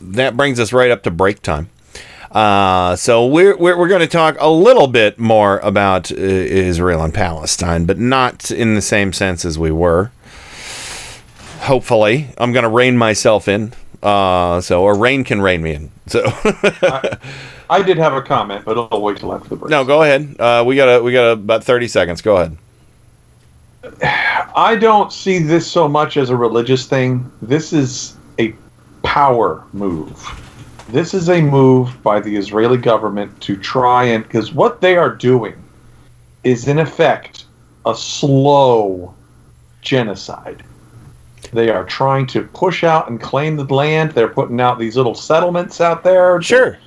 that 0.00 0.36
brings 0.36 0.58
us 0.58 0.72
right 0.72 0.90
up 0.90 1.02
to 1.02 1.10
break 1.10 1.42
time. 1.42 1.68
Uh, 2.30 2.96
so 2.96 3.26
we're 3.26 3.56
we're, 3.56 3.76
we're 3.78 3.88
going 3.88 4.00
to 4.00 4.06
talk 4.06 4.36
a 4.40 4.48
little 4.50 4.86
bit 4.86 5.18
more 5.18 5.58
about 5.58 6.10
uh, 6.10 6.14
Israel 6.16 7.02
and 7.02 7.12
Palestine, 7.12 7.84
but 7.84 7.98
not 7.98 8.50
in 8.50 8.74
the 8.74 8.82
same 8.82 9.12
sense 9.12 9.44
as 9.44 9.58
we 9.58 9.70
were. 9.70 10.10
Hopefully, 11.60 12.28
I'm 12.38 12.52
going 12.52 12.62
to 12.64 12.68
rein 12.68 12.96
myself 12.96 13.48
in. 13.48 13.72
Uh, 14.02 14.60
so 14.60 14.82
or 14.82 14.96
rain 14.96 15.24
can 15.24 15.40
rein 15.40 15.62
me 15.62 15.74
in. 15.74 15.90
So 16.06 16.22
I 17.68 17.82
did 17.82 17.98
have 17.98 18.12
a 18.14 18.22
comment, 18.22 18.64
but 18.64 18.78
I'll 18.78 19.02
wait 19.02 19.18
till 19.18 19.32
after 19.32 19.48
the 19.48 19.56
break. 19.56 19.70
no, 19.70 19.84
go 19.84 20.02
ahead. 20.02 20.36
Uh, 20.38 20.64
we 20.66 20.76
got 20.76 20.88
a 20.88 21.02
we 21.02 21.12
got 21.12 21.24
a, 21.28 21.32
about 21.32 21.64
30 21.64 21.88
seconds. 21.88 22.22
Go 22.22 22.36
ahead. 22.36 22.56
I 24.56 24.76
don't 24.76 25.12
see 25.12 25.38
this 25.38 25.70
so 25.70 25.88
much 25.88 26.16
as 26.16 26.30
a 26.30 26.36
religious 26.36 26.86
thing. 26.86 27.30
This 27.42 27.72
is 27.72 28.16
a 28.38 28.54
power 29.02 29.64
move. 29.72 30.24
This 30.88 31.14
is 31.14 31.28
a 31.28 31.40
move 31.40 32.02
by 32.02 32.20
the 32.20 32.36
Israeli 32.36 32.78
government 32.78 33.40
to 33.42 33.56
try 33.56 34.04
and 34.04 34.22
because 34.24 34.52
what 34.52 34.80
they 34.80 34.96
are 34.96 35.10
doing 35.10 35.54
is 36.44 36.68
in 36.68 36.78
effect 36.78 37.44
a 37.84 37.94
slow 37.94 39.14
genocide. 39.82 40.62
They 41.56 41.70
are 41.70 41.84
trying 41.84 42.26
to 42.28 42.42
push 42.44 42.84
out 42.84 43.08
and 43.08 43.18
claim 43.20 43.56
the 43.56 43.64
land. 43.64 44.12
They're 44.12 44.28
putting 44.28 44.60
out 44.60 44.78
these 44.78 44.94
little 44.96 45.14
settlements 45.14 45.80
out 45.80 46.04
there. 46.04 46.40
Sure. 46.42 46.78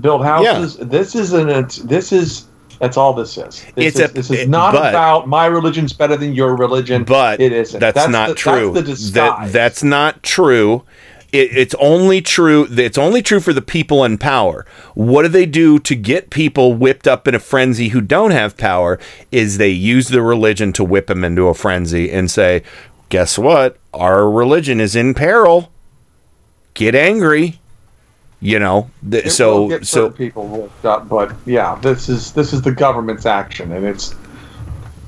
Build 0.00 0.22
houses. 0.22 0.76
This 0.76 1.16
isn't. 1.16 1.48
It's, 1.48 1.76
this 1.78 2.12
is. 2.12 2.44
That's 2.78 2.96
all 2.96 3.14
this 3.14 3.36
is. 3.38 3.64
This 3.74 3.96
It's 3.96 3.98
is, 3.98 4.10
a- 4.10 4.12
this 4.12 4.30
is 4.30 4.48
not 4.48 4.72
but- 4.74 4.90
about 4.90 5.28
my 5.28 5.46
religion's 5.46 5.92
better 5.94 6.16
than 6.16 6.34
your 6.34 6.54
religion. 6.54 7.04
But 7.04 7.40
it 7.40 7.52
isn't. 7.52 7.80
That's, 7.80 8.06
not 8.08 8.28
the, 8.28 8.34
true. 8.34 8.72
That's 8.72 8.86
the 8.86 8.92
disguise. 8.92 9.50
That, 9.50 9.52
that's 9.52 9.82
not 9.82 10.22
true. 10.22 10.84
It, 11.32 11.56
it's 11.56 11.74
only 11.80 12.20
true. 12.20 12.68
It's 12.70 12.98
only 12.98 13.22
true 13.22 13.40
for 13.40 13.52
the 13.52 13.62
people 13.62 14.04
in 14.04 14.18
power. 14.18 14.64
What 14.94 15.22
do 15.22 15.28
they 15.28 15.46
do 15.46 15.78
to 15.78 15.94
get 15.96 16.30
people 16.30 16.74
whipped 16.74 17.08
up 17.08 17.26
in 17.26 17.34
a 17.34 17.40
frenzy 17.40 17.88
who 17.88 18.00
don't 18.00 18.30
have 18.30 18.56
power? 18.56 19.00
Is 19.32 19.58
they 19.58 19.70
use 19.70 20.08
the 20.08 20.22
religion 20.22 20.72
to 20.74 20.84
whip 20.84 21.06
them 21.08 21.24
into 21.24 21.48
a 21.48 21.54
frenzy 21.54 22.10
and 22.10 22.30
say, 22.30 22.62
"Guess 23.08 23.38
what? 23.38 23.78
Our 23.94 24.30
religion 24.30 24.80
is 24.80 24.94
in 24.96 25.14
peril. 25.14 25.70
Get 26.74 26.94
angry." 26.94 27.60
You 28.40 28.58
know. 28.60 28.90
Th- 29.08 29.30
so 29.30 29.80
so 29.82 30.10
people 30.10 30.46
worked 30.46 30.84
up, 30.84 31.08
but 31.08 31.32
yeah, 31.46 31.74
this 31.82 32.08
is 32.08 32.32
this 32.32 32.52
is 32.52 32.62
the 32.62 32.72
government's 32.72 33.26
action, 33.26 33.72
and 33.72 33.84
it's 33.84 34.14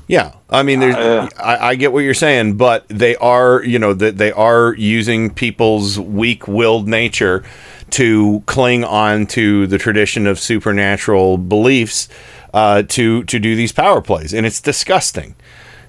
Yeah, 0.07 0.33
I 0.49 0.63
mean, 0.63 0.81
there's, 0.81 0.95
Uh, 0.95 1.29
I, 1.39 1.69
I 1.69 1.75
get 1.75 1.93
what 1.93 1.99
you're 1.99 2.13
saying, 2.13 2.57
but 2.57 2.85
they 2.89 3.15
are, 3.15 3.63
you 3.63 3.79
know, 3.79 3.93
that 3.93 4.17
they 4.17 4.33
are 4.33 4.73
using 4.75 5.29
people's 5.29 5.97
weak-willed 5.97 6.85
nature 6.85 7.45
to 7.91 8.43
cling 8.45 8.83
on 8.83 9.25
to 9.27 9.67
the 9.67 9.77
tradition 9.77 10.27
of 10.27 10.37
supernatural 10.37 11.37
beliefs 11.37 12.09
uh, 12.53 12.83
to 12.89 13.23
to 13.23 13.39
do 13.39 13.55
these 13.55 13.71
power 13.71 14.01
plays, 14.01 14.33
and 14.33 14.45
it's 14.45 14.59
disgusting. 14.59 15.35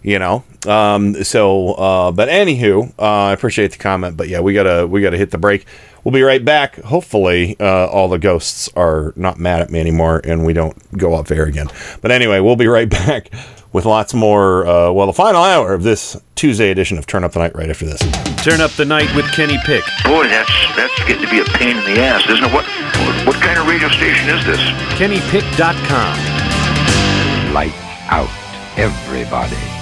You 0.02 0.18
know, 0.18 0.42
um, 0.66 1.22
so 1.22 1.74
uh, 1.74 2.10
but 2.10 2.28
anywho, 2.28 2.92
uh, 2.98 3.02
I 3.02 3.32
appreciate 3.32 3.70
the 3.70 3.78
comment, 3.78 4.16
but 4.16 4.28
yeah, 4.28 4.40
we 4.40 4.52
gotta 4.52 4.84
we 4.86 5.00
gotta 5.00 5.16
hit 5.16 5.30
the 5.30 5.38
break. 5.38 5.64
We'll 6.02 6.12
be 6.12 6.22
right 6.22 6.44
back. 6.44 6.76
Hopefully, 6.80 7.56
uh, 7.60 7.86
all 7.86 8.08
the 8.08 8.18
ghosts 8.18 8.68
are 8.74 9.12
not 9.14 9.38
mad 9.38 9.60
at 9.62 9.70
me 9.70 9.78
anymore, 9.78 10.20
and 10.24 10.44
we 10.44 10.52
don't 10.52 10.76
go 10.98 11.14
off 11.14 11.30
air 11.30 11.44
again. 11.44 11.68
But 12.00 12.10
anyway, 12.10 12.40
we'll 12.40 12.56
be 12.56 12.66
right 12.66 12.90
back 13.06 13.30
with 13.72 13.84
lots 13.84 14.12
more. 14.12 14.66
Uh, 14.66 14.90
well, 14.90 15.06
the 15.06 15.12
final 15.12 15.42
hour 15.42 15.72
of 15.72 15.84
this 15.84 16.16
Tuesday 16.34 16.70
edition 16.70 16.98
of 16.98 17.06
Turn 17.06 17.22
Up 17.22 17.30
the 17.32 17.38
Night 17.38 17.54
right 17.54 17.70
after 17.70 17.86
this. 17.86 18.00
Turn 18.42 18.60
up 18.60 18.72
the 18.72 18.84
night 18.84 19.14
with 19.14 19.30
Kenny 19.32 19.58
Pick. 19.64 19.84
Boy, 20.04 20.24
that's 20.26 20.50
that's 20.76 20.98
getting 21.06 21.24
to 21.24 21.30
be 21.30 21.38
a 21.40 21.44
pain 21.44 21.76
in 21.76 21.84
the 21.84 22.00
ass, 22.00 22.28
isn't 22.28 22.44
it? 22.44 22.52
What 22.52 22.66
what 23.24 23.36
kind 23.36 23.58
of 23.58 23.68
radio 23.68 23.88
station 23.88 24.28
is 24.30 24.44
this? 24.44 24.58
KennyPick.com. 24.98 26.16
Light 27.54 27.74
out, 28.10 28.28
everybody. 28.76 29.81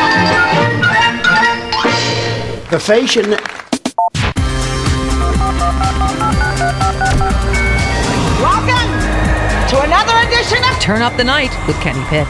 The 2.71 2.79
fashion. 2.79 3.31
Welcome 8.39 8.91
to 9.67 9.81
another 9.81 10.15
edition 10.25 10.63
of 10.63 10.79
Turn 10.79 11.01
Up 11.01 11.17
the 11.17 11.25
Night 11.25 11.51
with 11.67 11.75
Kenny 11.81 12.01
Pick. 12.05 12.29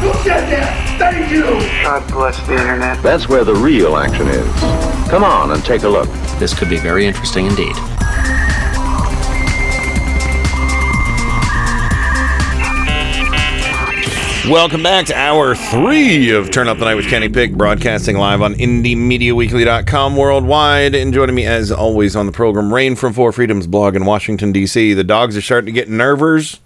Who 0.00 0.12
said 0.22 0.48
that? 0.50 0.96
Thank 0.98 1.30
you. 1.32 1.42
God 1.82 2.08
bless 2.12 2.38
the 2.46 2.52
internet. 2.52 3.02
That's 3.02 3.28
where 3.28 3.42
the 3.42 3.54
real 3.54 3.96
action 3.96 4.28
is. 4.28 4.46
Come 5.10 5.24
on 5.24 5.50
and 5.50 5.64
take 5.64 5.82
a 5.82 5.88
look. 5.88 6.08
This 6.38 6.56
could 6.56 6.68
be 6.68 6.76
very 6.76 7.04
interesting 7.04 7.46
indeed. 7.46 7.74
Welcome 14.48 14.82
back 14.82 15.04
to 15.06 15.14
hour 15.14 15.54
three 15.54 16.30
of 16.30 16.50
Turn 16.50 16.68
Up 16.68 16.78
the 16.78 16.86
Night 16.86 16.94
with 16.94 17.08
Kenny 17.08 17.28
Pick, 17.28 17.52
broadcasting 17.52 18.16
live 18.16 18.40
on 18.40 18.54
IndieMediaWeekly.com 18.54 20.16
worldwide. 20.16 20.94
And 20.94 21.12
joining 21.12 21.34
me, 21.34 21.44
as 21.44 21.70
always, 21.70 22.16
on 22.16 22.24
the 22.24 22.32
program, 22.32 22.72
Rain 22.72 22.96
from 22.96 23.12
Four 23.12 23.32
Freedoms 23.32 23.66
blog 23.66 23.94
in 23.94 24.06
Washington, 24.06 24.52
D.C. 24.52 24.94
The 24.94 25.04
dogs 25.04 25.36
are 25.36 25.42
starting 25.42 25.66
to 25.66 25.72
get 25.72 25.90
nervers. 25.90 26.60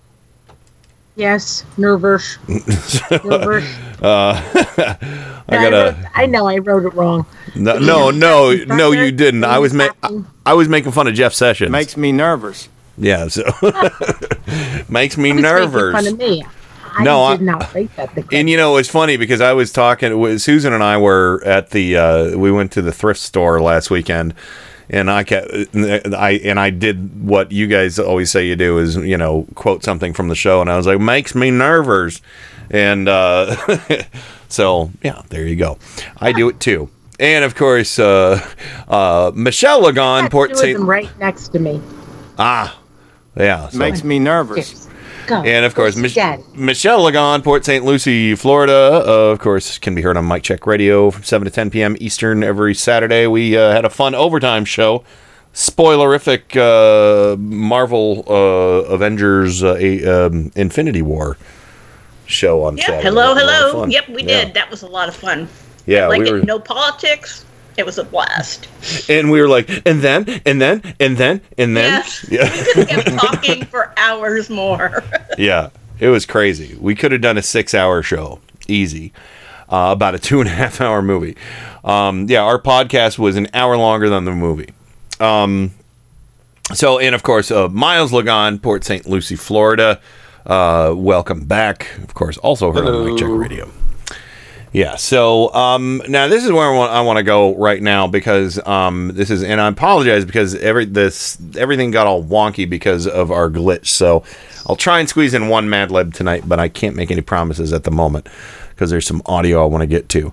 Yes, 1.14 1.64
nervous. 1.76 2.38
nervous. 2.48 3.64
Uh, 4.00 4.40
I 5.48 5.56
gotta. 5.56 5.76
wrote- 5.96 6.10
I 6.14 6.26
know 6.26 6.46
I 6.48 6.58
wrote 6.58 6.84
it 6.86 6.94
wrong. 6.94 7.26
No, 7.54 7.78
no, 7.78 8.10
no, 8.10 8.52
no, 8.54 8.92
you 8.92 9.12
didn't. 9.12 9.44
I 9.44 9.58
was 9.58 9.74
ma- 9.74 9.90
I, 10.02 10.22
I 10.46 10.54
was 10.54 10.68
making 10.68 10.92
fun 10.92 11.06
of 11.06 11.14
Jeff 11.14 11.34
Sessions. 11.34 11.70
Makes 11.70 11.96
me 11.98 12.12
nervous. 12.12 12.68
Yeah, 12.96 13.28
so 13.28 13.42
makes 14.88 15.16
me 15.16 15.28
He 15.30 15.34
was 15.34 15.42
making 15.42 15.42
nervous. 15.42 15.92
Fun 15.92 16.06
of 16.06 16.18
me. 16.18 16.44
I 16.94 17.04
No, 17.04 17.24
I- 17.24 17.36
did 17.36 17.44
not 17.46 17.74
write 17.74 17.94
that. 17.96 18.32
And 18.32 18.48
you 18.50 18.56
know, 18.56 18.76
it's 18.76 18.88
funny 18.88 19.16
because 19.16 19.40
I 19.40 19.52
was 19.52 19.72
talking 19.72 20.38
Susan 20.38 20.72
and 20.72 20.82
I 20.82 20.96
were 20.98 21.42
at 21.44 21.70
the 21.70 21.96
uh, 21.96 22.38
we 22.38 22.50
went 22.52 22.72
to 22.72 22.82
the 22.82 22.92
thrift 22.92 23.20
store 23.20 23.60
last 23.60 23.90
weekend, 23.90 24.34
and 24.92 25.10
I 25.10 25.24
kept 25.24 25.50
I 25.74 26.40
and 26.44 26.60
I 26.60 26.70
did 26.70 27.24
what 27.26 27.50
you 27.50 27.66
guys 27.66 27.98
always 27.98 28.30
say 28.30 28.46
you 28.46 28.54
do 28.56 28.78
is 28.78 28.96
you 28.96 29.16
know 29.16 29.46
quote 29.54 29.82
something 29.82 30.12
from 30.12 30.28
the 30.28 30.34
show, 30.36 30.60
and 30.60 30.70
I 30.70 30.76
was 30.76 30.86
like 30.86 31.00
makes 31.00 31.34
me 31.34 31.50
nervous, 31.50 32.20
and 32.70 33.08
uh, 33.08 33.56
so 34.48 34.90
yeah, 35.02 35.22
there 35.30 35.46
you 35.46 35.56
go. 35.56 35.78
I 36.18 36.32
do 36.32 36.48
it 36.48 36.60
too. 36.60 36.88
And 37.18 37.44
of 37.44 37.54
course, 37.54 37.98
uh, 37.98 38.44
uh, 38.88 39.32
Michelle 39.34 39.82
Lagon, 39.82 40.28
Port 40.30 40.56
St. 40.56 40.78
right 40.80 41.08
next 41.18 41.48
to 41.48 41.58
me. 41.58 41.80
Ah, 42.38 42.78
yeah. 43.36 43.68
so- 43.68 43.78
Makes 43.78 44.02
me 44.04 44.18
nervous. 44.18 44.88
Go. 45.26 45.42
and 45.42 45.64
of 45.64 45.74
course, 45.74 45.96
Mich- 45.96 46.16
Michelle 46.54 47.00
Lagon, 47.02 47.42
Port 47.42 47.64
St. 47.64 47.84
Lucie, 47.84 48.34
Florida, 48.34 49.02
uh, 49.06 49.30
of 49.32 49.38
course, 49.38 49.78
can 49.78 49.94
be 49.94 50.02
heard 50.02 50.16
on 50.16 50.24
Mike 50.24 50.42
Check 50.42 50.66
Radio 50.66 51.10
from 51.10 51.22
7 51.22 51.44
to 51.44 51.50
10 51.50 51.70
p.m. 51.70 51.96
Eastern 52.00 52.42
every 52.42 52.74
Saturday. 52.74 53.26
We 53.26 53.56
uh, 53.56 53.72
had 53.72 53.84
a 53.84 53.90
fun 53.90 54.14
overtime 54.14 54.64
show. 54.64 55.04
Spoilerific 55.54 56.56
uh, 56.56 57.36
Marvel 57.36 58.24
uh, 58.28 58.32
Avengers 58.92 59.62
uh, 59.62 59.76
a, 59.78 60.04
um, 60.26 60.50
Infinity 60.56 61.02
War 61.02 61.36
show 62.26 62.64
on 62.64 62.76
Yep. 62.78 62.86
Saturday. 62.86 63.02
Hello, 63.08 63.34
That 63.34 63.34
was 63.34 63.42
a 63.42 63.46
lot 63.46 63.62
of 63.66 63.70
hello. 63.72 63.86
Yep, 63.86 64.08
we 64.08 64.22
Yeah. 64.22 64.44
did. 64.44 64.54
That 64.54 64.70
was 64.70 64.82
a 64.82 64.86
lot 64.88 65.08
of 65.08 65.14
fun. 65.16 65.48
Yeah, 65.86 66.06
like 66.06 66.20
we 66.22 66.28
it. 66.28 66.32
were, 66.32 66.40
No 66.42 66.58
politics. 66.58 67.44
It 67.76 67.86
was 67.86 67.98
a 67.98 68.04
blast. 68.04 68.68
and 69.08 69.30
we 69.30 69.40
were 69.40 69.48
like, 69.48 69.68
and 69.86 70.00
then, 70.02 70.26
and 70.44 70.60
then, 70.60 70.82
and 71.00 71.16
then, 71.16 71.40
and 71.56 71.76
then. 71.76 71.90
Yes. 71.92 72.26
Yeah. 72.30 72.52
We 72.52 72.64
could 72.84 72.88
have 72.90 73.04
kept 73.04 73.18
talking 73.20 73.64
for 73.64 73.92
hours 73.96 74.50
more. 74.50 75.02
Yeah, 75.38 75.70
it 75.98 76.08
was 76.08 76.26
crazy. 76.26 76.76
We 76.78 76.94
could 76.94 77.10
have 77.12 77.22
done 77.22 77.38
a 77.38 77.42
six-hour 77.42 78.02
show, 78.02 78.40
easy, 78.68 79.12
uh, 79.70 79.90
about 79.92 80.14
a 80.14 80.18
two 80.18 80.40
and 80.40 80.48
a 80.48 80.52
half 80.52 80.80
hour 80.80 81.00
movie. 81.00 81.36
Um, 81.84 82.26
yeah, 82.28 82.42
our 82.42 82.60
podcast 82.60 83.18
was 83.18 83.36
an 83.36 83.48
hour 83.54 83.76
longer 83.78 84.10
than 84.10 84.26
the 84.26 84.32
movie. 84.32 84.74
Um, 85.20 85.72
so, 86.74 86.98
and 86.98 87.14
of 87.14 87.22
course, 87.22 87.50
uh, 87.50 87.68
Miles 87.70 88.12
Lagon, 88.12 88.58
Port 88.58 88.84
St. 88.84 89.06
Lucie, 89.06 89.36
Florida. 89.36 90.00
Uh, 90.44 90.92
welcome 90.94 91.44
back. 91.46 91.96
Of 92.02 92.12
course, 92.14 92.36
also 92.38 92.72
heard 92.72 92.86
on 92.86 93.08
Mike 93.10 93.18
Check 93.18 93.28
Radio. 93.30 93.70
Yeah. 94.72 94.96
So 94.96 95.52
um, 95.52 96.02
now 96.08 96.28
this 96.28 96.44
is 96.44 96.50
where 96.50 96.64
I 96.64 96.74
want, 96.74 96.92
I 96.92 97.02
want 97.02 97.18
to 97.18 97.22
go 97.22 97.54
right 97.56 97.82
now 97.82 98.06
because 98.06 98.58
um, 98.66 99.12
this 99.14 99.30
is, 99.30 99.42
and 99.42 99.60
I 99.60 99.68
apologize 99.68 100.24
because 100.24 100.54
every 100.56 100.86
this 100.86 101.36
everything 101.56 101.90
got 101.90 102.06
all 102.06 102.24
wonky 102.24 102.68
because 102.68 103.06
of 103.06 103.30
our 103.30 103.50
glitch. 103.50 103.88
So 103.88 104.24
I'll 104.66 104.76
try 104.76 104.98
and 104.98 105.08
squeeze 105.08 105.34
in 105.34 105.48
one 105.48 105.68
Mad 105.68 105.90
Lib 105.90 106.14
tonight, 106.14 106.44
but 106.46 106.58
I 106.58 106.68
can't 106.68 106.96
make 106.96 107.10
any 107.10 107.20
promises 107.20 107.72
at 107.72 107.84
the 107.84 107.90
moment 107.90 108.28
because 108.70 108.90
there's 108.90 109.06
some 109.06 109.22
audio 109.26 109.62
I 109.62 109.66
want 109.66 109.82
to 109.82 109.86
get 109.86 110.08
to. 110.10 110.32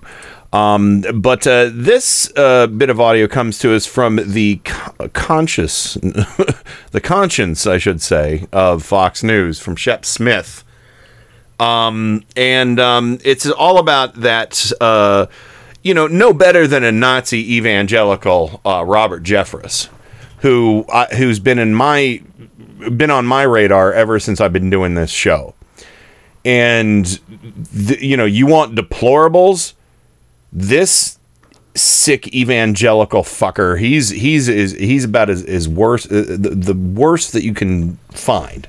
Um, 0.52 1.04
but 1.14 1.46
uh, 1.46 1.70
this 1.72 2.32
uh, 2.34 2.66
bit 2.66 2.90
of 2.90 2.98
audio 2.98 3.28
comes 3.28 3.58
to 3.60 3.74
us 3.74 3.86
from 3.86 4.16
the 4.16 4.60
co- 4.64 5.08
conscious, 5.10 5.94
the 6.90 7.00
conscience, 7.00 7.66
I 7.66 7.78
should 7.78 8.02
say, 8.02 8.46
of 8.52 8.82
Fox 8.82 9.22
News 9.22 9.60
from 9.60 9.76
Shep 9.76 10.04
Smith. 10.04 10.64
Um, 11.60 12.24
and 12.36 12.80
um, 12.80 13.18
it's 13.22 13.48
all 13.50 13.78
about 13.78 14.14
that, 14.22 14.72
uh, 14.80 15.26
you 15.82 15.92
know, 15.92 16.06
no 16.06 16.32
better 16.32 16.66
than 16.66 16.84
a 16.84 16.90
Nazi 16.90 17.56
evangelical, 17.56 18.62
uh, 18.64 18.82
Robert 18.84 19.22
Jeffress, 19.22 19.88
who 20.38 20.86
uh, 20.88 21.14
who's 21.16 21.38
been 21.38 21.58
in 21.58 21.74
my 21.74 22.22
been 22.96 23.10
on 23.10 23.26
my 23.26 23.42
radar 23.42 23.92
ever 23.92 24.18
since 24.18 24.40
I've 24.40 24.54
been 24.54 24.70
doing 24.70 24.94
this 24.94 25.10
show. 25.10 25.54
And 26.46 27.04
th- 27.76 28.00
you 28.00 28.16
know, 28.16 28.24
you 28.24 28.46
want 28.46 28.74
deplorables? 28.74 29.74
This 30.52 31.18
sick 31.74 32.34
evangelical 32.34 33.22
fucker. 33.22 33.78
He's 33.78 34.08
he's 34.08 34.48
is 34.48 34.72
he's 34.72 35.04
about 35.04 35.28
as, 35.28 35.44
as 35.44 35.68
worse 35.68 36.06
uh, 36.06 36.24
the, 36.26 36.50
the 36.54 36.74
worst 36.74 37.32
that 37.32 37.44
you 37.44 37.52
can 37.52 37.96
find. 38.12 38.66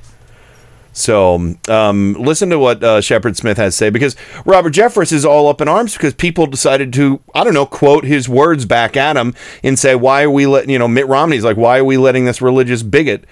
So 0.92 1.54
um, 1.68 2.14
listen 2.14 2.50
to 2.50 2.58
what 2.58 2.84
uh, 2.84 3.00
Shepard 3.00 3.36
Smith 3.36 3.56
has 3.56 3.74
to 3.74 3.76
say 3.78 3.90
because 3.90 4.14
Robert 4.44 4.74
Jeffress 4.74 5.12
is 5.12 5.24
all 5.24 5.48
up 5.48 5.60
in 5.62 5.68
arms 5.68 5.94
because 5.94 6.12
people 6.12 6.46
decided 6.46 6.92
to 6.94 7.20
I 7.34 7.44
don't 7.44 7.54
know 7.54 7.64
quote 7.64 8.04
his 8.04 8.28
words 8.28 8.66
back 8.66 8.96
at 8.96 9.16
him 9.16 9.34
and 9.62 9.78
say 9.78 9.94
why 9.94 10.22
are 10.22 10.30
we 10.30 10.46
letting 10.46 10.70
you 10.70 10.78
know 10.78 10.88
Mitt 10.88 11.06
Romney's 11.08 11.44
like 11.44 11.56
why 11.56 11.78
are 11.78 11.84
we 11.84 11.96
letting 11.96 12.26
this 12.26 12.42
religious 12.42 12.82
bigot 12.82 13.24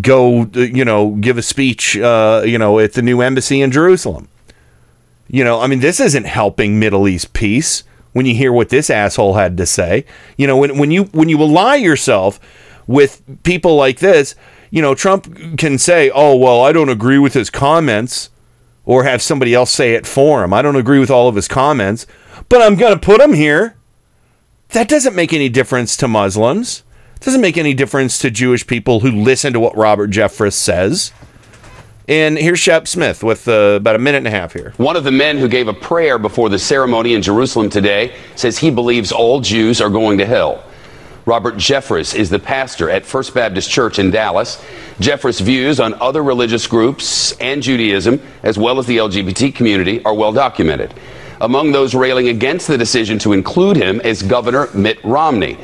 go 0.00 0.42
uh, 0.42 0.60
you 0.60 0.84
know 0.84 1.16
give 1.16 1.36
a 1.36 1.42
speech 1.42 1.96
uh, 1.96 2.42
you 2.46 2.58
know 2.58 2.78
at 2.78 2.92
the 2.92 3.02
new 3.02 3.20
embassy 3.20 3.60
in 3.60 3.72
Jerusalem. 3.72 4.28
You 5.26 5.42
know 5.42 5.60
I 5.60 5.66
mean 5.66 5.80
this 5.80 5.98
isn't 5.98 6.24
helping 6.24 6.78
Middle 6.78 7.08
East 7.08 7.32
peace 7.32 7.82
when 8.12 8.24
you 8.24 8.36
hear 8.36 8.52
what 8.52 8.68
this 8.68 8.88
asshole 8.88 9.34
had 9.34 9.56
to 9.56 9.66
say. 9.66 10.04
You 10.36 10.46
know 10.46 10.56
when 10.56 10.78
when 10.78 10.92
you 10.92 11.04
when 11.06 11.28
you 11.28 11.40
ally 11.42 11.74
yourself 11.74 12.38
with 12.86 13.22
people 13.42 13.74
like 13.74 13.98
this 13.98 14.36
you 14.70 14.80
know, 14.80 14.94
Trump 14.94 15.58
can 15.58 15.78
say, 15.78 16.10
oh, 16.14 16.36
well, 16.36 16.62
I 16.62 16.72
don't 16.72 16.88
agree 16.88 17.18
with 17.18 17.34
his 17.34 17.50
comments, 17.50 18.30
or 18.84 19.04
have 19.04 19.22
somebody 19.22 19.54
else 19.54 19.70
say 19.70 19.94
it 19.94 20.06
for 20.06 20.42
him. 20.42 20.52
I 20.52 20.62
don't 20.62 20.76
agree 20.76 20.98
with 20.98 21.10
all 21.10 21.28
of 21.28 21.34
his 21.34 21.48
comments, 21.48 22.06
but 22.48 22.62
I'm 22.62 22.76
going 22.76 22.94
to 22.94 22.98
put 22.98 23.20
him 23.20 23.34
here. 23.34 23.76
That 24.70 24.88
doesn't 24.88 25.16
make 25.16 25.32
any 25.32 25.48
difference 25.48 25.96
to 25.98 26.08
Muslims. 26.08 26.84
doesn't 27.20 27.40
make 27.40 27.58
any 27.58 27.74
difference 27.74 28.18
to 28.20 28.30
Jewish 28.30 28.66
people 28.66 29.00
who 29.00 29.10
listen 29.10 29.52
to 29.52 29.60
what 29.60 29.76
Robert 29.76 30.10
Jeffress 30.10 30.52
says. 30.54 31.12
And 32.08 32.38
here's 32.38 32.58
Shep 32.58 32.88
Smith 32.88 33.22
with 33.22 33.46
uh, 33.46 33.76
about 33.76 33.94
a 33.94 33.98
minute 33.98 34.18
and 34.18 34.26
a 34.26 34.30
half 34.30 34.52
here. 34.52 34.72
One 34.78 34.96
of 34.96 35.04
the 35.04 35.12
men 35.12 35.38
who 35.38 35.48
gave 35.48 35.68
a 35.68 35.72
prayer 35.72 36.18
before 36.18 36.48
the 36.48 36.58
ceremony 36.58 37.14
in 37.14 37.22
Jerusalem 37.22 37.70
today 37.70 38.16
says 38.34 38.58
he 38.58 38.70
believes 38.70 39.12
all 39.12 39.40
Jews 39.40 39.80
are 39.80 39.90
going 39.90 40.18
to 40.18 40.26
hell. 40.26 40.64
Robert 41.30 41.54
Jeffress 41.54 42.12
is 42.12 42.28
the 42.28 42.40
pastor 42.40 42.90
at 42.90 43.06
First 43.06 43.34
Baptist 43.34 43.70
Church 43.70 44.00
in 44.00 44.10
Dallas. 44.10 44.60
Jeffress' 44.98 45.40
views 45.40 45.78
on 45.78 45.94
other 46.00 46.24
religious 46.24 46.66
groups 46.66 47.30
and 47.38 47.62
Judaism, 47.62 48.20
as 48.42 48.58
well 48.58 48.80
as 48.80 48.86
the 48.86 48.96
LGBT 48.96 49.54
community, 49.54 50.04
are 50.04 50.12
well 50.12 50.32
documented. 50.32 50.92
Among 51.40 51.70
those 51.70 51.94
railing 51.94 52.26
against 52.30 52.66
the 52.66 52.76
decision 52.76 53.16
to 53.20 53.32
include 53.32 53.76
him 53.76 54.00
is 54.00 54.24
Governor 54.24 54.70
Mitt 54.74 54.98
Romney. 55.04 55.56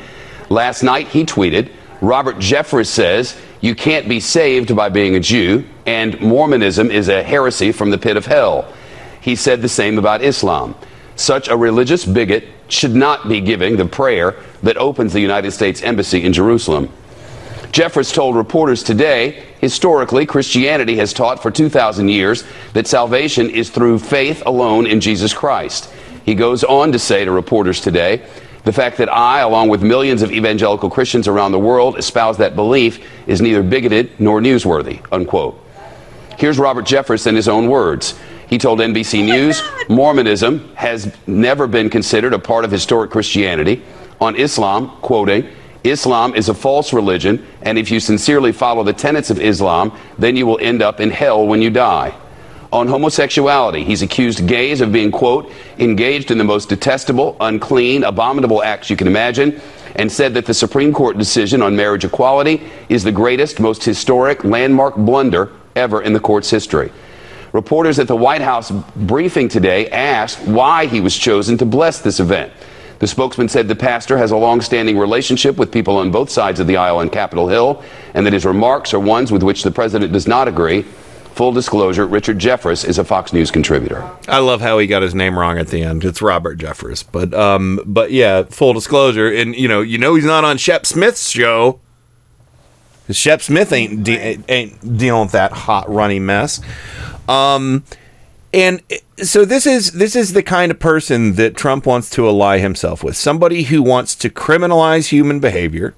Last 0.47 0.83
night, 0.83 1.09
he 1.09 1.25
tweeted 1.25 1.69
Robert 1.99 2.37
Jeffress 2.37 2.87
says, 2.87 3.37
You 3.59 3.75
can't 3.75 4.07
be 4.07 4.21
saved 4.21 4.73
by 4.73 4.87
being 4.87 5.17
a 5.17 5.19
Jew, 5.19 5.65
and 5.85 6.17
Mormonism 6.21 6.89
is 6.91 7.09
a 7.09 7.21
heresy 7.21 7.73
from 7.73 7.89
the 7.89 7.97
pit 7.97 8.15
of 8.15 8.25
hell. 8.25 8.73
He 9.19 9.35
said 9.35 9.61
the 9.61 9.67
same 9.67 9.97
about 9.97 10.21
Islam. 10.21 10.75
Such 11.17 11.49
a 11.49 11.57
religious 11.57 12.05
bigot 12.05 12.45
should 12.67 12.95
not 12.95 13.27
be 13.27 13.41
giving 13.41 13.77
the 13.77 13.85
prayer 13.85 14.35
that 14.63 14.77
opens 14.77 15.13
the 15.13 15.19
United 15.19 15.51
States 15.51 15.81
Embassy 15.81 16.23
in 16.23 16.33
Jerusalem. 16.33 16.89
Jeffress 17.71 18.13
told 18.13 18.35
reporters 18.35 18.81
today 18.81 19.43
historically, 19.59 20.25
Christianity 20.25 20.95
has 20.97 21.13
taught 21.13 21.41
for 21.41 21.51
2,000 21.51 22.09
years 22.09 22.43
that 22.73 22.87
salvation 22.87 23.49
is 23.49 23.69
through 23.69 23.99
faith 23.99 24.43
alone 24.45 24.87
in 24.87 25.01
Jesus 25.01 25.33
Christ. 25.33 25.91
He 26.25 26.35
goes 26.35 26.63
on 26.63 26.91
to 26.91 26.99
say 26.99 27.25
to 27.25 27.31
reporters 27.31 27.79
today, 27.79 28.25
the 28.63 28.73
fact 28.73 28.97
that 28.97 29.11
I, 29.13 29.39
along 29.39 29.69
with 29.69 29.81
millions 29.81 30.21
of 30.21 30.31
evangelical 30.31 30.89
Christians 30.89 31.27
around 31.27 31.53
the 31.53 31.59
world, 31.59 31.97
espouse 31.97 32.37
that 32.37 32.55
belief 32.55 33.05
is 33.25 33.41
neither 33.41 33.63
bigoted 33.63 34.19
nor 34.19 34.41
newsworthy, 34.41 35.05
unquote. 35.11 35.63
Here's 36.37 36.59
Robert 36.59 36.85
Jeffress 36.85 37.27
in 37.27 37.35
his 37.35 37.47
own 37.47 37.67
words. 37.69 38.19
He 38.47 38.57
told 38.57 38.79
NBC 38.79 39.23
oh 39.23 39.25
News 39.25 39.61
Mormonism 39.89 40.73
has 40.75 41.13
never 41.27 41.67
been 41.67 41.89
considered 41.89 42.33
a 42.33 42.39
part 42.39 42.65
of 42.65 42.71
historic 42.71 43.11
Christianity. 43.11 43.83
On 44.21 44.35
Islam, 44.35 44.89
quoting, 45.01 45.47
Islam 45.83 46.33
is 46.33 46.49
a 46.49 46.53
false 46.53 46.93
religion, 46.93 47.45
and 47.61 47.77
if 47.77 47.91
you 47.91 47.99
sincerely 47.99 48.51
follow 48.51 48.83
the 48.83 48.93
tenets 48.93 49.29
of 49.29 49.39
Islam, 49.39 49.97
then 50.17 50.35
you 50.35 50.45
will 50.45 50.59
end 50.61 50.81
up 50.81 50.99
in 50.99 51.11
hell 51.11 51.45
when 51.45 51.61
you 51.61 51.69
die. 51.69 52.13
On 52.73 52.87
homosexuality, 52.87 53.83
he's 53.83 54.01
accused 54.01 54.45
gays 54.45 54.81
of 54.81 54.91
being, 54.91 55.11
quote, 55.11 55.51
engaged 55.77 56.31
in 56.31 56.37
the 56.37 56.43
most 56.43 56.67
detestable, 56.67 57.37
unclean, 57.39 58.03
abominable 58.03 58.61
acts 58.61 58.89
you 58.89 58.97
can 58.97 59.07
imagine, 59.07 59.61
and 59.95 60.11
said 60.11 60.33
that 60.33 60.45
the 60.45 60.53
Supreme 60.53 60.93
Court 60.93 61.17
decision 61.17 61.61
on 61.61 61.75
marriage 61.75 62.03
equality 62.03 62.61
is 62.89 63.03
the 63.03 63.11
greatest, 63.11 63.59
most 63.59 63.83
historic, 63.83 64.43
landmark 64.43 64.95
blunder 64.95 65.51
ever 65.75 66.01
in 66.01 66.11
the 66.11 66.19
court's 66.19 66.49
history. 66.49 66.91
Reporters 67.57 67.97
at 67.97 68.07
the 68.07 68.15
White 68.15 68.43
House 68.43 68.69
briefing 68.95 69.49
today 69.49 69.89
asked 69.89 70.37
why 70.47 70.85
he 70.85 71.01
was 71.01 71.17
chosen 71.17 71.57
to 71.57 71.65
bless 71.65 71.99
this 72.01 72.19
event. 72.19 72.53
The 72.99 73.07
spokesman 73.07 73.49
said 73.49 73.67
the 73.67 73.75
pastor 73.75 74.15
has 74.15 74.29
a 74.29 74.37
long-standing 74.37 74.95
relationship 74.95 75.57
with 75.57 75.71
people 75.71 75.97
on 75.97 76.11
both 76.11 76.29
sides 76.29 76.59
of 76.59 76.67
the 76.67 76.77
aisle 76.77 76.99
on 76.99 77.09
Capitol 77.09 77.47
Hill, 77.47 77.83
and 78.13 78.27
that 78.27 78.33
his 78.33 78.45
remarks 78.45 78.93
are 78.93 78.99
ones 78.99 79.31
with 79.31 79.41
which 79.41 79.63
the 79.63 79.71
president 79.71 80.13
does 80.13 80.27
not 80.27 80.47
agree. 80.47 80.83
Full 81.33 81.51
disclosure 81.51 82.05
Richard 82.05 82.37
Jeffress 82.37 82.87
is 82.87 82.99
a 82.99 83.03
Fox 83.03 83.33
News 83.33 83.49
contributor. 83.49 84.07
I 84.27 84.37
love 84.37 84.61
how 84.61 84.77
he 84.77 84.85
got 84.85 85.01
his 85.01 85.15
name 85.15 85.37
wrong 85.37 85.57
at 85.57 85.69
the 85.69 85.81
end. 85.81 86.05
It's 86.05 86.21
Robert 86.21 86.59
Jeffress, 86.59 87.03
but 87.11 87.33
um, 87.33 87.79
but 87.87 88.11
yeah, 88.11 88.43
full 88.43 88.73
disclosure, 88.73 89.33
and 89.33 89.55
you 89.55 89.67
know, 89.67 89.81
you 89.81 89.97
know, 89.97 90.13
he's 90.13 90.25
not 90.25 90.43
on 90.43 90.59
Shep 90.59 90.85
Smith's 90.85 91.27
show. 91.31 91.81
Shep 93.09 93.41
Smith 93.41 93.71
ain't 93.71 94.03
de- 94.03 94.39
ain't 94.49 94.97
dealing 94.97 95.23
with 95.23 95.31
that 95.31 95.51
hot 95.51 95.89
runny 95.89 96.19
mess. 96.19 96.59
Um, 97.27 97.83
and 98.53 98.81
so 99.23 99.45
this 99.45 99.65
is 99.65 99.93
this 99.93 100.15
is 100.15 100.33
the 100.33 100.43
kind 100.43 100.71
of 100.71 100.79
person 100.79 101.33
that 101.33 101.55
Trump 101.55 101.85
wants 101.85 102.09
to 102.11 102.27
ally 102.27 102.59
himself 102.59 103.03
with. 103.03 103.15
Somebody 103.15 103.63
who 103.63 103.81
wants 103.81 104.15
to 104.15 104.29
criminalize 104.29 105.07
human 105.07 105.39
behavior. 105.39 105.95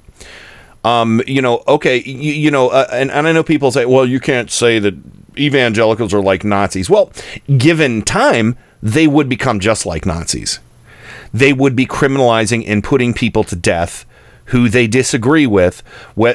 Um, 0.84 1.22
you 1.27 1.41
know, 1.41 1.64
okay, 1.68 2.02
you, 2.03 2.34
you 2.34 2.52
know, 2.52 2.69
uh, 2.69 2.88
and, 2.91 3.11
and 3.11 3.27
I 3.27 3.34
know 3.34 3.44
people 3.44 3.69
say, 3.72 3.86
well, 3.86 4.06
you 4.06 4.22
can't 4.22 4.49
say 4.49 4.80
that 4.80 4.94
evangelicals 5.38 6.14
are 6.14 6.22
like 6.22 6.45
Nazis. 6.45 6.90
Well, 6.90 7.11
given 7.57 8.02
time, 8.02 8.57
they 8.81 9.06
would 9.06 9.27
become 9.27 9.60
just 9.60 9.86
like 9.86 10.06
Nazis. 10.06 10.60
They 11.34 11.52
would 11.52 11.76
be 11.76 11.86
criminalizing 11.86 12.64
and 12.65 12.84
putting 12.84 13.14
people 13.14 13.44
to 13.45 13.56
death 13.56 14.06
who 14.50 14.70
they 14.70 14.88
disagree 14.88 15.48
with. 15.48 15.82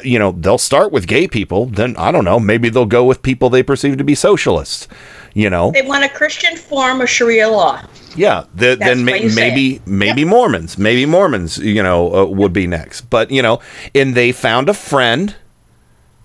You 0.03 0.19
know, 0.19 0.31
they'll 0.31 0.57
start 0.57 0.91
with 0.91 1.07
gay 1.07 1.27
people. 1.27 1.65
Then 1.67 1.95
I 1.97 2.11
don't 2.11 2.25
know. 2.25 2.39
Maybe 2.39 2.69
they'll 2.69 2.85
go 2.85 3.03
with 3.05 3.21
people 3.21 3.49
they 3.49 3.63
perceive 3.63 3.97
to 3.97 4.03
be 4.03 4.15
socialists. 4.15 4.87
You 5.33 5.49
know, 5.49 5.71
They 5.71 5.81
want 5.81 6.05
a 6.05 6.09
Christian 6.09 6.55
form 6.55 7.01
of 7.01 7.09
Sharia 7.09 7.49
law. 7.49 7.81
yeah, 8.15 8.45
the, 8.55 8.75
then 8.75 8.99
what 8.99 9.05
may, 9.05 9.23
you 9.23 9.29
say. 9.29 9.49
maybe 9.49 9.81
maybe 9.85 10.23
Mormons, 10.23 10.77
maybe 10.77 11.05
Mormons, 11.05 11.57
you 11.57 11.83
know, 11.83 12.13
uh, 12.15 12.25
would 12.25 12.53
be 12.53 12.67
next. 12.67 13.01
But 13.09 13.31
you 13.31 13.41
know, 13.41 13.59
and 13.93 14.15
they 14.15 14.31
found 14.31 14.69
a 14.69 14.73
friend 14.73 15.35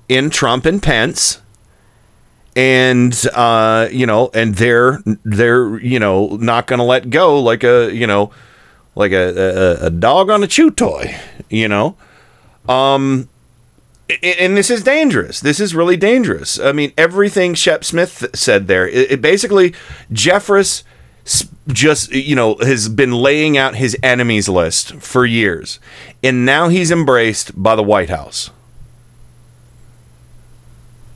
in 0.09 0.31
Trump 0.31 0.65
and 0.65 0.81
Pence, 0.81 1.41
and 2.55 3.15
uh, 3.35 3.89
you 3.91 4.07
know, 4.07 4.31
and 4.33 4.55
they're 4.55 5.01
they're 5.25 5.79
you 5.81 5.99
know 5.99 6.37
not 6.37 6.69
going 6.69 6.79
to 6.79 6.85
let 6.85 7.11
go 7.11 7.41
like 7.41 7.65
a 7.65 7.91
you 7.93 8.07
know 8.07 8.31
like 8.95 9.11
a, 9.13 9.81
a 9.83 9.87
a 9.87 9.91
dog 9.91 10.31
on 10.31 10.43
a 10.45 10.47
chew 10.47 10.71
toy, 10.71 11.15
you 11.51 11.69
know. 11.69 11.97
Um, 12.69 13.29
and 14.23 14.57
this 14.57 14.71
is 14.71 14.83
dangerous. 14.83 15.41
This 15.41 15.61
is 15.61 15.75
really 15.75 15.97
dangerous. 15.97 16.59
I 16.59 16.73
mean, 16.73 16.93
everything 16.97 17.55
Shep 17.55 17.85
Smith 17.85 18.29
said 18.35 18.67
there, 18.67 18.89
it, 18.89 19.21
basically 19.21 19.75
Jeffress 20.13 20.83
just 21.69 22.13
you 22.13 22.35
know 22.35 22.57
has 22.57 22.89
been 22.89 23.13
laying 23.13 23.57
out 23.57 23.77
his 23.77 23.97
enemies 24.03 24.49
list 24.49 24.95
for 24.95 25.27
years, 25.27 25.79
and 26.23 26.45
now 26.45 26.69
he's 26.69 26.91
embraced 26.91 27.61
by 27.61 27.77
the 27.77 27.83
White 27.83 28.11
House. 28.11 28.51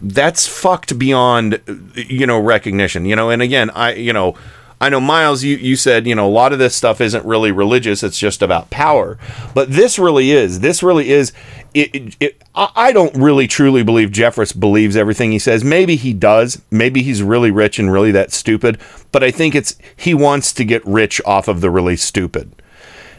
That's 0.01 0.47
fucked 0.47 0.99
beyond 0.99 1.61
you 1.95 2.27
know 2.27 2.39
recognition. 2.39 3.07
You 3.07 3.17
know, 3.17 3.31
and 3.31 3.43
again, 3.43 3.71
I 3.71 3.95
you 3.95 4.13
know. 4.13 4.37
I 4.85 4.91
know 4.91 5.01
Miles, 5.01 5.43
you, 5.43 5.57
you 5.57 5.77
said, 5.77 6.07
you 6.07 6.15
know, 6.15 6.27
a 6.27 6.29
lot 6.29 6.53
of 6.53 6.59
this 6.59 6.77
stuff 6.77 7.01
isn't 7.01 7.25
really 7.25 7.51
religious, 7.51 8.03
it's 8.03 8.19
just 8.19 8.43
about 8.43 8.69
power. 8.69 9.17
But 9.55 9.71
this 9.71 9.99
really 9.99 10.31
is. 10.31 10.61
This 10.61 10.83
really 10.83 11.09
is. 11.09 11.33
It, 11.73 11.95
it, 11.95 12.17
it, 12.21 12.43
I 12.55 12.93
don't 12.93 13.15
really 13.17 13.47
truly 13.47 13.83
believe 13.83 14.11
Jeffress 14.11 14.59
believes 14.59 14.95
everything 14.95 15.33
he 15.33 15.39
says. 15.39 15.65
Maybe 15.65 15.97
he 15.97 16.13
does. 16.13 16.61
Maybe 16.71 17.03
he's 17.03 17.23
really 17.23 17.51
rich 17.51 17.79
and 17.79 17.91
really 17.91 18.11
that 18.11 18.31
stupid. 18.31 18.79
But 19.11 19.25
I 19.25 19.31
think 19.31 19.55
it's 19.55 19.79
he 19.97 20.13
wants 20.13 20.53
to 20.53 20.67
get 20.67 20.85
rich 20.85 21.19
off 21.25 21.49
of 21.49 21.63
the 21.63 21.71
really 21.71 21.97
stupid 21.97 22.53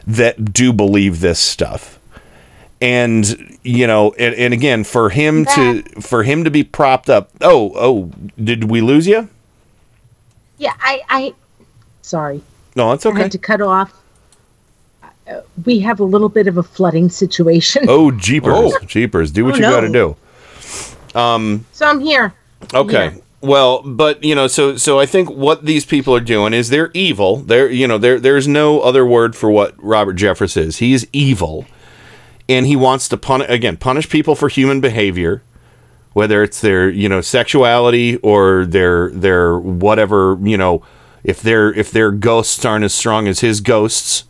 that 0.05 0.53
do 0.53 0.71
believe 0.71 1.19
this 1.19 1.39
stuff. 1.39 1.99
And 2.79 3.57
you 3.63 3.87
know, 3.87 4.13
and, 4.19 4.35
and 4.35 4.53
again, 4.53 4.83
for 4.83 5.09
him 5.09 5.45
to 5.45 5.81
for 5.99 6.21
him 6.21 6.43
to 6.43 6.51
be 6.51 6.63
propped 6.63 7.09
up. 7.09 7.31
Oh, 7.41 7.73
oh, 7.75 8.11
did 8.37 8.65
we 8.65 8.81
lose 8.81 9.07
you? 9.07 9.29
Yeah, 10.57 10.73
I, 10.79 11.01
I, 11.09 11.33
sorry. 12.06 12.41
No, 12.76 12.91
it's 12.91 13.06
I 13.06 13.10
okay. 13.10 13.22
had 13.23 13.32
to 13.32 13.38
cut 13.38 13.61
off. 13.61 13.94
Uh, 15.27 15.41
we 15.65 15.80
have 15.80 15.99
a 15.99 16.03
little 16.03 16.30
bit 16.30 16.48
of 16.48 16.57
a 16.57 16.64
flooding 16.64 17.10
situation. 17.10 17.86
Oh, 17.88 18.11
jeepers, 18.11 18.53
Oh. 18.56 18.77
jeepers! 18.86 19.32
Do 19.32 19.45
what 19.45 19.53
Oh, 19.56 19.57
you 19.57 19.61
got 19.64 19.82
to 19.82 19.90
do. 19.90 20.15
Um, 21.19 21.65
So 21.72 21.86
I'm 21.88 21.99
here. 21.99 22.34
okay. 22.73 23.22
Well, 23.41 23.84
but 23.84 24.23
you 24.23 24.34
know, 24.34 24.48
so 24.48 24.76
so 24.76 24.99
I 24.99 25.06
think 25.06 25.30
what 25.30 25.65
these 25.65 25.86
people 25.86 26.15
are 26.15 26.19
doing 26.19 26.53
is 26.53 26.69
they're 26.69 26.90
evil. 26.95 27.38
They're 27.38 27.69
you 27.69 27.88
know, 27.88 27.98
there 27.99 28.19
there's 28.19 28.48
no 28.48 28.80
other 28.82 29.06
word 29.06 29.36
for 29.36 29.52
what 29.52 29.76
Robert 29.77 30.15
Jeffress 30.18 30.57
is. 30.57 30.77
He's 30.77 31.06
evil, 31.14 31.65
and 32.49 32.65
he 32.65 32.76
wants 32.76 33.07
to 33.10 33.18
punish 33.18 33.48
again 33.49 33.77
punish 33.77 34.10
people 34.10 34.34
for 34.36 34.49
human 34.49 34.82
behavior, 34.82 35.44
whether 36.14 36.41
it's 36.41 36.60
their 36.60 36.90
you 36.90 37.07
know 37.07 37.22
sexuality 37.22 38.15
or 38.18 38.65
their 38.65 39.11
their 39.11 39.60
whatever 39.60 40.40
you 40.41 40.57
know, 40.57 40.82
if 41.26 41.41
their 41.41 41.73
if 41.73 41.91
their 41.91 42.11
ghosts 42.11 42.64
aren't 42.64 42.85
as 42.85 42.93
strong 42.93 43.27
as 43.27 43.41
his 43.41 43.60
ghosts, 43.60 44.23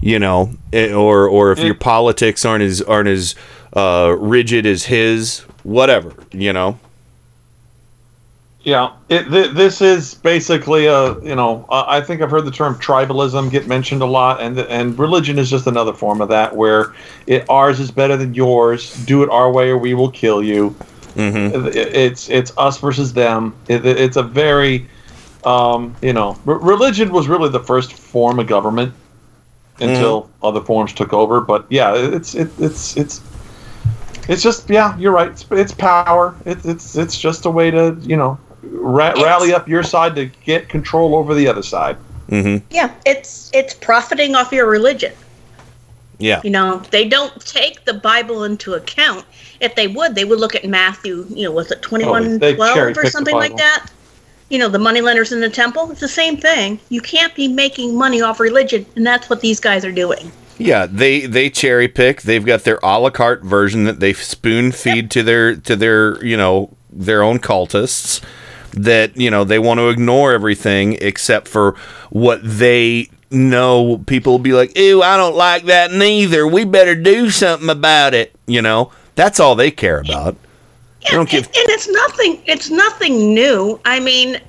you 0.00 0.18
know, 0.20 0.50
eh, 0.72 0.92
or 0.92 1.26
or 1.26 1.50
if 1.50 1.58
your 1.58 1.74
politics 1.74 2.44
aren't 2.44 2.62
as 2.62 2.80
aren't 2.82 3.08
as 3.08 3.34
uh, 3.72 4.14
rigid 4.18 4.66
as 4.66 4.84
his, 4.84 5.40
whatever, 5.64 6.12
you 6.30 6.52
know. 6.52 6.78
Yeah, 8.64 8.92
it, 9.08 9.24
th- 9.28 9.50
this 9.52 9.80
is 9.80 10.14
basically 10.14 10.86
a 10.86 11.18
you 11.20 11.34
know 11.34 11.66
I 11.68 11.96
I 11.96 12.00
think 12.00 12.22
I've 12.22 12.30
heard 12.30 12.44
the 12.44 12.52
term 12.52 12.76
tribalism 12.76 13.50
get 13.50 13.66
mentioned 13.66 14.02
a 14.02 14.06
lot, 14.06 14.40
and 14.40 14.56
and 14.60 14.96
religion 14.98 15.36
is 15.38 15.50
just 15.50 15.66
another 15.66 15.92
form 15.92 16.20
of 16.20 16.28
that 16.28 16.54
where 16.54 16.94
it 17.26 17.44
ours 17.48 17.80
is 17.80 17.90
better 17.90 18.16
than 18.16 18.34
yours. 18.34 18.94
Do 19.04 19.24
it 19.24 19.30
our 19.30 19.50
way 19.50 19.70
or 19.70 19.78
we 19.78 19.94
will 19.94 20.10
kill 20.12 20.44
you. 20.44 20.76
Mm-hmm. 21.16 21.66
It- 21.76 21.76
It's 21.76 22.28
it's 22.30 22.52
us 22.56 22.78
versus 22.78 23.12
them. 23.14 23.52
It- 23.66 23.84
it's 23.84 24.16
a 24.16 24.22
very 24.22 24.86
um, 25.44 25.94
you 26.02 26.12
know 26.12 26.38
re- 26.44 26.58
religion 26.60 27.12
was 27.12 27.28
really 27.28 27.48
the 27.48 27.60
first 27.60 27.92
form 27.92 28.38
of 28.38 28.46
government 28.46 28.94
until 29.80 30.30
other 30.42 30.60
forms 30.60 30.92
took 30.92 31.12
over. 31.12 31.40
But 31.40 31.66
yeah, 31.70 31.94
it's 31.94 32.34
it, 32.34 32.50
it's 32.58 32.96
it's 32.96 33.20
it's 34.28 34.42
just 34.42 34.68
yeah, 34.70 34.96
you're 34.98 35.12
right. 35.12 35.28
It's, 35.28 35.46
it's 35.50 35.72
power. 35.72 36.34
It, 36.44 36.64
it's 36.64 36.96
it's 36.96 37.18
just 37.18 37.44
a 37.46 37.50
way 37.50 37.70
to 37.70 37.96
you 38.02 38.16
know 38.16 38.38
ra- 38.62 39.12
rally 39.12 39.52
up 39.52 39.68
your 39.68 39.82
side 39.82 40.14
to 40.16 40.26
get 40.26 40.68
control 40.68 41.14
over 41.14 41.34
the 41.34 41.48
other 41.48 41.62
side. 41.62 41.96
Mm-hmm. 42.28 42.64
Yeah, 42.70 42.94
it's 43.04 43.50
it's 43.52 43.74
profiting 43.74 44.34
off 44.34 44.52
your 44.52 44.66
religion. 44.66 45.12
Yeah. 46.18 46.40
You 46.44 46.50
know, 46.50 46.78
they 46.90 47.08
don't 47.08 47.44
take 47.44 47.84
the 47.84 47.94
Bible 47.94 48.44
into 48.44 48.74
account. 48.74 49.24
If 49.60 49.74
they 49.74 49.88
would, 49.88 50.14
they 50.14 50.24
would 50.24 50.38
look 50.38 50.54
at 50.54 50.64
Matthew, 50.64 51.26
you 51.30 51.44
know, 51.44 51.50
was 51.50 51.70
it 51.72 51.82
twenty 51.82 52.04
one 52.04 52.24
Oh, 52.24 52.38
they 52.38 52.54
twelve 52.54 52.96
or 52.96 53.06
something 53.06 53.34
like 53.34 53.56
that? 53.56 53.86
You 54.52 54.58
know, 54.58 54.68
the 54.68 54.78
moneylenders 54.78 55.32
in 55.32 55.40
the 55.40 55.48
temple. 55.48 55.90
It's 55.90 56.00
the 56.00 56.08
same 56.08 56.36
thing. 56.36 56.78
You 56.90 57.00
can't 57.00 57.34
be 57.34 57.48
making 57.48 57.96
money 57.96 58.20
off 58.20 58.38
religion, 58.38 58.84
and 58.96 59.06
that's 59.06 59.30
what 59.30 59.40
these 59.40 59.58
guys 59.58 59.82
are 59.82 59.90
doing. 59.90 60.30
Yeah, 60.58 60.84
they 60.84 61.24
they 61.24 61.48
cherry 61.48 61.88
pick. 61.88 62.20
They've 62.20 62.44
got 62.44 62.64
their 62.64 62.78
a 62.82 62.98
la 62.98 63.08
carte 63.08 63.42
version 63.42 63.84
that 63.84 64.00
they 64.00 64.12
spoon 64.12 64.70
feed 64.70 65.10
to 65.12 65.22
their 65.22 65.56
to 65.56 65.74
their 65.74 66.22
you 66.22 66.36
know 66.36 66.68
their 66.90 67.22
own 67.22 67.38
cultists. 67.38 68.22
That 68.74 69.16
you 69.16 69.30
know 69.30 69.42
they 69.44 69.58
want 69.58 69.78
to 69.78 69.88
ignore 69.88 70.32
everything 70.32 70.98
except 71.00 71.48
for 71.48 71.74
what 72.10 72.40
they 72.42 73.08
know. 73.30 74.02
People 74.06 74.34
will 74.34 74.38
be 74.38 74.52
like, 74.52 74.76
"Ew, 74.76 75.02
I 75.02 75.16
don't 75.16 75.34
like 75.34 75.64
that 75.64 75.92
neither. 75.92 76.46
We 76.46 76.66
better 76.66 76.94
do 76.94 77.30
something 77.30 77.70
about 77.70 78.12
it." 78.12 78.34
You 78.46 78.60
know, 78.60 78.92
that's 79.14 79.40
all 79.40 79.54
they 79.54 79.70
care 79.70 80.00
about. 80.00 80.36
They 81.04 81.10
don't 81.16 81.28
give 81.28 81.46
and 81.46 81.54
it's 81.54 81.88
nothing 81.88 82.42
it's 82.46 82.70
nothing 82.70 83.34
new 83.34 83.80
i 83.84 83.98
mean 83.98 84.40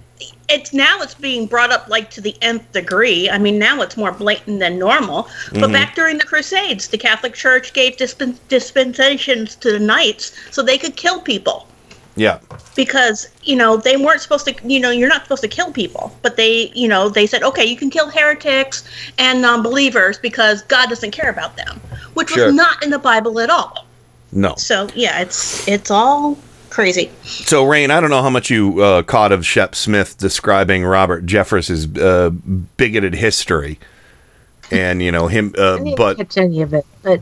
it's 0.50 0.72
now 0.74 1.00
it's 1.02 1.16
being 1.16 1.46
brought 1.48 1.72
up 1.72 1.88
like 1.88 2.10
to 2.12 2.22
the 2.22 2.36
nth 2.42 2.72
degree 2.72 3.30
i 3.30 3.38
mean 3.38 3.58
now 3.58 3.82
it's 3.82 3.98
more 3.98 4.12
blatant 4.12 4.60
than 4.60 4.78
normal 4.78 5.28
but 5.54 5.70
Mhm. 5.70 5.74
back 5.74 5.96
during 5.96 6.18
the 6.18 6.24
crusades 6.26 6.88
the 6.90 6.98
catholic 6.98 7.34
church 7.34 7.74
gave 7.74 7.98
dispen- 7.98 8.38
dispensations 8.50 9.56
to 9.56 9.72
the 9.72 9.80
knights 9.80 10.32
so 10.52 10.62
they 10.62 10.78
could 10.78 10.96
kill 10.96 11.20
people 11.22 11.68
yeah. 12.16 12.38
because 12.76 13.28
you 13.44 13.56
know 13.56 13.76
they 13.78 13.98
weren't 13.98 14.22
supposed 14.22 14.46
to 14.46 14.54
you 14.64 14.80
know 14.80 14.92
you're 14.92 15.10
not 15.10 15.24
supposed 15.24 15.42
to 15.42 15.48
kill 15.48 15.72
people 15.72 16.16
but 16.22 16.38
they 16.38 16.72
you 16.76 16.88
know 16.88 17.10
they 17.10 17.26
said 17.26 17.42
okay 17.42 17.66
you 17.66 17.76
can 17.76 17.90
kill 17.90 18.10
heretics 18.10 18.84
and 19.18 19.42
non-believers 19.42 20.18
because 20.20 20.62
god 20.64 20.88
doesn't 20.90 21.12
care 21.12 21.30
about 21.32 21.58
them 21.58 21.82
which 22.14 22.30
Sure. 22.30 22.46
was 22.46 22.54
not 22.54 22.84
in 22.84 22.92
the 22.92 23.00
bible 23.00 23.40
at 23.40 23.50
all 23.50 23.88
No. 24.34 24.56
so 24.56 24.88
yeah 24.96 25.22
it's 25.22 25.68
it's 25.68 25.92
all 25.92 26.38
crazy 26.70 27.12
So, 27.24 27.66
Rain, 27.66 27.92
I 27.92 28.02
don't 28.02 28.10
know 28.10 28.24
how 28.24 28.32
much 28.32 28.50
you 28.50 28.82
uh, 28.82 29.04
caught 29.04 29.32
of 29.32 29.46
Shep 29.46 29.76
Smith 29.76 30.18
describing 30.18 30.84
Robert 30.84 31.26
Jeffress's 31.26 31.86
uh, 31.98 32.32
bigoted 32.78 33.14
history, 33.14 33.78
and 34.72 35.02
you 35.04 35.12
know 35.12 35.28
him, 35.28 35.54
uh, 35.56 35.76
I 35.76 35.78
didn't 35.78 35.96
but 35.98 36.18
catch 36.18 36.38
any 36.38 36.64
of 36.64 36.74
it, 36.74 36.84
but 37.04 37.22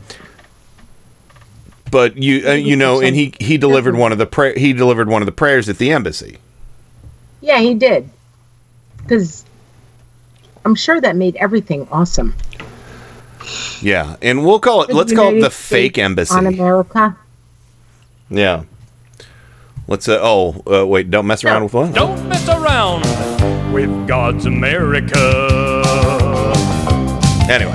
but 1.90 2.16
you 2.16 2.48
uh, 2.48 2.52
you 2.52 2.76
know, 2.76 3.02
and 3.02 3.14
he 3.14 3.34
he 3.40 3.58
delivered 3.58 3.94
one 3.94 4.10
of 4.12 4.16
the 4.16 4.24
pra- 4.26 4.58
he 4.58 4.72
delivered 4.72 5.08
one 5.08 5.20
of 5.20 5.26
the 5.26 5.32
prayers 5.32 5.68
at 5.68 5.76
the 5.76 5.92
embassy. 5.92 6.38
yeah, 7.42 7.58
he 7.58 7.74
did. 7.74 8.08
Because 8.96 9.44
I'm 10.64 10.74
sure 10.74 11.00
that 11.00 11.16
made 11.16 11.36
everything 11.36 11.86
awesome. 11.90 12.34
Yeah, 13.80 14.16
and 14.22 14.44
we'll 14.44 14.60
call 14.60 14.82
it. 14.82 14.88
The 14.88 14.94
Let's 14.94 15.12
call 15.12 15.28
it 15.28 15.30
the 15.30 15.36
United 15.36 15.52
fake 15.54 15.98
embassy. 15.98 16.34
on 16.34 16.46
America. 16.46 17.16
Yeah. 18.30 18.64
Let's. 19.88 20.08
Uh, 20.08 20.18
oh, 20.22 20.62
uh, 20.72 20.86
wait. 20.86 21.10
Don't 21.10 21.26
mess 21.26 21.44
around 21.44 21.64
with 21.64 21.74
what? 21.74 21.92
Don't 21.94 22.28
mess 22.28 22.48
around 22.48 23.02
with 23.72 23.90
God's 24.06 24.46
America. 24.46 25.82
Anyway, 27.50 27.74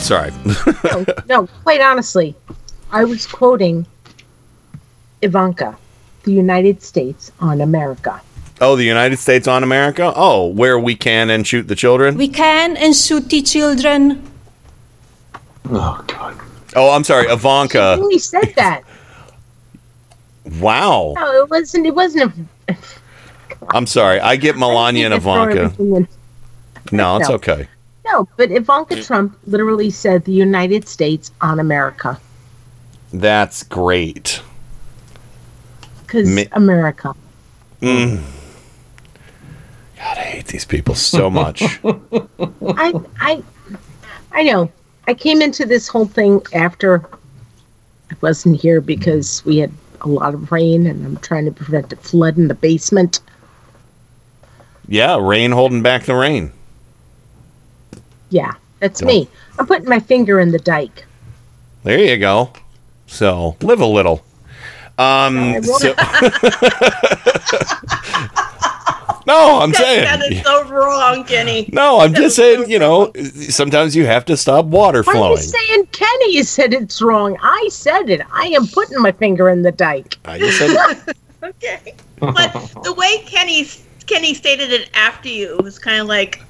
sorry. 0.00 0.30
no, 0.84 1.04
no, 1.28 1.46
quite 1.64 1.80
honestly, 1.80 2.34
I 2.92 3.04
was 3.04 3.26
quoting 3.26 3.84
Ivanka, 5.20 5.76
the 6.22 6.32
United 6.32 6.82
States 6.82 7.32
on 7.40 7.60
America. 7.60 8.20
oh, 8.60 8.76
the 8.76 8.84
United 8.84 9.18
States 9.18 9.46
on 9.48 9.62
America. 9.64 10.12
Oh, 10.14 10.46
where 10.46 10.78
we 10.78 10.94
can 10.94 11.28
and 11.30 11.46
shoot 11.46 11.66
the 11.68 11.74
children. 11.74 12.16
We 12.16 12.28
can 12.28 12.76
and 12.76 12.94
shoot 12.94 13.28
the 13.28 13.42
children. 13.42 14.22
Oh 15.70 16.02
God. 16.06 16.38
Oh, 16.76 16.90
I'm 16.90 17.04
sorry, 17.04 17.26
Ivanka. 17.26 17.96
Who 17.96 18.18
said 18.18 18.52
that? 18.56 18.82
Wow. 20.60 21.14
No, 21.16 21.32
it 21.42 21.50
wasn't. 21.50 21.86
It 21.86 21.94
wasn't. 21.94 22.32
A, 22.68 22.76
I'm 23.70 23.86
sorry. 23.86 24.20
I 24.20 24.36
get 24.36 24.56
Melania 24.56 25.06
and 25.06 25.14
Ivanka. 25.14 25.72
in- 25.78 26.08
No, 26.92 27.16
it's 27.18 27.28
No. 27.28 27.34
okay. 27.36 27.68
No, 28.06 28.26
but 28.38 28.50
Ivanka 28.50 29.02
Trump 29.02 29.36
literally 29.46 29.90
said 29.90 30.24
the 30.24 30.32
United 30.32 30.88
States 30.88 31.30
on 31.42 31.60
America 31.60 32.18
That's 33.12 33.62
great. 33.62 34.40
because 36.06 36.26
Mi- 36.28 36.48
America. 36.52 37.14
Mm. 37.82 38.22
God, 39.98 40.16
I 40.18 40.22
hate 40.22 40.46
these 40.46 40.64
people 40.64 40.94
so 40.94 41.28
much. 41.28 41.62
I 41.84 42.94
I 43.20 43.42
I 44.32 44.42
know. 44.44 44.70
I 45.08 45.14
came 45.14 45.40
into 45.40 45.64
this 45.64 45.88
whole 45.88 46.04
thing 46.04 46.42
after 46.52 47.02
I 48.10 48.14
wasn't 48.20 48.60
here 48.60 48.82
because 48.82 49.42
we 49.46 49.56
had 49.56 49.72
a 50.02 50.08
lot 50.08 50.34
of 50.34 50.52
rain 50.52 50.86
and 50.86 51.04
I'm 51.04 51.16
trying 51.16 51.46
to 51.46 51.50
prevent 51.50 51.90
a 51.94 51.96
flood 51.96 52.36
in 52.36 52.48
the 52.48 52.54
basement. 52.54 53.20
yeah, 54.86 55.18
rain 55.18 55.50
holding 55.50 55.82
back 55.82 56.04
the 56.04 56.14
rain. 56.14 56.52
Yeah, 58.28 58.52
that's 58.80 59.00
Don't- 59.00 59.08
me. 59.08 59.28
I'm 59.58 59.66
putting 59.66 59.88
my 59.88 59.98
finger 59.98 60.38
in 60.40 60.50
the 60.52 60.58
dike. 60.58 61.06
There 61.84 61.98
you 61.98 62.18
go. 62.18 62.52
So 63.06 63.56
live 63.62 63.80
a 63.80 63.86
little. 63.86 64.22
Um. 64.98 65.62
So, 65.62 65.94
no, 69.28 69.60
I'm 69.60 69.70
That- 69.72 69.80
saying. 69.80 70.04
that 70.04 70.32
is 70.32 70.42
so 70.42 70.64
wrong, 70.68 71.24
Kenny. 71.24 71.68
No, 71.72 72.00
I'm 72.00 72.14
just 72.14 72.34
saying. 72.34 72.68
You 72.68 72.78
know, 72.78 73.12
sometimes 73.50 73.94
you 73.94 74.06
have 74.06 74.24
to 74.26 74.36
stop 74.36 74.64
water 74.66 75.02
Why 75.04 75.12
are 75.18 75.30
you 75.30 75.36
saying 75.36 75.86
Kenny 75.92 76.42
said 76.42 76.74
it's 76.74 77.00
wrong? 77.00 77.36
I 77.42 77.68
said 77.70 78.10
it. 78.10 78.20
I 78.32 78.46
am 78.48 78.66
putting 78.66 79.00
my 79.00 79.12
finger 79.12 79.48
in 79.50 79.62
the 79.62 79.72
dike. 79.72 80.16
I 80.24 80.38
just 80.38 80.58
said 80.58 81.14
okay. 81.42 81.94
But 82.18 82.52
the 82.82 82.94
way 82.94 83.18
Kenny 83.26 83.66
Kenny 84.06 84.34
stated 84.34 84.72
it 84.72 84.90
after 84.94 85.28
you 85.28 85.56
was 85.62 85.78
kind 85.78 86.00
of 86.00 86.06
like 86.08 86.42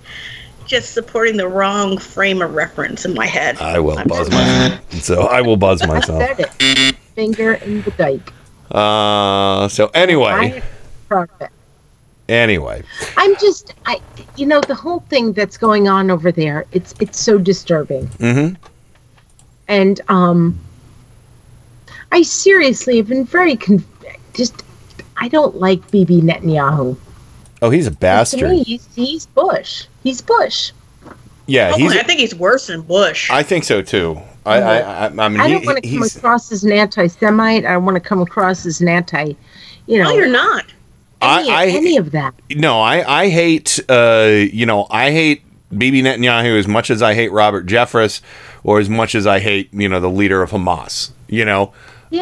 just 0.67 0.93
supporting 0.93 1.37
the 1.37 1.49
wrong 1.49 1.99
frame 1.99 2.41
of 2.43 2.55
reference 2.55 3.05
in 3.05 3.15
my 3.15 3.27
head. 3.27 3.59
I 3.59 3.79
will 3.81 3.97
buzz 4.05 4.31
myself. 4.31 4.81
So 5.03 5.23
I 5.23 5.41
will 5.43 5.57
buzz 5.57 5.83
I 5.83 5.87
myself. 5.87 6.23
said 6.23 6.41
it. 6.41 6.95
Finger 7.15 7.55
in 7.55 7.83
the 7.83 7.91
dike. 7.93 8.33
Uh. 8.71 9.69
So 9.69 9.89
anyway, 9.95 10.31
I 10.31 10.45
it. 10.47 11.51
Anyway. 12.29 12.83
I'm 13.17 13.35
just, 13.37 13.75
I, 13.87 14.01
you 14.37 14.47
know, 14.47 14.61
the 14.61 14.75
whole 14.75 15.01
thing 15.09 15.33
that's 15.33 15.57
going 15.57 15.89
on 15.89 16.11
over 16.11 16.31
there. 16.33 16.67
It's 16.73 16.95
it's 17.01 17.21
so 17.21 17.39
disturbing, 17.39 18.07
Mm-hmm. 18.19 18.55
and 19.69 20.01
um, 20.09 20.59
I 22.13 22.23
seriously 22.23 22.97
have 22.99 23.09
been 23.09 23.25
very 23.25 23.57
con- 23.57 23.85
just. 24.35 24.63
I 25.21 25.27
don't 25.29 25.57
like 25.57 25.91
Bibi 25.91 26.21
Netanyahu. 26.21 26.97
Oh, 27.61 27.71
he's 27.71 27.89
a 27.89 27.91
To 27.91 27.95
me, 27.97 27.99
bastard. 27.99 28.53
he's, 28.67 28.89
he's 28.95 29.27
Bush. 29.27 29.87
He's 30.05 30.23
Bush. 30.23 30.71
Yeah, 31.47 31.75
he's. 31.75 31.91
I 31.97 32.05
think 32.05 32.21
he's 32.21 32.35
worse 32.37 32.69
than 32.69 32.83
Bush. 32.83 33.29
I 33.31 33.43
think 33.43 33.65
so 33.65 33.83
too. 33.83 34.21
I. 34.47 34.61
I. 34.61 34.77
I, 34.79 35.07
I 35.07 35.09
mean, 35.29 35.41
I 35.41 35.49
don't 35.51 35.67
want 35.67 35.83
to 35.83 35.91
come 35.91 36.03
across 36.05 36.53
as 36.53 36.63
an 36.63 36.71
anti-Semite. 36.73 37.65
I 37.67 37.73
don't 37.73 37.85
want 37.85 37.97
to 37.97 38.01
come 38.01 38.21
across 38.21 38.65
as 38.65 38.81
an 38.81 38.87
anti, 38.89 39.35
you 39.87 39.99
know. 39.99 40.05
no, 40.11 40.15
you're 40.15 40.29
not. 40.29 40.67
Any, 41.21 41.51
I- 41.51 41.63
I- 41.65 41.67
any 41.69 41.97
of 41.97 42.11
that. 42.13 42.35
No, 42.51 42.81
I. 42.81 43.23
I 43.23 43.29
hate. 43.29 43.81
Uh. 43.89 44.45
You 44.53 44.67
know, 44.67 44.87
I 44.91 45.11
hate 45.11 45.43
Bibi 45.77 46.03
Netanyahu 46.03 46.59
as 46.59 46.69
much 46.69 46.91
as 46.91 47.03
I 47.03 47.15
hate 47.15 47.33
Robert 47.33 47.67
Jeffress, 47.67 48.21
or 48.65 48.79
as 48.79 48.89
much 48.89 49.15
as 49.15 49.27
I 49.27 49.41
hate 49.41 49.73
you 49.73 49.89
know 49.89 50.01
the 50.01 50.11
leader 50.11 50.43
of 50.43 50.51
Hamas. 50.51 51.11
You 51.29 51.45
know. 51.45 51.73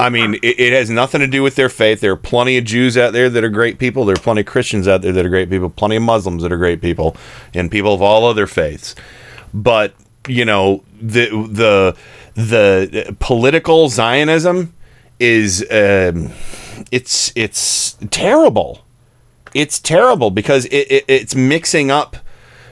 I 0.00 0.08
mean, 0.08 0.34
it, 0.42 0.58
it 0.58 0.72
has 0.72 0.90
nothing 0.90 1.20
to 1.20 1.28
do 1.28 1.44
with 1.44 1.54
their 1.54 1.68
faith. 1.68 2.00
There 2.00 2.10
are 2.10 2.16
plenty 2.16 2.56
of 2.58 2.64
Jews 2.64 2.98
out 2.98 3.12
there 3.12 3.30
that 3.30 3.44
are 3.44 3.48
great 3.48 3.78
people. 3.78 4.04
There 4.04 4.16
are 4.16 4.20
plenty 4.20 4.40
of 4.40 4.46
Christians 4.48 4.88
out 4.88 5.02
there 5.02 5.12
that 5.12 5.24
are 5.24 5.28
great 5.28 5.48
people. 5.48 5.70
Plenty 5.70 5.94
of 5.94 6.02
Muslims 6.02 6.42
that 6.42 6.50
are 6.50 6.56
great 6.56 6.80
people, 6.80 7.16
and 7.54 7.70
people 7.70 7.94
of 7.94 8.02
all 8.02 8.26
other 8.26 8.48
faiths. 8.48 8.96
But 9.54 9.94
you 10.26 10.44
know, 10.44 10.82
the 11.00 11.26
the 11.46 11.96
the 12.34 13.16
political 13.20 13.88
Zionism 13.88 14.74
is 15.20 15.62
um, 15.70 16.32
it's 16.90 17.32
it's 17.36 17.92
terrible. 18.10 18.80
It's 19.56 19.80
terrible 19.80 20.30
because 20.30 20.66
it, 20.66 20.86
it 20.90 21.04
it's 21.08 21.34
mixing 21.34 21.90
up. 21.90 22.16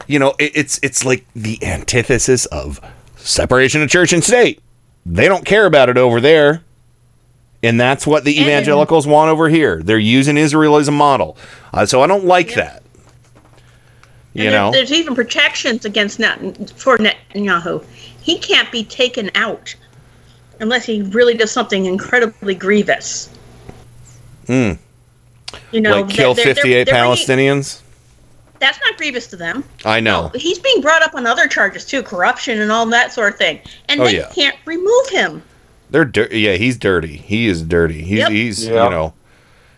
You 0.06 0.18
know, 0.18 0.34
it, 0.38 0.52
it's 0.54 0.78
it's 0.82 1.04
like 1.04 1.26
the 1.34 1.62
antithesis 1.64 2.46
of 2.46 2.80
separation 3.16 3.82
of 3.82 3.88
church 3.88 4.12
and 4.12 4.22
state. 4.22 4.60
They 5.06 5.28
don't 5.28 5.44
care 5.44 5.66
about 5.66 5.88
it 5.88 5.96
over 5.96 6.20
there. 6.20 6.62
And 7.62 7.80
that's 7.80 8.06
what 8.06 8.24
the 8.24 8.38
evangelicals 8.38 9.06
want 9.06 9.30
over 9.30 9.48
here. 9.48 9.82
They're 9.82 9.98
using 9.98 10.36
Israel 10.36 10.76
as 10.76 10.86
a 10.86 10.92
model. 10.92 11.38
Uh, 11.72 11.86
so 11.86 12.02
I 12.02 12.06
don't 12.06 12.26
like 12.26 12.54
that. 12.54 12.82
You 14.34 14.44
And 14.44 14.52
know? 14.52 14.70
there's 14.70 14.92
even 14.92 15.14
protections 15.14 15.86
against 15.86 16.18
Net- 16.18 16.70
for 16.76 16.98
Netanyahu. 16.98 17.82
He 18.20 18.38
can't 18.38 18.70
be 18.70 18.84
taken 18.84 19.30
out 19.34 19.74
unless 20.60 20.84
he 20.84 21.02
really 21.02 21.34
does 21.34 21.50
something 21.50 21.86
incredibly 21.86 22.54
grievous. 22.54 23.30
Mm. 24.46 24.78
You 25.72 25.80
know, 25.80 26.00
like 26.02 26.08
kill 26.08 26.34
they're- 26.34 26.44
they're- 26.46 26.54
58 26.54 26.84
they're 26.84 26.94
bringing- 26.94 27.10
Palestinians? 27.56 27.80
That's 28.60 28.78
not 28.84 28.96
grievous 28.96 29.26
to 29.28 29.36
them. 29.36 29.64
I 29.84 30.00
know. 30.00 30.30
He's 30.34 30.58
being 30.58 30.80
brought 30.80 31.02
up 31.02 31.14
on 31.14 31.26
other 31.26 31.46
charges 31.48 31.84
too, 31.84 32.02
corruption 32.02 32.60
and 32.60 32.70
all 32.72 32.86
that 32.86 33.12
sort 33.12 33.32
of 33.32 33.38
thing, 33.38 33.58
and 33.88 34.00
Oh, 34.00 34.04
they 34.04 34.16
yeah. 34.18 34.28
can't 34.34 34.56
remove 34.64 35.08
him. 35.10 35.42
They're 35.90 36.04
dirty. 36.06 36.40
Yeah, 36.40 36.54
he's 36.54 36.76
dirty. 36.76 37.16
He 37.18 37.46
is 37.46 37.62
dirty. 37.62 38.02
He's 38.02 38.18
Yep. 38.20 38.30
he's 38.30 38.66
Yeah. 38.66 38.84
you 38.84 38.90
know, 38.90 39.12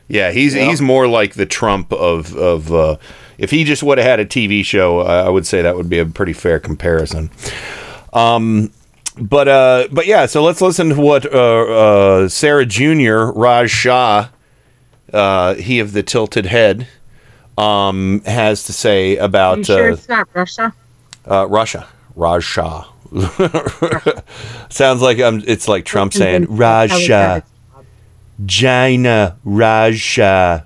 yeah, 0.09 0.31
he's 0.31 0.55
Yeah. 0.55 0.67
he's 0.69 0.81
more 0.81 1.09
like 1.09 1.35
the 1.35 1.47
Trump 1.47 1.93
of 1.93 2.35
of. 2.37 2.73
Uh, 2.73 2.97
if 3.39 3.51
he 3.51 3.65
just 3.65 3.83
would 3.83 3.99
have 3.99 4.07
had 4.07 4.21
a 4.21 4.25
TV 4.25 4.63
show, 4.63 5.01
uh, 5.01 5.25
I 5.27 5.29
would 5.31 5.47
say 5.47 5.63
that 5.63 5.77
would 5.77 5.91
be 5.91 5.99
a 5.99 6.07
pretty 6.07 6.33
fair 6.33 6.59
comparison. 6.59 7.29
Um, 8.13 8.71
but 9.19 9.49
uh, 9.49 9.89
but 9.91 10.07
yeah, 10.07 10.27
so 10.27 10.43
let's 10.45 10.61
listen 10.61 10.91
to 10.91 11.01
what 11.01 11.27
uh, 11.35 11.39
uh, 11.39 12.29
Sarah 12.29 12.65
Junior 12.67 13.33
Raj 13.33 13.71
Shah, 13.71 14.29
uh, 15.17 15.55
he 15.55 15.81
of 15.81 15.93
the 15.93 16.03
tilted 16.03 16.47
head, 16.47 16.87
um, 17.57 18.21
has 18.27 18.65
to 18.65 18.73
say 18.73 19.17
about 19.17 19.59
you 19.59 19.65
sure 19.65 19.91
uh, 19.91 19.95
it's 19.95 20.09
not 20.09 20.29
Russia? 20.35 20.75
uh, 21.29 21.47
Russia. 21.49 21.89
Raj 22.15 22.45
Shah. 22.45 22.87
Sounds 24.71 25.03
like 25.03 25.21
um, 25.21 25.43
it's 25.47 25.69
like 25.69 25.85
Trump 25.85 26.13
saying 26.13 26.47
Russia, 26.49 27.45
China, 28.47 29.37
Russia. 29.45 30.65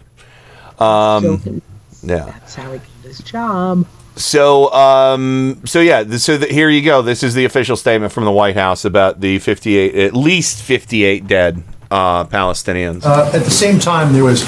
Um, 0.78 1.62
yeah. 2.02 2.24
That's 2.24 2.54
how 2.54 2.72
he 2.72 2.78
got 2.78 2.86
his 3.02 3.18
job. 3.18 3.86
So, 4.16 4.72
um, 4.72 5.60
so 5.64 5.80
yeah. 5.80 6.04
So 6.16 6.38
th- 6.38 6.52
here 6.52 6.70
you 6.70 6.82
go. 6.82 7.02
This 7.02 7.22
is 7.22 7.34
the 7.34 7.44
official 7.44 7.76
statement 7.76 8.12
from 8.12 8.24
the 8.24 8.32
White 8.32 8.56
House 8.56 8.84
about 8.84 9.20
the 9.20 9.38
fifty-eight, 9.38 9.94
at 9.94 10.14
least 10.14 10.62
fifty-eight 10.62 11.26
dead 11.26 11.62
uh, 11.90 12.24
Palestinians. 12.24 13.04
Uh, 13.04 13.30
at 13.34 13.44
the 13.44 13.50
same 13.50 13.78
time, 13.78 14.12
there 14.12 14.24
was 14.24 14.42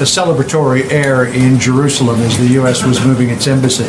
a 0.00 0.06
celebratory 0.06 0.90
air 0.90 1.26
in 1.26 1.58
Jerusalem 1.58 2.20
as 2.20 2.36
the 2.38 2.48
U.S. 2.54 2.84
was 2.84 3.04
moving 3.04 3.30
its 3.30 3.46
embassy. 3.46 3.86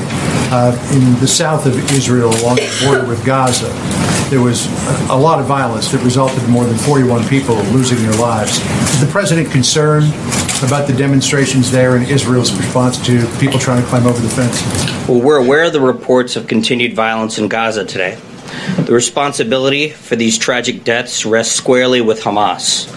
Uh, 0.51 0.71
in 0.93 1.19
the 1.19 1.27
south 1.27 1.65
of 1.65 1.75
Israel, 1.91 2.29
along 2.41 2.57
the 2.57 2.85
border 2.85 3.05
with 3.05 3.25
Gaza, 3.25 3.67
there 4.29 4.41
was 4.41 4.67
a, 5.09 5.13
a 5.13 5.17
lot 5.17 5.39
of 5.39 5.45
violence 5.45 5.91
that 5.91 6.03
resulted 6.03 6.41
in 6.43 6.51
more 6.51 6.63
than 6.63 6.77
41 6.77 7.27
people 7.27 7.55
losing 7.73 7.97
their 7.97 8.13
lives. 8.13 8.59
Is 8.93 9.01
the 9.01 9.11
president 9.11 9.51
concerned 9.51 10.13
about 10.63 10.87
the 10.87 10.93
demonstrations 10.95 11.71
there 11.71 11.95
and 11.95 12.07
Israel's 12.07 12.55
response 12.55 13.03
to 13.05 13.27
people 13.39 13.59
trying 13.59 13.81
to 13.81 13.87
climb 13.89 14.05
over 14.05 14.19
the 14.19 14.29
fence? 14.29 14.61
Well, 15.07 15.21
we're 15.21 15.43
aware 15.43 15.65
of 15.65 15.73
the 15.73 15.81
reports 15.81 16.35
of 16.35 16.47
continued 16.47 16.93
violence 16.93 17.37
in 17.37 17.47
Gaza 17.47 17.83
today. 17.83 18.17
The 18.85 18.93
responsibility 18.93 19.89
for 19.89 20.15
these 20.15 20.37
tragic 20.37 20.83
deaths 20.83 21.25
rests 21.25 21.55
squarely 21.55 22.01
with 22.01 22.21
Hamas. 22.21 22.87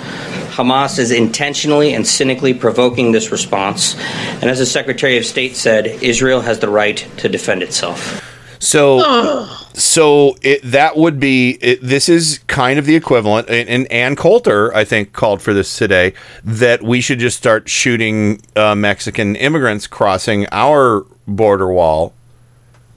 Hamas 0.51 0.99
is 0.99 1.11
intentionally 1.11 1.95
and 1.95 2.07
cynically 2.07 2.53
provoking 2.53 3.12
this 3.12 3.31
response, 3.31 3.97
and 4.40 4.45
as 4.45 4.59
the 4.59 4.66
Secretary 4.66 5.16
of 5.16 5.24
State 5.24 5.55
said, 5.57 5.86
Israel 6.03 6.40
has 6.40 6.59
the 6.59 6.69
right 6.69 7.07
to 7.19 7.28
defend 7.28 7.62
itself. 7.62 8.24
So, 8.59 9.47
so 9.74 10.36
it 10.43 10.61
that 10.62 10.97
would 10.97 11.20
be 11.20 11.59
it, 11.61 11.81
this 11.81 12.09
is 12.09 12.40
kind 12.49 12.78
of 12.78 12.86
the 12.86 12.97
equivalent 12.97 13.49
and, 13.49 13.69
and 13.69 13.90
Ann 13.93 14.16
Coulter 14.16 14.74
I 14.74 14.85
think 14.85 15.12
called 15.12 15.40
for 15.40 15.55
this 15.55 15.78
today 15.78 16.12
that 16.43 16.82
we 16.82 17.01
should 17.01 17.20
just 17.20 17.36
start 17.36 17.69
shooting 17.69 18.40
uh, 18.57 18.74
Mexican 18.74 19.36
immigrants 19.36 19.86
crossing 19.86 20.47
our 20.51 21.07
border 21.28 21.69
wall 21.69 22.12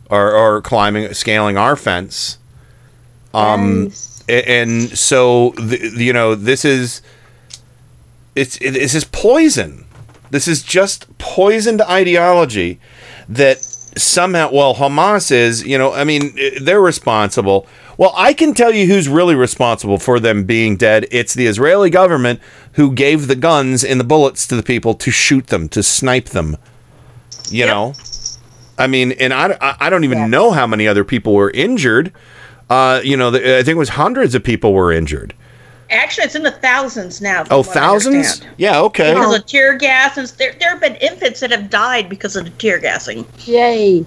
or, 0.10 0.32
or 0.32 0.62
climbing 0.62 1.14
scaling 1.14 1.58
our 1.58 1.76
fence 1.76 2.40
um 3.34 3.92
a- 4.30 4.50
and 4.50 4.98
so 4.98 5.54
you 5.58 6.14
know 6.14 6.36
this 6.36 6.64
is 6.66 7.02
it's 8.36 8.58
it, 8.62 8.72
this 8.72 8.96
is 8.96 9.04
poison. 9.06 9.86
This 10.30 10.48
is 10.48 10.64
just 10.64 11.18
poisoned 11.18 11.82
ideology 11.82 12.80
that 13.28 13.62
somehow 13.62 14.50
well 14.52 14.76
hamas 14.76 15.32
is 15.34 15.66
you 15.66 15.78
know 15.78 15.92
i 15.94 16.04
mean 16.06 16.34
they're 16.62 16.82
responsible. 16.82 17.68
Well 17.98 18.14
i 18.16 18.34
can 18.34 18.54
tell 18.54 18.74
you 18.74 18.88
who's 18.88 19.10
really 19.10 19.36
responsible 19.36 19.98
for 20.00 20.20
them 20.20 20.46
being 20.46 20.78
dead. 20.78 21.08
It's 21.12 21.34
the 21.34 21.46
israeli 21.48 21.90
government 21.90 22.40
who 22.74 22.94
gave 22.94 23.28
the 23.28 23.36
guns 23.36 23.84
and 23.84 24.00
the 24.00 24.06
bullets 24.06 24.48
to 24.48 24.56
the 24.56 24.64
people 24.64 24.94
to 24.94 25.12
shoot 25.12 25.48
them 25.48 25.68
to 25.70 25.84
snipe 25.84 26.30
them 26.30 26.56
you 27.50 27.66
know? 27.66 27.94
I 28.78 28.88
mean 28.88 29.12
and 29.14 29.34
i, 29.34 29.58
I- 29.60 29.76
I 29.82 29.90
don't 29.90 30.06
even 30.06 30.30
know 30.30 30.52
how 30.52 30.66
many 30.66 30.88
other 30.88 31.04
people 31.04 31.34
were 31.34 31.52
injured 31.52 32.14
uh, 32.72 33.02
you 33.04 33.16
know 33.18 33.30
the, 33.32 33.40
i 33.58 33.64
think 33.64 33.76
it 33.76 33.78
was 33.78 33.90
hundreds 33.90 34.34
of 34.36 34.44
people 34.44 34.74
were 34.74 34.92
injured 34.92 35.34
Actually, 35.90 36.24
it's 36.24 36.36
in 36.36 36.44
the 36.44 36.52
thousands 36.52 37.20
now. 37.20 37.44
oh 37.52 37.64
thousands 37.64 38.42
yeah 38.58 38.80
okay 38.80 39.14
Because 39.14 39.36
of 39.40 39.46
tear 39.46 39.78
gas, 39.78 40.16
and 40.18 40.26
there, 40.40 40.56
there 40.58 40.70
have 40.70 40.80
been 40.80 40.96
infants 40.96 41.42
that 41.42 41.52
have 41.52 41.70
died 41.70 42.08
because 42.08 42.38
of 42.38 42.46
the 42.46 42.50
tear 42.52 42.80
gassing. 42.80 43.26
Yay. 43.40 44.06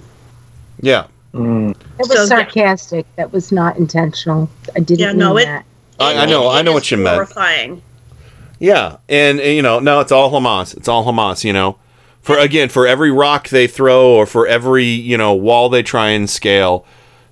yeah 0.81 1.05
It 1.35 1.75
was 1.99 2.11
So, 2.11 2.25
sarcastic. 2.25 3.05
That 3.17 3.31
was 3.31 3.51
not 3.51 3.77
intentional. 3.77 4.49
I 4.75 4.79
didn't 4.79 4.99
know. 4.99 5.05
Yeah, 5.05 5.11
mean 5.11 5.19
no, 5.19 5.37
it- 5.37 5.45
that. 5.45 5.65
I, 5.99 6.23
I 6.23 6.25
know 6.25 6.49
i 6.49 6.61
know 6.63 6.73
what 6.73 6.89
you 6.89 6.97
meant 6.97 7.13
Horrifying. 7.15 7.81
Yeah, 8.59 8.97
and, 9.07 9.39
and, 9.39 9.55
you 9.55 9.61
know, 9.61 9.77
no, 9.79 9.99
it's 9.99 10.11
all 10.11 10.31
Hamas. 10.31 10.75
It's 10.75 10.87
all 10.87 11.05
Hamas. 11.05 11.43
You 11.43 11.53
know, 11.53 11.77
for 12.21 12.37
again, 12.39 12.69
for 12.69 12.87
every 12.87 13.11
rock 13.11 13.49
they 13.49 13.67
throw, 13.67 14.09
or 14.15 14.25
for 14.25 14.47
every 14.47 14.85
you 14.85 15.17
know 15.17 15.33
wall 15.35 15.69
they 15.69 15.83
try 15.83 16.09
and 16.09 16.27
scale, 16.27 16.83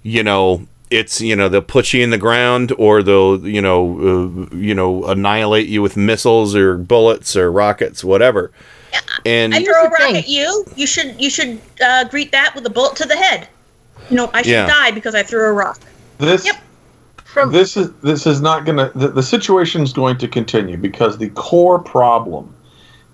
you 0.03 0.21
know, 0.21 0.67
it's 0.93 1.19
you 1.19 1.35
know 1.35 1.49
they'll 1.49 1.61
put 1.61 1.91
you 1.91 2.03
in 2.03 2.11
the 2.11 2.17
ground, 2.17 2.71
or 2.77 3.01
they'll 3.01 3.45
you 3.47 3.61
know 3.61 4.49
uh, 4.51 4.55
you 4.55 4.75
know 4.75 5.03
annihilate 5.05 5.67
you 5.67 5.81
with 5.81 5.97
missiles 5.97 6.55
or 6.55 6.77
bullets 6.77 7.35
or 7.35 7.51
rockets, 7.51 8.03
whatever. 8.03 8.51
Yeah. 8.91 8.99
And 9.25 9.55
I 9.55 9.63
throw 9.63 9.85
a 9.85 9.89
rock 9.89 10.01
at 10.01 10.27
you. 10.27 10.65
You 10.75 10.85
should 10.85 11.19
you 11.19 11.29
should 11.29 11.59
uh, 11.83 12.05
greet 12.05 12.31
that 12.31 12.53
with 12.55 12.65
a 12.65 12.69
bullet 12.69 12.95
to 12.97 13.07
the 13.07 13.15
head. 13.15 13.47
You 14.09 14.17
know, 14.17 14.29
I 14.33 14.43
should 14.43 14.51
Yeah. 14.51 14.67
die 14.67 14.91
because 14.91 15.15
I 15.15 15.23
threw 15.23 15.45
a 15.47 15.53
rock. 15.53 15.79
This 16.19 16.45
yep. 16.45 16.61
this 17.49 17.75
is 17.75 17.91
this 18.03 18.27
is 18.27 18.39
not 18.41 18.65
going 18.65 18.77
to 18.77 18.91
the, 18.97 19.07
the 19.07 19.23
situation 19.23 19.81
is 19.81 19.93
going 19.93 20.17
to 20.19 20.27
continue 20.27 20.77
because 20.77 21.17
the 21.17 21.29
core 21.29 21.79
problem 21.79 22.53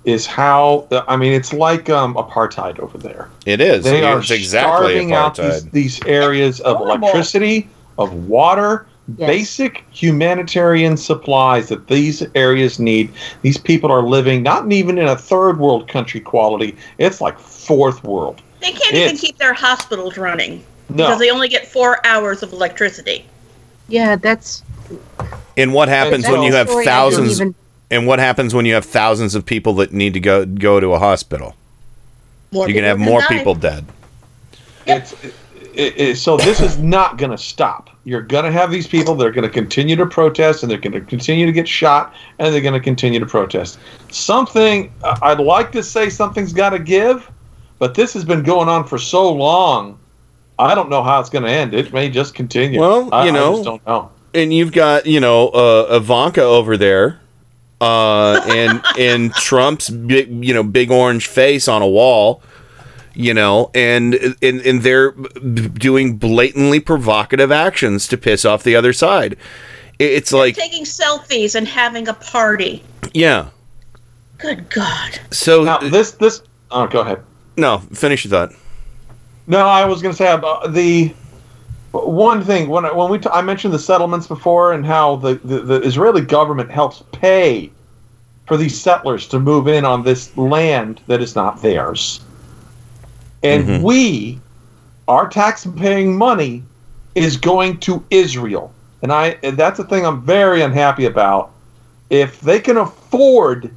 is 0.06 0.26
how 0.26 0.88
I 1.08 1.18
mean 1.18 1.34
it's 1.34 1.54
like 1.54 1.90
um, 1.90 2.16
apartheid 2.16 2.80
over 2.80 2.98
there. 2.98 3.30
it 3.46 3.62
is. 3.62 3.84
They 3.84 4.04
are 4.04 4.20
it's 4.20 4.32
exactly 4.32 4.94
starving 4.94 5.14
out 5.14 5.36
these, 5.36 5.66
these 5.72 6.06
areas 6.06 6.62
of 6.62 6.80
electricity, 6.82 7.68
of 7.98 8.14
water, 8.28 8.88
basic 9.18 9.84
humanitarian 9.92 10.96
supplies 10.98 11.70
that 11.70 11.88
these 11.88 12.26
areas 12.36 12.80
need. 12.80 13.12
These 13.42 13.58
people 13.58 13.92
are 13.92 14.02
living 14.04 14.44
not 14.44 14.72
even 14.72 14.98
in 14.98 15.08
a 15.08 15.16
third 15.16 15.60
world 15.60 15.88
country 15.88 16.20
quality. 16.20 16.76
It's 16.98 17.22
like 17.22 17.38
fourth 17.40 18.04
world. 18.04 18.42
They 18.62 18.72
can't 18.72 18.94
even 18.96 19.18
keep 19.18 19.38
their 19.38 19.54
hospitals 19.54 20.18
running 20.18 20.64
No. 20.90 21.06
because 21.06 21.20
they 21.20 21.30
only 21.30 21.48
get 21.50 21.68
four 21.68 22.06
hours 22.06 22.44
of 22.44 22.52
electricity. 22.54 23.26
Yeah, 23.88 24.16
that's 24.16 24.64
And 25.58 25.74
what 25.74 25.88
happens 25.90 26.24
That's 26.24 26.32
when 26.32 26.44
you 26.44 26.54
have 26.54 26.70
story 26.70 26.88
I 26.88 27.10
didn't 27.10 27.28
thousands? 27.28 27.56
Even- 27.90 27.99
And 28.02 28.07
what 28.07 28.20
happens 28.20 28.53
when 28.53 28.66
you 28.66 28.74
have 28.76 28.86
thousands 28.86 29.36
of 29.36 29.45
people 29.45 29.74
that 29.76 29.91
need 29.94 30.14
to 30.14 30.20
go 30.20 30.45
go 30.45 30.80
to 30.80 30.94
a 30.94 30.99
hospital? 30.99 31.56
More 32.52 32.68
you 32.68 32.74
can 32.74 32.84
have 32.84 32.98
more 32.99 33.22
die. 33.22 33.28
people 33.28 33.56
dead. 33.56 33.86
It's 34.88 35.14
it, 35.76 35.94
it, 35.98 36.16
so 36.18 36.36
this 36.38 36.61
is 36.61 36.78
not 36.80 37.18
going 37.18 37.32
to 37.32 37.38
stop. 37.38 37.90
You're 38.03 38.22
going 38.24 38.44
to 38.45 38.52
have 38.52 38.72
these 38.72 38.88
people 38.88 39.14
that 39.16 39.26
are 39.28 39.32
going 39.32 39.48
to 39.48 39.53
continue 39.53 39.95
to 39.98 40.06
protest, 40.06 40.64
and 40.64 40.72
they're 40.72 40.80
going 40.80 40.94
to 40.94 41.02
continue 41.02 41.45
to 41.45 41.52
get 41.52 41.68
shot, 41.68 42.14
and 42.40 42.53
they're 42.53 42.61
going 42.61 42.74
to 42.74 42.80
continue 42.80 43.20
to 43.20 43.26
protest. 43.26 43.78
Something 44.10 44.91
I'd 45.22 45.40
like 45.40 45.72
to 45.74 45.84
say 45.84 46.10
something's 46.10 46.53
got 46.53 46.72
to 46.72 46.80
give, 46.80 47.30
but 47.78 47.94
this 47.94 48.14
has 48.14 48.26
been 48.26 48.41
going 48.44 48.68
on 48.68 48.84
for 48.86 48.98
so 48.98 49.32
long. 49.32 49.98
I 50.57 50.74
don't 50.76 50.90
know 50.90 51.03
how 51.03 51.20
it's 51.20 51.30
going 51.30 51.45
to 51.45 51.52
end. 51.52 51.74
It 51.74 51.94
may 51.94 52.10
just 52.10 52.34
continue. 52.34 52.80
Well, 52.80 53.03
you 53.06 53.10
I 53.14 53.30
know, 53.32 53.52
just 53.53 53.64
don't 53.64 53.88
know. 53.88 54.11
and 54.34 54.52
you've 54.53 54.72
got 54.74 55.06
you 55.06 55.20
know 55.20 55.49
uh, 55.49 55.88
Ivanka 55.98 56.41
over 56.41 56.78
there, 56.78 57.20
uh, 57.81 58.41
and 58.47 58.81
and 58.97 59.34
Trump's 59.34 59.89
big 59.89 60.43
you 60.43 60.53
know 60.53 60.64
big 60.64 60.91
orange 60.91 61.27
face 61.27 61.68
on 61.68 61.81
a 61.81 61.88
wall, 61.88 62.41
you 63.14 63.34
know, 63.34 63.72
and 63.73 64.15
and 64.41 64.61
and 64.61 64.81
they're 64.81 65.11
doing 65.11 66.18
blatantly 66.18 66.80
provocative 66.80 67.51
actions 67.51 68.07
to 68.07 68.18
piss 68.18 68.45
off 68.45 68.64
the 68.64 68.76
other 68.76 68.93
side. 68.93 69.34
It- 69.97 70.11
It's 70.11 70.31
like 70.34 70.56
Taking 70.56 70.84
selfies 70.85 71.56
and 71.56 71.68
having 71.68 72.07
a 72.07 72.14
party. 72.14 72.84
yeah. 73.14 73.49
Good 74.38 74.69
God. 74.69 75.19
So 75.31 75.64
now 75.65 75.77
this 75.80 76.11
this 76.11 76.41
oh 76.72 76.88
go 76.88 77.01
ahead. 77.01 77.22
No, 77.57 77.80
finish 77.93 78.23
your 78.23 78.30
thought. 78.31 78.53
No, 79.47 79.68
I 79.68 79.84
was 79.84 80.01
going 80.01 80.14
to 80.14 80.18
say 80.18 80.31
about 80.31 80.73
the 80.73 81.14
one 81.91 82.44
thing 82.44 82.70
when 82.70 82.86
I, 82.86 82.91
when 82.91 83.10
we 83.10 83.18
t- 83.18 83.30
I 83.32 83.41
mentioned 83.41 83.74
the 83.74 83.80
settlements 83.80 84.28
before 84.28 84.74
and 84.74 84.86
how 84.86 85.16
the, 85.18 85.36
the, 85.36 85.60
the 85.60 85.82
Israeli 85.82 86.22
government 86.22 86.70
helps 86.70 87.03
pay 87.11 87.72
for 88.45 88.57
these 88.57 88.80
settlers 88.80 89.28
to 89.30 89.40
move 89.40 89.68
in 89.68 89.86
on 89.86 90.03
this 90.03 90.36
land 90.38 91.02
that 91.07 91.22
is 91.22 91.36
not 91.36 91.61
theirs, 91.61 92.22
and 93.44 93.66
mm-hmm. 93.66 93.84
we, 93.84 94.40
our 95.07 95.28
tax-paying 95.28 96.18
money, 96.18 96.64
is 97.16 97.38
going 97.38 97.78
to 97.80 98.03
Israel, 98.10 98.74
and 99.02 99.11
I 99.11 99.38
and 99.44 99.57
that's 99.57 99.78
the 99.78 99.84
thing 99.84 100.06
I'm 100.06 100.22
very 100.22 100.61
unhappy 100.61 101.06
about. 101.06 101.52
If 102.10 102.41
they 102.41 102.60
can 102.60 102.78
afford 102.78 103.72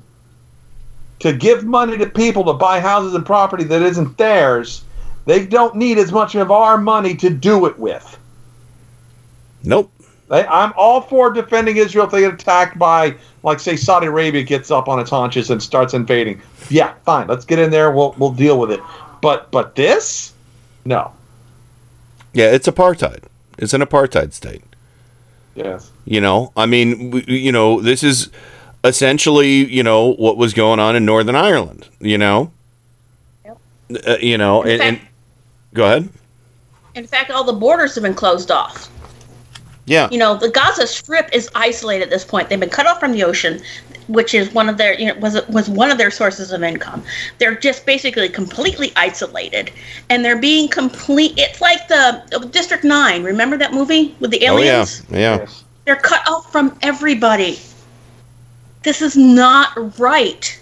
to 1.21 1.33
give 1.33 1.65
money 1.65 1.97
to 1.99 2.07
people 2.07 2.45
to 2.45 2.53
buy 2.53 2.81
houses 2.81 3.15
and 3.15 3.25
property 3.25 3.65
that 3.65 3.83
isn't 3.83 4.19
theirs, 4.19 4.85
they 5.25 5.47
don't 5.47 5.77
need 5.77 5.99
as 5.99 6.13
much 6.13 6.35
of 6.35 6.51
our 6.51 6.79
money 6.79 7.15
to 7.17 7.31
do 7.31 7.67
it 7.67 7.79
with. 7.79 8.19
Nope. 9.65 9.91
They, 10.29 10.47
I'm 10.47 10.73
all 10.77 11.01
for 11.03 11.31
defending 11.31 11.77
Israel 11.77 12.07
if 12.07 12.11
they 12.11 12.21
get 12.23 12.35
attacked 12.35 12.79
by, 12.79 13.15
like, 13.43 13.61
say, 13.61 13.77
Saudi 13.77 14.07
Arabia 14.07 14.43
gets 14.43 14.71
up 14.71 14.89
on 14.89 14.99
its 14.99 15.11
haunches 15.11 15.51
and 15.51 15.63
starts 15.63 15.95
invading. 15.95 16.41
Yeah, 16.71 16.95
fine. 17.05 17.27
Let's 17.27 17.45
get 17.45 17.59
in 17.59 17.71
there. 17.71 17.91
We'll 17.91 18.15
we'll 18.19 18.33
deal 18.33 18.59
with 18.59 18.71
it. 18.71 18.81
But 19.21 19.51
but 19.51 19.75
this, 19.77 20.33
no. 20.85 21.13
Yeah, 22.33 22.47
it's 22.51 22.67
apartheid. 22.67 23.25
It's 23.59 23.75
an 23.75 23.83
apartheid 23.83 24.33
state. 24.33 24.63
Yes. 25.55 25.91
You 26.07 26.21
know, 26.21 26.51
I 26.57 26.65
mean, 26.65 27.11
w- 27.11 27.25
you 27.37 27.53
know, 27.53 27.81
this 27.83 28.03
is 28.03 28.31
essentially, 28.85 29.67
you 29.67 29.83
know, 29.83 30.15
what 30.15 30.39
was 30.39 30.55
going 30.55 30.81
on 30.81 30.97
in 30.97 31.05
Northern 31.05 31.37
Ireland. 31.37 31.89
You 32.01 32.17
know, 32.17 32.53
uh, 33.47 34.17
you 34.19 34.39
know, 34.39 34.63
and, 34.63 34.81
and 34.81 34.99
fact- 34.99 35.12
go 35.75 35.85
ahead. 35.85 36.09
In 36.95 37.07
fact, 37.07 37.31
all 37.31 37.45
the 37.45 37.53
borders 37.53 37.95
have 37.95 38.03
been 38.03 38.15
closed 38.15 38.51
off. 38.51 38.91
Yeah, 39.85 40.09
You 40.13 40.19
know, 40.19 40.37
the 40.37 40.49
Gaza 40.49 40.87
Strip 40.87 41.29
is 41.33 41.49
isolated 41.57 42.05
at 42.05 42.11
this 42.11 42.25
point. 42.25 42.49
They've 42.49 42.61
been 42.61 42.71
cut 42.71 42.87
off 42.87 43.01
from 43.01 43.11
the 43.13 43.25
ocean, 43.25 43.61
which 44.07 44.33
is 44.33 44.53
one 44.53 44.69
of 44.69 44.79
their, 44.79 44.95
you 44.99 45.07
know, 45.07 45.15
was 45.19 45.45
was 45.49 45.69
one 45.69 45.91
of 45.91 45.99
their 45.99 46.11
sources 46.11 46.53
of 46.53 46.63
income. 46.63 47.03
They're 47.39 47.57
just 47.57 47.85
basically 47.85 48.29
completely 48.29 48.93
isolated, 48.95 49.73
and 50.09 50.25
they're 50.25 50.39
being 50.39 50.69
complete. 50.69 51.33
It's 51.37 51.61
like 51.61 51.89
the 51.89 52.23
uh, 52.33 52.39
District 52.39 52.85
Nine. 52.85 53.25
Remember 53.25 53.59
that 53.59 53.73
movie 53.75 54.15
with 54.21 54.31
the 54.31 54.45
aliens? 54.45 55.03
Oh 55.11 55.17
yeah, 55.17 55.39
yeah. 55.39 55.47
They're 55.85 55.97
cut 55.97 56.29
off 56.29 56.53
from 56.53 56.79
everybody. 56.83 57.59
This 58.85 59.03
is 59.03 59.17
not 59.17 59.99
right. 59.99 60.59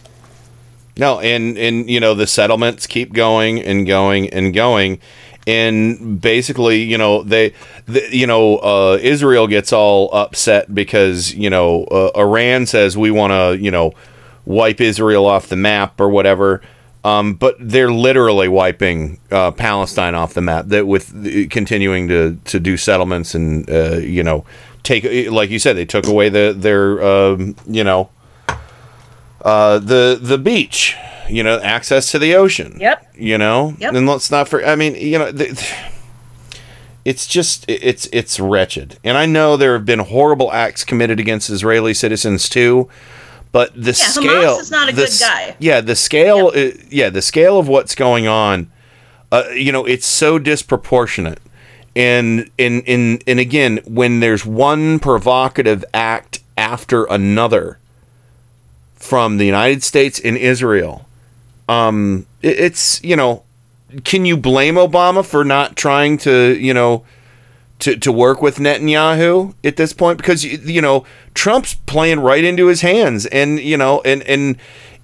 No, 1.01 1.19
and 1.19 1.57
and 1.57 1.89
you 1.89 1.99
know 1.99 2.13
the 2.13 2.27
settlements 2.27 2.87
keep 2.87 3.15
going 3.15 3.59
and 3.59 3.87
going 3.87 4.29
and 4.29 4.53
going, 4.53 5.01
and 5.47 6.21
basically, 6.21 6.83
you 6.83 6.99
know 6.99 7.23
they, 7.23 7.55
the, 7.87 8.07
you 8.15 8.27
know, 8.27 8.59
uh, 8.59 8.99
Israel 9.01 9.47
gets 9.47 9.73
all 9.73 10.15
upset 10.15 10.75
because 10.75 11.35
you 11.35 11.49
know 11.49 11.85
uh, 11.85 12.11
Iran 12.15 12.67
says 12.67 12.99
we 12.99 13.11
want 13.11 13.31
to, 13.33 13.57
you 13.59 13.71
know, 13.71 13.95
wipe 14.45 14.79
Israel 14.83 15.25
off 15.25 15.49
the 15.49 15.57
map 15.57 15.99
or 15.99 16.11
whatever. 16.11 16.61
Um, 17.03 17.33
but 17.33 17.57
they're 17.59 17.91
literally 17.91 18.49
wiping 18.49 19.21
uh, 19.31 19.53
Palestine 19.53 20.15
off 20.15 20.35
the 20.35 20.43
map. 20.43 20.67
That 20.67 20.87
with 20.87 21.15
uh, 21.17 21.49
continuing 21.49 22.09
to 22.09 22.37
to 22.45 22.61
do 22.61 22.77
settlements 22.77 23.35
and 23.35 23.69
uh, 23.71 23.97
you 23.97 24.23
know 24.23 24.45
take 24.83 25.31
like 25.31 25.49
you 25.49 25.59
said 25.59 25.79
they 25.79 25.87
took 25.87 26.07
away 26.07 26.29
the 26.29 26.55
their 26.55 27.03
um, 27.03 27.57
you 27.67 27.85
know 27.85 28.11
uh, 29.43 29.79
the 29.79 30.19
the 30.21 30.39
beach, 30.39 30.97
you 31.29 31.43
know, 31.43 31.59
access 31.61 32.11
to 32.13 32.19
the 32.19 32.35
ocean. 32.35 32.77
Yep. 32.81 33.15
You 33.17 33.39
know, 33.39 33.75
Yep. 33.79 33.95
and 33.95 34.07
let's 34.07 34.31
not 34.31 34.49
for. 34.49 34.65
I 34.65 34.77
mean, 34.77 34.95
you 34.95 35.19
know, 35.19 35.31
the, 35.33 35.51
it, 35.51 35.75
it's 37.05 37.27
just 37.27 37.65
it's 37.69 38.09
it's 38.13 38.39
wretched. 38.39 38.99
And 39.05 39.17
I 39.17 39.27
know 39.27 39.57
there 39.57 39.73
have 39.75 39.87
been 39.87 40.01
horrible 40.01 40.53
acts 40.53 40.85
committed 40.85 41.19
against 41.19 41.49
Israeli 41.51 41.95
citizens 41.95 42.49
too, 42.49 42.89
but 43.53 43.73
the 43.75 43.89
Yeah, 43.93 43.93
scale 43.93 44.57
Hamas 44.57 44.61
is 44.61 44.71
not 44.71 44.89
a 44.89 44.93
the 44.93 45.03
good 45.07 45.17
guy. 45.19 45.57
Yeah, 45.59 45.81
the 45.81 45.97
scale 45.97 46.53
uh, 46.55 46.69
yeah, 46.91 47.09
the 47.11 47.23
scale 47.23 47.59
of 47.59 47.69
what's 47.69 47.95
going 47.95 48.27
on 48.27 48.71
uh, 49.33 49.45
you 49.55 49.71
know, 49.71 49.85
it's 49.87 50.07
so 50.07 50.39
disproportionate. 50.39 51.39
And 51.97 52.51
and 52.59 52.83
and 52.87 53.23
and 53.27 53.41
again, 53.41 53.81
when 53.87 54.21
there's 54.21 54.45
one 54.45 54.99
provocative 54.99 55.85
act 55.95 56.41
after 56.59 57.05
another 57.05 57.79
from 59.01 59.39
the 59.39 59.47
United 59.47 59.83
States 59.83 60.21
and 60.21 60.37
Israel, 60.37 61.07
um, 61.69 62.27
it- 62.43 62.59
it's 62.61 63.01
you 63.03 63.17
know, 63.17 63.43
can 64.05 64.25
you 64.25 64.37
blame 64.37 64.77
Obama 64.77 65.25
for 65.25 65.45
not 65.45 65.75
trying 65.77 66.17
to 66.19 66.57
you 66.61 66.73
know 66.73 67.03
to 67.81 67.97
to 67.97 68.13
work 68.13 68.41
with 68.43 68.59
Netanyahu 68.59 69.55
at 69.65 69.77
this 69.77 69.93
point? 69.93 70.19
Because 70.19 70.45
you, 70.45 70.59
you 70.65 70.81
know 70.83 71.05
Trump's 71.35 71.75
playing 71.87 72.21
right 72.21 72.45
into 72.45 72.67
his 72.67 72.83
hands. 72.83 73.27
And 73.27 73.59
you 73.59 73.77
know 73.77 74.01
and 74.05 74.23
and 74.25 74.57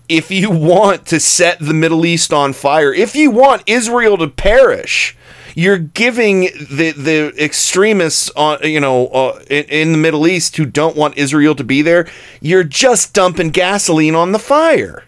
if 0.09 0.31
you 0.31 0.51
want 0.73 1.06
to 1.06 1.18
set 1.18 1.59
the 1.59 1.74
Middle 1.74 2.05
East 2.06 2.32
on 2.32 2.52
fire, 2.52 2.93
if 2.93 3.16
you 3.16 3.31
want 3.31 3.62
Israel 3.66 4.16
to 4.18 4.28
perish, 4.28 5.16
you're 5.57 5.78
giving 5.78 6.43
the 6.70 6.93
the 6.93 7.33
extremists 7.43 8.31
on 8.37 8.59
you 8.62 8.78
know 8.78 9.09
uh, 9.09 9.43
in, 9.49 9.65
in 9.65 9.93
the 9.93 9.99
Middle 9.99 10.28
East 10.28 10.57
who 10.59 10.66
don't 10.66 10.95
want 10.95 11.16
Israel 11.16 11.57
to 11.57 11.65
be 11.65 11.83
there, 11.83 12.07
you're 12.41 12.62
just 12.62 13.15
dumping 13.15 13.51
gasoline 13.51 14.15
on 14.15 14.31
the 14.33 14.39
fire. 14.39 15.05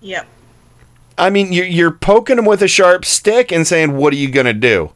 Yep. 0.00 0.26
I 1.18 1.30
mean, 1.30 1.52
you're, 1.52 1.66
you're 1.66 1.90
poking 1.92 2.36
them 2.36 2.44
with 2.44 2.62
a 2.62 2.68
sharp 2.68 3.04
stick 3.04 3.52
and 3.52 3.66
saying, 3.66 3.96
"What 3.96 4.12
are 4.14 4.16
you 4.16 4.30
gonna 4.30 4.54
do?" 4.54 4.90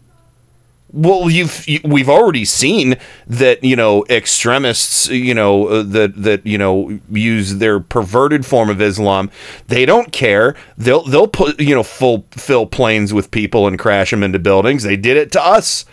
Well, 0.93 1.31
you've 1.31 1.67
you, 1.69 1.81
we've 1.85 2.09
already 2.09 2.45
seen 2.45 2.97
that 3.27 3.63
you 3.63 3.77
know 3.77 4.05
extremists, 4.11 5.09
you 5.09 5.35
know 5.35 5.69
uh, 5.69 5.83
that 5.85 6.21
that 6.23 6.45
you 6.45 6.59
know 6.59 6.99
use 7.11 7.57
their 7.57 7.79
perverted 7.81 8.45
form 8.45 8.71
of 8.71 8.81
Islam. 8.81 9.31
They 9.69 9.87
don't 9.87 10.13
care. 10.13 10.57
They'll 10.77 11.05
they'll 11.05 11.29
put 11.29 11.61
you 11.61 11.75
know 11.75 11.83
full 11.83 12.27
fill 12.33 12.67
planes 12.67 13.15
with 13.15 13.31
people 13.31 13.67
and 13.67 13.79
crash 13.79 14.11
them 14.11 14.23
into 14.23 14.39
buildings. 14.39 14.83
They 14.83 14.97
did 14.97 15.17
it 15.17 15.33
to 15.33 15.45
us. 15.45 15.85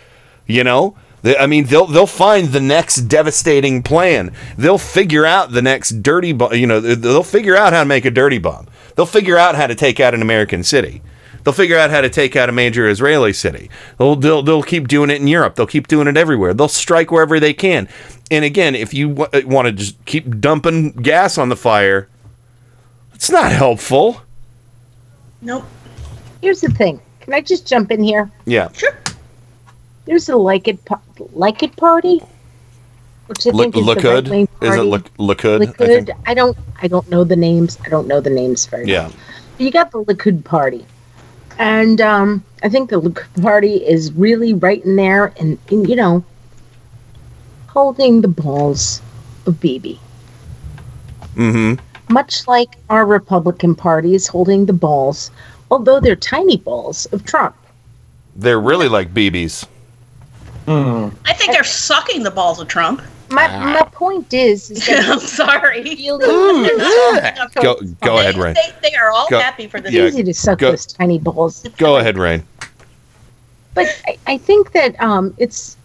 You 0.46 0.64
know. 0.64 0.96
They, 1.22 1.36
I 1.36 1.46
mean, 1.46 1.64
they'll 1.64 1.86
they'll 1.86 2.06
find 2.06 2.48
the 2.48 2.60
next 2.60 3.02
devastating 3.02 3.82
plan. 3.82 4.32
They'll 4.56 4.78
figure 4.78 5.26
out 5.26 5.52
the 5.52 5.62
next 5.62 6.02
dirty 6.02 6.32
bomb. 6.32 6.54
You 6.54 6.66
know, 6.66 6.80
they'll 6.80 7.22
figure 7.22 7.56
out 7.56 7.72
how 7.72 7.80
to 7.80 7.86
make 7.86 8.04
a 8.04 8.10
dirty 8.10 8.38
bomb. 8.38 8.68
They'll 8.94 9.06
figure 9.06 9.36
out 9.36 9.54
how 9.54 9.66
to 9.66 9.74
take 9.74 10.00
out 10.00 10.14
an 10.14 10.22
American 10.22 10.62
city. 10.62 11.02
They'll 11.48 11.54
figure 11.54 11.78
out 11.78 11.88
how 11.88 12.02
to 12.02 12.10
take 12.10 12.36
out 12.36 12.50
a 12.50 12.52
major 12.52 12.86
Israeli 12.86 13.32
city. 13.32 13.70
They'll, 13.96 14.16
they'll, 14.16 14.42
they'll 14.42 14.62
keep 14.62 14.86
doing 14.86 15.08
it 15.08 15.18
in 15.18 15.26
Europe. 15.26 15.54
They'll 15.54 15.66
keep 15.66 15.88
doing 15.88 16.06
it 16.06 16.14
everywhere. 16.14 16.52
They'll 16.52 16.68
strike 16.68 17.10
wherever 17.10 17.40
they 17.40 17.54
can. 17.54 17.88
And 18.30 18.44
again, 18.44 18.74
if 18.74 18.92
you 18.92 19.14
w- 19.14 19.30
uh, 19.32 19.48
want 19.48 19.64
to 19.64 19.72
just 19.72 20.04
keep 20.04 20.40
dumping 20.42 20.90
gas 20.90 21.38
on 21.38 21.48
the 21.48 21.56
fire, 21.56 22.06
it's 23.14 23.30
not 23.30 23.50
helpful. 23.50 24.20
Nope. 25.40 25.64
Here's 26.42 26.60
the 26.60 26.68
thing. 26.68 27.00
Can 27.20 27.32
I 27.32 27.40
just 27.40 27.66
jump 27.66 27.90
in 27.92 28.02
here? 28.04 28.30
Yeah. 28.44 28.68
There's 30.04 30.28
a 30.28 30.36
like 30.36 30.68
it 30.68 30.84
pa- 30.84 31.00
like 31.32 31.62
it 31.62 31.74
party, 31.76 32.20
which 33.26 33.46
I 33.46 33.50
Lik- 33.52 33.72
think 33.72 33.76
is 33.78 33.86
the 33.86 33.94
Likud? 33.94 34.48
Is 34.62 34.76
it. 34.76 34.80
Lik- 34.80 35.16
Likud, 35.16 35.62
I 35.62 35.64
Likud. 35.72 35.86
think? 36.06 36.10
I 36.26 36.34
don't. 36.34 36.58
I 36.82 36.88
don't 36.88 37.08
know 37.08 37.24
the 37.24 37.36
names. 37.36 37.78
I 37.86 37.88
don't 37.88 38.06
know 38.06 38.20
the 38.20 38.28
names 38.28 38.66
very 38.66 38.84
Yeah. 38.86 39.04
well. 39.06 39.12
But 39.56 39.64
you 39.64 39.70
got 39.70 39.90
the 39.92 40.04
Likud 40.04 40.44
party, 40.44 40.84
and 41.58 42.00
um, 42.00 42.44
I 42.62 42.68
think 42.68 42.90
the 42.90 43.00
party 43.42 43.76
is 43.76 44.12
really 44.12 44.54
right 44.54 44.84
in 44.84 44.96
there, 44.96 45.32
and, 45.38 45.58
and 45.70 45.88
you 45.88 45.96
know, 45.96 46.24
holding 47.68 48.20
the 48.22 48.28
balls 48.28 49.02
of 49.46 49.60
Bibi, 49.60 50.00
Mm-hmm. 51.36 52.12
much 52.12 52.48
like 52.48 52.76
our 52.90 53.06
Republican 53.06 53.74
Party 53.74 54.14
is 54.14 54.26
holding 54.26 54.66
the 54.66 54.72
balls, 54.72 55.30
although 55.70 56.00
they're 56.00 56.16
tiny 56.16 56.56
balls 56.56 57.06
of 57.06 57.24
Trump. 57.24 57.54
They're 58.34 58.60
really 58.60 58.88
like 58.88 59.14
BBs. 59.14 59.66
I 60.66 61.32
think 61.34 61.52
they're 61.52 61.64
sucking 61.64 62.22
the 62.24 62.30
balls 62.30 62.60
of 62.60 62.68
Trump. 62.68 63.02
My 63.30 63.48
my 63.48 63.82
point 63.92 64.32
is, 64.32 64.70
is 64.70 64.86
that 64.86 65.08
I'm 65.08 65.20
sorry. 65.20 65.82
Go 67.62 67.76
go 68.00 68.18
ahead, 68.18 68.36
Rain. 68.36 68.54
They, 68.54 68.90
they 68.90 68.96
are 68.96 69.10
all 69.10 69.26
Go- 69.28 69.38
happy 69.40 69.66
for 69.66 69.80
this. 69.80 69.92
yeah, 69.92 70.06
easy 70.06 70.22
to 70.22 70.34
suck 70.34 70.58
go- 70.58 70.70
those 70.70 70.86
tiny 70.86 71.18
balls. 71.18 71.66
Go 71.76 71.96
ahead, 71.96 72.16
Rain. 72.18 72.42
But 73.74 73.86
I, 74.06 74.18
I 74.26 74.38
think 74.38 74.72
that 74.72 75.00
um, 75.00 75.34
it's 75.38 75.76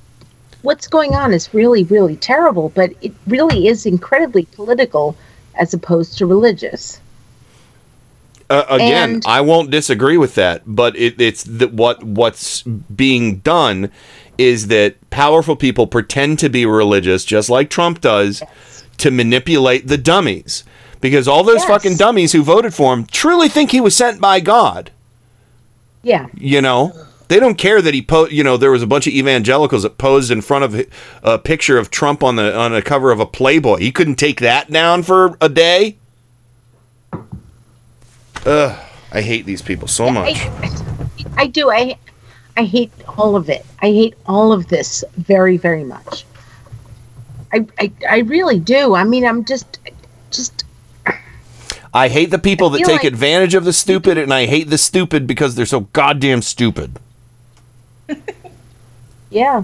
what's 0.62 0.88
going 0.88 1.14
on 1.14 1.34
is 1.34 1.54
really, 1.54 1.84
really 1.86 2.16
terrible. 2.16 2.70
But 2.70 2.92
it 3.02 3.14
really 3.28 3.68
is 3.68 3.86
incredibly 3.86 4.46
political 4.46 5.16
as 5.56 5.74
opposed 5.74 6.18
to 6.20 6.26
religious. 6.26 7.00
Uh, 8.50 8.66
again, 8.70 9.16
And- 9.16 9.24
I 9.26 9.42
won't 9.42 9.72
disagree 9.72 10.18
with 10.18 10.36
that, 10.36 10.62
but 10.66 10.96
it, 10.98 11.20
it's 11.20 11.44
the, 11.44 11.68
what 11.68 12.04
what's 12.04 12.62
being 12.64 13.38
done 13.40 13.90
is 14.38 14.68
that 14.68 14.96
powerful 15.10 15.56
people 15.56 15.88
pretend 15.88 16.40
to 16.40 16.50
be 16.50 16.66
religious, 16.66 17.24
just 17.26 17.50
like 17.50 17.70
Trump 17.70 18.02
does, 18.02 18.42
to 18.98 19.12
manipulate 19.12 19.88
the 19.88 19.98
dummies. 19.98 20.64
Because 21.02 21.28
all 21.28 21.44
those 21.44 21.58
Yes. 21.58 21.68
fucking 21.68 21.98
dummies 21.98 22.32
who 22.32 22.44
voted 22.44 22.74
for 22.74 22.94
him 22.94 23.06
truly 23.12 23.50
think 23.50 23.72
he 23.72 23.82
was 23.82 23.96
sent 23.96 24.22
by 24.22 24.40
God. 24.40 24.90
Yeah. 26.02 26.28
You 26.38 26.62
know, 26.62 26.94
they 27.28 27.40
don't 27.40 27.56
care 27.58 27.82
that 27.82 27.94
he 27.94 28.02
po. 28.02 28.28
You 28.28 28.44
know, 28.44 28.58
there 28.58 28.72
was 28.72 28.82
a 28.82 28.88
bunch 28.88 29.08
of 29.08 29.14
evangelicals 29.14 29.84
that 29.84 29.98
posed 29.98 30.32
in 30.32 30.42
front 30.42 30.64
of 30.66 30.86
a 31.24 31.38
picture 31.40 31.78
of 31.78 31.90
Trump 31.92 32.24
on 32.24 32.36
the 32.38 32.56
on 32.58 32.74
a 32.74 32.82
cover 32.82 33.12
of 33.12 33.20
a 33.20 33.26
Playboy. 33.26 33.78
He 33.78 33.92
couldn't 33.92 34.16
take 34.16 34.40
that 34.40 34.72
down 34.72 35.04
for 35.04 35.38
a 35.42 35.50
day. 35.50 35.98
Ugh, 38.46 38.80
I 39.12 39.22
hate 39.22 39.46
these 39.46 39.62
people 39.62 39.88
so 39.88 40.10
much. 40.10 40.48
I 41.38 41.48
do. 41.48 41.70
I 41.72 41.96
I 42.56 42.64
hate 42.64 42.92
all 43.18 43.36
of 43.36 43.50
it. 43.50 43.66
I 43.82 43.88
hate 43.88 44.16
all 44.26 44.54
of 44.54 44.68
this 44.68 45.04
very, 45.18 45.58
very 45.58 45.84
much. 45.84 46.26
I 47.52 47.66
I, 47.80 47.92
I 48.10 48.18
really 48.20 48.60
do. 48.60 48.96
I 48.96 49.04
mean, 49.04 49.26
I'm 49.26 49.46
just 49.46 49.80
just 50.32 50.64
I 51.94 52.08
hate 52.08 52.32
the 52.32 52.40
people 52.40 52.72
that 52.72 52.80
take 52.80 52.88
like- 52.88 53.04
advantage 53.04 53.54
of 53.54 53.66
the 53.66 53.74
stupid, 53.74 54.18
and 54.18 54.34
I 54.34 54.46
hate 54.48 54.70
the 54.70 54.78
stupid 54.78 55.28
because 55.28 55.56
they're 55.56 55.66
so 55.66 55.82
goddamn 55.94 56.42
stupid. 56.42 57.00
yeah. 59.30 59.64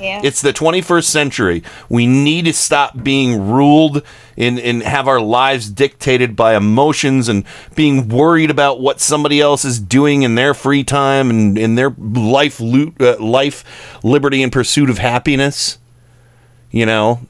Yeah. 0.00 0.20
It's 0.22 0.42
the 0.42 0.52
21st 0.52 1.04
century. 1.04 1.62
We 1.88 2.06
need 2.06 2.44
to 2.44 2.52
stop 2.52 3.02
being 3.02 3.48
ruled 3.50 4.02
and, 4.36 4.58
and 4.58 4.82
have 4.82 5.08
our 5.08 5.20
lives 5.20 5.70
dictated 5.70 6.36
by 6.36 6.54
emotions 6.54 7.28
and 7.28 7.44
being 7.74 8.08
worried 8.08 8.50
about 8.50 8.80
what 8.80 9.00
somebody 9.00 9.40
else 9.40 9.64
is 9.64 9.80
doing 9.80 10.22
in 10.22 10.34
their 10.34 10.52
free 10.52 10.84
time 10.84 11.30
and 11.30 11.56
in 11.56 11.76
their 11.76 11.94
life, 11.98 12.60
loot, 12.60 13.00
uh, 13.00 13.16
life, 13.18 13.64
liberty, 14.04 14.42
and 14.42 14.52
pursuit 14.52 14.90
of 14.90 14.98
happiness. 14.98 15.78
You 16.70 16.84
know, 16.84 17.20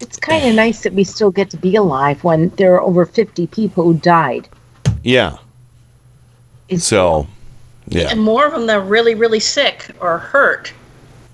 It's 0.00 0.16
kind 0.16 0.46
of 0.48 0.54
nice 0.54 0.82
that 0.84 0.94
we 0.94 1.04
still 1.04 1.30
get 1.30 1.50
to 1.50 1.58
be 1.58 1.76
alive 1.76 2.24
when 2.24 2.48
there 2.50 2.74
are 2.74 2.80
over 2.80 3.04
50 3.04 3.46
people 3.48 3.84
who 3.84 3.94
died. 3.94 4.48
yeah. 5.02 5.36
So, 6.78 7.26
yeah. 7.88 8.08
And 8.10 8.20
more 8.20 8.46
of 8.46 8.52
them 8.52 8.66
that 8.66 8.76
are 8.76 8.80
really, 8.82 9.14
really 9.14 9.40
sick 9.40 9.90
or 10.00 10.18
hurt. 10.18 10.72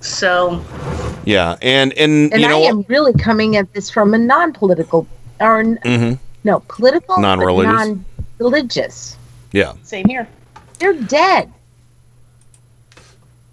So, 0.05 0.63
Yeah. 1.25 1.57
And, 1.63 1.93
and, 1.95 2.33
And 2.33 2.43
you 2.43 2.49
know 2.49 2.63
I 2.63 2.67
am 2.69 2.85
really 2.89 3.15
coming 3.15 3.57
at 3.57 3.73
this 3.73 3.89
from 3.89 4.13
a 4.15 4.19
non-political 4.19 5.07
or 5.41 5.61
n- 5.61 5.79
hmm 5.83 6.13
no 6.45 6.61
political, 6.69 7.19
Non-religious? 7.19 7.73
non-religious. 7.73 9.17
Yeah. 9.53 9.73
same 9.83 10.07
here. 10.07 10.29
They're 10.79 10.93
dead. 10.93 11.51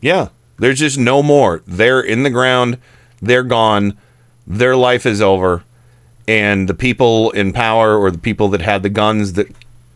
Yeah. 0.01 0.27
There's 0.59 0.79
just 0.79 0.97
no 0.97 1.23
more. 1.23 1.63
They're 1.65 2.01
in 2.01 2.23
the 2.23 2.29
ground. 2.29 2.77
They're 3.21 3.43
gone. 3.43 3.97
Their 4.45 4.75
life 4.75 5.05
is 5.05 5.21
over. 5.21 5.63
And 6.27 6.67
the 6.67 6.73
people 6.73 7.31
in 7.31 7.53
power 7.53 7.97
or 7.97 8.11
the 8.11 8.17
people 8.17 8.49
that 8.49 8.61
had 8.61 8.83
the 8.83 8.89
guns 8.89 9.33
that, 9.33 9.47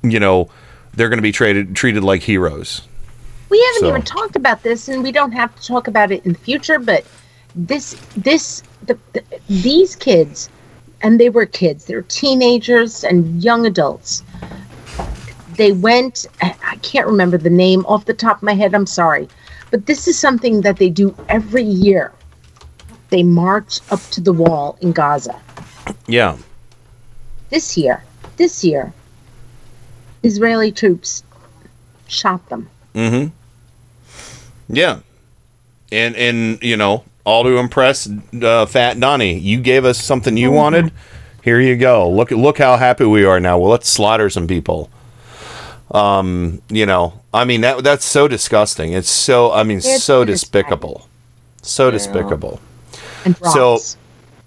you 0.01 0.19
know, 0.19 0.49
they're 0.93 1.09
going 1.09 1.17
to 1.17 1.23
be 1.23 1.31
treated 1.33 1.75
treated 1.75 2.03
like 2.03 2.21
heroes. 2.23 2.81
We 3.55 3.63
haven't 3.67 3.81
So- 3.83 3.87
even 3.87 4.01
talked 4.01 4.35
about 4.35 4.63
this, 4.63 4.89
and 4.89 5.01
we 5.01 5.13
don't 5.13 5.31
have 5.31 5.55
to 5.55 5.65
talk 5.65 5.87
about 5.87 6.11
it 6.11 6.25
in 6.25 6.33
the 6.33 6.39
future. 6.39 6.77
But 6.77 7.05
this, 7.55 7.95
this, 8.17 8.61
the, 8.85 8.97
the, 9.13 9.23
these 9.47 9.95
kids, 9.95 10.49
and 11.01 11.21
they 11.21 11.29
were 11.29 11.45
kids. 11.45 11.85
They're 11.85 12.01
teenagers 12.01 13.05
and 13.05 13.41
young 13.41 13.65
adults. 13.65 14.23
They 15.55 15.71
went. 15.71 16.25
I 16.41 16.53
I 16.73 16.75
can't 16.77 17.07
remember 17.07 17.37
the 17.37 17.49
name 17.49 17.85
off 17.85 18.03
the 18.03 18.13
top 18.13 18.37
of 18.37 18.43
my 18.43 18.55
head. 18.55 18.75
I'm 18.75 18.85
sorry, 18.85 19.29
but 19.71 19.85
this 19.85 20.05
is 20.09 20.19
something 20.19 20.59
that 20.61 20.75
they 20.75 20.89
do 20.89 21.15
every 21.29 21.63
year. 21.63 22.11
They 23.09 23.23
march 23.23 23.79
up 23.89 24.01
to 24.15 24.19
the 24.19 24.33
wall 24.33 24.77
in 24.81 24.91
Gaza. 24.91 25.39
Yeah. 26.07 26.35
This 27.51 27.77
year, 27.77 28.03
this 28.35 28.65
year, 28.65 28.91
Israeli 30.23 30.73
troops 30.73 31.23
shot 32.07 32.49
them. 32.49 32.67
Mm-hmm. 32.93 33.27
Yeah. 34.67 34.99
and 35.91 36.15
and 36.15 36.61
you 36.63 36.77
know, 36.77 37.03
all 37.25 37.43
to 37.43 37.57
impress 37.57 38.09
uh, 38.41 38.65
Fat 38.65 38.99
Donnie. 38.99 39.37
You 39.39 39.59
gave 39.61 39.85
us 39.85 40.01
something 40.03 40.37
you 40.37 40.51
wanted. 40.51 40.91
Here 41.43 41.59
you 41.61 41.75
go. 41.77 42.09
Look 42.09 42.31
look 42.31 42.57
how 42.57 42.77
happy 42.77 43.05
we 43.05 43.25
are 43.25 43.39
now. 43.39 43.59
Well, 43.59 43.69
let's 43.71 43.87
slaughter 43.89 44.29
some 44.29 44.47
people. 44.47 44.89
Um, 45.91 46.61
you 46.69 46.85
know, 46.85 47.21
I 47.33 47.45
mean 47.45 47.61
that 47.61 47.83
that's 47.83 48.05
so 48.05 48.27
disgusting. 48.27 48.93
It's 48.93 49.09
so 49.09 49.51
I 49.51 49.63
mean 49.63 49.77
It's 49.77 50.03
so 50.03 50.25
despicable. 50.25 51.07
So 51.61 51.85
Yeah. 51.85 51.91
despicable. 51.91 52.59
And 53.23 53.35
So, 53.37 53.79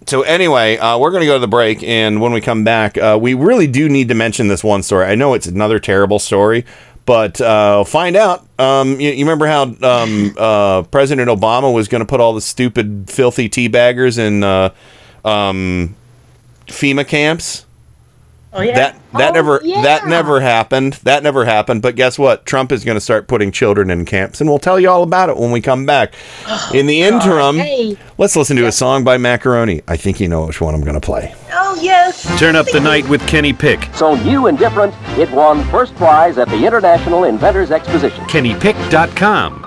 so 0.06 0.22
anyway, 0.22 0.76
uh, 0.78 0.98
we're 0.98 1.10
going 1.10 1.22
to 1.22 1.26
go 1.26 1.34
to 1.34 1.40
the 1.40 1.48
break, 1.48 1.82
and 1.82 2.20
when 2.20 2.32
we 2.32 2.40
come 2.40 2.62
back, 2.64 2.96
uh, 2.96 3.18
we 3.20 3.34
really 3.34 3.66
do 3.66 3.88
need 3.88 4.08
to 4.08 4.14
mention 4.14 4.46
this 4.48 4.62
one 4.62 4.82
story. 4.84 5.06
I 5.06 5.16
know 5.16 5.34
it's 5.34 5.46
another 5.48 5.78
terrible 5.80 6.18
story, 6.20 6.64
but 7.08 7.40
uh, 7.40 7.84
find 7.84 8.16
out. 8.16 8.46
Um, 8.58 9.00
you, 9.00 9.10
you 9.12 9.24
remember 9.24 9.46
how 9.46 9.62
um, 9.62 10.34
uh, 10.36 10.82
President 10.82 11.30
Obama 11.30 11.72
was 11.72 11.88
going 11.88 12.00
to 12.00 12.06
put 12.06 12.20
all 12.20 12.34
the 12.34 12.42
stupid, 12.42 13.06
filthy 13.08 13.48
teabaggers 13.48 14.18
in 14.18 14.44
uh, 14.44 14.74
um, 15.24 15.96
FEMA 16.66 17.08
camps? 17.08 17.64
Oh 18.52 18.62
yeah. 18.62 18.74
That 18.74 19.00
that 19.12 19.30
Oh, 19.30 19.34
never 19.34 19.60
yeah. 19.62 19.82
that 19.82 20.06
never 20.06 20.40
happened. 20.40 20.94
That 21.04 21.22
never 21.22 21.44
happened. 21.44 21.82
But 21.82 21.96
guess 21.96 22.18
what? 22.18 22.46
Trump 22.46 22.72
is 22.72 22.84
going 22.84 22.96
to 22.96 23.00
start 23.00 23.28
putting 23.28 23.52
children 23.52 23.90
in 23.90 24.04
camps, 24.04 24.40
and 24.40 24.48
we'll 24.48 24.58
tell 24.58 24.80
you 24.80 24.88
all 24.88 25.02
about 25.02 25.28
it 25.28 25.36
when 25.36 25.50
we 25.50 25.60
come 25.60 25.84
back. 25.84 26.14
Oh, 26.46 26.70
in 26.74 26.86
the 26.86 27.02
interim, 27.02 27.56
Hey. 27.58 27.96
let's 28.16 28.36
listen 28.36 28.56
to 28.56 28.66
a 28.66 28.72
song 28.72 29.04
by 29.04 29.18
Macaroni. 29.18 29.82
I 29.86 29.96
think 29.96 30.18
you 30.20 30.28
know 30.28 30.46
which 30.46 30.60
one 30.60 30.74
I'm 30.74 30.80
going 30.82 30.94
to 30.94 31.00
play. 31.00 31.34
Oh 31.52 31.78
yes. 31.82 32.22
Turn 32.38 32.56
up 32.56 32.66
the 32.66 32.80
night 32.80 33.06
with 33.08 33.20
Kenny 33.28 33.52
Pick. 33.52 33.88
So 33.94 34.14
new 34.24 34.46
and 34.46 34.58
different, 34.58 34.94
it 35.18 35.30
won 35.30 35.62
first 35.70 35.94
prize 35.96 36.38
at 36.38 36.48
the 36.48 36.66
International 36.66 37.24
Inventors 37.24 37.70
Exposition. 37.70 38.24
KennyPick.com. 38.24 39.64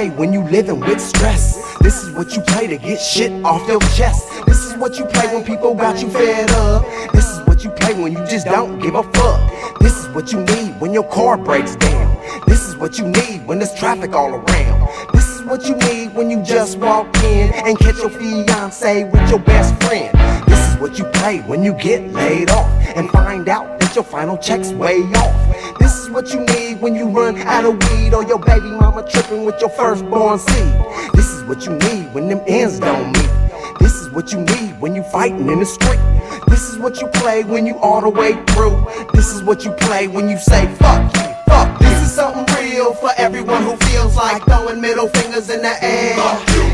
play 0.00 0.10
when 0.16 0.32
you 0.32 0.42
living 0.44 0.80
with 0.80 1.00
stress. 1.00 1.76
This 1.80 2.02
is 2.02 2.10
what 2.14 2.34
you 2.34 2.40
play 2.42 2.66
to 2.66 2.78
get 2.78 3.00
shit 3.00 3.32
off 3.44 3.66
your 3.68 3.80
chest. 3.98 4.22
This 4.46 4.64
is 4.64 4.74
what 4.78 4.98
you 4.98 5.04
play 5.04 5.26
when 5.34 5.44
people 5.44 5.74
got 5.74 6.00
you 6.00 6.08
fed 6.10 6.50
up. 6.52 6.84
This 7.12 7.28
is 7.28 7.46
what 7.46 7.62
you 7.64 7.70
play 7.70 7.94
when 7.94 8.12
you 8.12 8.24
just 8.26 8.46
don't 8.46 8.78
give 8.78 8.94
a 8.94 9.02
fuck. 9.02 9.78
This 9.80 9.96
is 9.98 10.08
what 10.14 10.32
you 10.32 10.40
need 10.40 10.80
when 10.80 10.94
your 10.94 11.08
car 11.16 11.36
breaks 11.36 11.76
down. 11.76 12.08
This 12.46 12.66
is 12.68 12.76
what 12.76 12.98
you 12.98 13.06
need 13.08 13.46
when 13.46 13.58
there's 13.58 13.74
traffic 13.74 14.12
all 14.14 14.30
around. 14.30 14.78
This 15.12 15.26
is 15.34 15.42
what 15.44 15.68
you 15.68 15.76
need 15.76 16.14
when 16.14 16.30
you 16.30 16.42
just 16.42 16.78
walk 16.78 17.14
in 17.24 17.52
and 17.66 17.78
catch 17.78 17.98
your 17.98 18.10
fiance 18.10 19.04
with 19.04 19.28
your 19.28 19.40
best 19.40 19.74
friend. 19.82 20.10
This 20.48 20.58
is 20.58 20.59
what 20.80 20.98
you 20.98 21.04
play 21.04 21.40
when 21.40 21.62
you 21.62 21.74
get 21.74 22.10
laid 22.12 22.50
off 22.50 22.66
and 22.96 23.10
find 23.10 23.48
out 23.48 23.78
that 23.80 23.94
your 23.94 24.04
final 24.04 24.38
check's 24.38 24.72
way 24.72 24.96
off. 25.14 25.78
This 25.78 25.94
is 25.98 26.10
what 26.10 26.32
you 26.32 26.40
need 26.40 26.80
when 26.80 26.94
you 26.94 27.08
run 27.08 27.36
out 27.38 27.66
of 27.66 27.74
weed 27.90 28.14
or 28.14 28.24
your 28.24 28.38
baby 28.38 28.70
mama 28.70 29.06
tripping 29.06 29.44
with 29.44 29.60
your 29.60 29.68
firstborn 29.70 30.38
seed. 30.38 30.74
This 31.12 31.28
is 31.28 31.44
what 31.44 31.66
you 31.66 31.72
need 31.72 32.14
when 32.14 32.28
them 32.28 32.40
ends 32.46 32.78
don't 32.80 33.12
meet. 33.12 33.30
This 33.78 33.94
is 33.94 34.10
what 34.10 34.32
you 34.32 34.40
need 34.40 34.80
when 34.80 34.94
you 34.94 35.02
fighting 35.02 35.48
in 35.50 35.58
the 35.58 35.66
street. 35.66 36.00
This 36.48 36.70
is 36.70 36.78
what 36.78 37.00
you 37.00 37.08
play 37.08 37.44
when 37.44 37.66
you 37.66 37.76
all 37.78 38.00
the 38.00 38.08
way 38.08 38.32
through. 38.46 38.82
This 39.12 39.34
is 39.34 39.42
what 39.42 39.64
you 39.64 39.72
play 39.72 40.08
when 40.08 40.30
you 40.30 40.38
say 40.38 40.66
fuck 40.76 41.14
you, 41.14 41.34
fuck. 41.46 41.82
Is 41.82 41.89
something 42.10 42.46
real 42.56 42.92
for 42.94 43.10
everyone 43.16 43.62
who 43.62 43.76
feels 43.88 44.16
like 44.16 44.42
throwing 44.44 44.80
middle 44.80 45.08
fingers 45.08 45.48
in 45.48 45.62
the 45.62 45.74
air. 45.82 46.16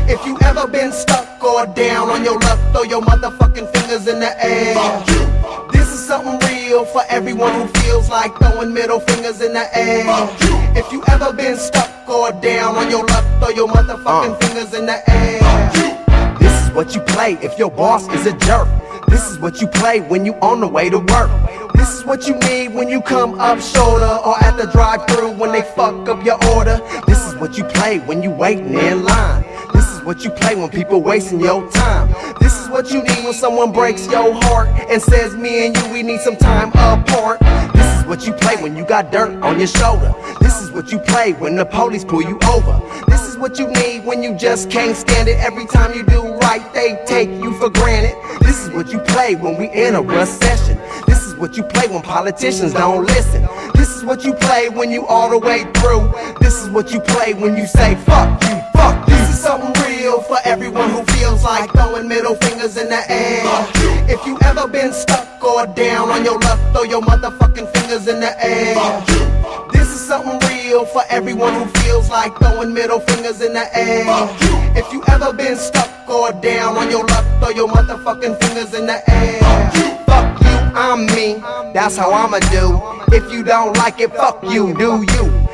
If 0.09 0.25
you 0.25 0.37
ever 0.41 0.67
been 0.67 0.91
stuck 0.91 1.43
or 1.43 1.67
down 1.67 2.09
on 2.09 2.23
your 2.23 2.39
luck, 2.39 2.59
throw 2.73 2.83
your 2.83 3.01
motherfucking 3.01 3.71
fingers 3.75 4.07
in 4.07 4.19
the 4.19 4.33
air. 4.43 4.75
This 5.71 5.89
is 5.89 6.05
something 6.05 6.39
real 6.49 6.85
for 6.85 7.03
everyone 7.09 7.53
who 7.53 7.67
feels 7.81 8.09
like 8.09 8.35
throwing 8.39 8.73
middle 8.73 8.99
fingers 8.99 9.41
in 9.41 9.53
the 9.53 9.65
air. 9.77 10.05
If 10.75 10.91
you 10.91 11.03
ever 11.07 11.31
been 11.31 11.57
stuck 11.57 12.09
or 12.09 12.31
down 12.41 12.75
on 12.75 12.89
your 12.89 13.05
luck, 13.05 13.25
throw 13.39 13.49
your 13.49 13.67
motherfucking 13.67 14.33
uh. 14.33 14.35
fingers 14.35 14.73
in 14.73 14.85
the 14.87 14.97
air. 15.09 15.96
What 16.77 16.93
you 16.93 17.01
play 17.01 17.39
if 17.41 17.57
your 17.57 17.71
boss 17.71 18.07
is 18.09 18.27
a 18.27 18.37
jerk. 18.37 18.67
This 19.07 19.31
is 19.31 19.39
what 19.39 19.61
you 19.61 19.67
play 19.67 19.99
when 20.01 20.25
you 20.25 20.35
on 20.35 20.59
the 20.59 20.67
way 20.67 20.91
to 20.91 20.99
work. 20.99 21.73
This 21.73 21.91
is 21.91 22.05
what 22.05 22.27
you 22.27 22.35
need 22.35 22.75
when 22.75 22.87
you 22.87 23.01
come 23.01 23.39
up 23.39 23.59
shoulder 23.59 24.05
or 24.23 24.37
at 24.43 24.57
the 24.57 24.67
drive-through 24.67 25.31
when 25.31 25.53
they 25.53 25.63
fuck 25.63 26.07
up 26.07 26.23
your 26.23 26.37
order. 26.53 26.79
This 27.07 27.25
is 27.25 27.35
what 27.37 27.57
you 27.57 27.63
play 27.63 27.97
when 27.97 28.21
you 28.21 28.29
waiting 28.29 28.75
in 28.75 29.03
line. 29.03 29.43
This 29.73 29.89
is 29.89 30.03
what 30.03 30.23
you 30.23 30.29
play 30.29 30.53
when 30.53 30.69
people 30.69 31.01
wasting 31.01 31.39
your 31.39 31.67
time. 31.71 32.13
This 32.39 32.55
is 32.61 32.69
what 32.69 32.91
you 32.91 33.01
need 33.01 33.23
when 33.23 33.33
someone 33.33 33.71
breaks 33.71 34.05
your 34.05 34.31
heart 34.43 34.67
and 34.87 35.01
says 35.01 35.35
me 35.35 35.65
and 35.65 35.75
you 35.75 35.91
we 35.91 36.03
need 36.03 36.21
some 36.21 36.37
time 36.37 36.69
apart. 36.75 37.41
What 38.07 38.25
you 38.25 38.31
play 38.31 38.55
when 38.63 38.77
you 38.77 38.85
got 38.85 39.11
dirt 39.11 39.43
on 39.43 39.59
your 39.59 39.67
shoulder. 39.67 40.13
This 40.39 40.61
is 40.61 40.71
what 40.71 40.93
you 40.93 40.99
play 40.99 41.33
when 41.33 41.57
the 41.57 41.65
police 41.65 42.05
pull 42.05 42.21
you 42.21 42.39
over. 42.47 42.81
This 43.09 43.27
is 43.27 43.37
what 43.37 43.59
you 43.59 43.67
need 43.67 44.05
when 44.05 44.23
you 44.23 44.33
just 44.37 44.71
can't 44.71 44.95
stand 44.95 45.27
it. 45.27 45.37
Every 45.39 45.65
time 45.65 45.93
you 45.93 46.03
do 46.03 46.23
right, 46.37 46.63
they 46.73 47.03
take 47.05 47.29
you 47.29 47.53
for 47.59 47.69
granted. 47.69 48.15
This 48.39 48.63
is 48.63 48.69
what 48.71 48.93
you 48.93 48.99
play 48.99 49.35
when 49.35 49.57
we 49.57 49.69
in 49.71 49.95
a 49.95 50.01
recession. 50.01 50.79
This 51.05 51.21
is 51.25 51.35
what 51.35 51.57
you 51.57 51.63
play 51.63 51.89
when 51.89 52.01
politicians 52.01 52.71
don't 52.71 53.05
listen. 53.05 53.45
This 53.75 53.89
is 53.89 54.05
what 54.05 54.23
you 54.23 54.33
play 54.33 54.69
when 54.69 54.89
you 54.89 55.05
all 55.05 55.29
the 55.29 55.39
way 55.39 55.65
through. 55.75 56.09
This 56.39 56.63
is 56.63 56.69
what 56.69 56.93
you 56.93 57.01
play 57.01 57.33
when 57.33 57.57
you 57.57 57.67
say 57.67 57.95
fuck 58.05 58.41
you. 58.43 58.76
This 59.07 59.29
is 59.29 59.39
something 59.39 59.73
real 59.87 60.21
for 60.21 60.37
everyone 60.45 60.89
who 60.91 61.03
feels 61.15 61.43
like 61.43 61.71
throwing 61.71 62.07
middle 62.07 62.35
fingers 62.35 62.77
in 62.77 62.89
the 62.89 63.01
air. 63.09 63.43
If 64.09 64.25
you 64.25 64.37
ever 64.43 64.67
been 64.67 64.93
stuck 64.93 65.43
or 65.43 65.65
down 65.67 66.09
on 66.09 66.23
your 66.23 66.39
luck, 66.39 66.59
throw 66.73 66.83
your 66.83 67.01
motherfucking 67.01 67.73
fingers 67.75 68.07
in 68.07 68.19
the 68.19 68.33
air. 68.43 68.75
This 69.71 69.89
is 69.89 70.01
something 70.01 70.39
real 70.49 70.85
for 70.85 71.03
everyone 71.09 71.53
who 71.53 71.65
feels 71.81 72.09
like 72.09 72.37
throwing 72.37 72.73
middle 72.73 72.99
fingers 72.99 73.41
in 73.41 73.53
the 73.53 73.65
air. 73.77 74.05
If 74.75 74.91
you 74.93 75.03
ever 75.07 75.33
been 75.33 75.57
stuck 75.57 75.89
or 76.09 76.31
down 76.33 76.77
on 76.77 76.89
your 76.91 77.05
luck, 77.05 77.25
throw 77.39 77.49
your 77.49 77.67
motherfucking 77.67 78.39
fingers 78.41 78.73
in 78.73 78.85
the 78.85 78.99
air. 79.09 79.39
Fuck 80.05 80.41
you, 80.41 80.79
I'm 80.79 81.05
me. 81.07 81.35
That's 81.73 81.97
how 81.97 82.11
I'ma 82.11 82.39
do. 82.51 82.79
If 83.15 83.31
you 83.31 83.43
don't 83.43 83.75
like 83.77 83.99
it, 83.99 84.13
fuck 84.13 84.43
you, 84.43 84.73
do 84.75 85.05
you? 85.13 85.46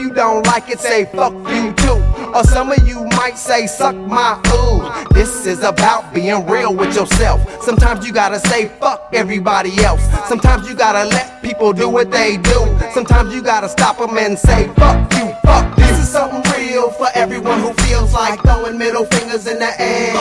You 0.00 0.08
don't 0.14 0.46
like 0.46 0.70
it, 0.70 0.80
say 0.80 1.04
fuck 1.04 1.34
you 1.52 1.74
too. 1.74 2.02
Or 2.34 2.42
some 2.44 2.72
of 2.72 2.88
you 2.88 3.04
might 3.18 3.36
say 3.36 3.66
suck 3.66 3.94
my 3.94 4.40
ooh. 4.46 5.12
This 5.12 5.44
is 5.44 5.62
about 5.62 6.14
being 6.14 6.46
real 6.46 6.74
with 6.74 6.96
yourself. 6.96 7.62
Sometimes 7.62 8.06
you 8.06 8.12
gotta 8.14 8.40
say 8.40 8.68
fuck 8.80 9.10
everybody 9.12 9.78
else. 9.84 10.02
Sometimes 10.26 10.66
you 10.66 10.74
gotta 10.74 11.06
let 11.10 11.42
people 11.42 11.74
do 11.74 11.86
what 11.86 12.10
they 12.10 12.38
do. 12.38 12.78
Sometimes 12.94 13.34
you 13.34 13.42
gotta 13.42 13.68
stop 13.68 13.98
them 13.98 14.16
and 14.16 14.38
say 14.38 14.68
fuck 14.68 15.12
you, 15.12 15.34
fuck. 15.44 15.68
you. 15.76 15.84
This 15.84 15.98
is 15.98 16.08
something 16.08 16.50
real 16.56 16.90
for 16.92 17.08
everyone 17.14 17.60
who 17.60 17.74
feels 17.84 18.14
like 18.14 18.40
throwing 18.40 18.78
middle 18.78 19.04
fingers 19.04 19.46
in 19.46 19.58
the 19.58 19.78
air. 19.78 20.14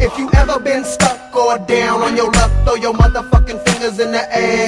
If 0.00 0.18
you 0.18 0.30
ever 0.34 0.58
been 0.58 0.84
stuck 0.84 1.32
or 1.36 1.58
down 1.58 2.02
on 2.02 2.16
your 2.16 2.32
luck, 2.32 2.50
throw 2.64 2.74
your 2.74 2.94
motherfucking 2.94 3.62
fingers 3.68 4.00
in 4.00 4.10
the 4.10 4.26
air. 4.36 4.66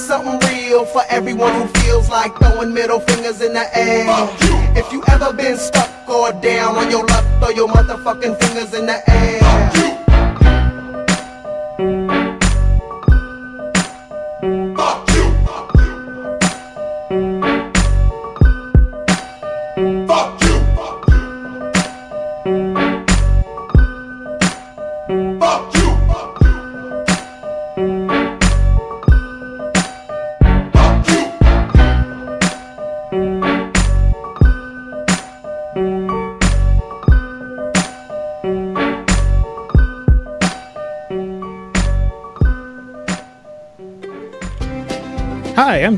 Something 0.00 0.40
real 0.50 0.86
for 0.86 1.02
everyone 1.08 1.54
who 1.54 1.66
feels 1.80 2.08
like 2.08 2.36
throwing 2.36 2.72
middle 2.74 3.00
fingers 3.00 3.40
in 3.42 3.52
the 3.52 3.64
air. 3.76 4.06
If 4.74 4.90
you 4.92 5.04
ever 5.08 5.32
been 5.32 5.56
stuck 5.56 6.08
or 6.08 6.32
down 6.32 6.76
on 6.76 6.90
your 6.90 7.06
luck, 7.06 7.24
throw 7.38 7.50
your 7.50 7.68
motherfucking 7.68 8.40
fingers 8.42 8.74
in 8.74 8.86
the 8.86 8.98
air. 9.08 9.19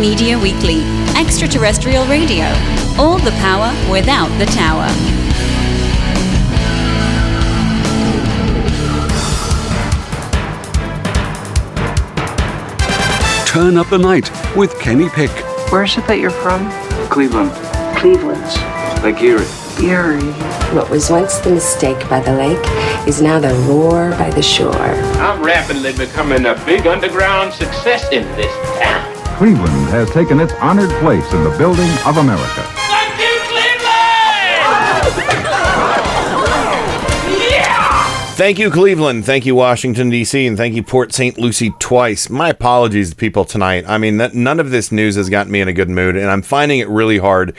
Media 0.00 0.38
Weekly, 0.38 0.80
extraterrestrial 1.16 2.06
radio. 2.06 2.44
All 2.98 3.18
the 3.18 3.32
power 3.32 3.74
without 3.90 4.28
the 4.38 4.46
tower. 4.46 4.86
Turn 13.44 13.76
Up 13.76 13.88
the 13.88 13.98
Night 13.98 14.30
with 14.56 14.78
Kenny 14.78 15.08
Pick. 15.08 15.30
Where 15.72 15.82
is 15.82 15.98
it 15.98 16.06
that 16.06 16.20
you're 16.20 16.30
from? 16.30 16.70
Cleveland. 17.10 17.50
Cleveland. 17.96 18.44
Lake 19.02 19.20
Erie. 19.20 19.46
Erie. 19.82 20.32
What 20.76 20.90
was 20.90 21.10
once 21.10 21.38
the 21.38 21.50
mistake 21.50 21.98
by 22.08 22.20
the 22.20 22.32
lake 22.32 23.08
is 23.08 23.20
now 23.20 23.40
the 23.40 23.52
roar 23.66 24.10
by 24.12 24.30
the 24.30 24.42
shore. 24.42 24.74
I'm 24.76 25.42
rapidly 25.42 25.92
becoming 25.92 26.46
a 26.46 26.54
big 26.64 26.86
underground 26.86 27.52
success 27.52 28.04
in 28.12 28.22
this 28.36 28.54
town. 28.78 29.07
Cleveland 29.38 29.88
has 29.90 30.10
taken 30.10 30.40
its 30.40 30.52
honored 30.54 30.90
place 30.98 31.32
in 31.32 31.44
the 31.44 31.56
building 31.56 31.88
of 32.04 32.16
America. 32.16 32.64
Thank 32.90 33.20
you, 33.20 33.38
Cleveland. 33.46 33.82
yeah! 37.40 38.34
Thank 38.34 38.58
you, 38.58 38.68
Cleveland. 38.68 39.24
Thank 39.24 39.46
you, 39.46 39.54
Washington, 39.54 40.10
D.C., 40.10 40.44
and 40.44 40.56
thank 40.56 40.74
you, 40.74 40.82
Port 40.82 41.12
St. 41.12 41.38
Lucie, 41.38 41.70
twice. 41.78 42.28
My 42.28 42.48
apologies 42.48 43.10
to 43.10 43.16
people 43.16 43.44
tonight. 43.44 43.84
I 43.86 43.96
mean, 43.96 44.16
that, 44.16 44.34
none 44.34 44.58
of 44.58 44.72
this 44.72 44.90
news 44.90 45.14
has 45.14 45.30
gotten 45.30 45.52
me 45.52 45.60
in 45.60 45.68
a 45.68 45.72
good 45.72 45.88
mood, 45.88 46.16
and 46.16 46.28
I'm 46.28 46.42
finding 46.42 46.80
it 46.80 46.88
really 46.88 47.18
hard 47.18 47.54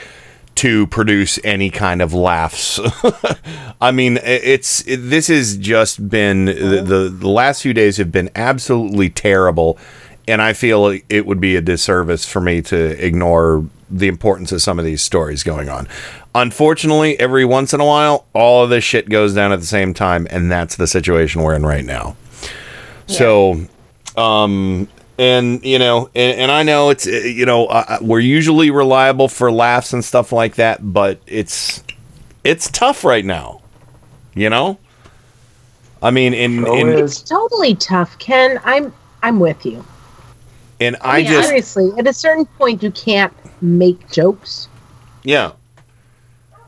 to 0.56 0.86
produce 0.88 1.38
any 1.44 1.70
kind 1.70 2.02
of 2.02 2.12
laughs. 2.12 2.78
I 3.80 3.90
mean, 3.90 4.18
it's 4.22 4.86
it, 4.86 4.98
this 4.98 5.28
has 5.28 5.56
just 5.56 6.10
been 6.10 6.44
the, 6.44 6.82
the 6.84 7.08
the 7.08 7.28
last 7.28 7.62
few 7.62 7.72
days 7.72 7.96
have 7.96 8.12
been 8.12 8.28
absolutely 8.34 9.08
terrible, 9.08 9.78
and 10.28 10.40
I 10.42 10.52
feel 10.52 10.98
it 11.08 11.26
would 11.26 11.40
be 11.40 11.56
a 11.56 11.60
disservice 11.60 12.24
for 12.24 12.40
me 12.40 12.62
to 12.62 13.04
ignore 13.04 13.64
the 13.90 14.08
importance 14.08 14.52
of 14.52 14.62
some 14.62 14.78
of 14.78 14.84
these 14.84 15.02
stories 15.02 15.42
going 15.42 15.68
on. 15.68 15.88
Unfortunately, 16.34 17.18
every 17.18 17.44
once 17.44 17.74
in 17.74 17.80
a 17.80 17.84
while, 17.84 18.24
all 18.32 18.62
of 18.62 18.70
this 18.70 18.84
shit 18.84 19.08
goes 19.08 19.34
down 19.34 19.52
at 19.52 19.60
the 19.60 19.66
same 19.66 19.92
time, 19.92 20.26
and 20.30 20.50
that's 20.50 20.76
the 20.76 20.86
situation 20.86 21.42
we're 21.42 21.54
in 21.54 21.66
right 21.66 21.84
now. 21.84 22.16
So, 23.06 23.66
um, 24.16 24.88
and 25.18 25.64
you 25.64 25.78
know, 25.78 26.08
and, 26.14 26.38
and 26.38 26.50
I 26.52 26.62
know 26.62 26.90
it's 26.90 27.06
you 27.06 27.44
know 27.44 27.66
uh, 27.66 27.98
we're 28.00 28.20
usually 28.20 28.70
reliable 28.70 29.26
for 29.26 29.50
laughs 29.50 29.92
and 29.92 30.04
stuff 30.04 30.30
like 30.30 30.54
that, 30.54 30.92
but 30.92 31.20
it's 31.26 31.82
it's 32.44 32.70
tough 32.70 33.04
right 33.04 33.24
now. 33.24 33.60
You 34.34 34.48
know, 34.48 34.78
I 36.02 36.10
mean, 36.12 36.32
in 36.32 36.66
in 36.66 36.88
It's 36.88 37.20
totally 37.20 37.74
tough, 37.74 38.18
Ken. 38.18 38.60
I'm 38.64 38.92
I'm 39.22 39.40
with 39.40 39.66
you. 39.66 39.84
And 40.80 40.96
I 41.02 41.18
mean, 41.18 41.26
just 41.30 41.48
seriously, 41.48 41.90
at 41.98 42.06
a 42.06 42.12
certain 42.12 42.46
point, 42.46 42.82
you 42.82 42.90
can't 42.90 43.32
make 43.62 44.10
jokes. 44.10 44.68
yeah. 45.22 45.52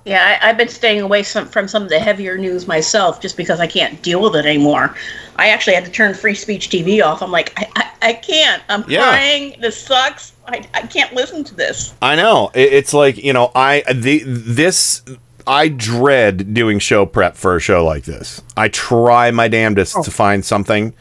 Yeah, 0.05 0.36
I, 0.42 0.49
I've 0.49 0.57
been 0.57 0.66
staying 0.68 1.00
away 1.00 1.23
some, 1.23 1.47
from 1.47 1.68
some 1.68 1.84
of 1.84 1.89
the 1.89 2.00
heavier 2.00 2.36
news 2.36 2.66
myself 2.66 3.20
just 3.20 3.36
because 3.36 3.60
I 3.60 3.68
can't 3.68 4.02
deal 4.02 4.20
with 4.20 4.34
it 4.34 4.44
anymore. 4.44 4.97
I 5.36 5.50
actually 5.50 5.76
had 5.76 5.84
to 5.84 5.92
turn 5.92 6.12
free 6.12 6.34
speech 6.34 6.70
TV 6.70 7.00
off. 7.05 7.23
I'm 7.23 7.31
like, 7.31 7.52
I, 7.57 7.68
I, 7.76 8.08
I 8.08 8.12
can't. 8.15 8.60
I'm 8.68 8.84
Yeah. 8.89 9.02
crying. 9.02 9.55
This 9.60 9.81
sucks. 9.81 10.32
I, 10.49 10.66
I 10.74 10.89
can't 10.89 11.12
listen 11.15 11.44
to 11.44 11.55
this. 11.55 11.94
I 12.02 12.16
know. 12.16 12.50
It- 12.52 12.73
It's 12.73 12.92
like 12.92 13.16
you 13.16 13.32
know, 13.32 13.52
I 13.55 13.84
the 13.94 14.24
this 14.26 15.02
I 15.47 15.68
dread 15.68 16.52
doing 16.52 16.81
show 16.81 17.07
prep 17.07 17.36
for 17.36 17.55
a 17.55 17.60
show 17.60 17.84
like 17.84 18.02
this. 18.02 18.42
I 18.57 18.66
try 18.70 19.31
my 19.31 19.47
damnedest 19.47 19.97
oh. 19.99 20.02
to 20.02 20.10
find 20.10 20.44
something, 20.44 20.94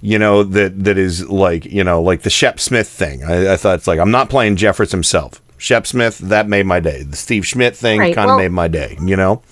you 0.00 0.18
know, 0.18 0.42
that 0.42 0.84
that 0.84 0.98
is 0.98 1.28
like 1.28 1.64
you 1.64 1.84
know, 1.84 2.00
like 2.02 2.22
the 2.22 2.30
Shep 2.30 2.60
Smith 2.60 2.88
thing. 2.88 3.24
I, 3.24 3.54
I 3.54 3.56
thought 3.56 3.76
it's 3.76 3.86
like 3.86 3.98
I'm 3.98 4.10
not 4.10 4.30
playing 4.30 4.56
Jeffress 4.56 4.90
himself. 4.90 5.40
Shep 5.56 5.86
Smith 5.86 6.18
that 6.18 6.48
made 6.48 6.66
my 6.66 6.80
day. 6.80 7.02
The 7.02 7.16
Steve 7.16 7.46
Schmidt 7.46 7.74
thing 7.76 7.98
Right, 8.00 8.14
kind 8.14 8.26
of 8.30 8.34
well- 8.34 8.38
made 8.38 8.52
my 8.52 8.68
day. 8.68 8.96
You 9.02 9.16
know. 9.16 9.42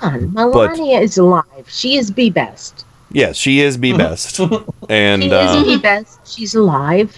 Come 0.00 0.14
on, 0.14 0.32
Melania 0.32 0.98
is 1.00 1.16
alive. 1.18 1.44
She 1.68 1.96
is 1.96 2.10
be 2.10 2.28
best. 2.30 2.84
Yes, 3.12 3.36
she 3.36 3.60
is 3.60 3.76
be 3.76 3.92
best, 3.96 4.40
and 4.88 5.22
she 5.22 5.30
uh, 5.30 5.56
is 5.60 5.64
be 5.64 5.78
best. 5.78 6.18
She's 6.26 6.54
alive. 6.54 7.16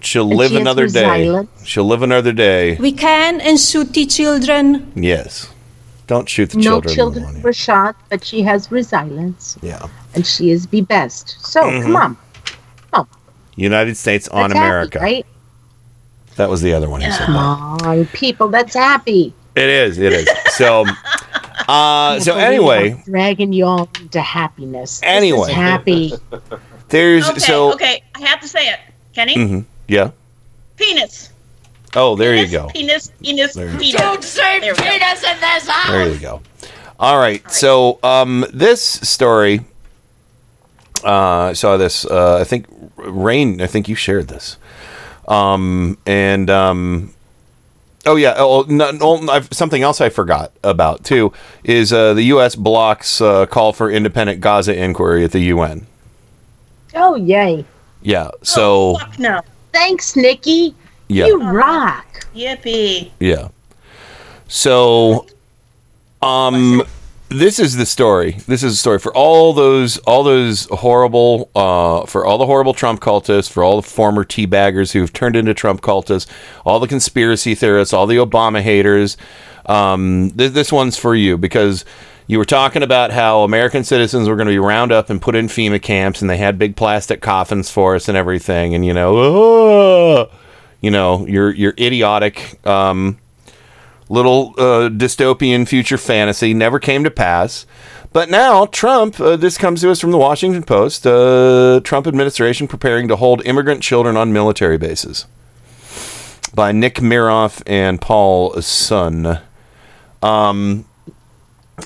she'll 0.00 0.28
and 0.30 0.38
live 0.38 0.50
she 0.52 0.56
another 0.56 0.86
day. 0.86 1.10
resilience. 1.28 1.66
She'll 1.66 1.84
live 1.84 2.02
another 2.02 2.32
day. 2.32 2.76
We 2.76 2.92
can 2.92 3.40
and 3.40 3.58
should 3.60 3.92
teach 3.92 4.16
children. 4.16 4.92
Yes. 4.96 5.51
Don't 6.06 6.28
shoot 6.28 6.50
the 6.50 6.58
no 6.58 6.80
children. 6.80 6.90
No 6.90 6.94
children 6.94 7.42
were 7.42 7.52
shot, 7.52 7.96
but 8.10 8.24
she 8.24 8.42
has 8.42 8.70
resilience. 8.70 9.56
Yeah. 9.62 9.86
And 10.14 10.26
she 10.26 10.50
is 10.50 10.66
be 10.66 10.80
best. 10.80 11.36
So 11.46 11.62
Mhm. 11.62 11.82
come 11.82 11.96
on. 11.96 12.16
United 13.54 13.96
States 13.98 14.28
on 14.28 14.48
That's 14.48 14.54
happy, 14.54 14.66
America. 14.66 14.98
right? 14.98 15.26
That 16.36 16.48
was 16.48 16.62
the 16.62 16.72
other 16.72 16.88
one. 16.88 17.02
He 17.02 17.10
said. 17.10 17.26
Come 17.26 17.36
on, 17.36 18.06
people. 18.06 18.48
That's 18.48 18.74
happy. 18.74 19.34
It 19.54 19.68
is. 19.68 19.98
It 19.98 20.14
is. 20.14 20.28
So, 20.56 20.86
uh, 21.68 22.18
so 22.18 22.34
anyway, 22.36 23.02
dragging 23.04 23.52
you 23.52 23.66
all 23.66 23.90
into 24.00 24.22
happiness. 24.22 25.00
This 25.00 25.08
is 25.10 25.16
Anyway. 25.16 25.52
happy. 25.52 26.14
there's 26.88 27.28
Okay, 27.28 27.38
so. 27.40 27.74
okay. 27.74 28.02
I 28.14 28.20
have 28.22 28.40
to 28.40 28.48
say 28.48 28.66
it. 28.68 28.78
Kenny? 29.14 29.34
Mm-hmm. 29.36 29.60
Yeah. 29.88 30.12
Penis. 30.76 31.28
Oh, 31.94 32.16
there 32.16 32.34
you 32.34 32.48
go. 32.48 32.68
Penis, 32.68 33.12
penis, 33.22 33.54
There 33.54 33.68
penis. 33.78 34.00
Don't 34.00 34.24
say 34.24 34.60
penis 34.60 35.22
in 35.22 35.40
this 35.40 35.68
house. 35.68 35.90
There 35.90 36.08
you 36.08 36.18
go. 36.18 36.40
All 36.98 37.18
right. 37.18 37.48
So, 37.50 37.98
um, 38.02 38.46
this 38.52 38.82
story. 38.82 39.60
Uh, 41.04 41.50
I 41.50 41.52
saw 41.52 41.76
this. 41.76 42.04
Uh, 42.04 42.38
I 42.40 42.44
think 42.44 42.66
Rain. 42.96 43.60
I 43.60 43.66
think 43.66 43.88
you 43.88 43.94
shared 43.94 44.28
this. 44.28 44.56
Um, 45.28 45.98
and 46.06 46.48
um, 46.48 47.12
oh 48.06 48.16
yeah. 48.16 48.34
Oh, 48.36 48.64
no, 48.68 48.90
no, 48.90 49.28
I've, 49.28 49.48
something 49.52 49.82
else 49.82 50.00
I 50.00 50.08
forgot 50.08 50.52
about 50.62 51.04
too 51.04 51.32
is 51.64 51.92
uh, 51.92 52.14
the 52.14 52.22
U.S. 52.24 52.54
blocks 52.54 53.20
uh, 53.20 53.46
call 53.46 53.72
for 53.72 53.90
independent 53.90 54.40
Gaza 54.40 54.74
inquiry 54.74 55.24
at 55.24 55.32
the 55.32 55.40
UN. 55.40 55.86
Oh, 56.94 57.16
yay. 57.16 57.64
Yeah. 58.02 58.30
So 58.42 58.96
Fuck 58.98 59.18
no. 59.18 59.40
Thanks, 59.72 60.16
Nikki. 60.16 60.74
Yeah. 61.08 61.26
You 61.26 61.42
rock. 61.42 62.06
Yippee. 62.34 63.10
Yeah. 63.20 63.48
So, 64.48 65.26
um, 66.22 66.82
this 67.28 67.58
is 67.58 67.76
the 67.76 67.86
story. 67.86 68.32
This 68.46 68.62
is 68.62 68.72
the 68.72 68.76
story 68.76 68.98
for 68.98 69.14
all 69.14 69.52
those, 69.54 69.96
all 69.98 70.22
those 70.22 70.66
horrible, 70.66 71.50
uh, 71.56 72.04
for 72.06 72.26
all 72.26 72.36
the 72.38 72.44
horrible 72.46 72.74
Trump 72.74 73.00
cultists, 73.00 73.50
for 73.50 73.64
all 73.64 73.80
the 73.80 73.88
former 73.88 74.24
teabaggers 74.24 74.92
who've 74.92 75.12
turned 75.12 75.36
into 75.36 75.54
Trump 75.54 75.80
cultists, 75.80 76.26
all 76.66 76.78
the 76.80 76.86
conspiracy 76.88 77.54
theorists, 77.54 77.94
all 77.94 78.06
the 78.06 78.16
Obama 78.16 78.60
haters. 78.60 79.16
Um, 79.66 80.30
th- 80.36 80.52
this 80.52 80.70
one's 80.72 80.96
for 80.98 81.14
you 81.14 81.38
because 81.38 81.84
You 82.28 82.38
were 82.38 82.44
talking 82.44 82.82
about 82.82 83.10
how 83.10 83.42
American 83.42 83.82
citizens 83.84 84.28
were 84.28 84.36
going 84.36 84.46
to 84.46 84.52
be 84.52 84.58
round 84.58 84.92
up 84.92 85.10
and 85.10 85.20
put 85.20 85.34
in 85.34 85.48
FEMA 85.48 85.82
camps, 85.82 86.20
and 86.22 86.30
they 86.30 86.36
had 86.38 86.56
big 86.58 86.76
plastic 86.76 87.20
coffins 87.20 87.68
for 87.70 87.96
us 87.96 88.08
and 88.08 88.16
everything. 88.16 88.74
And 88.74 88.86
you 88.86 88.94
know, 88.94 90.28
"Ah," 90.30 90.36
you 90.82 90.90
know, 90.90 91.26
your 91.26 91.54
your 91.54 91.72
idiotic 91.78 92.64
um, 92.66 93.18
little 94.10 94.52
uh, 94.58 94.90
dystopian 94.90 95.66
future 95.66 95.96
fantasy 95.96 96.52
never 96.52 96.78
came 96.78 97.04
to 97.04 97.10
pass. 97.10 97.64
But 98.12 98.28
now 98.28 98.66
Trump, 98.66 99.18
uh, 99.18 99.36
this 99.36 99.56
comes 99.56 99.80
to 99.80 99.90
us 99.90 100.00
from 100.00 100.10
the 100.10 100.18
Washington 100.18 100.64
Post. 100.64 101.06
Uh, 101.06 101.80
Trump 101.82 102.06
administration 102.06 102.68
preparing 102.68 103.08
to 103.08 103.16
hold 103.16 103.46
immigrant 103.46 103.82
children 103.82 104.18
on 104.18 104.34
military 104.34 104.76
bases 104.76 105.24
by 106.54 106.72
Nick 106.72 106.96
Miroff 106.96 107.62
and 107.66 108.00
Paul 108.00 108.60
Sonne. 108.60 109.40
Um, 110.20 110.84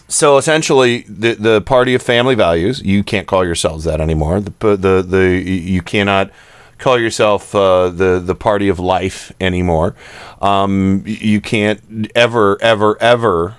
so 0.08 0.36
essentially, 0.36 1.02
the 1.08 1.34
the 1.34 1.60
party 1.60 1.94
of 1.94 2.02
family 2.02 2.34
values. 2.34 2.83
You 2.83 3.05
can't 3.05 3.26
call 3.26 3.44
yourselves 3.44 3.84
that 3.84 4.00
anymore. 4.00 4.41
The 4.41 4.76
the 4.76 5.02
the 5.02 5.42
you 5.44 5.83
cannot 5.83 6.31
call 6.79 6.99
yourself 6.99 7.55
uh, 7.55 7.91
the 7.91 8.21
the 8.21 8.35
party 8.35 8.69
of 8.69 8.79
life 8.79 9.33
anymore. 9.41 9.95
Um, 10.41 11.03
you 11.07 11.41
can't 11.41 12.11
ever 12.15 12.59
ever 12.61 13.01
ever 13.01 13.57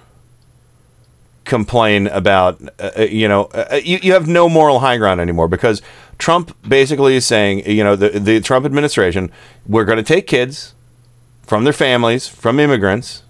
complain 1.45 2.07
about 2.07 2.61
uh, 2.79 3.03
you 3.03 3.27
know 3.27 3.45
uh, 3.53 3.79
you, 3.83 3.99
you 4.01 4.13
have 4.13 4.27
no 4.27 4.49
moral 4.49 4.79
high 4.79 4.97
ground 4.97 5.21
anymore 5.21 5.47
because 5.47 5.81
Trump 6.17 6.55
basically 6.67 7.15
is 7.15 7.25
saying 7.25 7.69
you 7.69 7.83
know 7.83 7.95
the 7.95 8.09
the 8.19 8.41
Trump 8.41 8.65
administration 8.65 9.31
we're 9.65 9.85
going 9.85 9.97
to 9.97 10.03
take 10.03 10.27
kids 10.27 10.73
from 11.43 11.63
their 11.63 11.73
families 11.73 12.27
from 12.27 12.59
immigrants 12.59 13.23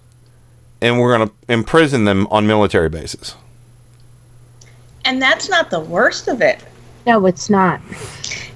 and 0.80 0.98
we're 0.98 1.16
going 1.16 1.28
to 1.28 1.34
imprison 1.48 2.04
them 2.04 2.26
on 2.30 2.46
military 2.46 2.88
bases. 2.88 3.34
And 5.04 5.20
that's 5.20 5.48
not 5.48 5.70
the 5.70 5.80
worst 5.80 6.28
of 6.28 6.42
it. 6.42 6.62
No, 7.06 7.24
it's 7.26 7.48
not. 7.48 7.80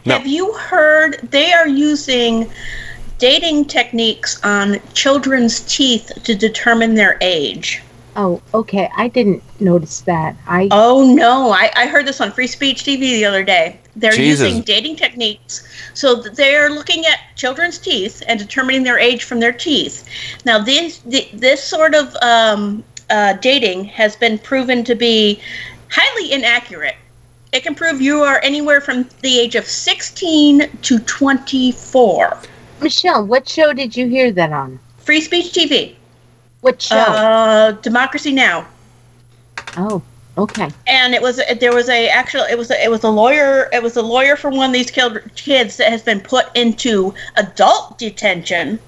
No. 0.05 0.19
Have 0.19 0.27
you 0.27 0.53
heard 0.55 1.19
they 1.31 1.53
are 1.53 1.69
using 1.69 2.51
dating 3.19 3.67
techniques 3.67 4.43
on 4.43 4.81
children's 4.95 5.61
teeth 5.61 6.11
to 6.25 6.35
determine 6.35 6.95
their 6.95 7.19
age? 7.21 7.83
Oh, 8.17 8.43
okay. 8.53 8.91
I 8.97 9.09
didn't 9.09 9.43
notice 9.61 10.01
that. 10.03 10.37
I 10.47 10.69
Oh 10.71 11.15
no, 11.15 11.51
I, 11.53 11.71
I 11.77 11.87
heard 11.87 12.07
this 12.07 12.21
on 12.21 12.31
Free 12.33 12.47
Speech 12.47 12.83
TV 12.83 13.01
the 13.01 13.25
other 13.25 13.45
day. 13.45 13.79
They're 13.97 14.13
Jesus. 14.13 14.49
using 14.49 14.63
dating 14.63 14.97
techniques. 14.97 15.67
So 15.95 16.17
they're 16.17 16.71
looking 16.71 17.07
at 17.07 17.19
children's 17.37 17.79
teeth 17.79 18.23
and 18.27 18.39
determining 18.39 18.83
their 18.83 18.99
age 18.99 19.25
from 19.25 19.41
their 19.41 19.53
teeth. 19.53 20.09
Now, 20.45 20.59
this, 20.59 20.99
the, 20.99 21.29
this 21.33 21.63
sort 21.63 21.95
of 21.95 22.15
um, 22.23 22.83
uh, 23.11 23.35
dating 23.35 23.85
has 23.85 24.17
been 24.17 24.39
proven 24.39 24.85
to 24.85 24.95
be 24.95 25.41
highly 25.91 26.33
inaccurate. 26.33 26.97
It 27.53 27.63
can 27.63 27.75
prove 27.75 28.01
you 28.01 28.23
are 28.23 28.41
anywhere 28.43 28.81
from 28.81 29.07
the 29.21 29.39
age 29.39 29.57
of 29.57 29.67
16 29.67 30.71
to 30.81 30.99
24. 30.99 32.39
Michelle, 32.81 33.27
what 33.27 33.47
show 33.47 33.75
did 33.75 33.95
you 33.95 34.09
hear 34.09 34.33
that 34.33 34.53
on? 34.53 34.81
Free 34.97 35.21
Speech 35.21 35.53
TV. 35.53 35.95
What 36.63 36.81
show? 36.81 36.97
Uh, 36.97 37.73
Democracy 37.73 38.33
Now. 38.33 38.67
oh, 39.77 40.01
okay. 40.39 40.71
and 40.87 41.13
it 41.15 41.21
was 41.21 41.41
there 41.61 41.75
was 41.75 41.91
a 41.91 42.09
actual 42.09 42.43
it 42.43 42.57
was 42.57 42.71
a, 42.71 42.83
it 42.83 42.91
was 42.91 43.05
a 43.05 43.11
lawyer 43.11 43.69
it 43.73 43.83
was 43.83 43.97
a 43.97 44.03
lawyer 44.03 44.35
for 44.37 44.51
one 44.51 44.71
of 44.71 44.73
these 44.73 44.91
killed 44.91 45.19
kids 45.37 45.77
that 45.77 45.91
has 45.91 46.03
been 46.03 46.21
put 46.21 46.47
into 46.57 47.13
adult 47.37 47.99
detention 47.99 48.79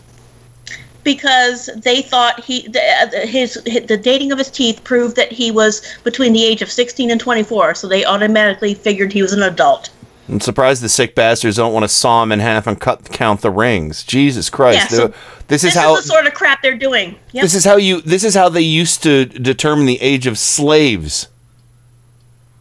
because 1.05 1.70
they 1.76 2.02
thought 2.02 2.42
he 2.42 2.66
the, 2.68 2.81
uh, 2.81 3.26
his, 3.26 3.60
his 3.66 3.86
the 3.86 3.97
dating 3.97 4.33
of 4.33 4.39
his 4.39 4.50
teeth 4.50 4.83
proved 4.83 5.16
that 5.16 5.31
he 5.31 5.50
was 5.50 5.83
between 6.02 6.33
the 6.33 6.44
age 6.44 6.62
of 6.62 6.70
16 6.70 7.10
and 7.10 7.20
24 7.20 7.74
so 7.74 7.86
they 7.86 8.05
automatically 8.05 8.74
figured 8.74 9.12
he 9.12 9.23
was 9.23 9.33
an 9.33 9.42
adult 9.42 9.91
I'm 10.28 10.41
surprised 10.41 10.83
the 10.83 10.89
sick 10.89 11.15
bastards 11.15 11.57
don't 11.57 11.73
want 11.73 11.84
to 11.84 11.89
saw 11.89 12.23
him 12.23 12.33
in 12.33 12.41
half 12.41 12.66
and 12.66 12.81
cut 12.81 13.10
count 13.10 13.42
the 13.42 13.50
rings. 13.50 14.02
Jesus 14.05 14.49
Christ! 14.49 14.91
Yeah, 14.91 14.97
so 14.97 15.15
this 15.49 15.65
is 15.65 15.74
this 15.74 15.74
how 15.74 15.97
is 15.97 16.05
the 16.05 16.12
sort 16.12 16.26
of 16.26 16.33
crap 16.33 16.62
they're 16.62 16.78
doing 16.78 17.16
yep. 17.33 17.42
this 17.42 17.55
is 17.55 17.65
how 17.65 17.76
you 17.76 18.00
this 18.00 18.24
is 18.24 18.34
how 18.34 18.49
they 18.49 18.62
used 18.62 19.02
to 19.02 19.26
determine 19.26 19.84
the 19.84 20.00
age 20.00 20.26
of 20.26 20.39
slaves. 20.39 21.28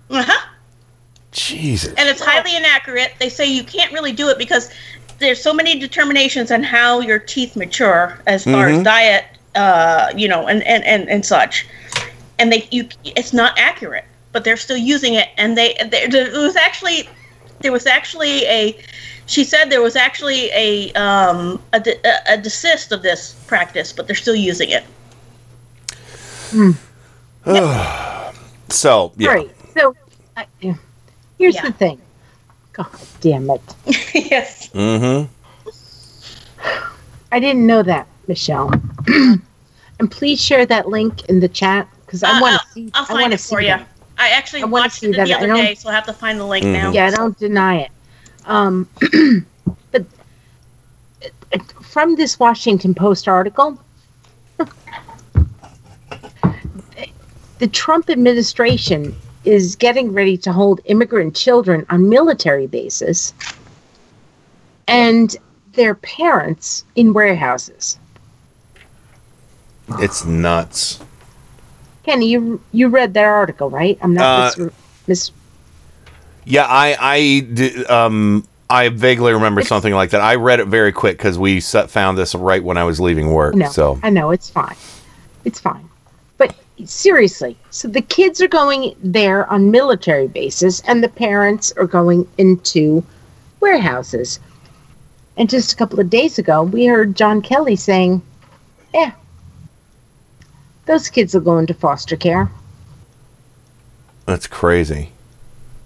uh-huh. 0.10 0.50
Jesus. 1.32 1.94
and 1.98 2.08
it's 2.08 2.22
highly 2.22 2.56
inaccurate. 2.56 3.14
They 3.20 3.30
say 3.30 3.52
you 3.52 3.64
can't 3.64 3.92
really 3.92 4.12
do 4.12 4.30
it 4.30 4.38
because 4.38 4.70
there's 5.24 5.42
so 5.42 5.54
many 5.54 5.80
determinations 5.80 6.52
on 6.52 6.64
how 6.64 7.00
your 7.00 7.20
teeth 7.20 7.56
mature 7.56 8.20
as 8.28 8.44
far 8.44 8.68
as 8.68 8.80
Mhm. 8.80 8.84
diet, 8.84 9.26
uh, 9.56 10.12
you 10.16 10.28
know, 10.28 10.48
and, 10.48 10.62
and, 10.64 10.84
and, 10.84 11.10
and 11.10 11.26
such. 11.26 11.66
And 12.40 12.52
they 12.52 12.68
you 12.72 12.88
it's 13.04 13.32
not 13.34 13.58
accurate, 13.58 14.06
but 14.32 14.44
they're 14.44 14.58
still 14.58 14.78
using 14.78 15.14
it. 15.14 15.30
And 15.38 15.58
they 15.58 15.76
there 15.90 16.08
there 16.10 16.40
was 16.42 16.56
actually 16.56 17.08
there 17.62 17.72
was 17.72 17.86
actually 17.86 18.46
a 18.46 18.78
she 19.26 19.44
said 19.44 19.70
there 19.70 19.82
was 19.82 19.96
actually 19.96 20.50
a 20.52 20.92
um 20.94 21.62
a, 21.72 21.80
de- 21.80 22.00
a, 22.06 22.34
a 22.34 22.38
desist 22.38 22.92
of 22.92 23.02
this 23.02 23.36
practice, 23.48 23.94
but 23.94 24.08
they're 24.08 24.16
still 24.16 24.36
using 24.36 24.70
it. 24.72 24.84
so 28.70 29.12
yeah. 29.18 29.30
All 29.30 29.36
right. 29.36 29.52
So, 29.76 29.96
I, 30.38 30.46
yeah. 30.62 30.76
here's 31.38 31.56
the 31.56 31.72
thing. 31.72 32.00
God 32.74 32.88
damn 33.22 33.50
it. 33.50 33.62
yes. 34.16 34.70
Mm-hmm. 34.70 35.32
I 37.32 37.40
didn't 37.40 37.66
know 37.66 37.84
that, 37.84 38.08
Michelle. 38.28 38.72
and 39.08 40.12
please 40.12 40.42
share 40.42 40.66
that 40.66 40.88
link 40.88 41.30
in 41.30 41.40
the 41.40 41.48
chat 41.48 41.88
because 42.06 42.24
I 42.24 42.38
Uh, 42.38 42.42
want 42.42 42.62
to 42.62 42.68
see. 42.74 42.92
I'll 42.94 43.04
I 43.04 43.08
find 43.08 43.22
want 43.22 43.34
it 43.34 43.40
for 43.40 43.62
you. 43.62 43.68
that. 43.68 43.88
I 44.18 44.30
actually 44.30 44.64
I 44.64 44.66
watched 44.66 45.00
see 45.00 45.08
it 45.10 45.16
that. 45.18 45.28
the 45.28 45.34
I 45.34 45.38
other 45.38 45.54
day, 45.54 45.76
so 45.76 45.90
I'll 45.90 45.96
have 45.96 46.06
to 46.06 46.14
find 46.14 46.40
the 46.40 46.46
link 46.46 46.66
now. 46.66 46.92
Yeah, 46.92 47.08
I 47.08 47.12
don't 47.12 47.38
deny 47.40 47.78
it. 47.82 47.92
Um, 48.46 48.88
but 49.92 50.04
from 51.82 52.16
this 52.16 52.40
Washington 52.40 52.94
Post 52.94 53.28
article, 53.28 53.80
the 57.60 57.68
Trump 57.68 58.10
administration 58.10 59.16
is 59.46 59.76
getting 59.76 60.14
ready 60.14 60.38
to 60.38 60.52
hold 60.54 60.80
immigrant 60.86 61.36
children 61.36 61.86
on 61.90 62.10
military 62.10 62.68
bases 62.68 63.34
and 64.88 65.36
their 65.74 65.96
parents 65.96 66.86
in 66.96 67.14
warehouses. 67.14 67.98
It's 70.00 70.26
nuts. 70.26 71.00
Kenny, 72.04 72.28
you 72.28 72.62
you 72.72 72.90
read 72.90 73.14
that 73.14 73.26
article, 73.26 73.70
right? 73.70 73.98
I'm 74.02 74.14
not 74.14 74.24
Uh, 74.26 74.52
mis- 74.58 74.72
mis- 75.08 75.32
Yeah, 76.46 76.66
I 76.68 76.98
I 77.00 77.40
di- 77.42 77.86
um 77.86 78.46
I 78.70 78.90
vaguely 78.90 79.34
remember 79.34 79.62
something 79.64 79.94
like 79.94 80.12
that. 80.12 80.22
I 80.22 80.36
read 80.36 80.60
it 80.60 80.68
very 80.68 80.92
quick 80.92 81.18
because 81.18 81.38
we 81.38 81.60
set, 81.60 81.90
found 81.90 82.18
this 82.18 82.34
right 82.34 82.64
when 82.64 82.78
I 82.78 82.84
was 82.84 83.00
leaving 83.00 83.32
work. 83.32 83.56
No, 83.56 83.70
So 83.70 84.00
I 84.04 84.10
know 84.10 84.32
it's 84.32 84.50
fine. 84.50 84.76
It's 85.46 85.60
fine. 85.60 85.88
Seriously, 86.86 87.58
so 87.70 87.88
the 87.88 88.02
kids 88.02 88.42
are 88.42 88.48
going 88.48 88.96
there 89.04 89.50
on 89.52 89.72
military 89.72 90.28
bases, 90.28 90.82
and 90.88 91.04
the 91.04 91.10
parents 91.10 91.72
are 91.78 91.88
going 91.88 92.28
into 92.38 93.04
warehouses. 93.60 94.40
And 95.38 95.50
just 95.50 95.74
a 95.74 95.76
couple 95.76 96.00
of 96.00 96.10
days 96.10 96.38
ago, 96.38 96.64
we 96.64 96.86
heard 96.86 97.16
John 97.16 97.42
Kelly 97.42 97.76
saying, 97.76 98.22
"Yeah, 98.94 99.12
those 100.86 101.10
kids 101.10 101.34
will 101.34 101.42
go 101.42 101.58
into 101.58 101.74
foster 101.74 102.16
care." 102.16 102.50
that's 104.26 104.48
crazy. 104.48 105.12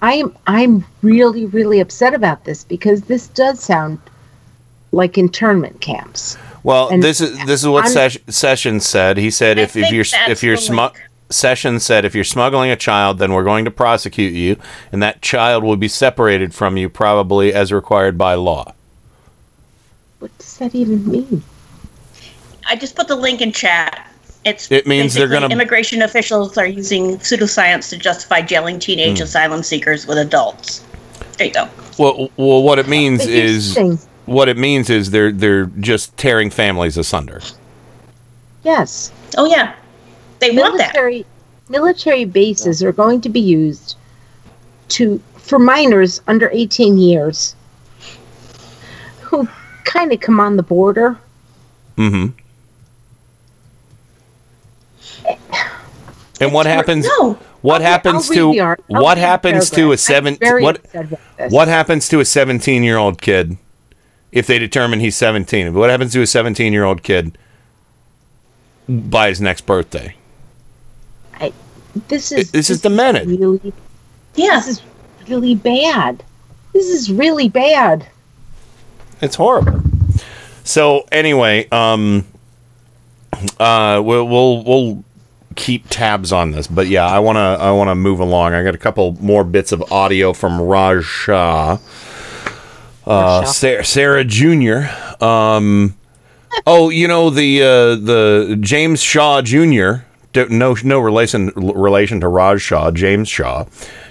I 0.02 0.14
am 0.14 0.36
I'm 0.46 0.86
really 1.02 1.46
really 1.46 1.80
upset 1.80 2.14
about 2.14 2.46
this 2.46 2.64
because 2.64 3.02
this 3.04 3.28
does 3.28 3.60
sound 3.60 4.00
like 4.92 5.18
internment 5.18 5.82
camps. 5.82 6.38
Well, 6.68 6.90
And 6.90 7.02
this 7.02 7.22
is 7.22 7.32
this 7.46 7.62
is 7.62 7.68
what 7.70 7.86
I'm- 7.98 8.12
Sessions 8.28 8.86
said. 8.86 9.16
He 9.16 9.32
said 9.32 9.58
if, 9.58 9.70
if 9.78 9.84
think 9.86 9.94
you're 9.94 10.04
if 10.28 10.44
you're 10.44 10.58
the 10.58 10.62
smu- 10.62 10.90
Sessions 11.30 11.86
said 11.86 12.04
if 12.04 12.14
you're 12.14 12.26
smuggling 12.26 12.70
a 12.70 12.76
child, 12.76 13.20
then 13.20 13.32
we're 13.32 13.46
going 13.46 13.64
to 13.64 13.72
prosecute 13.72 14.34
you, 14.34 14.58
and 14.92 15.02
that 15.02 15.22
child 15.22 15.64
will 15.64 15.78
be 15.78 15.88
separated 15.88 16.54
from 16.54 16.76
you 16.76 16.90
probably 16.90 17.54
as 17.54 17.72
required 17.72 18.18
by 18.18 18.34
law. 18.34 18.74
What 20.20 20.38
does 20.40 20.58
that 20.58 20.76
even 20.76 21.10
mean? 21.10 21.42
I 22.70 22.76
just 22.76 22.98
put 22.98 23.08
the 23.08 23.16
link 23.16 23.40
in 23.40 23.54
chat. 23.54 24.06
It's 24.44 24.70
It 24.70 24.86
means 24.88 25.14
they're 25.14 25.30
gonna- 25.30 25.48
immigration 25.48 26.02
officials 26.02 26.58
are 26.58 26.68
using 26.68 27.18
pseudoscience 27.20 27.88
to 27.92 27.98
justify 27.98 28.42
jailing 28.42 28.78
teenage 28.78 29.20
Hmm. 29.20 29.24
asylum 29.24 29.64
seekers 29.64 30.06
with 30.06 30.18
adults. 30.18 30.82
There 31.38 31.48
you 31.48 31.54
go. 31.54 31.70
Well, 31.98 32.30
well, 32.36 32.62
what 32.62 32.78
it 32.78 32.90
means 32.90 33.20
But 33.20 33.30
here's 33.30 33.52
the 33.76 33.82
is 33.82 33.98
thing. 33.98 34.00
What 34.28 34.48
it 34.50 34.58
means 34.58 34.90
is 34.92 35.10
they're 35.12 35.32
they're 35.32 35.66
just 35.80 36.16
tearing 36.18 36.50
families 36.52 36.98
asunder. 36.98 37.42
Yes. 38.64 39.12
Oh 39.38 39.46
yeah. 39.46 39.74
They 40.40 40.52
want 40.52 40.78
that. 40.78 40.94
military, 40.94 41.26
Military 41.70 42.26
bases 42.26 42.84
are 42.84 42.92
going 42.92 43.20
to 43.22 43.30
be 43.30 43.40
used 43.40 43.96
to 44.90 45.20
for 45.36 45.58
minors 45.60 46.22
under 46.28 46.50
18 46.52 46.98
years 46.98 47.56
who 49.22 49.48
kind 49.86 50.12
of 50.14 50.20
come 50.20 50.40
on 50.40 50.56
the 50.58 50.64
border. 50.64 51.18
Mm-hmm. 51.98 52.28
And 56.40 56.54
what 56.54 56.68
happens? 56.68 57.08
no. 57.20 57.34
What 57.62 57.82
I'll- 57.82 57.88
happens 57.88 58.30
I'll 58.30 58.36
to 58.36 58.46
read 58.50 58.54
the 58.54 58.60
art- 58.60 58.84
I'll 58.94 59.02
what 59.02 59.18
happens 59.18 59.72
to 59.72 59.76
paragraph. 59.76 59.90
a 59.90 59.92
I'm 59.94 59.98
seven? 59.98 60.38
What 60.62 60.78
upset 60.78 61.06
about 61.06 61.20
this. 61.38 61.52
what 61.52 61.68
happens 61.68 62.08
to 62.10 62.20
a 62.20 62.26
seventeen-year-old 62.26 63.20
kid 63.22 63.58
if 64.32 64.48
they 64.48 64.60
determine 64.60 65.00
he's 65.00 65.16
seventeen? 65.16 65.74
What 65.74 65.90
happens 65.90 66.14
to 66.14 66.22
a 66.22 66.28
seventeen-year-old 66.28 67.04
kid 67.04 67.38
by 68.88 69.30
his 69.30 69.42
next 69.42 69.66
birthday? 69.66 70.16
This 72.10 72.32
is 72.32 72.52
This 72.52 72.70
is 72.70 72.82
demented. 72.82 73.28
Really, 73.28 73.74
yeah. 74.36 74.56
This 74.56 74.68
is 74.68 74.82
really 75.28 75.56
bad. 75.56 76.24
This 76.74 76.88
is 76.88 77.12
really 77.12 77.50
bad. 77.50 78.06
It's 79.20 79.36
horrible. 79.36 79.82
So 80.64 81.08
anyway, 81.12 81.68
um, 81.72 82.28
uh, 83.60 84.02
we'll 84.04 84.28
we'll 84.28 84.64
we'll 84.64 85.04
keep 85.56 85.86
tabs 85.90 86.32
on 86.32 86.52
this, 86.52 86.68
but 86.68 86.88
yeah, 86.88 87.08
I 87.08 87.18
wanna 87.18 87.58
I 87.60 87.72
wanna 87.72 87.96
move 87.96 88.20
along. 88.20 88.54
I 88.54 88.64
got 88.64 88.76
a 88.76 88.78
couple 88.78 89.14
more 89.20 89.44
bits 89.44 89.72
of 89.72 89.92
audio 89.92 90.34
from 90.34 90.62
Raj 90.62 91.04
Shah, 91.04 91.78
uh, 93.08 93.46
Sarah, 93.46 93.84
Sarah 93.86 94.24
Jr. 94.24 95.24
Um, 95.24 95.96
oh, 96.66 96.90
you 96.90 97.08
know 97.08 97.30
the 97.30 97.62
uh, 97.62 97.96
the 97.96 98.58
James 98.60 99.02
Shaw 99.02 99.42
Jr. 99.42 100.04
No, 100.50 100.76
no 100.84 101.00
relation 101.00 101.48
relation 101.56 102.20
to 102.20 102.28
Raj 102.28 102.62
Shah. 102.62 102.92
James 102.92 103.28
Shaw, 103.28 103.66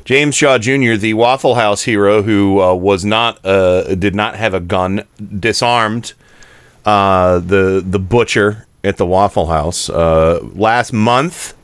James 0.05 0.35
Shaw 0.35 0.59
Jr., 0.59 0.95
the 0.95 1.15
Waffle 1.15 1.55
House 1.55 1.83
hero 1.85 2.23
who 2.23 2.61
uh, 2.61 2.75
was 2.75 3.05
not 3.05 3.45
uh, 3.45 3.95
did 3.95 4.15
not 4.15 4.35
have 4.35 4.53
a 4.53 4.61
gun, 4.61 5.05
disarmed 5.39 6.15
uh, 6.85 7.39
the 7.39 7.83
the 7.85 7.99
butcher 8.01 8.67
at 8.83 8.97
the 8.97 9.07
Waffle 9.07 9.47
House 9.47 9.89
uh, 9.89 10.41
last 10.55 10.93
month. 10.93 11.56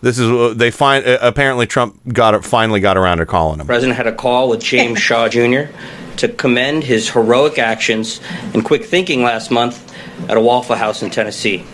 This 0.00 0.18
is 0.18 0.30
uh, 0.30 0.54
they 0.54 0.70
find 0.70 1.04
uh, 1.06 1.18
apparently 1.20 1.66
Trump 1.66 2.00
got 2.12 2.34
it 2.34 2.44
finally 2.44 2.80
got 2.80 2.96
around 2.96 3.18
to 3.18 3.26
calling 3.26 3.60
him. 3.60 3.66
President 3.66 3.96
had 3.96 4.06
a 4.06 4.14
call 4.14 4.48
with 4.48 4.60
James 4.60 5.00
Shaw 5.00 5.28
Jr. 5.28 5.72
to 6.18 6.28
commend 6.28 6.84
his 6.84 7.10
heroic 7.10 7.58
actions 7.58 8.20
and 8.54 8.64
quick 8.64 8.84
thinking 8.84 9.22
last 9.22 9.50
month 9.50 9.94
at 10.28 10.36
a 10.36 10.40
Waffle 10.40 10.76
House 10.76 11.02
in 11.02 11.10
Tennessee. 11.10 11.64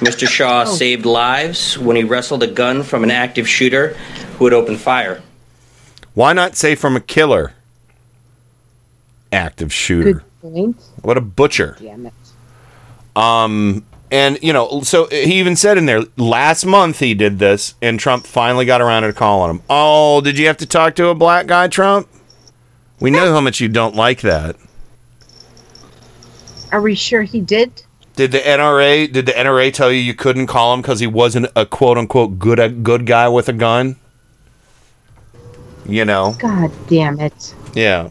Mr. 0.00 0.26
Shaw 0.26 0.64
saved 0.64 1.04
lives 1.04 1.78
when 1.78 1.94
he 1.94 2.04
wrestled 2.04 2.42
a 2.42 2.46
gun 2.46 2.82
from 2.82 3.04
an 3.04 3.10
active 3.10 3.46
shooter 3.46 3.88
who 4.38 4.46
had 4.46 4.54
opened 4.54 4.80
fire. 4.80 5.20
Why 6.14 6.32
not 6.32 6.56
say 6.56 6.74
from 6.74 6.96
a 6.96 7.00
killer? 7.00 7.52
Active 9.30 9.72
shooter. 9.72 10.24
Point. 10.40 10.80
What 11.02 11.18
a 11.18 11.20
butcher. 11.20 11.76
Damn 11.78 12.06
it. 12.06 12.14
Um, 13.14 13.84
and 14.10 14.38
you 14.42 14.52
know, 14.52 14.82
so 14.82 15.06
he 15.06 15.38
even 15.38 15.56
said 15.56 15.78
in 15.78 15.86
there 15.86 16.02
last 16.16 16.64
month 16.64 16.98
he 16.98 17.14
did 17.14 17.38
this, 17.38 17.74
and 17.80 17.98
Trump 18.00 18.26
finally 18.26 18.64
got 18.66 18.80
around 18.80 19.02
to 19.02 19.12
calling 19.12 19.50
him. 19.50 19.62
Oh, 19.70 20.20
did 20.20 20.38
you 20.38 20.46
have 20.46 20.56
to 20.58 20.66
talk 20.66 20.94
to 20.96 21.08
a 21.08 21.14
black 21.14 21.46
guy, 21.46 21.68
Trump? 21.68 22.08
We 22.98 23.10
know 23.10 23.32
how 23.32 23.40
much 23.40 23.60
you 23.60 23.68
don't 23.68 23.94
like 23.96 24.20
that. 24.22 24.56
Are 26.72 26.80
we 26.82 26.94
sure 26.94 27.22
he 27.22 27.40
did? 27.40 27.82
Did 28.16 28.32
the 28.32 28.38
NRA 28.38 29.10
did 29.10 29.26
the 29.26 29.32
NRA 29.32 29.72
tell 29.72 29.90
you 29.90 29.98
you 30.00 30.14
couldn't 30.14 30.46
call 30.46 30.74
him 30.74 30.82
because 30.82 31.00
he 31.00 31.06
wasn't 31.06 31.46
a 31.56 31.64
quote 31.64 31.96
unquote 31.96 32.38
good 32.38 32.58
a 32.58 32.68
good 32.68 33.06
guy 33.06 33.28
with 33.28 33.48
a 33.48 33.52
gun? 33.52 33.96
You 35.86 36.04
know, 36.04 36.34
God 36.38 36.70
damn 36.88 37.18
it. 37.18 37.54
yeah. 37.74 38.10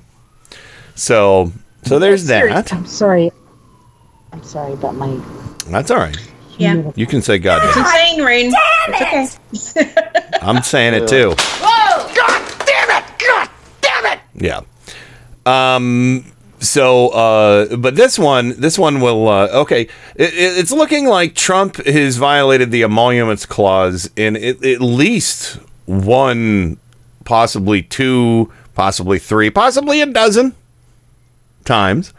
So 0.95 1.51
so 1.83 1.99
there's 1.99 2.25
that. 2.25 2.73
I'm 2.73 2.85
sorry. 2.85 3.31
I'm 4.33 4.43
sorry 4.43 4.73
about 4.73 4.95
my. 4.95 5.19
That's 5.71 5.91
all 5.91 5.97
right. 5.97 6.17
Yeah. 6.57 6.91
You 6.95 7.05
can 7.07 7.21
say 7.21 7.37
God. 7.39 7.61
It's 7.63 7.77
insane, 7.77 8.21
Rain. 8.21 8.51
It's 8.89 9.77
okay. 9.77 9.93
I'm 10.41 10.61
saying 10.63 10.93
it 10.93 11.07
too. 11.07 11.29
Whoa! 11.37 12.13
God 12.15 12.65
damn 12.65 12.89
it! 13.03 13.19
God 13.19 13.49
damn 13.81 14.05
it! 14.05 14.19
Yeah. 14.35 14.61
Um. 15.45 16.25
So, 16.61 17.07
uh, 17.09 17.77
but 17.77 17.95
this 17.95 18.19
one, 18.19 18.59
this 18.59 18.77
one 18.77 18.99
will. 18.99 19.29
Uh, 19.29 19.47
okay, 19.61 19.83
it, 20.15 20.33
it- 20.33 20.57
it's 20.57 20.71
looking 20.73 21.05
like 21.07 21.33
Trump 21.35 21.77
has 21.85 22.17
violated 22.17 22.71
the 22.71 22.83
emoluments 22.83 23.45
clause 23.45 24.09
in 24.17 24.35
at, 24.35 24.61
at 24.65 24.81
least 24.81 25.59
one, 25.85 26.75
possibly 27.23 27.81
two, 27.81 28.51
possibly 28.75 29.19
three, 29.19 29.49
possibly 29.49 30.01
a 30.01 30.05
dozen 30.07 30.53
times. 31.63 32.13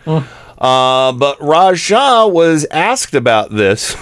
Uh, 0.60 1.12
but 1.12 1.40
Raj 1.40 1.78
Shah 1.78 2.26
was 2.26 2.66
asked 2.70 3.14
about 3.14 3.50
this. 3.50 3.96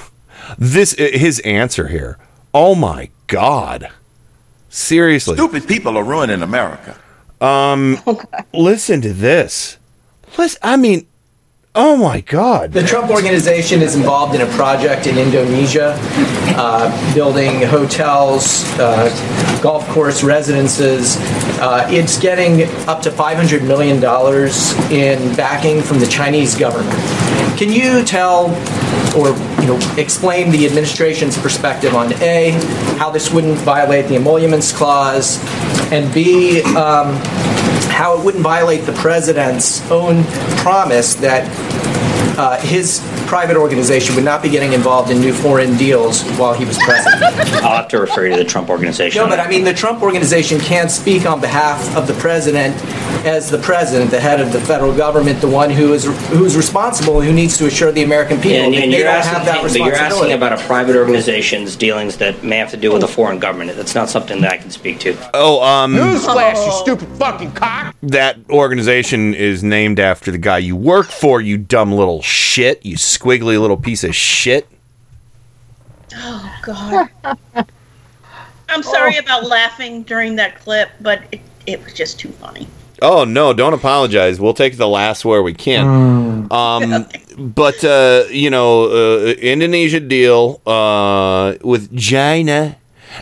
This 0.58 0.92
his 0.94 1.40
answer 1.40 1.88
here. 1.88 2.18
Oh 2.54 2.74
my 2.74 3.10
God! 3.26 3.90
Seriously, 4.70 5.34
Stupid 5.36 5.68
people 5.68 5.96
are 5.96 6.04
ruining 6.04 6.42
America. 6.42 6.96
um, 7.40 7.98
listen 8.54 9.00
to 9.02 9.12
this. 9.12 9.76
Listen, 10.36 10.58
I 10.62 10.76
mean, 10.76 11.06
oh 11.78 11.96
my 11.96 12.20
God. 12.22 12.72
The 12.72 12.82
Trump 12.82 13.08
Organization 13.08 13.82
is 13.82 13.94
involved 13.94 14.34
in 14.34 14.40
a 14.40 14.46
project 14.46 15.06
in 15.06 15.16
Indonesia, 15.16 15.94
uh, 16.56 17.14
building 17.14 17.62
hotels, 17.62 18.64
uh, 18.80 19.08
golf 19.62 19.86
course 19.90 20.24
residences. 20.24 21.16
Uh, 21.60 21.86
it's 21.88 22.18
getting 22.18 22.64
up 22.88 23.00
to 23.02 23.10
$500 23.10 23.64
million 23.64 23.98
in 24.90 25.36
backing 25.36 25.80
from 25.80 26.00
the 26.00 26.06
Chinese 26.06 26.56
government. 26.56 26.98
Can 27.56 27.70
you 27.70 28.04
tell 28.04 28.48
or 29.16 29.28
you 29.60 29.66
know 29.66 29.78
explain 29.96 30.50
the 30.50 30.66
administration's 30.66 31.38
perspective 31.38 31.94
on 31.94 32.12
A, 32.22 32.50
how 32.98 33.10
this 33.10 33.32
wouldn't 33.32 33.58
violate 33.58 34.06
the 34.08 34.16
emoluments 34.16 34.72
clause, 34.72 35.38
and 35.92 36.12
B, 36.12 36.62
um, 36.62 37.14
how 37.90 38.18
it 38.18 38.24
wouldn't 38.24 38.42
violate 38.42 38.84
the 38.86 38.92
president's 38.92 39.88
own 39.90 40.24
promise 40.58 41.14
that 41.14 41.48
uh, 42.38 42.56
his 42.60 43.00
private 43.26 43.56
organization 43.56 44.14
would 44.14 44.24
not 44.24 44.42
be 44.42 44.48
getting 44.48 44.72
involved 44.72 45.10
in 45.10 45.20
new 45.20 45.32
foreign 45.32 45.76
deals 45.76 46.22
while 46.38 46.54
he 46.54 46.64
was 46.64 46.78
president. 46.78 47.22
I'll 47.64 47.76
have 47.76 47.88
to 47.88 47.98
refer 47.98 48.26
you 48.26 48.36
to 48.36 48.38
the 48.38 48.48
Trump 48.48 48.70
Organization. 48.70 49.20
No, 49.20 49.28
but 49.28 49.40
I 49.40 49.48
mean, 49.48 49.64
the 49.64 49.74
Trump 49.74 50.02
Organization 50.02 50.60
can't 50.60 50.90
speak 50.90 51.26
on 51.26 51.40
behalf 51.40 51.96
of 51.96 52.06
the 52.06 52.14
president 52.14 52.76
as 53.26 53.50
the 53.50 53.58
president, 53.58 54.10
the 54.10 54.20
head 54.20 54.40
of 54.40 54.52
the 54.52 54.60
federal 54.60 54.94
government, 54.94 55.40
the 55.40 55.48
one 55.48 55.70
who 55.70 55.92
is 55.92 56.04
who's 56.28 56.56
responsible, 56.56 57.20
who 57.20 57.32
needs 57.32 57.58
to 57.58 57.66
assure 57.66 57.92
the 57.92 58.02
American 58.02 58.36
people 58.36 58.58
and, 58.58 58.74
that 58.74 58.82
and 58.82 58.92
they 58.92 58.98
you're 58.98 59.06
don't 59.06 59.16
asking, 59.16 59.34
have 59.34 59.44
that 59.46 59.62
but 59.62 59.74
you're 59.74 59.94
asking 59.94 60.32
about 60.32 60.52
a 60.52 60.62
private 60.66 60.96
organization's 60.96 61.76
dealings 61.76 62.16
that 62.18 62.42
may 62.42 62.56
have 62.56 62.70
to 62.70 62.76
do 62.76 62.92
with 62.92 63.02
a 63.02 63.08
foreign 63.08 63.38
government. 63.38 63.74
That's 63.76 63.94
not 63.94 64.08
something 64.08 64.40
that 64.40 64.52
I 64.52 64.56
can 64.58 64.70
speak 64.70 65.00
to. 65.00 65.16
Oh, 65.34 65.62
um, 65.62 65.94
Newsflash, 65.94 66.64
you 66.64 66.72
stupid 66.72 67.08
fucking 67.16 67.52
cock! 67.52 67.94
that 68.02 68.38
organization 68.50 69.34
is 69.34 69.62
named 69.62 69.98
after 70.00 70.30
the 70.30 70.38
guy 70.38 70.58
you 70.58 70.76
work 70.76 71.06
for, 71.06 71.40
you 71.40 71.58
dumb 71.58 71.92
little 71.92 72.22
shit, 72.22 72.84
you 72.84 72.96
squiggly 72.96 73.60
little 73.60 73.76
piece 73.76 74.04
of 74.04 74.14
shit. 74.14 74.68
Oh 76.14 76.58
God. 76.62 77.08
I'm 78.68 78.82
sorry 78.82 79.16
about 79.16 79.46
laughing 79.46 80.02
during 80.02 80.36
that 80.36 80.60
clip, 80.60 80.90
but 81.00 81.22
it, 81.32 81.40
it 81.66 81.82
was 81.82 81.94
just 81.94 82.18
too 82.18 82.28
funny. 82.30 82.66
Oh 83.00 83.24
no, 83.24 83.52
don't 83.52 83.74
apologize. 83.74 84.40
We'll 84.40 84.54
take 84.54 84.76
the 84.76 84.88
last 84.88 85.24
where 85.24 85.42
we 85.42 85.54
can. 85.54 86.50
Um, 86.50 87.06
but 87.38 87.82
uh, 87.84 88.24
you 88.30 88.50
know, 88.50 88.84
uh, 88.90 89.34
Indonesia 89.40 90.00
deal 90.00 90.60
uh, 90.66 91.54
with 91.62 91.96
China, 91.98 92.76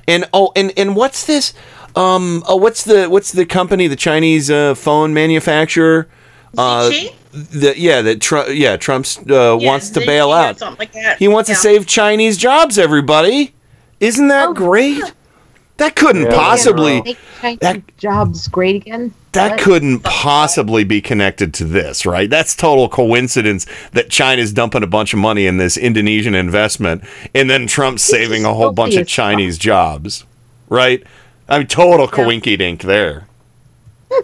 and 0.08 0.26
oh, 0.32 0.52
and 0.56 0.72
and 0.76 0.96
what's 0.96 1.26
this? 1.26 1.52
Um, 1.94 2.42
oh, 2.48 2.56
what's 2.56 2.84
the 2.84 3.08
what's 3.08 3.32
the 3.32 3.44
company? 3.46 3.86
The 3.86 3.96
Chinese 3.96 4.50
uh, 4.50 4.74
phone 4.74 5.12
manufacturer. 5.14 6.08
Uh, 6.56 6.90
the, 7.32 7.74
yeah, 7.76 8.00
that 8.00 8.20
Trump. 8.22 8.48
Yeah, 8.52 8.76
Trump's 8.78 9.18
uh, 9.18 9.56
wants 9.60 9.90
to 9.90 10.00
bail 10.00 10.32
out. 10.32 10.58
something 10.58 10.78
like 10.78 10.92
that. 10.92 11.18
He 11.18 11.28
wants 11.28 11.50
Yeah. 11.50 11.56
to 11.56 11.60
save 11.60 11.86
Chinese 11.86 12.38
jobs. 12.38 12.78
Everybody, 12.78 13.52
isn't 14.00 14.28
that 14.28 14.54
great? 14.54 15.02
That 15.78 15.94
couldn't 15.94 16.30
possibly. 16.30 17.02
Make 17.02 17.60
Chinese 17.60 17.82
jobs 17.98 18.48
great 18.48 18.76
again. 18.76 19.12
That 19.32 19.52
What? 19.52 19.60
couldn't 19.60 20.00
possibly 20.00 20.84
be 20.84 21.02
connected 21.02 21.52
to 21.54 21.64
this, 21.64 22.06
right? 22.06 22.30
That's 22.30 22.56
total 22.56 22.88
coincidence 22.88 23.66
that 23.92 24.08
China's 24.08 24.54
dumping 24.54 24.82
a 24.82 24.86
bunch 24.86 25.12
of 25.12 25.18
money 25.18 25.46
in 25.46 25.58
this 25.58 25.76
Indonesian 25.76 26.34
investment 26.34 27.04
and 27.34 27.50
then 27.50 27.66
Trump's 27.66 28.02
saving 28.02 28.46
a 28.46 28.54
whole 28.54 28.72
bunch 28.72 28.94
of 28.94 29.02
as 29.02 29.06
fuck. 29.06 29.08
Chinese 29.08 29.58
jobs, 29.58 30.24
right? 30.70 31.02
I 31.48 31.58
mean, 31.58 31.66
total 31.66 32.08
coinky 32.08 32.56
dink 32.58 32.82
there. 32.82 33.26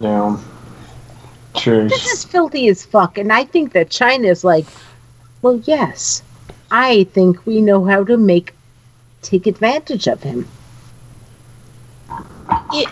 Yeah. 0.00 0.38
Cheers. 1.56 1.90
This 1.90 2.06
is 2.06 2.24
filthy 2.24 2.68
as 2.68 2.86
fuck, 2.86 3.18
and 3.18 3.32
I 3.32 3.42
think 3.42 3.72
that 3.72 3.90
China's 3.90 4.44
like, 4.44 4.64
well, 5.42 5.56
yes, 5.64 6.22
I 6.70 7.02
think 7.12 7.44
we 7.46 7.60
know 7.60 7.84
how 7.84 8.04
to 8.04 8.16
make 8.16 8.54
take 9.22 9.48
advantage 9.48 10.06
of 10.06 10.22
him. 10.22 10.46
You, 12.72 12.86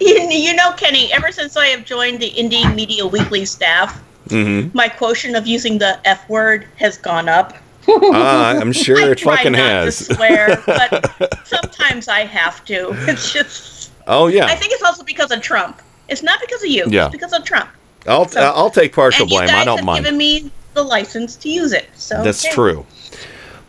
you 0.30 0.54
know, 0.54 0.72
Kenny, 0.72 1.12
ever 1.12 1.32
since 1.32 1.56
I 1.56 1.66
have 1.66 1.84
joined 1.84 2.20
the 2.20 2.30
Indie 2.30 2.74
Media 2.74 3.06
Weekly 3.06 3.44
staff, 3.44 4.02
Mm-hmm. 4.28 4.76
my 4.76 4.88
quotient 4.88 5.34
of 5.34 5.44
using 5.48 5.76
the 5.78 5.98
F 6.06 6.28
word 6.28 6.68
has 6.76 6.96
gone 6.96 7.28
up. 7.28 7.56
Ah, 7.88 8.50
I'm 8.60 8.72
sure 8.86 8.96
I 9.00 9.10
it 9.10 9.18
fucking 9.18 9.52
not 9.52 9.58
has. 9.60 10.06
To 10.06 10.14
swear, 10.14 10.62
but 10.66 11.42
sometimes 11.44 12.06
I 12.06 12.20
have 12.20 12.64
to. 12.66 12.90
It's 13.10 13.32
just. 13.32 13.90
Oh 14.06 14.28
yeah. 14.28 14.44
I 14.46 14.54
think 14.54 14.72
it's 14.72 14.84
also 14.84 15.02
because 15.02 15.32
of 15.32 15.40
Trump. 15.42 15.82
It's 16.08 16.22
not 16.22 16.38
because 16.40 16.62
of 16.62 16.68
you. 16.70 16.84
Yeah. 16.86 17.06
It's 17.06 17.12
because 17.12 17.32
of 17.32 17.44
Trump. 17.44 17.70
I'll 18.06 18.28
I'll 18.36 18.70
take 18.70 18.94
partial 18.94 19.22
and 19.24 19.32
you 19.32 19.38
blame. 19.38 19.48
guys 19.48 19.62
I 19.62 19.64
don't 19.64 19.78
have 19.78 19.84
mind. 19.86 20.04
given 20.04 20.16
me 20.16 20.52
the 20.74 20.82
license 20.84 21.34
to 21.36 21.48
use 21.48 21.72
it. 21.72 21.88
So 21.94 22.22
That's 22.22 22.44
okay. 22.44 22.54
true. 22.54 22.86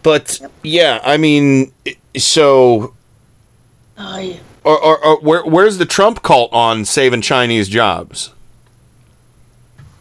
But 0.03 0.39
yeah, 0.61 0.99
I 1.03 1.17
mean, 1.17 1.71
so 2.17 2.93
Oh, 3.97 4.19
yeah. 4.19 4.37
Or, 4.63 4.77
or, 4.77 5.05
or 5.05 5.19
where 5.21 5.43
where's 5.43 5.77
the 5.77 5.85
Trump 5.85 6.21
cult 6.21 6.51
on 6.53 6.85
saving 6.85 7.21
Chinese 7.21 7.67
jobs? 7.67 8.31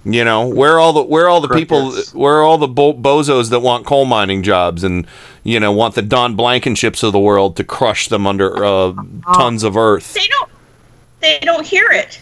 You 0.05 0.25
know, 0.25 0.49
where 0.49 0.73
are 0.73 0.81
all 0.81 0.93
the 0.95 1.03
where 1.03 1.27
are 1.27 1.29
all 1.29 1.41
the 1.41 1.49
people 1.49 1.93
where 2.13 2.35
are 2.39 2.43
all 2.43 2.57
the 2.59 2.69
bo- 2.69 2.95
bozos 2.95 3.51
that 3.51 3.61
want 3.61 3.85
coal 3.85 4.07
mining 4.07 4.43
jobs 4.43 4.83
and 4.83 5.07
you 5.45 5.61
know 5.61 5.73
want 5.73 5.95
the 5.95 6.03
Don 6.03 6.37
Blankenships 6.37 7.03
of 7.03 7.13
the 7.13 7.19
world 7.19 7.57
to 7.57 7.65
crush 7.65 8.09
them 8.09 8.27
under 8.27 8.65
uh, 8.65 8.95
tons 9.35 9.63
of 9.63 9.77
earth? 9.77 10.15
They 10.15 10.27
don't. 10.27 10.51
They 11.21 11.39
don't 11.41 11.67
hear 11.67 11.91
it. 11.91 12.19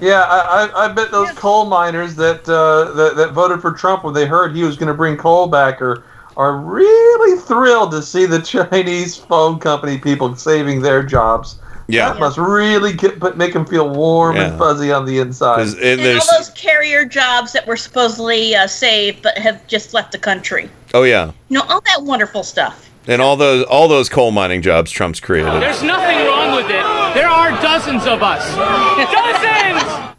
Yeah, 0.00 0.22
I, 0.22 0.64
I, 0.64 0.84
I 0.86 0.88
bet 0.92 1.10
those 1.10 1.30
coal 1.32 1.66
miners 1.66 2.16
that, 2.16 2.48
uh, 2.48 2.92
that 2.92 3.16
that 3.16 3.32
voted 3.32 3.60
for 3.60 3.70
Trump 3.70 4.02
when 4.02 4.14
they 4.14 4.26
heard 4.26 4.56
he 4.56 4.64
was 4.64 4.76
going 4.76 4.88
to 4.88 4.94
bring 4.94 5.16
coal 5.16 5.46
back 5.46 5.80
are 5.82 6.02
are 6.36 6.56
really 6.56 7.38
thrilled 7.40 7.90
to 7.92 8.02
see 8.02 8.26
the 8.26 8.40
Chinese 8.40 9.16
phone 9.16 9.58
company 9.58 9.98
people 9.98 10.34
saving 10.34 10.82
their 10.82 11.02
jobs. 11.02 11.58
Yeah. 11.92 12.10
that 12.12 12.20
must 12.20 12.38
really 12.38 12.92
get, 12.92 13.18
but 13.18 13.36
make 13.36 13.52
them 13.52 13.64
feel 13.66 13.88
warm 13.88 14.36
Yeah. 14.36 14.48
and 14.50 14.58
fuzzy 14.58 14.90
on 14.92 15.04
the 15.06 15.18
inside. 15.18 15.60
And 15.82 16.00
all 16.00 16.38
those 16.38 16.50
carrier 16.54 17.04
jobs 17.04 17.52
that 17.52 17.66
were 17.66 17.76
supposedly 17.76 18.54
uh, 18.54 18.66
saved 18.66 19.22
but 19.22 19.36
have 19.38 19.66
just 19.66 19.92
left 19.94 20.12
the 20.12 20.18
country. 20.18 20.70
Oh 20.94 21.02
yeah, 21.04 21.32
You 21.48 21.58
know, 21.58 21.64
all 21.68 21.80
that 21.82 22.02
wonderful 22.02 22.42
stuff. 22.42 22.90
and 23.06 23.20
all 23.22 23.36
those 23.36 23.64
all 23.64 23.88
those 23.88 24.08
coal 24.08 24.30
mining 24.30 24.60
jobs 24.62 24.90
Trump's 24.90 25.20
created. 25.20 25.60
There's 25.62 25.82
nothing 25.82 26.18
wrong 26.26 26.54
with 26.56 26.66
it. 26.66 27.14
There 27.14 27.28
are 27.28 27.50
dozens 27.62 28.06
of 28.06 28.22
us. 28.22 28.44
Dozens! 29.76 30.14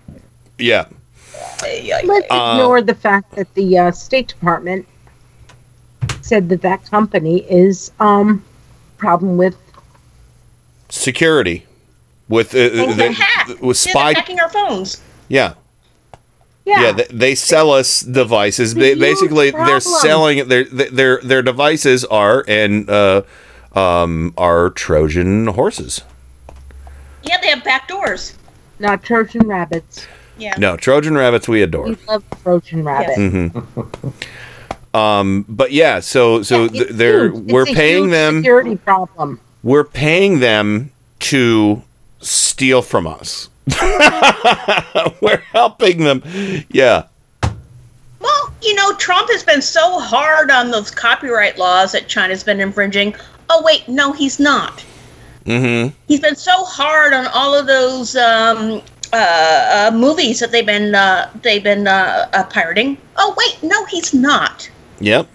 Yeah. 0.57 0.85
Let's 2.03 2.27
Uh, 2.31 2.53
ignore 2.55 2.81
the 2.81 2.95
fact 2.95 3.35
that 3.35 3.53
the 3.53 3.77
uh, 3.77 3.91
State 3.91 4.27
Department 4.29 4.87
said 6.21 6.49
that 6.49 6.61
that 6.61 6.89
company 6.89 7.39
is 7.49 7.91
um 7.99 8.43
problem 8.97 9.37
with 9.37 9.55
security 10.91 11.65
with 12.29 12.53
uh, 12.53 12.69
Things 12.69 12.95
the, 12.97 13.11
hack. 13.13 13.47
with 13.61 13.85
Yeah, 13.85 13.91
spy. 13.91 14.13
hacking 14.13 14.39
our 14.39 14.49
phones. 14.49 15.01
Yeah. 15.27 15.55
Yeah. 16.65 16.81
Yeah, 16.81 16.91
they, 16.91 17.05
they 17.09 17.35
sell 17.35 17.71
us 17.71 18.01
devices. 18.01 18.75
Ba- 18.75 18.81
huge 18.85 18.99
basically, 18.99 19.49
they're 19.51 19.79
selling 19.79 20.47
their 20.47 20.63
their 20.65 21.19
their 21.21 21.41
devices 21.41 22.05
are 22.05 22.45
and 22.47 22.87
uh, 22.87 23.23
um, 23.73 24.33
are 24.37 24.69
Trojan 24.69 25.47
horses. 25.47 26.01
Yeah, 27.23 27.39
they 27.41 27.47
have 27.47 27.63
back 27.63 27.87
doors. 27.87 28.37
not 28.79 29.01
Trojan 29.03 29.47
rabbits. 29.47 30.05
Yeah. 30.37 30.53
No, 30.57 30.77
Trojan 30.77 31.15
rabbits 31.15 31.47
we 31.47 31.61
adore. 31.63 31.85
We 31.85 31.97
love 32.07 32.23
Trojan 32.43 32.83
rabbit. 32.83 33.15
hmm 33.15 34.95
um, 34.97 35.45
but 35.47 35.71
yeah, 35.71 35.99
so 35.99 36.43
so 36.43 36.67
th- 36.67 36.89
they're 36.89 37.31
Huge. 37.31 37.51
We're 37.51 37.63
a 37.63 37.65
paying 37.65 38.03
huge 38.05 38.11
them 38.11 38.35
security 38.37 38.75
problem. 38.77 39.39
We're 39.63 39.83
paying 39.83 40.39
them 40.39 40.91
to 41.19 41.83
steal 42.19 42.81
from 42.81 43.07
us. 43.07 43.49
we're 45.21 45.43
helping 45.51 46.03
them. 46.03 46.23
Yeah. 46.69 47.05
Well, 48.19 48.53
you 48.61 48.75
know, 48.75 48.93
Trump 48.95 49.29
has 49.31 49.43
been 49.43 49.61
so 49.61 49.99
hard 49.99 50.51
on 50.51 50.71
those 50.71 50.91
copyright 50.91 51.57
laws 51.57 51.91
that 51.93 52.07
China's 52.07 52.43
been 52.43 52.59
infringing. 52.59 53.15
Oh, 53.49 53.61
wait, 53.63 53.87
no, 53.87 54.13
he's 54.13 54.39
not. 54.39 54.83
Mm-hmm. 55.45 55.95
He's 56.07 56.19
been 56.19 56.35
so 56.35 56.63
hard 56.63 57.13
on 57.13 57.27
all 57.27 57.55
of 57.55 57.65
those 57.65 58.15
um, 58.15 58.81
uh, 59.11 59.89
uh, 59.91 59.95
movies 59.95 60.39
that 60.39 60.51
they've 60.51 60.65
been 60.65 60.93
uh, 60.93 61.31
they've 61.41 61.63
been 61.63 61.87
uh, 61.87 62.29
uh, 62.33 62.43
pirating. 62.45 62.97
Oh, 63.17 63.33
wait, 63.37 63.61
no, 63.67 63.85
he's 63.85 64.13
not. 64.13 64.69
Yep. 64.99 65.27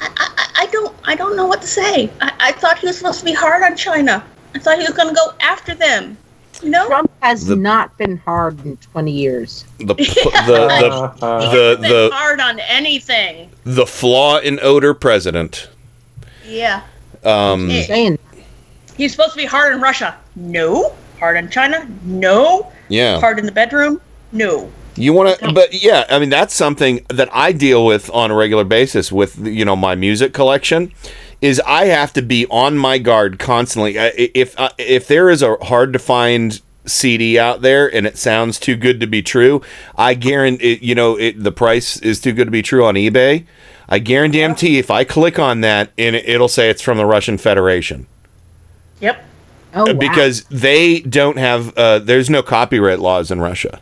I, 0.00 0.48
I 0.60 0.66
don't 0.66 0.94
I 1.04 1.14
don't 1.14 1.36
know 1.36 1.46
what 1.46 1.60
to 1.62 1.66
say. 1.66 2.10
I, 2.20 2.32
I 2.40 2.52
thought 2.52 2.78
he 2.78 2.86
was 2.86 2.98
supposed 2.98 3.18
to 3.20 3.24
be 3.24 3.32
hard 3.32 3.62
on 3.62 3.76
China. 3.76 4.24
I 4.54 4.58
thought 4.58 4.78
he 4.78 4.84
was 4.84 4.94
going 4.94 5.08
to 5.08 5.14
go 5.14 5.32
after 5.40 5.74
them. 5.74 6.16
You 6.62 6.70
know, 6.70 6.86
Trump 6.88 7.10
has 7.22 7.46
The- 7.46 7.54
not 7.56 7.96
been 7.98 8.16
hard 8.18 8.64
in 8.66 8.76
20 8.78 9.12
years. 9.12 9.64
The 9.78 9.94
p- 9.96 10.04
the 10.04 11.12
the 11.20 11.76
the 11.80 11.88
the, 11.88 12.10
hard 12.12 12.40
on 12.40 12.58
anything. 12.60 13.50
the 13.64 13.86
flaw 13.86 14.38
in 14.38 14.58
odor 14.60 14.94
president. 14.94 15.68
Yeah. 16.44 16.82
Um, 17.24 17.68
Hey. 17.68 18.16
He's 18.96 19.12
supposed 19.12 19.32
to 19.32 19.36
be 19.36 19.44
hard 19.44 19.72
on 19.74 19.80
Russia. 19.80 20.16
No. 20.34 20.94
Hard 21.20 21.36
on 21.36 21.48
China. 21.50 21.88
No. 22.04 22.72
Yeah. 22.88 23.20
Hard 23.20 23.38
in 23.38 23.46
the 23.46 23.52
bedroom. 23.52 24.00
No. 24.32 24.68
You 24.98 25.12
want 25.12 25.38
to, 25.38 25.52
but 25.52 25.72
yeah, 25.72 26.04
I 26.08 26.18
mean 26.18 26.30
that's 26.30 26.54
something 26.54 27.04
that 27.08 27.28
I 27.32 27.52
deal 27.52 27.86
with 27.86 28.10
on 28.10 28.30
a 28.30 28.34
regular 28.34 28.64
basis 28.64 29.12
with 29.12 29.38
you 29.46 29.64
know 29.64 29.76
my 29.76 29.94
music 29.94 30.32
collection. 30.32 30.92
Is 31.40 31.60
I 31.64 31.84
have 31.86 32.12
to 32.14 32.22
be 32.22 32.46
on 32.50 32.76
my 32.76 32.98
guard 32.98 33.38
constantly. 33.38 33.96
If 33.96 34.58
uh, 34.58 34.70
if 34.76 35.06
there 35.06 35.30
is 35.30 35.42
a 35.42 35.56
hard 35.56 35.92
to 35.92 35.98
find 35.98 36.60
CD 36.84 37.38
out 37.38 37.62
there 37.62 37.92
and 37.94 38.06
it 38.06 38.18
sounds 38.18 38.58
too 38.58 38.74
good 38.74 38.98
to 39.00 39.06
be 39.06 39.22
true, 39.22 39.62
I 39.96 40.14
guarantee 40.14 40.78
you 40.82 40.96
know 40.96 41.16
it, 41.16 41.42
the 41.42 41.52
price 41.52 42.00
is 42.00 42.20
too 42.20 42.32
good 42.32 42.46
to 42.46 42.50
be 42.50 42.62
true 42.62 42.84
on 42.84 42.94
eBay. 42.94 43.46
I 43.88 44.00
guarantee 44.00 44.78
if 44.78 44.90
I 44.90 45.04
click 45.04 45.38
on 45.38 45.60
that 45.62 45.92
and 45.96 46.16
it, 46.16 46.28
it'll 46.28 46.48
say 46.48 46.68
it's 46.68 46.82
from 46.82 46.98
the 46.98 47.06
Russian 47.06 47.38
Federation. 47.38 48.06
Yep. 49.00 49.24
Oh, 49.74 49.94
because 49.94 50.44
they 50.44 51.00
don't 51.00 51.38
have 51.38 51.76
uh, 51.78 52.00
there's 52.00 52.28
no 52.28 52.42
copyright 52.42 52.98
laws 52.98 53.30
in 53.30 53.40
Russia. 53.40 53.80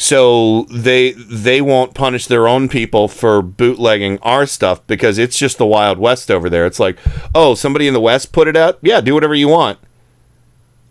So 0.00 0.62
they 0.70 1.10
they 1.10 1.60
won't 1.60 1.92
punish 1.92 2.28
their 2.28 2.46
own 2.46 2.68
people 2.68 3.08
for 3.08 3.42
bootlegging 3.42 4.20
our 4.20 4.46
stuff 4.46 4.80
because 4.86 5.18
it's 5.18 5.36
just 5.36 5.58
the 5.58 5.66
wild 5.66 5.98
west 5.98 6.30
over 6.30 6.48
there. 6.48 6.66
It's 6.66 6.78
like, 6.78 6.96
oh, 7.34 7.56
somebody 7.56 7.88
in 7.88 7.94
the 7.94 8.00
west 8.00 8.32
put 8.32 8.46
it 8.46 8.56
out, 8.56 8.78
yeah, 8.80 9.00
do 9.00 9.12
whatever 9.12 9.34
you 9.34 9.48
want. 9.48 9.76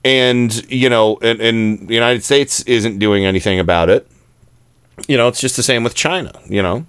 And 0.04 0.70
you 0.70 0.90
know, 0.90 1.18
and, 1.22 1.40
and 1.40 1.88
the 1.88 1.94
United 1.94 2.26
States 2.26 2.62
isn't 2.64 3.00
doing 3.00 3.24
anything 3.24 3.62
about 3.62 3.90
it. 3.90 4.06
You 5.08 5.16
know, 5.16 5.30
it's 5.30 5.40
just 5.40 5.56
the 5.56 5.64
same 5.64 5.86
with 5.86 5.96
China. 5.96 6.34
You 6.50 6.62
know, 6.62 6.86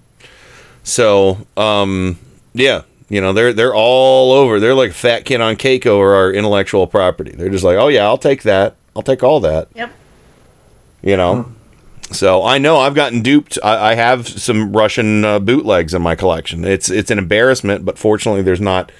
so 0.83 1.47
um, 1.55 2.19
yeah, 2.53 2.81
you 3.07 3.21
know 3.21 3.31
they're 3.31 3.53
they're 3.53 3.73
all 3.73 4.33
over. 4.33 4.59
They're 4.59 4.75
like 4.75 4.91
a 4.91 4.93
fat 4.93 5.23
kid 5.23 5.39
on 5.39 5.55
cake 5.55 5.85
over 5.85 6.13
our 6.15 6.33
intellectual 6.33 6.85
property. 6.85 7.31
They're 7.31 7.47
just 7.47 7.63
like, 7.63 7.77
oh 7.77 7.87
yeah, 7.87 8.03
I'll 8.03 8.17
take 8.17 8.43
that. 8.43 8.75
I'll 8.93 9.03
take 9.03 9.23
all 9.23 9.39
that. 9.39 9.69
Yep. 9.73 9.93
You 11.01 11.15
know. 11.15 11.55
So 12.11 12.43
I 12.43 12.57
know 12.57 12.77
I've 12.77 12.95
gotten 12.95 13.21
duped. 13.21 13.59
I, 13.63 13.91
I 13.91 13.95
have 13.95 14.27
some 14.27 14.71
Russian 14.73 15.23
uh, 15.23 15.39
bootlegs 15.39 15.93
in 15.93 16.01
my 16.01 16.15
collection. 16.15 16.65
It's 16.65 16.89
it's 16.89 17.11
an 17.11 17.17
embarrassment, 17.17 17.85
but 17.85 17.97
fortunately, 17.97 18.41
there's 18.41 18.61
not 18.61 18.91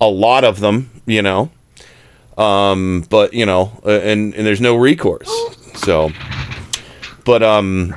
a 0.00 0.08
lot 0.08 0.44
of 0.44 0.60
them. 0.60 0.90
You 1.06 1.22
know. 1.22 1.50
Um, 2.36 3.04
but 3.10 3.32
you 3.32 3.46
know, 3.46 3.80
and 3.84 4.34
and 4.34 4.46
there's 4.46 4.60
no 4.60 4.76
recourse. 4.76 5.30
So, 5.76 6.10
but 7.24 7.42
um, 7.42 7.94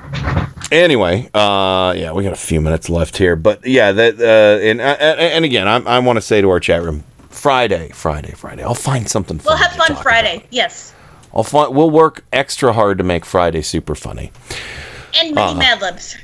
anyway, 0.71 1.29
uh, 1.33 1.93
yeah, 1.97 2.11
we 2.11 2.23
got 2.23 2.33
a 2.33 2.35
few 2.35 2.61
minutes 2.61 2.89
left 2.89 3.17
here. 3.17 3.35
But 3.35 3.65
yeah, 3.65 3.91
that 3.91 4.19
uh, 4.19 4.63
and 4.63 4.79
uh, 4.81 4.83
and 4.83 5.45
again, 5.45 5.67
I, 5.67 5.77
I 5.77 5.99
want 5.99 6.17
to 6.17 6.21
say 6.21 6.41
to 6.41 6.49
our 6.49 6.59
chat 6.59 6.83
room, 6.83 7.03
Friday, 7.29 7.89
Friday, 7.93 8.33
Friday. 8.33 8.63
I'll 8.63 8.75
find 8.75 9.09
something. 9.09 9.39
We'll 9.43 9.57
Fun 9.57 9.69
have 9.69 9.87
fun 9.87 10.03
Friday. 10.03 10.45
Yes. 10.51 10.93
I'll 11.33 11.43
find. 11.43 11.75
We'll 11.75 11.89
work 11.91 12.23
extra 12.33 12.73
hard 12.73 12.97
to 12.97 13.03
make 13.03 13.25
Friday 13.25 13.61
super 13.61 13.95
funny. 13.95 14.31
And 15.19 15.35
many 15.35 15.51
Uh, 15.51 15.55
Mad 15.55 15.81
Libs. 15.81 16.15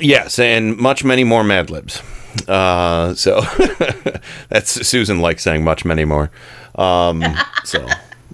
Yes, 0.00 0.38
and 0.38 0.76
much 0.76 1.02
many 1.04 1.24
more 1.24 1.42
Mad 1.44 1.70
Libs. 1.70 2.02
Uh, 2.46 3.14
so 3.14 3.40
that's 4.48 4.86
Susan 4.86 5.20
likes 5.20 5.42
saying 5.42 5.64
much 5.64 5.84
many 5.84 6.04
more. 6.04 6.30
Um, 6.76 7.24
so 7.64 7.86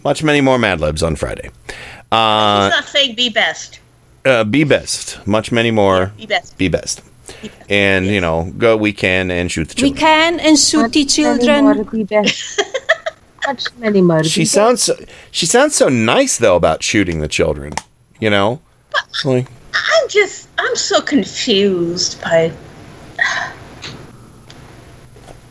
much 0.04 0.22
many 0.22 0.40
more 0.40 0.58
Mad 0.58 0.80
Libs 0.80 1.02
on 1.02 1.16
Friday. 1.16 1.50
Uh, 2.12 2.64
He's 2.66 2.70
not 2.76 2.84
saying 2.84 3.14
be 3.14 3.28
best. 3.30 3.80
uh, 4.24 4.44
be 4.44 4.64
best. 4.64 5.26
Much 5.26 5.50
many 5.52 5.70
more. 5.70 6.12
Be 6.16 6.26
best. 6.26 6.58
Be 6.58 6.68
best. 6.68 7.02
And 7.70 8.06
you 8.06 8.20
know, 8.20 8.52
go 8.58 8.76
we 8.76 8.92
can 8.92 9.30
and 9.30 9.50
shoot 9.50 9.68
the 9.70 9.74
children. 9.74 9.92
We 9.94 9.98
can 9.98 10.40
and 10.40 10.58
shoot 10.58 10.92
the 10.92 11.04
children. 11.06 11.66
Much 13.46 13.64
many 13.78 14.00
more. 14.00 14.24
She 14.24 14.44
sounds 14.44 14.82
so, 14.82 14.96
she 15.30 15.46
sounds 15.46 15.74
so 15.74 15.88
nice 15.88 16.38
though 16.38 16.56
about 16.56 16.82
shooting 16.82 17.20
the 17.20 17.28
children. 17.28 17.72
You 18.20 18.30
know, 18.30 18.60
It's 19.08 19.24
like 19.24 19.48
I'm 19.74 20.08
just, 20.08 20.48
I'm 20.58 20.76
so 20.76 21.00
confused 21.00 22.20
by. 22.22 22.52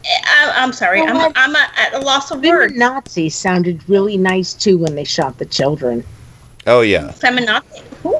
I, 0.06 0.52
I'm 0.58 0.74
sorry. 0.74 1.02
Well, 1.02 1.10
I'm, 1.12 1.18
what- 1.18 1.32
I'm 1.36 1.56
a, 1.56 1.68
at 1.78 1.94
a 1.94 2.00
loss 2.00 2.32
of 2.32 2.40
Women 2.42 2.52
words. 2.52 2.76
Nazis 2.76 3.36
sounded 3.36 3.88
really 3.90 4.18
nice 4.18 4.54
too 4.54 4.78
when 4.78 4.96
they 4.96 5.04
shot 5.06 5.38
the 5.38 5.46
children. 5.46 6.04
oh 6.68 6.82
yeah, 6.82 7.10
Feminazi. 7.12 7.80
Who? 8.04 8.20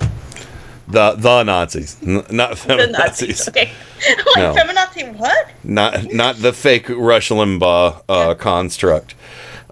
The 0.88 1.14
the 1.14 1.44
Nazis, 1.44 1.98
N- 2.04 2.26
not 2.30 2.58
The. 2.58 2.88
Nazis. 2.88 3.48
Okay. 3.50 3.72
like 4.36 4.38
No. 4.38 4.54
feminazi 4.58 5.18
what? 5.18 5.50
Not 5.64 6.14
not 6.14 6.36
the 6.38 6.54
fake 6.54 6.88
Rush 6.90 7.30
Limbaugh 7.30 8.04
uh, 8.08 8.36
construct. 8.36 9.16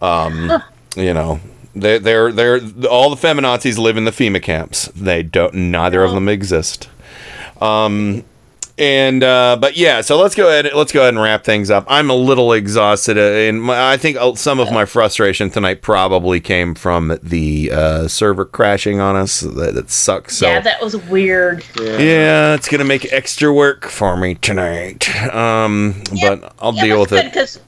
Um, 0.01 0.51
you 0.95 1.13
know, 1.13 1.39
they 1.75 1.97
they're 1.99 2.31
they're 2.31 2.59
all 2.89 3.13
the 3.13 3.27
feminazis 3.27 3.77
live 3.77 3.97
in 3.97 4.05
the 4.05 4.11
FEMA 4.11 4.41
camps. 4.41 4.87
They 4.95 5.23
don't. 5.23 5.53
Neither 5.53 6.03
of 6.03 6.11
them 6.13 6.27
exist. 6.27 6.89
Um, 7.61 8.23
and 8.77 9.23
uh, 9.23 9.57
but 9.61 9.77
yeah, 9.77 10.01
so 10.01 10.19
let's 10.19 10.33
go 10.33 10.47
ahead. 10.47 10.73
Let's 10.73 10.91
go 10.91 11.01
ahead 11.01 11.13
and 11.13 11.21
wrap 11.21 11.43
things 11.43 11.69
up. 11.69 11.85
I'm 11.87 12.09
a 12.09 12.15
little 12.15 12.51
exhausted, 12.53 13.15
uh, 13.17 13.21
and 13.21 13.61
my, 13.61 13.91
I 13.91 13.97
think 13.97 14.17
uh, 14.17 14.33
some 14.33 14.59
of 14.59 14.71
my 14.71 14.85
frustration 14.85 15.51
tonight 15.51 15.83
probably 15.83 16.39
came 16.39 16.73
from 16.73 17.15
the 17.21 17.69
uh, 17.71 18.07
server 18.07 18.43
crashing 18.45 18.99
on 18.99 19.15
us. 19.15 19.41
That, 19.41 19.75
that 19.75 19.91
sucks. 19.91 20.35
So 20.37 20.47
Yeah, 20.47 20.61
that 20.61 20.81
was 20.81 20.97
weird. 20.97 21.63
yeah, 21.79 22.55
it's 22.55 22.67
gonna 22.67 22.85
make 22.85 23.11
extra 23.13 23.53
work 23.53 23.85
for 23.85 24.17
me 24.17 24.35
tonight. 24.35 25.07
Um, 25.31 26.01
but 26.21 26.55
I'll 26.59 26.73
yeah, 26.73 26.83
deal 26.83 27.01
with 27.01 27.11
that's 27.11 27.57
it. 27.57 27.61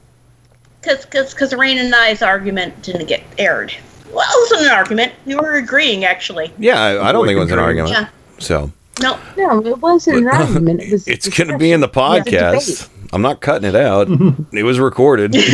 Because 0.84 1.04
because 1.06 1.32
because 1.32 1.54
Rain 1.54 1.78
and 1.78 1.94
I's 1.94 2.20
argument 2.22 2.82
didn't 2.82 3.06
get 3.06 3.22
aired. 3.38 3.74
Well, 4.12 4.24
it 4.28 4.50
wasn't 4.52 4.70
an 4.70 4.76
argument. 4.76 5.12
We 5.26 5.34
were 5.34 5.54
agreeing, 5.54 6.04
actually. 6.04 6.52
Yeah, 6.58 6.80
I, 6.80 7.08
I 7.08 7.12
don't 7.12 7.26
think 7.26 7.36
it 7.36 7.40
was 7.40 7.50
an 7.50 7.58
argument. 7.58 7.92
Yeah. 7.92 8.08
So 8.38 8.70
No. 9.00 9.18
No, 9.36 9.64
it 9.66 9.78
wasn't 9.78 10.18
an 10.18 10.28
argument. 10.32 10.82
It 10.82 10.92
was. 10.92 11.08
it's 11.08 11.28
gonna 11.28 11.58
be 11.58 11.72
in 11.72 11.80
the 11.80 11.88
Yeah, 11.88 11.92
podcast. 12.22 12.88
I'm 13.12 13.22
not 13.22 13.40
cutting 13.40 13.68
it 13.68 13.74
out. 13.76 14.08
it 14.52 14.62
was 14.64 14.78
recorded. 14.78 15.34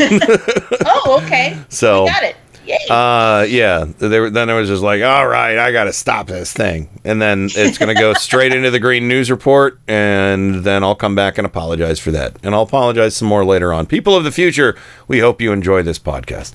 Oh, 0.92 1.20
okay. 1.24 1.58
So- 1.68 2.04
We 2.04 2.10
got 2.10 2.22
it. 2.24 2.36
Yay. 2.70 2.86
Uh, 2.88 3.46
yeah. 3.48 3.84
There, 3.98 4.30
then 4.30 4.48
it 4.48 4.54
was 4.54 4.68
just 4.68 4.82
like, 4.82 5.02
all 5.02 5.26
right, 5.26 5.58
I 5.58 5.72
got 5.72 5.84
to 5.84 5.92
stop 5.92 6.28
this 6.28 6.52
thing, 6.52 7.00
and 7.04 7.20
then 7.20 7.48
it's 7.52 7.78
going 7.78 7.94
to 7.94 8.00
go 8.00 8.14
straight 8.14 8.52
into 8.52 8.70
the 8.70 8.78
Green 8.78 9.08
News 9.08 9.28
Report, 9.28 9.78
and 9.88 10.62
then 10.62 10.84
I'll 10.84 10.94
come 10.94 11.16
back 11.16 11.36
and 11.36 11.46
apologize 11.46 11.98
for 11.98 12.12
that, 12.12 12.36
and 12.44 12.54
I'll 12.54 12.62
apologize 12.62 13.16
some 13.16 13.26
more 13.26 13.44
later 13.44 13.72
on. 13.72 13.86
People 13.86 14.14
of 14.14 14.22
the 14.22 14.30
future, 14.30 14.76
we 15.08 15.18
hope 15.18 15.40
you 15.40 15.52
enjoy 15.52 15.82
this 15.82 15.98
podcast. 15.98 16.52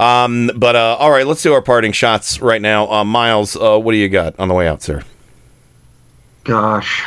Um, 0.00 0.50
but 0.56 0.74
uh, 0.74 0.96
all 0.98 1.10
right, 1.10 1.26
let's 1.26 1.42
do 1.42 1.52
our 1.52 1.62
parting 1.62 1.92
shots 1.92 2.40
right 2.40 2.62
now. 2.62 2.90
Uh, 2.90 3.04
Miles, 3.04 3.54
uh, 3.54 3.78
what 3.78 3.92
do 3.92 3.98
you 3.98 4.08
got 4.08 4.38
on 4.40 4.48
the 4.48 4.54
way 4.54 4.66
out, 4.66 4.80
sir? 4.80 5.02
Gosh. 6.44 7.04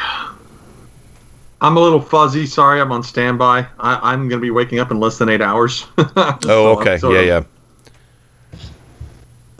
I'm 1.61 1.77
a 1.77 1.79
little 1.79 2.01
fuzzy. 2.01 2.45
Sorry, 2.45 2.79
I'm 2.81 2.91
on 2.91 3.01
standby. 3.03 3.65
I, 3.79 4.11
I'm 4.11 4.27
going 4.27 4.39
to 4.39 4.45
be 4.45 4.51
waking 4.51 4.79
up 4.79 4.91
in 4.91 4.99
less 4.99 5.17
than 5.17 5.29
eight 5.29 5.41
hours. 5.41 5.85
Oh, 5.97 6.77
okay, 6.79 6.97
So, 6.97 7.11
yeah, 7.13 7.21
yeah. 7.21 7.43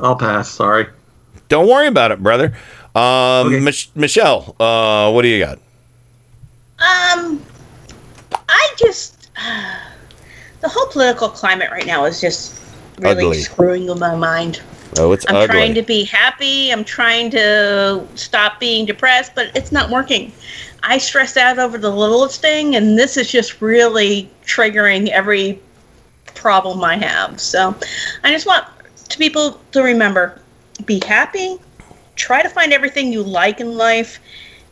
I'll 0.02 0.16
pass. 0.16 0.50
Sorry. 0.50 0.88
Don't 1.50 1.68
worry 1.68 1.88
about 1.88 2.12
it, 2.12 2.22
brother. 2.22 2.54
Um, 2.96 3.64
Mich- 3.64 3.90
Michelle, 3.96 4.56
uh, 4.60 5.12
what 5.12 5.22
do 5.22 5.28
you 5.28 5.40
got? 5.40 5.58
Um, 6.80 7.42
I 8.50 8.74
just 8.78 9.30
the 10.62 10.68
whole 10.70 10.88
political 10.88 11.30
climate 11.30 11.70
right 11.72 11.86
now 11.86 12.06
is 12.06 12.20
just 12.20 12.60
really 13.00 13.24
Ugly. 13.26 13.40
screwing 13.40 13.88
with 13.88 14.00
my 14.00 14.16
mind. 14.16 14.62
Oh, 14.98 15.14
it's 15.14 15.26
I'm 15.30 15.36
ugly. 15.36 15.48
trying 15.48 15.74
to 15.76 15.82
be 15.84 16.04
happy. 16.04 16.70
I'm 16.72 16.84
trying 16.84 17.32
to 17.32 18.06
stop 18.16 18.60
being 18.60 18.86
depressed, 18.86 19.34
but 19.36 19.56
it's 19.56 19.72
not 19.72 19.90
working. 19.90 20.34
I 20.84 20.98
stress 20.98 21.38
out 21.38 21.60
over 21.60 21.78
the 21.78 21.90
littlest 21.92 22.42
thing, 22.42 22.76
and 22.76 22.98
this 22.98 23.16
is 23.16 23.32
just 23.32 23.62
really 23.62 24.30
triggering 24.46 25.08
every 25.10 25.60
problem 26.36 26.84
I 26.84 26.98
have. 26.98 27.40
So 27.40 27.76
I 28.24 28.32
just 28.32 28.46
want 28.46 28.66
to 29.12 29.18
people 29.18 29.60
to 29.72 29.82
remember 29.82 30.42
be 30.86 31.02
happy, 31.06 31.60
try 32.16 32.42
to 32.42 32.50
find 32.50 32.74
everything 32.74 33.12
you 33.14 33.22
like 33.22 33.60
in 33.60 33.78
life. 33.78 34.20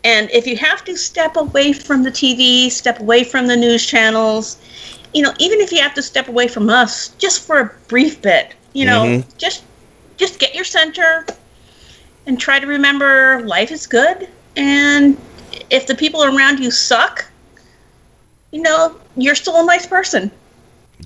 And 0.03 0.29
if 0.31 0.47
you 0.47 0.57
have 0.57 0.83
to 0.85 0.95
step 0.95 1.35
away 1.35 1.73
from 1.73 2.03
the 2.03 2.09
TV, 2.09 2.71
step 2.71 2.99
away 2.99 3.23
from 3.23 3.47
the 3.47 3.55
news 3.55 3.85
channels, 3.85 4.57
you 5.13 5.21
know, 5.21 5.33
even 5.39 5.59
if 5.59 5.71
you 5.71 5.81
have 5.81 5.93
to 5.95 6.01
step 6.01 6.27
away 6.27 6.47
from 6.47 6.69
us 6.69 7.09
just 7.17 7.45
for 7.45 7.59
a 7.59 7.71
brief 7.87 8.21
bit, 8.21 8.53
you 8.73 8.85
know, 8.85 9.03
Mhm. 9.03 9.23
just 9.37 9.63
just 10.17 10.39
get 10.39 10.53
your 10.53 10.65
center 10.65 11.25
and 12.27 12.39
try 12.39 12.59
to 12.59 12.67
remember 12.67 13.41
life 13.45 13.71
is 13.71 13.87
good 13.87 14.27
and 14.55 15.17
if 15.69 15.87
the 15.87 15.95
people 15.95 16.23
around 16.23 16.59
you 16.59 16.71
suck, 16.71 17.25
you 18.51 18.61
know, 18.61 18.95
you're 19.15 19.35
still 19.35 19.61
a 19.61 19.65
nice 19.65 19.85
person. 19.85 20.31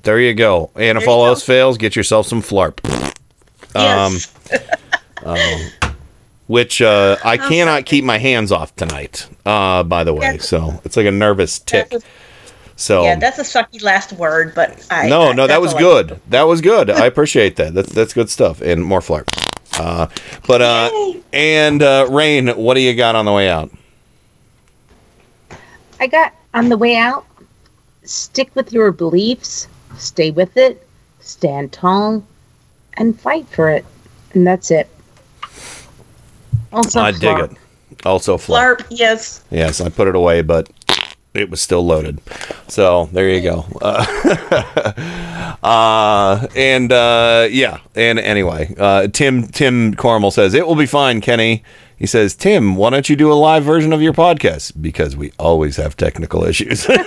There 0.01 0.19
you 0.19 0.33
go. 0.33 0.71
And 0.75 0.97
if 0.97 1.07
all 1.07 1.25
else 1.25 1.43
fails, 1.43 1.77
get 1.77 1.95
yourself 1.95 2.27
some 2.27 2.41
flarp. 2.41 2.79
Yes. 3.75 4.31
Um, 5.23 5.25
um, 5.37 5.91
which 6.47 6.81
uh, 6.81 7.17
I 7.23 7.37
cannot 7.37 7.85
keep 7.85 8.03
my 8.03 8.17
hands 8.17 8.51
off 8.51 8.75
tonight. 8.75 9.27
Uh, 9.45 9.83
by 9.83 10.03
the 10.03 10.13
way, 10.13 10.19
That's- 10.31 10.47
so 10.47 10.79
it's 10.83 10.97
like 10.97 11.05
a 11.05 11.11
nervous 11.11 11.59
tick. 11.59 11.89
That's 11.89 12.05
So 12.75 13.03
yeah, 13.03 13.15
that's 13.15 13.39
a 13.39 13.43
sucky 13.43 13.81
last 13.81 14.13
word, 14.13 14.53
but 14.53 14.85
I 14.91 15.07
no, 15.07 15.29
I- 15.29 15.33
no, 15.33 15.47
that 15.47 15.61
was 15.61 15.71
all 15.73 15.79
I- 15.79 15.81
good. 15.81 16.19
That 16.29 16.43
was 16.43 16.61
good. 16.61 16.89
I 16.89 17.05
appreciate 17.11 17.55
that. 17.57 17.73
That's 17.73 17.91
that's 17.91 18.13
good 18.13 18.29
stuff. 18.29 18.61
And 18.61 18.83
more 18.83 18.99
flarp. 18.99 19.27
Uh, 19.79 20.07
but 20.47 20.61
uh, 20.61 20.91
and 21.31 21.81
uh, 21.81 22.07
Rain, 22.11 22.49
what 22.49 22.73
do 22.75 22.81
you 22.81 22.93
got 22.93 23.15
on 23.15 23.25
the 23.25 23.31
way 23.31 23.49
out? 23.49 23.71
I 25.99 26.07
got 26.07 26.33
on 26.53 26.69
the 26.69 26.77
way 26.77 26.95
out. 26.95 27.25
Stick 28.03 28.51
with 28.55 28.73
your 28.73 28.91
beliefs. 28.91 29.67
Stay 29.97 30.31
with 30.31 30.57
it. 30.57 30.85
Stand 31.21 31.71
tall, 31.71 32.23
and 32.97 33.19
fight 33.19 33.47
for 33.47 33.69
it. 33.69 33.85
And 34.33 34.45
that's 34.45 34.71
it. 34.71 34.89
Also, 36.71 37.01
I 37.01 37.11
dig 37.11 37.39
it. 37.39 37.51
Also 38.05 38.37
flarp. 38.37 38.77
Flarp, 38.77 38.87
yes. 38.89 39.43
Yes, 39.51 39.79
I 39.79 39.89
put 39.89 40.07
it 40.07 40.15
away, 40.15 40.41
but 40.41 40.69
it 41.33 41.49
was 41.49 41.61
still 41.61 41.85
loaded. 41.85 42.19
So 42.67 43.09
there 43.11 43.29
you 43.29 43.41
go. 43.41 43.65
Uh, 43.81 45.55
uh, 45.63 46.47
and 46.55 46.91
uh, 46.91 47.47
yeah, 47.49 47.79
and 47.95 48.19
anyway, 48.19 48.73
uh, 48.77 49.07
Tim 49.07 49.47
Tim 49.47 49.93
Cormel 49.95 50.31
says 50.31 50.53
it 50.53 50.67
will 50.67 50.75
be 50.75 50.85
fine, 50.85 51.21
Kenny. 51.21 51.63
He 51.97 52.07
says, 52.07 52.35
Tim, 52.35 52.75
why 52.75 52.89
don't 52.89 53.07
you 53.07 53.15
do 53.15 53.31
a 53.31 53.35
live 53.35 53.63
version 53.63 53.93
of 53.93 54.01
your 54.01 54.11
podcast? 54.11 54.73
Because 54.81 55.15
we 55.15 55.31
always 55.39 55.77
have 55.77 55.95
technical 55.95 56.43
issues. 56.43 56.85
and 56.89 56.99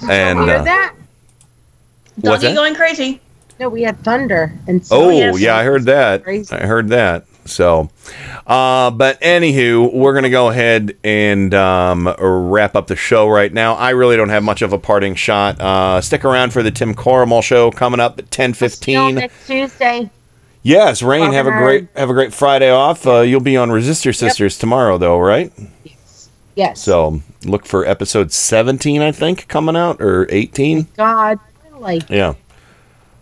Hear 0.00 0.56
uh, 0.56 0.62
that? 0.64 0.94
What's 2.22 2.42
Doggy 2.42 2.54
that? 2.54 2.60
going 2.60 2.74
crazy. 2.74 3.20
No, 3.58 3.68
we 3.68 3.82
had 3.82 3.98
thunder 4.02 4.52
and 4.66 4.84
so 4.86 5.10
Oh, 5.10 5.36
yeah, 5.36 5.56
I 5.56 5.64
heard 5.64 5.84
that. 5.84 6.22
I 6.26 6.66
heard 6.66 6.88
that. 6.88 7.26
So, 7.46 7.90
uh, 8.46 8.90
but 8.90 9.20
anywho, 9.20 9.92
we're 9.92 10.14
gonna 10.14 10.30
go 10.30 10.48
ahead 10.48 10.96
and 11.02 11.52
um, 11.54 12.14
wrap 12.18 12.76
up 12.76 12.86
the 12.86 12.96
show 12.96 13.28
right 13.28 13.52
now. 13.52 13.74
I 13.74 13.90
really 13.90 14.16
don't 14.16 14.28
have 14.28 14.42
much 14.42 14.62
of 14.62 14.72
a 14.72 14.78
parting 14.78 15.14
shot. 15.14 15.60
Uh, 15.60 16.00
stick 16.00 16.24
around 16.24 16.52
for 16.52 16.62
the 16.62 16.70
Tim 16.70 16.94
Corrimal 16.94 17.42
show 17.42 17.70
coming 17.70 17.98
up 17.98 18.18
at 18.18 18.30
ten 18.30 18.52
fifteen. 18.54 19.16
next 19.16 19.46
Tuesday. 19.46 20.10
Yes, 20.62 21.02
Rain. 21.02 21.32
Have 21.32 21.46
a 21.46 21.50
Bye. 21.50 21.58
great 21.58 21.88
have 21.96 22.10
a 22.10 22.12
great 22.14 22.32
Friday 22.34 22.70
off. 22.70 23.06
Uh, 23.06 23.20
you'll 23.20 23.40
be 23.40 23.56
on 23.56 23.70
Resistor 23.70 24.14
Sisters 24.14 24.58
tomorrow, 24.58 24.98
though, 24.98 25.18
right? 25.18 25.50
Yes. 25.82 26.28
Yes. 26.54 26.80
So 26.82 27.20
look 27.44 27.64
for 27.66 27.84
episode 27.86 28.30
seventeen, 28.32 29.00
I 29.00 29.10
think, 29.12 29.48
coming 29.48 29.76
out 29.76 30.00
or 30.02 30.26
eighteen. 30.30 30.86
God, 30.96 31.38
we're 31.38 31.49
like 31.80 32.08
Yeah, 32.08 32.34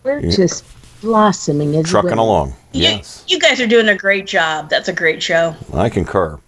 we're 0.03 0.21
Yeah. 0.21 0.31
just 0.31 0.65
blossoming 1.01 1.75
as 1.77 1.87
trucking 1.87 2.11
women. 2.11 2.19
along. 2.19 2.55
You, 2.73 2.83
Yes. 2.83 3.25
you 3.29 3.39
guys 3.39 3.61
are 3.61 3.67
doing 3.67 3.89
a 3.89 3.95
great 3.97 4.27
job. 4.27 4.69
That's 4.69 4.89
a 4.89 4.93
great 4.93 5.23
show. 5.23 5.55
I 5.73 5.89
concur. 5.89 6.39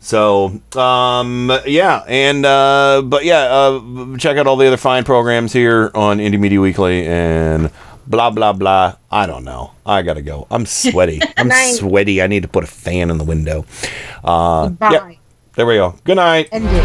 So, 0.00 0.60
um, 0.76 1.50
yeah, 1.66 2.02
and 2.06 2.44
uh, 2.46 3.02
but 3.04 3.24
yeah, 3.24 3.40
uh, 3.44 4.16
check 4.16 4.36
out 4.36 4.46
all 4.46 4.56
the 4.56 4.66
other 4.68 4.76
fine 4.76 5.04
programs 5.04 5.52
here 5.52 5.90
on 5.94 6.18
Indie 6.18 6.38
Media 6.38 6.60
Weekly 6.60 7.04
and 7.06 7.70
blah 8.06 8.30
blah 8.30 8.52
blah. 8.52 8.94
I 9.10 9.26
don't 9.26 9.44
know. 9.44 9.72
I 9.84 10.02
gotta 10.02 10.22
go. 10.22 10.46
I'm 10.52 10.66
sweaty. 10.82 11.20
I'm 11.36 11.48
Night. 11.48 11.74
sweaty. 11.74 12.22
I 12.22 12.26
need 12.28 12.42
to 12.42 12.48
put 12.48 12.62
a 12.62 12.68
fan 12.68 13.10
in 13.10 13.18
the 13.18 13.24
window. 13.24 13.64
Uh, 14.22 14.68
Goodbye. 14.68 14.90
yep. 14.92 15.16
There 15.56 15.66
we 15.66 15.74
go. 15.74 15.94
Good 16.04 16.16
night. 16.16 16.48
End 16.52 16.64
it. 16.66 16.84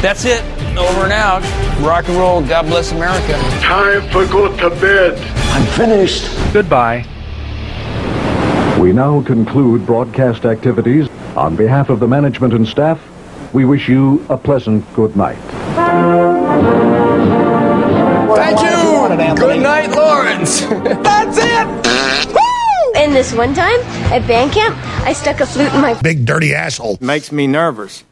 That's 0.00 0.24
it. 0.24 0.42
Over 0.76 1.04
and 1.04 1.12
out. 1.12 1.42
Rock 1.80 2.08
and 2.08 2.16
roll. 2.16 2.42
God 2.42 2.66
bless 2.66 2.92
America. 2.92 3.32
Time 3.60 4.02
for 4.10 4.26
go 4.26 4.54
to 4.56 4.70
bed. 4.80 5.18
I'm 5.52 5.66
finished. 5.72 6.28
Goodbye. 6.52 7.06
We 8.80 8.92
now 8.92 9.22
conclude 9.22 9.86
broadcast 9.86 10.44
activities. 10.44 11.08
On 11.36 11.56
behalf 11.56 11.90
of 11.90 12.00
the 12.00 12.08
management 12.08 12.54
and 12.54 12.66
staff, 12.66 13.00
we 13.52 13.64
wish 13.64 13.88
you 13.88 14.24
a 14.28 14.36
pleasant 14.36 14.84
good 14.94 15.16
night. 15.16 15.38
Thank 18.34 18.60
you. 18.60 19.36
Good 19.36 19.62
night, 19.62 19.90
Lawrence. 19.90 20.60
That's 20.60 21.38
it. 21.38 21.94
And 22.96 23.14
this 23.14 23.32
one 23.32 23.54
time 23.54 23.80
at 24.12 24.26
band 24.26 24.52
camp, 24.52 24.76
I 25.04 25.12
stuck 25.12 25.40
a 25.40 25.46
flute 25.46 25.72
in 25.72 25.80
my 25.80 26.00
Big 26.02 26.24
dirty 26.24 26.54
asshole. 26.54 26.98
Makes 27.00 27.32
me 27.32 27.46
nervous. 27.46 28.04